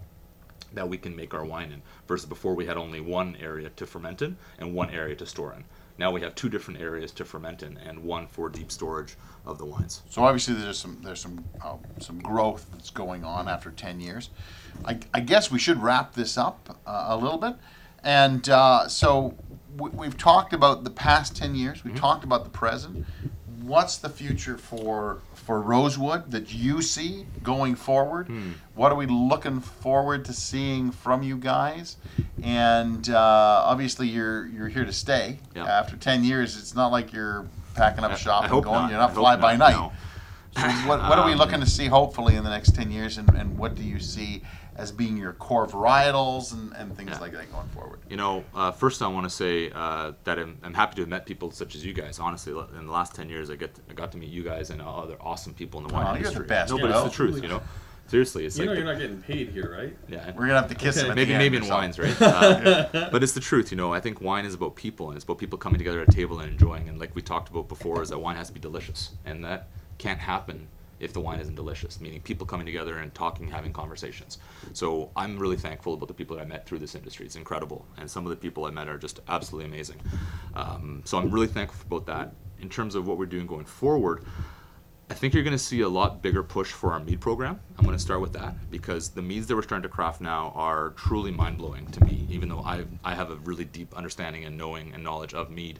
that 0.73 0.89
we 0.89 0.97
can 0.97 1.15
make 1.15 1.33
our 1.33 1.45
wine 1.45 1.71
in 1.71 1.81
versus 2.07 2.27
before 2.27 2.55
we 2.55 2.65
had 2.65 2.77
only 2.77 2.99
one 2.99 3.37
area 3.39 3.69
to 3.69 3.85
ferment 3.85 4.21
in 4.21 4.35
and 4.57 4.73
one 4.73 4.89
area 4.89 5.15
to 5.15 5.25
store 5.25 5.53
in. 5.53 5.63
Now 5.99 6.11
we 6.11 6.21
have 6.21 6.33
two 6.33 6.49
different 6.49 6.81
areas 6.81 7.11
to 7.11 7.25
ferment 7.25 7.61
in 7.61 7.77
and 7.77 8.03
one 8.03 8.25
for 8.25 8.49
deep 8.49 8.71
storage 8.71 9.15
of 9.45 9.59
the 9.59 9.65
wines. 9.65 10.01
So 10.09 10.23
obviously 10.23 10.55
there's 10.55 10.79
some 10.79 10.97
there's 11.03 11.21
some 11.21 11.45
uh, 11.63 11.75
some 11.99 12.19
growth 12.19 12.65
that's 12.71 12.89
going 12.89 13.23
on 13.23 13.47
after 13.47 13.69
ten 13.69 13.99
years. 13.99 14.31
I, 14.83 14.97
I 15.13 15.19
guess 15.19 15.51
we 15.51 15.59
should 15.59 15.81
wrap 15.81 16.13
this 16.15 16.35
up 16.35 16.79
uh, 16.87 17.05
a 17.09 17.15
little 17.15 17.37
bit, 17.37 17.55
and 18.03 18.47
uh, 18.49 18.87
so 18.87 19.35
we, 19.77 19.89
we've 19.91 20.17
talked 20.17 20.53
about 20.53 20.83
the 20.83 20.89
past 20.89 21.35
ten 21.35 21.55
years. 21.55 21.83
We've 21.83 21.95
talked 21.95 22.23
about 22.23 22.43
the 22.43 22.49
present. 22.49 23.05
What's 23.61 23.97
the 23.97 24.09
future 24.09 24.57
for 24.57 25.19
for 25.35 25.61
Rosewood 25.61 26.31
that 26.31 26.53
you 26.53 26.81
see 26.81 27.25
going 27.43 27.75
forward? 27.75 28.29
What 28.75 28.91
are 28.91 28.95
we 28.95 29.05
looking 29.05 29.59
forward 29.61 30.25
to 30.25 30.33
seeing 30.33 30.91
from 30.91 31.23
you 31.23 31.37
guys? 31.37 31.97
And 32.43 33.09
uh, 33.09 33.17
obviously 33.65 34.07
you're 34.07 34.47
you're 34.47 34.67
here 34.67 34.85
to 34.85 34.93
stay. 34.93 35.39
Yeah. 35.55 35.65
After 35.65 35.95
ten 35.95 36.23
years, 36.23 36.57
it's 36.57 36.75
not 36.75 36.87
like 36.91 37.13
you're 37.13 37.45
packing 37.75 38.03
up 38.03 38.11
I- 38.11 38.15
shop 38.15 38.43
I 38.43 38.47
and 38.47 38.63
going. 38.63 38.65
not. 38.65 38.89
You're 38.89 38.99
not 38.99 39.09
hope 39.11 39.19
fly 39.19 39.35
by 39.37 39.55
not, 39.55 39.71
night. 39.71 39.77
no. 39.77 39.91
So 40.55 40.61
what, 40.87 40.99
what 41.01 41.17
are 41.17 41.25
we 41.25 41.33
Um, 41.33 41.39
looking 41.39 41.59
to 41.61 41.65
see 41.65 41.87
hopefully 41.87 42.35
in 42.35 42.43
the 42.43 42.49
next 42.49 42.75
10 42.75 42.91
years 42.91 43.17
and, 43.17 43.27
and 43.35 43.57
what 43.57 43.75
do 43.75 43.83
you 43.83 43.99
see 43.99 44.43
as 44.75 44.91
being 44.91 45.17
your 45.17 45.33
core 45.33 45.65
varietals 45.67 46.53
and, 46.53 46.73
and 46.75 46.95
things 46.95 47.11
Yeah. 47.11 47.19
like 47.19 47.31
that 47.33 47.51
going 47.51 47.67
forward? 47.69 47.99
You 48.09 48.17
know, 48.17 48.43
uh, 48.53 48.71
first 48.71 49.01
I 49.01 49.07
want 49.07 49.25
to 49.25 49.29
say 49.29 49.71
uh, 49.73 50.13
that 50.25 50.37
I'm, 50.37 50.57
I'm 50.63 50.73
happy 50.73 50.95
to 50.95 51.01
have 51.01 51.09
met 51.09 51.25
people 51.25 51.49
such 51.51 51.73
as 51.75 51.83
you 51.83 51.93
guys. 51.93 52.19
Honestly, 52.19 52.53
in 52.77 52.85
the 52.85 52.91
last 52.91 53.15
ten 53.15 53.29
years, 53.29 53.49
I 53.49 53.55
get 53.55 53.75
I 53.89 53.93
got 53.93 54.11
to 54.11 54.17
meet 54.17 54.29
you 54.29 54.43
guys 54.43 54.69
and 54.69 54.81
other 54.81 55.17
awesome 55.21 55.53
people 55.53 55.79
in 55.81 55.87
the 55.87 55.93
wine 55.93 56.03
Oh, 56.05 56.09
you're 56.09 56.13
the 56.13 56.27
industry. 56.29 56.45
best, 56.45 56.69
no, 56.71 56.77
you 56.77 56.83
but 56.83 56.89
know. 56.91 57.05
it's 57.05 57.09
the 57.11 57.15
truth. 57.15 57.41
You 57.41 57.49
know, 57.49 57.61
seriously, 58.07 58.45
it's 58.45 58.55
You 58.57 58.61
like 58.63 58.67
know 58.67 58.73
the- 58.75 58.81
you're 58.81 58.93
not 58.93 58.99
getting 58.99 59.21
paid 59.21 59.49
here, 59.49 59.75
right? 59.75 59.97
yeah. 60.07 60.27
We're 60.27 60.47
going 60.47 60.49
to 60.49 60.55
have 60.61 60.69
to 60.69 60.75
kiss 60.75 60.97
Okay. 60.99 61.07
him 61.09 61.15
maybe 61.15 61.31
the 61.33 61.37
maybe 61.39 61.57
in 61.57 61.67
wines, 61.67 61.97
right? 61.97 62.15
Uh, 62.21 63.09
but 63.11 63.23
it's 63.23 63.33
the 63.33 63.39
truth, 63.39 63.71
you 63.71 63.77
know. 63.77 63.91
I 63.91 63.99
think 63.99 64.21
wine 64.21 64.45
is 64.45 64.53
about 64.53 64.75
people, 64.75 65.09
and 65.09 65.15
it's 65.15 65.23
about 65.23 65.39
people 65.39 65.57
coming 65.57 65.79
together 65.79 66.01
at 66.01 66.09
a 66.09 66.11
table 66.11 66.39
and 66.41 66.51
enjoying. 66.51 66.89
And 66.89 66.99
like 66.99 67.15
we 67.15 67.21
talked 67.23 67.49
about 67.49 67.67
before, 67.67 68.01
is 68.03 68.09
that 68.09 68.19
wine 68.19 68.35
has 68.35 68.47
to 68.47 68.53
be 68.53 68.59
delicious, 68.59 69.11
and 69.25 69.43
that 69.45 69.67
can't 70.03 70.19
happen 70.19 70.67
if 70.99 71.13
the 71.13 71.19
wine 71.19 71.39
isn't 71.39 71.55
delicious. 71.55 71.99
Meaning 72.01 72.21
people 72.21 72.45
coming 72.45 72.65
together 72.65 72.97
and 72.97 73.13
talking, 73.13 73.47
having 73.47 73.73
conversations. 73.73 74.37
So 74.73 75.11
I'm 75.15 75.39
really 75.39 75.57
thankful 75.57 75.93
about 75.93 76.07
the 76.07 76.13
people 76.13 76.35
that 76.35 76.41
I 76.43 76.45
met 76.45 76.65
through 76.65 76.79
this 76.79 76.95
industry. 76.95 77.25
It's 77.25 77.37
incredible, 77.37 77.85
and 77.97 78.09
some 78.09 78.25
of 78.25 78.29
the 78.29 78.35
people 78.35 78.65
I 78.65 78.71
met 78.71 78.87
are 78.89 78.97
just 78.97 79.21
absolutely 79.27 79.69
amazing. 79.71 79.99
Um, 80.55 81.01
so 81.05 81.17
I'm 81.17 81.31
really 81.31 81.47
thankful 81.47 81.85
about 81.87 82.05
that. 82.07 82.35
In 82.59 82.69
terms 82.69 82.95
of 82.95 83.07
what 83.07 83.17
we're 83.17 83.25
doing 83.25 83.47
going 83.47 83.65
forward, 83.65 84.23
I 85.09 85.13
think 85.15 85.33
you're 85.33 85.43
going 85.43 85.59
to 85.61 85.65
see 85.71 85.81
a 85.81 85.89
lot 85.89 86.21
bigger 86.21 86.43
push 86.43 86.71
for 86.71 86.93
our 86.93 86.99
mead 86.99 87.19
program. 87.19 87.59
I'm 87.77 87.85
going 87.85 87.97
to 87.97 88.01
start 88.01 88.21
with 88.21 88.33
that 88.33 88.55
because 88.71 89.09
the 89.09 89.21
meads 89.21 89.47
that 89.47 89.55
we're 89.55 89.61
starting 89.61 89.83
to 89.83 89.89
craft 89.89 90.21
now 90.21 90.51
are 90.55 90.91
truly 90.91 91.31
mind 91.31 91.57
blowing 91.57 91.85
to 91.91 92.03
me. 92.03 92.25
Even 92.29 92.49
though 92.49 92.61
I 92.61 92.85
I 93.03 93.15
have 93.15 93.29
a 93.31 93.35
really 93.35 93.65
deep 93.65 93.93
understanding 93.95 94.45
and 94.45 94.57
knowing 94.57 94.93
and 94.93 95.03
knowledge 95.03 95.33
of 95.33 95.49
mead, 95.49 95.79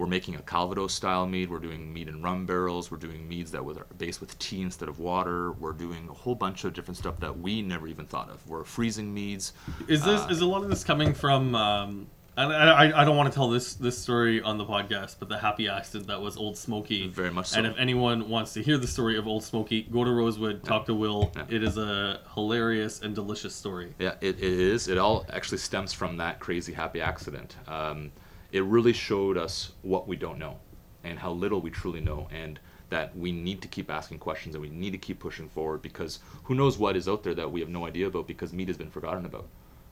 we're 0.00 0.06
making 0.06 0.34
a 0.34 0.40
Calvados 0.42 0.94
style 0.94 1.26
mead. 1.26 1.50
We're 1.50 1.58
doing 1.58 1.92
mead 1.92 2.08
and 2.08 2.24
rum 2.24 2.46
barrels. 2.46 2.90
We're 2.90 2.96
doing 2.96 3.28
meads 3.28 3.50
that 3.50 3.60
are 3.60 3.86
based 3.98 4.20
with 4.22 4.36
tea 4.38 4.62
instead 4.62 4.88
of 4.88 4.98
water. 4.98 5.52
We're 5.52 5.74
doing 5.74 6.08
a 6.08 6.14
whole 6.14 6.34
bunch 6.34 6.64
of 6.64 6.72
different 6.72 6.96
stuff 6.96 7.20
that 7.20 7.38
we 7.38 7.60
never 7.60 7.86
even 7.86 8.06
thought 8.06 8.30
of. 8.30 8.44
We're 8.48 8.64
freezing 8.64 9.12
meads. 9.12 9.52
Is 9.88 10.02
this 10.02 10.22
Uh, 10.22 10.28
is 10.30 10.40
a 10.40 10.46
lot 10.46 10.62
of 10.62 10.70
this 10.70 10.84
coming 10.84 11.12
from? 11.12 11.54
Um, 11.54 12.06
and 12.38 12.50
I, 12.50 12.86
I- 12.86 13.02
I 13.02 13.04
don't 13.04 13.16
want 13.18 13.30
to 13.30 13.34
tell 13.34 13.50
this 13.50 13.74
this 13.74 13.98
story 13.98 14.40
on 14.40 14.56
the 14.56 14.64
podcast, 14.64 15.16
but 15.18 15.28
the 15.28 15.36
happy 15.36 15.68
accident 15.68 16.06
that 16.08 16.22
was 16.22 16.38
Old 16.38 16.56
Smoky. 16.56 17.08
Very 17.08 17.30
much 17.30 17.48
so. 17.48 17.58
And 17.58 17.66
if 17.66 17.76
anyone 17.76 18.30
wants 18.30 18.54
to 18.54 18.62
hear 18.62 18.78
the 18.78 18.86
story 18.86 19.18
of 19.18 19.26
Old 19.26 19.44
Smoky, 19.44 19.82
go 19.82 20.04
to 20.04 20.10
Rosewood, 20.10 20.64
talk 20.64 20.86
to 20.86 20.94
Will. 20.94 21.30
Yeah. 21.36 21.44
It 21.50 21.62
is 21.62 21.76
a 21.76 22.20
hilarious 22.34 23.02
and 23.02 23.14
delicious 23.14 23.54
story. 23.54 23.92
Yeah, 23.98 24.14
it, 24.22 24.38
it 24.38 24.44
is. 24.44 24.88
It 24.88 24.96
all 24.96 25.26
actually 25.30 25.58
stems 25.58 25.92
from 25.92 26.16
that 26.16 26.38
crazy 26.40 26.72
happy 26.72 27.02
accident. 27.02 27.56
Um, 27.68 28.12
it 28.52 28.64
really 28.64 28.92
showed 28.92 29.36
us 29.36 29.72
what 29.82 30.08
we 30.08 30.16
don't 30.16 30.38
know 30.38 30.58
and 31.04 31.18
how 31.18 31.32
little 31.32 31.60
we 31.60 31.70
truly 31.70 32.00
know, 32.00 32.28
and 32.30 32.60
that 32.90 33.16
we 33.16 33.32
need 33.32 33.62
to 33.62 33.68
keep 33.68 33.90
asking 33.90 34.18
questions 34.18 34.54
and 34.54 34.62
we 34.62 34.68
need 34.68 34.90
to 34.90 34.98
keep 34.98 35.20
pushing 35.20 35.48
forward 35.48 35.80
because 35.80 36.18
who 36.44 36.54
knows 36.54 36.76
what 36.76 36.96
is 36.96 37.08
out 37.08 37.22
there 37.22 37.34
that 37.34 37.50
we 37.50 37.60
have 37.60 37.68
no 37.68 37.86
idea 37.86 38.06
about 38.06 38.26
because 38.26 38.52
mead 38.52 38.68
has 38.68 38.76
been 38.76 38.90
forgotten 38.90 39.24
about. 39.24 39.46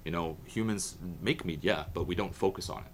You 0.05 0.11
know, 0.11 0.37
humans 0.45 0.99
make 1.23 1.45
mead, 1.45 1.61
yeah, 1.63 1.85
but 1.95 2.07
we 2.07 2.15
don't 2.15 2.35
focus 2.35 2.69
on 2.69 2.81
it. 2.81 2.91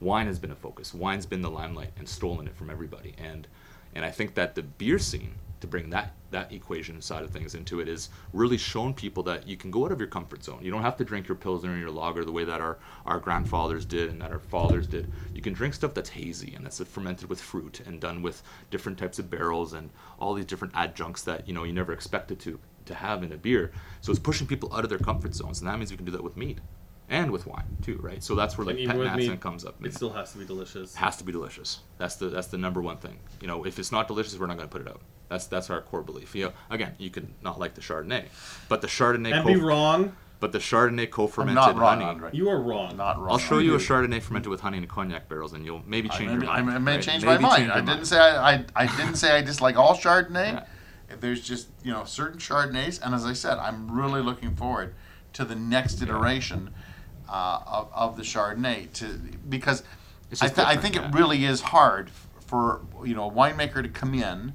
Wine 0.00 0.26
has 0.26 0.38
been 0.38 0.50
a 0.50 0.56
focus. 0.56 0.94
Wine's 0.94 1.26
been 1.26 1.42
the 1.42 1.50
limelight 1.50 1.92
and 1.96 2.08
stolen 2.08 2.46
it 2.46 2.56
from 2.56 2.70
everybody. 2.70 3.14
And 3.18 3.46
and 3.94 4.04
I 4.04 4.10
think 4.10 4.34
that 4.34 4.54
the 4.54 4.62
beer 4.62 4.98
scene, 4.98 5.34
to 5.62 5.66
bring 5.66 5.90
that 5.90 6.14
that 6.30 6.50
equation 6.52 7.00
side 7.02 7.22
of 7.22 7.30
things 7.30 7.54
into 7.54 7.80
it, 7.80 7.88
is 7.88 8.08
really 8.32 8.56
shown 8.56 8.94
people 8.94 9.22
that 9.22 9.46
you 9.46 9.56
can 9.56 9.70
go 9.70 9.84
out 9.84 9.92
of 9.92 9.98
your 9.98 10.08
comfort 10.08 10.42
zone. 10.42 10.60
You 10.62 10.70
don't 10.70 10.82
have 10.82 10.96
to 10.96 11.04
drink 11.04 11.28
your 11.28 11.36
pilsner 11.36 11.70
and 11.70 11.80
your 11.80 11.90
lager 11.90 12.24
the 12.24 12.32
way 12.32 12.44
that 12.44 12.60
our 12.60 12.78
our 13.06 13.18
grandfathers 13.18 13.84
did 13.84 14.10
and 14.10 14.20
that 14.20 14.30
our 14.30 14.38
fathers 14.38 14.86
did. 14.86 15.10
You 15.34 15.42
can 15.42 15.52
drink 15.52 15.74
stuff 15.74 15.94
that's 15.94 16.10
hazy 16.10 16.54
and 16.54 16.64
that's 16.64 16.82
fermented 16.84 17.28
with 17.28 17.40
fruit 17.40 17.80
and 17.86 18.00
done 18.00 18.22
with 18.22 18.42
different 18.70 18.98
types 18.98 19.18
of 19.18 19.30
barrels 19.30 19.72
and 19.72 19.90
all 20.18 20.34
these 20.34 20.46
different 20.46 20.74
adjuncts 20.76 21.22
that 21.22 21.46
you 21.48 21.54
know 21.54 21.64
you 21.64 21.72
never 21.72 21.92
expected 21.92 22.38
to 22.40 22.58
to 22.84 22.94
have 22.94 23.22
in 23.22 23.32
a 23.32 23.36
beer. 23.36 23.72
So 24.00 24.10
it's 24.10 24.18
pushing 24.18 24.46
people 24.46 24.74
out 24.74 24.84
of 24.84 24.90
their 24.90 24.98
comfort 24.98 25.34
zones, 25.34 25.60
and 25.60 25.68
that 25.68 25.78
means 25.78 25.90
we 25.90 25.96
can 25.96 26.06
do 26.06 26.12
that 26.12 26.24
with 26.24 26.36
mead 26.36 26.60
and 27.12 27.30
with 27.30 27.46
wine 27.46 27.76
too, 27.82 27.98
right? 28.02 28.22
So 28.24 28.34
that's 28.34 28.58
where 28.58 28.66
like 28.66 28.76
pet 28.76 28.82
even 28.84 28.98
with 28.98 29.06
accent 29.08 29.28
meat, 29.30 29.40
comes 29.40 29.64
up. 29.64 29.76
It 29.84 29.94
still 29.94 30.10
has 30.12 30.32
to 30.32 30.38
be 30.38 30.44
delicious. 30.44 30.94
has 30.96 31.16
to 31.18 31.24
be 31.24 31.30
delicious. 31.32 31.80
That's 31.98 32.16
the 32.16 32.28
that's 32.30 32.48
the 32.48 32.58
number 32.58 32.82
one 32.82 32.96
thing. 32.96 33.18
You 33.40 33.46
know, 33.46 33.64
if 33.64 33.78
it's 33.78 33.92
not 33.92 34.08
delicious, 34.08 34.36
we're 34.38 34.46
not 34.46 34.56
going 34.56 34.68
to 34.68 34.72
put 34.72 34.82
it 34.82 34.88
out. 34.88 35.00
That's 35.28 35.46
that's 35.46 35.70
our 35.70 35.80
core 35.82 36.02
belief. 36.02 36.34
You 36.34 36.46
know, 36.46 36.52
again, 36.70 36.94
you 36.98 37.10
could 37.10 37.28
not 37.42 37.60
like 37.60 37.74
the 37.74 37.80
Chardonnay, 37.80 38.24
but 38.68 38.80
the 38.80 38.88
Chardonnay 38.88 39.32
And 39.32 39.42
co- 39.46 39.54
be 39.54 39.56
wrong. 39.60 40.16
but 40.40 40.52
the 40.52 40.58
Chardonnay 40.58 41.04
I'm 41.04 41.10
co-fermented 41.10 41.54
not 41.54 41.76
wrong, 41.76 41.98
honey. 42.00 42.04
Andre. 42.04 42.30
You 42.32 42.48
are 42.50 42.60
wrong. 42.60 42.96
Not 42.96 43.18
wrong. 43.18 43.30
I'll 43.30 43.38
show 43.38 43.58
you 43.58 43.74
a 43.74 43.78
Chardonnay 43.78 44.20
fermented 44.22 44.50
with 44.50 44.60
honey 44.60 44.78
and 44.78 44.88
cognac 44.88 45.28
barrels, 45.28 45.52
and 45.52 45.64
you'll 45.64 45.82
maybe 45.86 46.10
I 46.10 46.16
change 46.18 46.30
may, 46.32 46.44
your 46.46 46.50
I 46.50 46.60
mind. 46.62 46.66
may- 46.66 46.72
I 46.74 46.78
may 46.78 46.94
right? 46.96 47.02
change 47.02 47.24
Maybe 47.24 47.42
my 47.42 47.48
mind. 47.48 47.56
change 47.62 47.70
I 47.70 47.76
your 47.76 47.84
didn't 47.86 47.96
mind. 47.98 48.06
say 48.08 48.18
I, 48.18 48.52
I, 48.54 48.64
I 48.74 48.86
didn't 48.96 49.14
say 49.16 49.36
I 49.36 49.42
dislike 49.42 49.76
all 49.76 49.94
Chardonnay. 49.96 50.52
Yeah. 50.54 50.64
There's 51.20 51.40
just 51.42 51.68
you 51.84 51.92
know 51.92 52.04
certain 52.04 52.38
Chardonnays, 52.38 53.00
and 53.04 53.14
as 53.14 53.24
I 53.26 53.34
said, 53.34 53.58
I'm 53.58 53.90
really 53.90 54.22
looking 54.22 54.54
forward 54.56 54.94
to 55.34 55.44
the 55.46 55.54
next 55.54 56.02
iteration 56.02 56.74
uh, 57.32 57.60
of, 57.66 57.90
of 57.94 58.16
the 58.16 58.22
Chardonnay 58.22 58.92
to 58.92 59.18
because 59.48 59.82
I, 60.40 60.48
th- 60.48 60.66
I 60.66 60.76
think 60.76 60.94
yeah. 60.94 61.08
it 61.08 61.14
really 61.14 61.44
is 61.44 61.62
hard 61.62 62.10
for 62.46 62.82
you 63.04 63.14
know 63.14 63.30
a 63.30 63.32
winemaker 63.32 63.82
to 63.82 63.88
come 63.88 64.14
in 64.14 64.52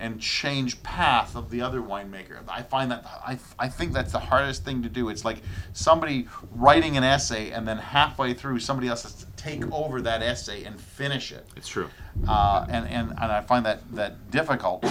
and 0.00 0.20
change 0.20 0.80
path 0.82 1.34
of 1.34 1.50
the 1.50 1.60
other 1.60 1.80
winemaker. 1.80 2.38
I 2.46 2.62
find 2.62 2.90
that 2.90 3.04
I, 3.04 3.38
I 3.58 3.68
think 3.68 3.92
that's 3.92 4.12
the 4.12 4.20
hardest 4.20 4.64
thing 4.64 4.82
to 4.82 4.88
do. 4.88 5.08
It's 5.08 5.24
like 5.24 5.38
somebody 5.72 6.28
writing 6.54 6.96
an 6.96 7.02
essay 7.02 7.50
and 7.50 7.66
then 7.66 7.78
halfway 7.78 8.32
through 8.34 8.60
somebody 8.60 8.88
else 8.88 9.02
has 9.02 9.14
to 9.14 9.26
take 9.36 9.70
over 9.72 10.00
that 10.02 10.22
essay 10.22 10.64
and 10.64 10.80
finish 10.80 11.32
it. 11.32 11.46
It's 11.56 11.68
true. 11.68 11.88
Uh, 12.28 12.66
and, 12.68 12.86
and 12.88 13.10
and 13.10 13.32
I 13.32 13.40
find 13.40 13.64
that 13.66 13.90
that 13.94 14.30
difficult. 14.30 14.84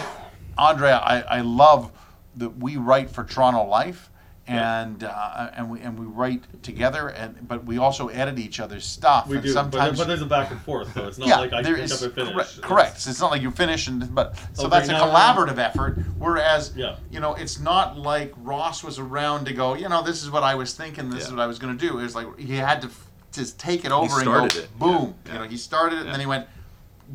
Andre, 0.58 0.90
I, 0.90 1.22
I 1.22 1.42
love 1.42 1.92
that 2.36 2.58
we 2.58 2.78
write 2.78 3.12
for 3.12 3.24
Toronto 3.24 3.64
Life. 3.64 4.10
And 4.50 5.04
uh, 5.04 5.50
and 5.58 5.70
we 5.70 5.82
and 5.82 6.00
we 6.00 6.06
write 6.06 6.42
together, 6.64 7.10
and 7.10 7.46
but 7.50 7.66
we 7.66 7.78
also 7.78 8.08
edit 8.08 8.40
each 8.40 8.62
other's 8.62 8.86
stuff. 8.86 9.28
We 9.28 9.36
and 9.36 9.44
do, 9.44 9.50
but, 9.50 9.54
sometimes 9.54 9.98
but 9.98 10.08
there's 10.08 10.22
a 10.22 10.26
back 10.26 10.52
and 10.52 10.62
forth 10.62 10.94
though. 10.94 11.08
It's 11.08 11.18
not 11.18 11.28
yeah, 11.28 11.40
like 11.40 11.52
I 11.52 11.62
there 11.62 11.76
pick 11.76 11.84
is 11.84 12.02
up 12.02 12.06
and 12.06 12.14
finish. 12.16 12.32
correct. 12.34 12.50
It's- 12.54 12.66
correct. 12.66 13.02
So 13.02 13.10
it's 13.10 13.20
not 13.20 13.32
like 13.32 13.42
you 13.42 13.52
finish 13.52 13.88
and 13.90 14.16
but 14.16 14.38
so 14.54 14.68
Okay, 14.68 14.70
that's 14.78 14.90
a 14.90 14.94
collaborative 14.94 15.58
effort. 15.58 15.98
Whereas 16.18 16.72
Yeah. 16.78 16.96
you 17.12 17.20
know, 17.20 17.34
it's 17.34 17.60
not 17.60 17.98
like 17.98 18.34
Ross 18.38 18.86
was 18.86 19.00
around 19.00 19.46
to 19.48 19.54
go. 19.54 19.74
You 19.74 19.90
know, 19.90 20.02
this 20.02 20.24
is 20.24 20.32
what 20.32 20.44
I 20.44 20.56
was 20.56 20.74
thinking. 20.74 21.10
This 21.10 21.26
is 21.26 21.32
what 21.32 21.42
I 21.42 21.48
was 21.48 21.60
going 21.60 21.78
to 21.78 21.88
do. 21.88 22.00
It 22.00 22.04
was 22.04 22.16
like 22.16 22.40
he 22.40 22.56
had 22.56 22.82
to 22.84 22.88
f- 22.88 23.08
just 23.34 23.60
take 23.60 23.84
it 23.84 23.92
over 23.92 24.14
and 24.14 24.22
started 24.22 24.54
go 24.54 24.60
it. 24.62 24.80
boom. 24.80 25.16
Yeah. 25.26 25.34
You 25.34 25.40
know, 25.40 25.46
he 25.46 25.58
started 25.58 25.98
it 26.00 26.06
and 26.06 26.14
then 26.14 26.22
he 26.22 26.26
went 26.26 26.48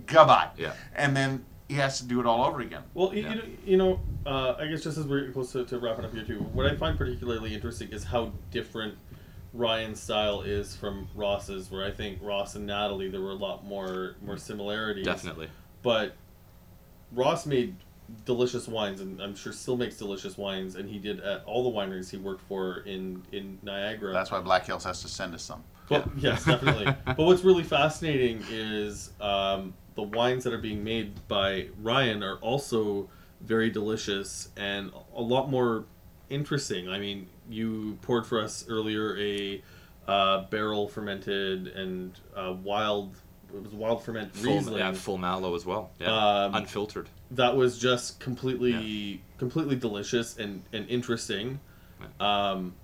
goodbye. 0.07 0.49
Yeah. 0.59 0.74
And 0.95 1.16
then 1.16 1.47
he 1.69 1.75
has 1.75 1.99
to 1.99 2.05
do 2.07 2.21
it 2.21 2.27
all 2.27 2.45
over 2.45 2.61
again. 2.61 2.83
Well, 2.95 3.15
you, 3.15 3.23
Yeah. 3.23 3.31
you 3.31 3.37
know, 3.37 3.45
you 3.65 3.77
know 3.77 4.01
uh, 4.27 4.57
I 4.59 4.67
guess 4.67 4.83
just 4.83 4.99
as 4.99 5.07
we're 5.07 5.31
close 5.33 5.53
to, 5.53 5.65
to 5.65 5.79
wrapping 5.79 6.05
up 6.05 6.13
here 6.13 6.25
too, 6.25 6.39
what 6.53 6.67
I 6.67 6.77
find 6.77 6.97
particularly 6.97 7.55
interesting 7.55 7.89
is 7.91 8.05
how 8.05 8.33
different 8.51 8.97
Ryan's 9.55 10.01
style 10.01 10.43
is 10.43 10.75
from 10.77 11.09
Ross's. 11.15 11.71
Where 11.71 11.85
I 11.85 11.91
think 11.91 12.19
Ross 12.23 12.55
and 12.55 12.67
Natalie 12.67 13.11
there 13.11 13.21
were 13.21 13.31
a 13.31 13.35
lot 13.35 13.65
more 13.65 14.17
more 14.23 14.37
similarities. 14.37 15.05
Definitely. 15.05 15.49
But 15.83 16.15
Ross 17.13 17.47
made 17.47 17.75
delicious 18.25 18.69
wines, 18.69 19.01
and 19.01 19.21
I'm 19.21 19.35
sure 19.35 19.53
still 19.53 19.77
makes 19.77 19.97
delicious 19.97 20.37
wines, 20.39 20.77
and 20.77 20.89
he 20.89 20.99
did 20.99 21.21
at 21.21 21.45
all 21.45 21.71
the 21.71 21.77
wineries 21.77 22.11
he 22.11 22.17
worked 22.17 22.43
for 22.43 22.79
in 22.81 23.23
in 23.33 23.59
Niagara. 23.63 24.13
That's 24.13 24.31
why 24.31 24.41
Black 24.41 24.67
Hills 24.67 24.85
has 24.85 25.03
to 25.03 25.09
send 25.09 25.35
us 25.35 25.43
some. 25.43 25.63
But 25.89 26.07
yes, 26.17 26.45
definitely. 26.45 26.87
but 27.05 27.19
what's 27.19 27.45
really 27.45 27.65
fascinating 27.65 28.43
is 28.51 29.11
um, 29.21 29.75
the 29.95 30.03
wines 30.03 30.45
that 30.45 30.53
are 30.53 30.59
being 30.59 30.82
made 30.84 31.26
by 31.28 31.68
Ryan 31.80 32.22
are 32.22 32.36
also 32.36 33.09
very 33.40 33.70
delicious 33.70 34.49
and 34.57 34.90
a 35.14 35.20
lot 35.22 35.51
more 35.51 35.84
interesting. 36.30 36.88
I 36.88 36.99
mean, 36.99 37.28
you 37.51 37.99
poured 38.03 38.26
for 38.26 38.40
us 38.40 38.64
earlier 38.68 39.16
a 39.18 39.62
uh, 40.09 40.45
barrel 40.51 40.88
fermented 40.88 41.68
and 41.68 42.18
uh, 42.36 42.55
wild. 42.62 43.16
It 43.55 43.62
was 43.62 43.72
wild 43.72 44.03
ferment 44.03 44.34
Full, 44.34 44.55
Riesling. 44.55 44.78
yeah, 44.78 44.93
full 44.93 45.18
malo 45.18 45.55
as 45.55 45.66
well. 45.66 45.90
Yeah. 46.01 46.07
Um, 46.45 46.55
Unfiltered. 46.55 47.09
that 47.32 47.55
was 47.55 47.78
just 47.78 48.18
completely 48.18 49.22
completely 49.36 49.76
delicious 49.76 50.38
and, 50.38 50.62
and 50.72 50.88
interesting. 50.88 51.61
Um, 52.18 52.74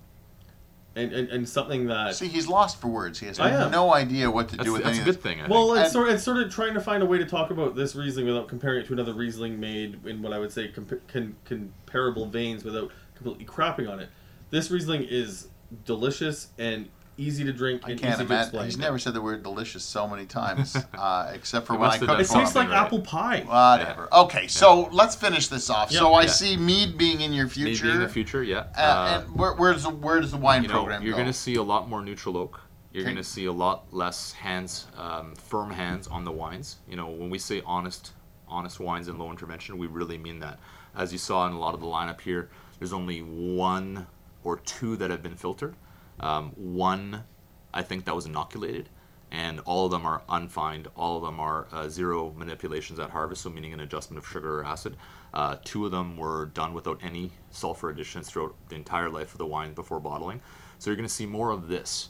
and, 0.95 1.13
and, 1.13 1.29
and 1.29 1.47
something 1.47 1.87
that 1.87 2.15
See, 2.15 2.27
he's 2.27 2.47
lost 2.47 2.81
for 2.81 2.87
words. 2.87 3.19
He 3.19 3.27
has 3.27 3.39
I 3.39 3.51
am. 3.51 3.71
no 3.71 3.93
idea 3.93 4.29
what 4.29 4.49
to 4.49 4.57
That's, 4.57 4.65
do 4.67 4.73
with 4.73 4.83
that's 4.83 4.97
any 4.97 5.01
a 5.03 5.11
good 5.11 5.21
thing. 5.21 5.39
I 5.41 5.47
Well, 5.47 5.73
think. 5.73 5.83
it's 5.85 5.93
sort, 5.93 6.09
of, 6.09 6.15
it's 6.15 6.23
sort 6.23 6.37
of 6.37 6.51
trying 6.51 6.73
to 6.73 6.81
find 6.81 7.03
a 7.03 7.05
way 7.05 7.17
to 7.19 7.25
talk 7.25 7.51
about 7.51 7.75
this 7.75 7.95
Riesling 7.95 8.25
without 8.25 8.47
comparing 8.47 8.81
it 8.81 8.87
to 8.87 8.93
another 8.93 9.13
Riesling 9.13 9.59
made 9.59 10.05
in 10.05 10.21
what 10.21 10.33
I 10.33 10.39
would 10.39 10.51
say 10.51 10.69
compa- 10.69 10.99
con- 11.07 11.35
comparable 11.45 12.25
veins 12.25 12.63
without 12.63 12.91
completely 13.15 13.45
crapping 13.45 13.89
on 13.89 13.99
it. 13.99 14.09
This 14.49 14.71
Riesling 14.71 15.03
is 15.09 15.47
delicious 15.85 16.47
and 16.57 16.89
easy 17.19 17.43
to 17.43 17.53
drink 17.53 17.81
I 17.83 17.89
can't 17.89 18.01
easy 18.01 18.09
to 18.17 18.21
imagine. 18.21 18.39
explain. 18.39 18.65
He's 18.65 18.77
never 18.77 18.97
said 18.97 19.13
the 19.13 19.21
word 19.21 19.43
delicious 19.43 19.83
so 19.83 20.07
many 20.07 20.25
times, 20.25 20.75
uh, 20.97 21.31
except 21.33 21.67
for 21.67 21.73
He 21.73 21.79
when 21.79 21.85
I 21.85 21.89
must 21.89 21.99
have 21.99 22.07
cook 22.09 22.17
done 22.17 22.25
it 22.25 22.29
tastes 22.43 22.55
like 22.55 22.69
right. 22.69 22.77
apple 22.77 23.01
pie. 23.01 23.41
Whatever. 23.45 24.07
Okay, 24.13 24.47
so 24.47 24.89
let's 24.91 25.15
finish 25.15 25.47
this 25.47 25.69
off. 25.69 25.91
Yeah. 25.91 25.99
so 25.99 26.13
I 26.13 26.23
Yeah. 26.23 26.27
see 26.29 26.57
mead 26.57 26.97
being 26.97 27.21
in 27.21 27.33
your 27.33 27.45
Maybe 27.47 27.75
future. 27.75 27.91
in 27.91 27.99
the 27.99 28.09
future, 28.09 28.41
yeah. 28.43 28.65
Uh, 28.77 28.81
Uh, 28.81 29.21
and 29.25 29.35
where, 29.35 29.53
where's 29.55 29.83
the 29.83 29.89
where 29.89 30.19
does 30.21 30.31
the 30.31 30.37
wine 30.37 30.63
you 30.63 30.69
know, 30.69 30.75
program 30.75 31.01
you're 31.03 31.11
go? 31.11 31.17
going 31.17 31.27
to 31.27 31.33
see 31.37 31.55
a 31.55 31.63
lot 31.63 31.89
more 31.89 32.01
neutral 32.01 32.37
oak. 32.37 32.61
You're 32.91 33.03
Okay. 33.03 33.11
going 33.13 33.23
to 33.23 33.29
see 33.29 33.45
a 33.45 33.51
lot 33.51 33.93
less 33.93 34.31
hands, 34.31 34.87
um, 34.97 35.35
firm 35.35 35.69
hands 35.71 36.07
on 36.07 36.23
the 36.23 36.31
wines. 36.31 36.77
You 36.87 36.95
know, 36.95 37.07
when 37.07 37.29
we 37.29 37.37
say 37.37 37.61
honest, 37.65 38.13
honest 38.47 38.79
wines 38.79 39.07
and 39.09 39.19
low 39.19 39.29
intervention, 39.29 39.77
we 39.77 39.85
really 39.87 40.17
mean 40.17 40.39
that. 40.39 40.57
As 40.95 41.11
you 41.11 41.19
saw 41.19 41.45
in 41.45 41.53
a 41.53 41.59
lot 41.59 41.75
of 41.75 41.81
the 41.81 41.85
lineup 41.85 42.19
here, 42.21 42.49
there's 42.79 42.91
only 42.93 43.19
one 43.19 44.07
or 44.43 44.57
two 44.57 44.95
that 44.97 45.11
have 45.11 45.21
been 45.21 45.35
filtered. 45.35 45.75
Um, 46.19 46.51
one, 46.55 47.23
I 47.73 47.81
think, 47.81 48.05
that 48.05 48.15
was 48.15 48.25
inoculated, 48.25 48.89
and 49.31 49.59
all 49.61 49.85
of 49.85 49.91
them 49.91 50.05
are 50.05 50.21
unfined. 50.29 50.87
All 50.95 51.17
of 51.17 51.23
them 51.23 51.39
are 51.39 51.67
uh, 51.71 51.87
zero 51.87 52.33
manipulations 52.35 52.99
at 52.99 53.09
harvest, 53.09 53.41
so 53.41 53.49
meaning 53.49 53.73
an 53.73 53.79
adjustment 53.79 54.17
of 54.17 54.27
sugar 54.27 54.59
or 54.59 54.65
acid. 54.65 54.97
Uh, 55.33 55.57
two 55.63 55.85
of 55.85 55.91
them 55.91 56.17
were 56.17 56.47
done 56.47 56.73
without 56.73 56.99
any 57.03 57.31
sulfur 57.51 57.89
additions 57.89 58.29
throughout 58.29 58.55
the 58.69 58.75
entire 58.75 59.09
life 59.09 59.31
of 59.31 59.37
the 59.37 59.45
wine 59.45 59.73
before 59.73 59.99
bottling. 59.99 60.41
So 60.79 60.89
you're 60.89 60.97
going 60.97 61.07
to 61.07 61.13
see 61.13 61.25
more 61.25 61.51
of 61.51 61.67
this, 61.67 62.09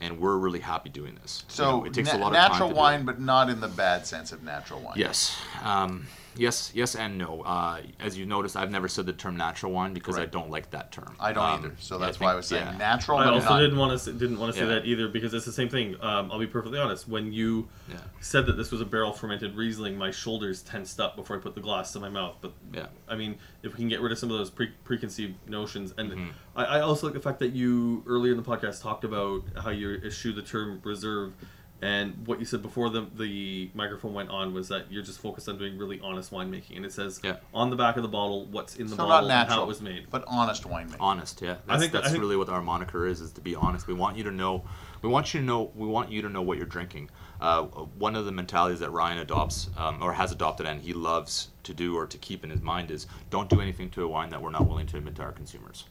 and 0.00 0.18
we're 0.20 0.36
really 0.36 0.60
happy 0.60 0.90
doing 0.90 1.16
this. 1.22 1.44
You 1.48 1.54
so 1.54 1.70
know, 1.78 1.84
it 1.84 1.94
takes 1.94 2.12
na- 2.12 2.18
a 2.18 2.20
lot 2.20 2.26
of 2.28 2.32
natural 2.34 2.72
wine, 2.72 3.04
but 3.04 3.20
not 3.20 3.48
in 3.48 3.60
the 3.60 3.68
bad 3.68 4.06
sense 4.06 4.32
of 4.32 4.42
natural 4.42 4.80
wine. 4.80 4.94
Yes. 4.96 5.38
Um, 5.62 6.06
yes, 6.36 6.70
yes, 6.74 6.94
and 6.94 7.18
no. 7.18 7.42
Uh, 7.42 7.80
as 8.00 8.16
you 8.18 8.26
noticed, 8.26 8.56
I've 8.56 8.70
never 8.70 8.88
said 8.88 9.06
the 9.06 9.12
term 9.12 9.36
natural 9.36 9.72
wine 9.72 9.92
because 9.94 10.16
Correct. 10.16 10.34
I 10.34 10.38
don't 10.38 10.50
like 10.50 10.70
that 10.70 10.92
term. 10.92 11.16
I 11.18 11.32
don't 11.32 11.44
Um, 11.44 11.60
either. 11.64 11.76
So 11.78 11.98
yeah, 11.98 12.06
that's 12.06 12.20
I 12.20 12.24
why 12.24 12.32
I 12.32 12.34
was 12.36 12.46
saying 12.46 12.66
yeah. 12.66 12.76
natural, 12.76 13.18
I 13.18 13.26
also 13.28 13.48
not. 13.50 13.60
didn't 13.60 13.78
want 13.78 13.92
to 13.92 13.98
say, 13.98 14.12
didn't 14.12 14.38
want 14.38 14.52
to 14.52 14.58
say 14.58 14.66
Yeah. 14.66 14.74
that 14.74 14.86
either 14.86 15.08
because 15.08 15.34
it's 15.34 15.46
the 15.46 15.52
same 15.52 15.68
thing. 15.68 15.96
Um, 16.00 16.30
I'll 16.30 16.38
be 16.38 16.46
perfectly 16.46 16.78
honest. 16.78 17.08
When 17.08 17.32
you 17.32 17.68
Yeah. 17.88 17.96
said 18.20 18.46
that 18.46 18.56
this 18.56 18.70
was 18.70 18.80
a 18.80 18.84
barrel 18.86 19.12
fermented 19.12 19.54
Riesling, 19.56 19.96
my 19.96 20.10
shoulders 20.10 20.62
tensed 20.62 21.00
up 21.00 21.16
before 21.16 21.36
I 21.36 21.40
put 21.40 21.54
the 21.54 21.60
glass 21.60 21.92
to 21.94 22.00
my 22.00 22.08
mouth. 22.08 22.36
But 22.40 22.52
Yeah. 22.72 22.86
I 23.08 23.14
mean, 23.16 23.36
if 23.62 23.72
we 23.72 23.78
can 23.78 23.88
get 23.88 24.00
rid 24.00 24.12
of 24.12 24.18
some 24.18 24.30
of 24.30 24.38
those 24.38 24.50
pre- 24.50 24.72
preconceived 24.84 25.34
notions, 25.48 25.92
and 25.98 26.10
Mm-hmm. 26.12 26.28
I, 26.56 26.64
I 26.64 26.80
also 26.80 27.06
like 27.06 27.14
the 27.14 27.20
fact 27.20 27.38
that 27.40 27.52
you 27.52 28.02
earlier 28.06 28.32
in 28.32 28.36
the 28.38 28.42
podcast 28.42 28.82
talked 28.82 29.04
about 29.04 29.42
how 29.62 29.70
you 29.70 29.94
eschew 30.04 30.32
the 30.32 30.42
term 30.42 30.80
reserve, 30.84 31.32
and 31.80 32.26
what 32.26 32.40
you 32.40 32.44
said 32.44 32.60
before 32.62 32.90
the 32.90 33.06
the 33.16 33.70
microphone 33.74 34.12
went 34.12 34.30
on 34.30 34.52
was 34.52 34.68
that 34.68 34.90
you're 34.90 35.02
just 35.02 35.20
focused 35.20 35.48
on 35.48 35.58
doing 35.58 35.78
really 35.78 36.00
honest 36.00 36.32
winemaking, 36.32 36.76
and 36.76 36.84
it 36.84 36.92
says 36.92 37.20
Yeah. 37.22 37.36
on 37.54 37.70
the 37.70 37.76
back 37.76 37.96
of 37.96 38.02
the 38.02 38.08
bottle 38.08 38.46
what's 38.46 38.76
in 38.76 38.86
the 38.88 38.96
so 38.96 39.02
not 39.04 39.08
bottle 39.08 39.30
and 39.30 39.48
how 39.48 39.62
it 39.62 39.66
was 39.68 39.80
made. 39.80 40.06
but 40.10 40.24
honest 40.26 40.64
winemaking. 40.64 40.96
honest 40.98 41.40
yeah. 41.40 41.52
I 41.52 41.54
that's, 41.66 41.80
think 41.80 41.92
that- 41.92 41.98
I 41.98 42.00
that's 42.02 42.12
think- 42.12 42.22
really 42.22 42.36
what 42.36 42.48
our 42.48 42.62
moniker 42.62 43.06
is 43.06 43.20
is 43.20 43.32
to 43.32 43.40
be 43.40 43.54
honest. 43.54 43.86
We 43.86 43.94
want 43.94 44.16
you 44.16 44.24
to 44.24 44.32
know 44.32 44.64
we 45.02 45.08
want 45.08 45.32
you 45.32 45.40
to 45.40 45.46
know 45.46 45.70
we 45.76 45.86
want 45.86 46.10
you 46.10 46.22
to 46.22 46.28
know 46.28 46.42
what 46.42 46.56
you're 46.58 46.66
drinking. 46.66 47.10
Uh, 47.40 47.62
one 47.62 48.16
of 48.16 48.24
the 48.24 48.32
mentalities 48.32 48.80
that 48.80 48.90
ryan 48.90 49.18
adopts 49.18 49.70
um, 49.76 50.02
or 50.02 50.12
has 50.14 50.32
adopted 50.32 50.66
and 50.66 50.80
he 50.82 50.92
loves 50.92 51.50
to 51.62 51.72
do 51.72 51.96
or 51.96 52.04
to 52.04 52.18
keep 52.18 52.42
in 52.42 52.50
his 52.50 52.60
mind 52.60 52.90
is 52.90 53.06
don't 53.30 53.48
do 53.48 53.60
anything 53.60 53.88
to 53.90 54.02
a 54.02 54.08
wine 54.08 54.30
that 54.30 54.42
we're 54.42 54.50
not 54.50 54.66
willing 54.66 54.86
to 54.88 54.96
admit 54.96 55.14
to 55.14 55.22
our 55.22 55.30
consumers. 55.30 55.84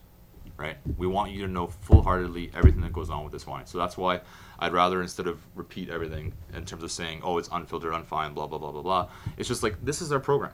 Right? 0.57 0.75
We 0.97 1.05
want 1.07 1.31
you 1.31 1.45
to 1.45 1.47
know 1.47 1.67
full-heartedly 1.67 2.51
everything 2.55 2.81
that 2.81 2.91
goes 2.91 3.09
on 3.11 3.23
with 3.23 3.31
this 3.31 3.45
wine. 3.45 3.67
So 3.67 3.77
that's 3.77 3.95
why 3.95 4.21
i'd 4.59 4.73
rather 4.73 5.01
instead 5.01 5.27
of 5.27 5.39
repeat 5.55 5.89
everything 5.89 6.33
in 6.53 6.65
terms 6.65 6.83
of 6.83 6.91
saying 6.91 7.21
oh 7.23 7.37
it's 7.37 7.49
unfiltered 7.51 7.93
unfined 7.93 8.33
blah 8.35 8.47
blah 8.47 8.57
blah 8.57 8.71
blah 8.71 8.81
blah 8.81 9.07
it's 9.37 9.47
just 9.47 9.63
like 9.63 9.75
this 9.83 10.01
is 10.01 10.11
our 10.11 10.19
program 10.19 10.53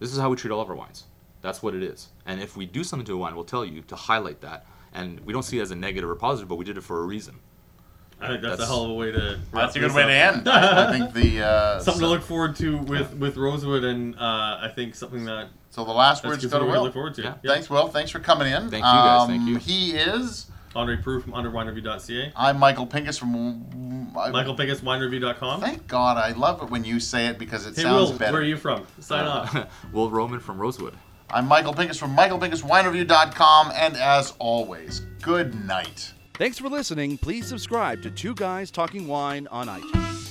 this 0.00 0.12
is 0.12 0.18
how 0.18 0.28
we 0.28 0.36
treat 0.36 0.50
all 0.50 0.60
of 0.60 0.68
our 0.68 0.76
wines 0.76 1.04
that's 1.44 1.62
what 1.62 1.74
it 1.74 1.82
is. 1.82 2.08
And 2.24 2.40
if 2.40 2.56
we 2.56 2.64
do 2.64 2.82
something 2.82 3.04
to 3.04 3.12
a 3.12 3.16
wine, 3.18 3.34
we'll 3.34 3.44
tell 3.44 3.66
you 3.66 3.82
to 3.82 3.94
highlight 3.94 4.40
that. 4.40 4.64
And 4.94 5.20
we 5.20 5.32
don't 5.34 5.42
see 5.42 5.58
it 5.58 5.62
as 5.62 5.70
a 5.72 5.76
negative 5.76 6.08
or 6.08 6.14
positive, 6.14 6.48
but 6.48 6.54
we 6.54 6.64
did 6.64 6.78
it 6.78 6.80
for 6.80 7.00
a 7.00 7.04
reason. 7.04 7.38
I 8.18 8.28
think 8.28 8.42
that's, 8.42 8.62
a 8.62 8.66
hell 8.66 8.84
of 8.84 8.90
a 8.90 8.94
way 8.94 9.12
to. 9.12 9.38
That's 9.52 9.76
a 9.76 9.80
good 9.80 9.92
way 9.92 10.04
to 10.04 10.10
end. 10.10 10.48
I, 10.48 10.88
I 10.88 10.92
think 10.92 11.12
the 11.12 11.44
uh, 11.44 11.80
Something 11.80 12.00
so, 12.00 12.06
to 12.06 12.12
look 12.12 12.22
forward 12.22 12.56
to 12.56 12.78
with 12.78 13.12
with 13.16 13.36
Rosewood, 13.36 13.84
and 13.84 14.14
uh, 14.14 14.58
I 14.62 14.70
think 14.74 14.94
something 14.94 15.26
that 15.26 15.48
so 15.68 15.84
the 15.84 15.90
last 15.92 16.22
that's 16.22 16.30
words 16.32 16.44
good 16.44 16.52
go 16.52 16.60
to 16.60 16.64
to 16.64 16.70
Will. 16.70 16.82
look 16.84 16.94
forward 16.94 17.14
to. 17.14 17.22
Yeah. 17.22 17.34
Thanks, 17.44 17.68
Will. 17.68 17.88
Thanks 17.88 18.10
for 18.10 18.20
coming 18.20 18.50
in. 18.50 18.70
Thank 18.70 18.76
you, 18.76 18.80
guys. 18.80 19.26
Thank 19.28 19.42
Um, 19.42 19.48
you. 19.48 19.56
He 19.58 19.92
is. 19.92 20.46
Andre 20.76 20.96
Proulx 20.96 21.22
from 21.22 21.32
underwinereview.ca. 21.32 22.32
I'm 22.36 22.58
Michael 22.58 22.86
Pinkus 22.86 23.18
from. 23.18 24.12
I, 24.16 24.30
Michael 24.30 24.56
Pinkus, 24.56 24.80
winereview.com. 24.80 25.60
Thank 25.60 25.86
God, 25.86 26.16
I 26.16 26.32
love 26.32 26.62
it 26.62 26.70
when 26.70 26.84
you 26.84 27.00
say 27.00 27.26
it 27.26 27.38
because 27.38 27.66
it 27.66 27.74
Hey, 27.76 27.82
sounds 27.82 28.10
Will, 28.10 28.18
better. 28.18 28.32
where 28.32 28.42
are 28.42 28.44
you 28.44 28.56
from? 28.56 28.86
Sign 29.00 29.24
off. 29.26 29.54
Uh, 29.54 29.66
Will 29.92 30.10
Roman 30.10 30.40
from 30.40 30.58
Rosewood. 30.58 30.94
I'm 31.30 31.46
Michael 31.48 31.74
Pinkus 31.74 31.98
from 31.98 32.14
MichaelPinkusWineReview.com, 32.16 33.72
and 33.74 33.96
as 33.96 34.34
always, 34.38 35.00
good 35.22 35.54
night. 35.66 36.12
Thanks 36.34 36.58
for 36.58 36.68
listening. 36.68 37.18
Please 37.18 37.46
subscribe 37.46 38.02
to 38.02 38.10
Two 38.10 38.34
Guys 38.34 38.70
Talking 38.70 39.06
Wine 39.08 39.48
on 39.50 39.66
iTunes. 39.68 40.23